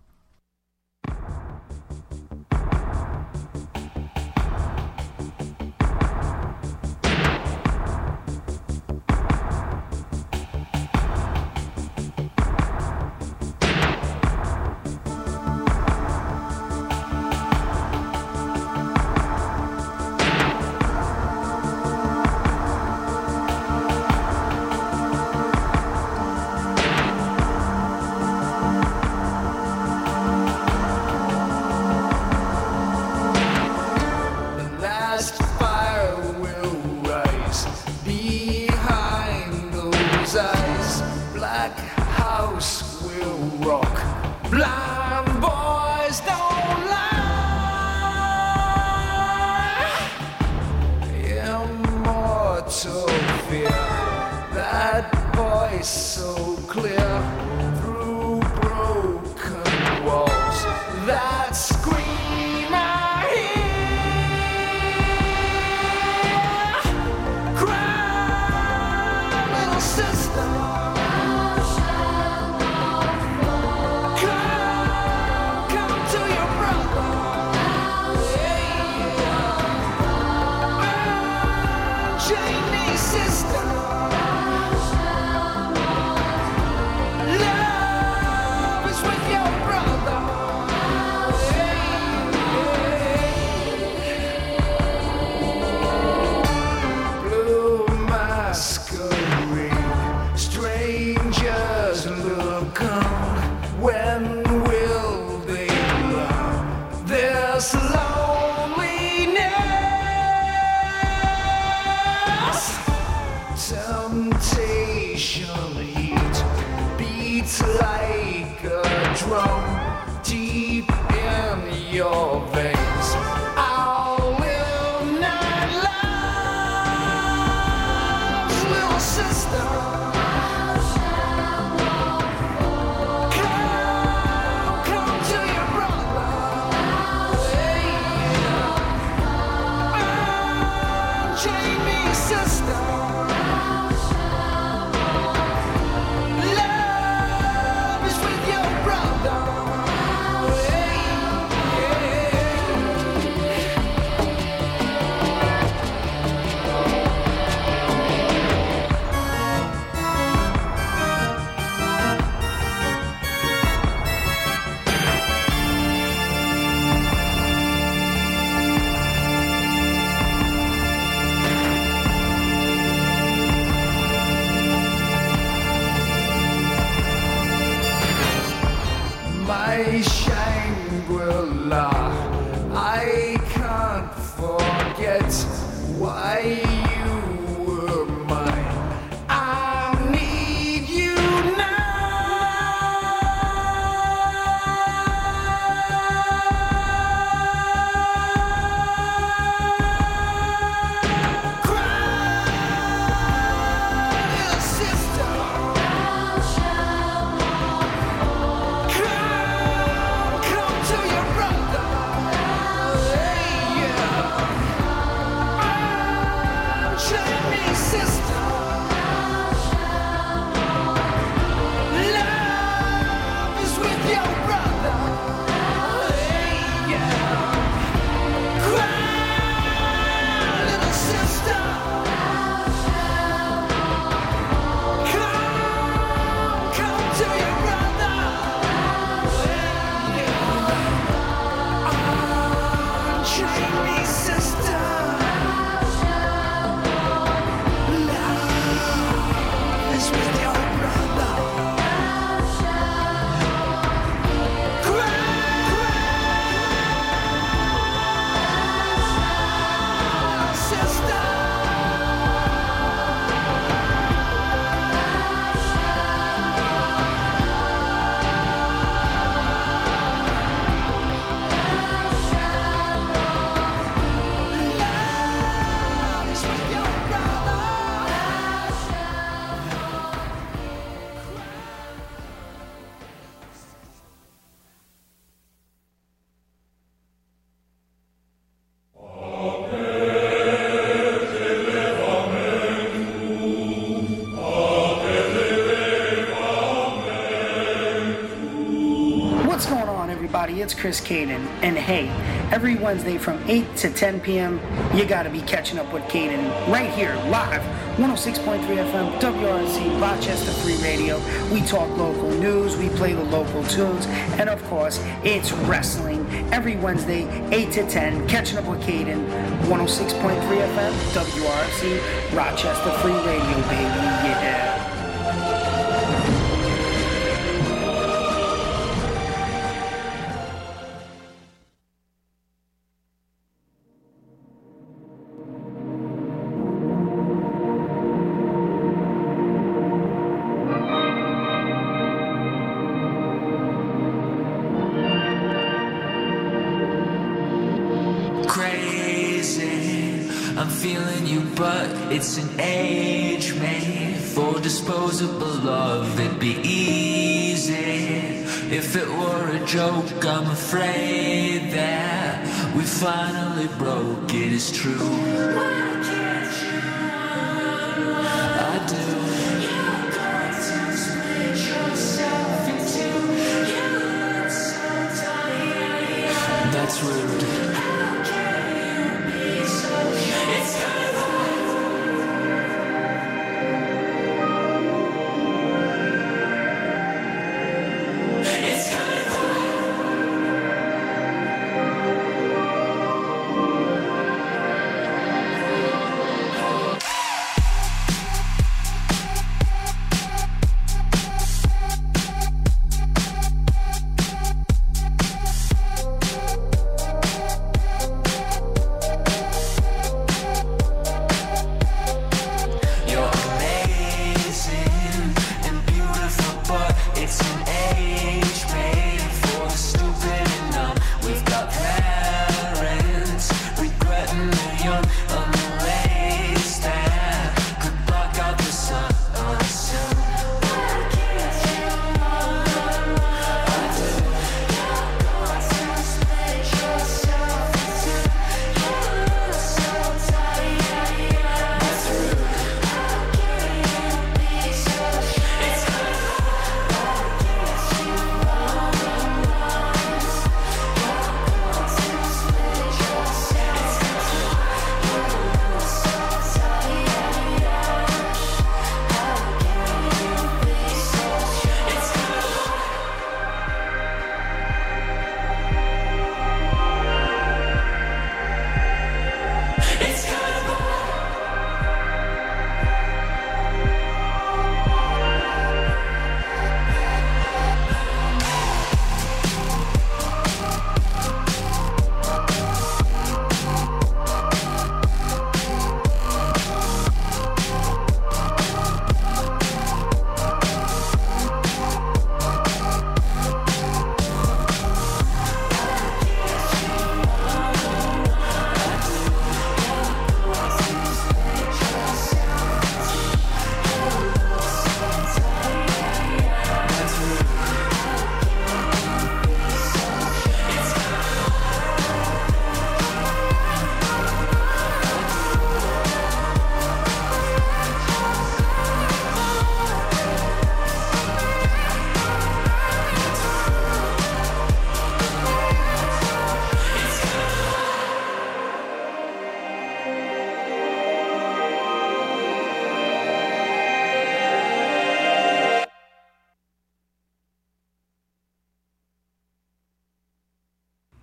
Chris 300.91 301.01
Caden. 301.03 301.47
And 301.63 301.79
hey, 301.79 302.09
every 302.51 302.75
Wednesday 302.75 303.17
from 303.17 303.41
8 303.49 303.77
to 303.77 303.91
10 303.93 304.19
p.m., 304.23 304.59
you 304.93 305.05
gotta 305.05 305.31
be 305.31 305.41
catching 305.43 305.79
up 305.79 305.93
with 305.93 306.03
Caden 306.05 306.43
right 306.67 306.91
here, 306.91 307.15
live, 307.29 307.63
106.3 307.97 308.59
FM, 308.67 309.21
WRC, 309.21 310.01
Rochester 310.03 310.51
Free 310.51 310.75
Radio. 310.83 311.21
We 311.55 311.61
talk 311.63 311.97
local 311.97 312.29
news, 312.33 312.77
we 312.77 312.89
play 312.89 313.13
the 313.13 313.23
local 313.23 313.63
tunes, 313.69 314.07
and 314.41 314.51
of 314.51 314.61
course, 314.65 314.99
it's 315.23 315.53
wrestling 315.53 316.27
every 316.53 316.75
Wednesday, 316.75 317.23
8 317.55 317.71
to 317.71 317.89
10, 317.89 318.27
catching 318.27 318.59
up 318.59 318.65
with 318.65 318.81
Caden, 318.81 319.25
106.3 319.69 320.41
FM, 320.41 320.93
WRC, 321.15 322.37
Rochester 322.37 322.91
Free 322.99 323.13
Radio, 323.13 323.57
baby. 323.69 324.11
Yeah. 324.27 324.70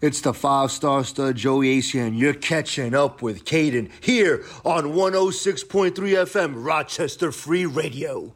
It's 0.08 0.22
the 0.22 0.34
five 0.34 0.72
star 0.72 1.04
stud 1.04 1.36
Joey 1.36 1.68
Ace 1.68 1.94
and 1.94 2.18
you're 2.18 2.34
catching 2.34 2.96
up 2.96 3.22
with 3.22 3.44
Caden 3.44 3.92
here 4.02 4.46
on 4.64 4.94
106.3 4.94 5.92
FM 5.92 6.54
Rochester 6.56 7.34
Free 7.34 7.66
Radio. 7.66 8.34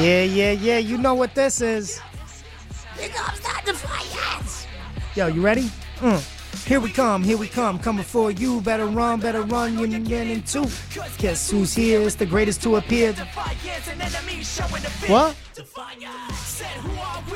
Yeah, 0.00 0.22
yeah, 0.22 0.52
yeah. 0.52 0.78
You 0.78 0.96
know 0.96 1.12
what 1.12 1.34
this 1.34 1.60
is. 1.60 2.00
Here 2.98 3.10
comes 3.10 3.40
that 3.40 3.62
defiance. 3.66 4.66
Yo, 5.14 5.26
you 5.26 5.42
ready? 5.42 5.70
Mm. 5.98 6.31
Here 6.72 6.80
we 6.80 6.90
come, 6.90 7.22
here 7.22 7.36
we 7.36 7.48
come, 7.48 7.78
coming 7.78 8.02
for 8.02 8.30
you. 8.30 8.62
Better 8.62 8.86
run, 8.86 9.20
better 9.20 9.42
run, 9.42 9.78
you're 9.78 10.00
getting 10.00 10.42
two. 10.42 10.64
Guess 11.18 11.50
who's 11.50 11.74
here? 11.74 12.00
It's 12.00 12.14
the 12.14 12.24
greatest 12.24 12.62
to 12.62 12.76
appear. 12.76 13.12
What? 15.06 15.36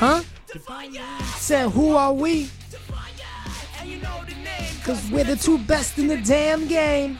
Huh? 0.01 0.23
Said, 1.35 1.69
who 1.69 1.95
are 1.95 2.15
we? 2.15 2.49
Cause 4.85 5.11
we're 5.11 5.25
the 5.25 5.37
two 5.37 5.59
best 5.59 5.99
in 5.99 6.07
the 6.07 6.17
damn 6.17 6.67
game. 6.67 7.19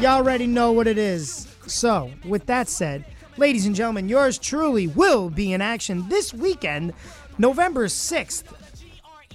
Y'all 0.00 0.16
already 0.16 0.48
know 0.48 0.72
what 0.72 0.88
it 0.88 0.98
is. 0.98 1.46
So, 1.68 2.10
with 2.24 2.44
that 2.46 2.68
said, 2.68 3.04
ladies 3.36 3.66
and 3.66 3.76
gentlemen, 3.76 4.08
yours 4.08 4.36
truly 4.36 4.88
will 4.88 5.30
be 5.30 5.52
in 5.52 5.62
action 5.62 6.08
this 6.08 6.34
weekend, 6.34 6.92
November 7.38 7.86
6th. 7.86 8.42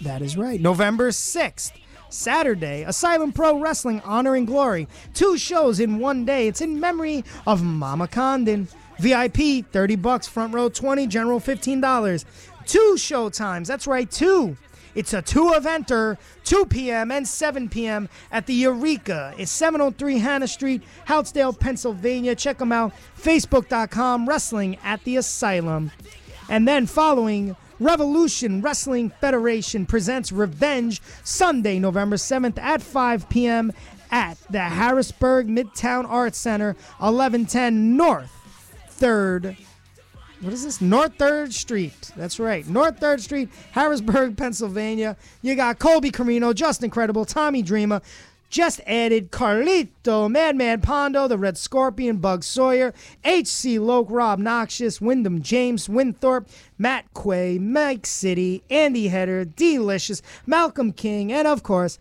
That 0.02 0.22
is 0.22 0.36
right, 0.36 0.60
November 0.60 1.12
6th 1.12 1.72
Saturday, 2.10 2.84
Asylum 2.84 3.32
Pro 3.32 3.60
Wrestling 3.60 4.02
Honor 4.04 4.36
and 4.36 4.48
Glory. 4.48 4.88
Two 5.14 5.38
shows 5.38 5.80
in 5.80 6.00
one 6.00 6.26
day. 6.26 6.48
It's 6.48 6.62
in 6.62 6.80
memory 6.80 7.24
of 7.46 7.64
Mama 7.64 8.08
Condon. 8.08 8.68
VIP, 9.00 9.66
30 9.72 9.96
bucks, 9.98 10.28
front 10.28 10.54
row 10.54 10.70
20, 10.70 11.08
general 11.08 11.40
$15. 11.40 12.26
Two 12.66 12.98
show 12.98 13.30
times. 13.30 13.68
That's 13.68 13.88
right, 13.88 14.10
two. 14.10 14.58
It's 14.96 15.14
a 15.14 15.22
two 15.22 15.54
eventer, 15.56 16.18
2 16.44 16.66
p.m. 16.66 17.12
and 17.12 17.28
7 17.28 17.70
p.m. 17.70 18.10
at 18.32 18.48
the 18.48 18.56
Eureka. 18.56 19.36
It's 19.38 19.52
703 19.52 20.18
Hannah 20.18 20.48
Street, 20.48 20.82
Houtzdale, 21.08 21.58
Pennsylvania. 21.58 22.34
Check 22.34 22.58
them 22.58 22.72
out. 22.72 22.94
Facebook.com, 23.16 24.28
Wrestling 24.28 24.80
at 24.84 25.04
the 25.04 25.18
Asylum. 25.18 25.92
And 26.50 26.68
then 26.68 26.88
following, 26.88 27.56
Revolution 27.80 28.62
Wrestling 28.62 29.10
Federation 29.22 29.86
presents 29.86 30.32
Revenge 30.32 31.02
Sunday, 31.24 31.80
November 31.80 32.16
7th 32.16 32.58
at 32.60 32.82
5 32.82 33.30
p.m. 33.30 33.72
at 34.12 34.38
the 34.49 34.62
Harrisburg 34.62 35.48
Midtown 35.48 36.06
Arts 36.10 36.38
Center, 36.38 36.76
1110 36.99 37.95
North 37.95 38.32
3rd 38.99 39.58
what 40.41 40.54
is 40.54 40.64
this? 40.64 40.82
North 40.82 41.18
3rd 41.18 41.52
Street. 41.52 42.12
That's 42.16 42.40
right. 42.40 42.68
North 42.68 42.99
3rd 42.99 43.22
Street, 43.22 43.49
Harrisburg, 43.72 44.38
Pennsylvania. 44.38 45.18
You 45.41 45.56
got 45.56 45.80
Colby 45.80 46.12
Corino, 46.12 46.54
Just 46.54 46.84
Incredible, 46.84 47.26
Tommy 47.26 47.64
Dreamer. 47.64 48.02
Just 48.49 48.80
added 48.88 49.32
Carlito, 49.32 50.32
Madman 50.32 50.82
Pondo, 50.82 51.28
the 51.28 51.38
Red 51.38 51.57
Scorpion, 51.57 52.18
Bug 52.18 52.44
Sawyer, 52.44 52.94
H.C. 53.26 53.78
Loke, 53.78 54.07
Rob 54.10 54.40
Noxious, 54.40 55.02
Wyndham 55.02 55.41
James, 55.41 55.90
Winthorpe, 55.90 56.48
Matt 56.78 57.06
Quay, 57.14 57.60
Mike 57.60 58.06
City, 58.06 58.64
Andy 58.69 59.10
Header, 59.10 59.44
Delicious, 59.44 60.22
Malcolm 60.45 60.94
King, 60.94 61.32
and 61.32 61.48
of 61.48 61.64
course, 61.64 61.99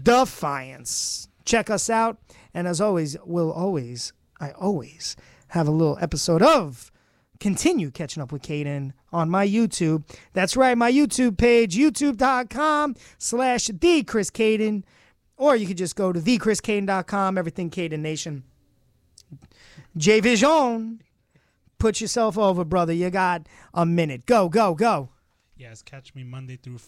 Defiance. 0.00 1.28
Check 1.44 1.70
us 1.70 1.90
out. 1.90 2.18
And 2.52 2.68
as 2.68 2.80
always, 2.80 3.16
we'll 3.24 3.52
always, 3.52 4.12
I 4.40 4.52
always 4.52 5.16
have 5.48 5.66
a 5.66 5.72
little 5.72 5.98
episode 6.00 6.42
of 6.42 6.92
continue 7.40 7.90
catching 7.90 8.22
up 8.22 8.32
with 8.32 8.42
Caden 8.42 8.92
on 9.12 9.28
my 9.28 9.46
YouTube. 9.46 10.04
That's 10.32 10.56
right, 10.56 10.78
my 10.78 10.90
YouTube 10.90 11.36
page, 11.36 11.76
youtube.com 11.76 12.96
slash 13.18 13.66
the 13.66 14.02
Chris 14.04 14.30
Caden. 14.30 14.82
Or 15.36 15.56
you 15.56 15.66
could 15.66 15.78
just 15.78 15.96
go 15.96 16.12
to 16.12 16.20
thechriscaden.com, 16.20 17.38
everything 17.38 17.70
Caden 17.70 18.00
Nation. 18.00 18.44
J 19.96 20.20
Vision, 20.20 21.02
put 21.78 22.00
yourself 22.00 22.38
over, 22.38 22.64
brother. 22.64 22.92
You 22.92 23.10
got 23.10 23.46
a 23.72 23.84
minute. 23.84 24.26
Go, 24.26 24.48
go, 24.48 24.74
go. 24.74 25.10
Yes, 25.56 25.82
catch 25.82 26.14
me 26.14 26.24
Monday 26.24 26.56
through 26.56 26.78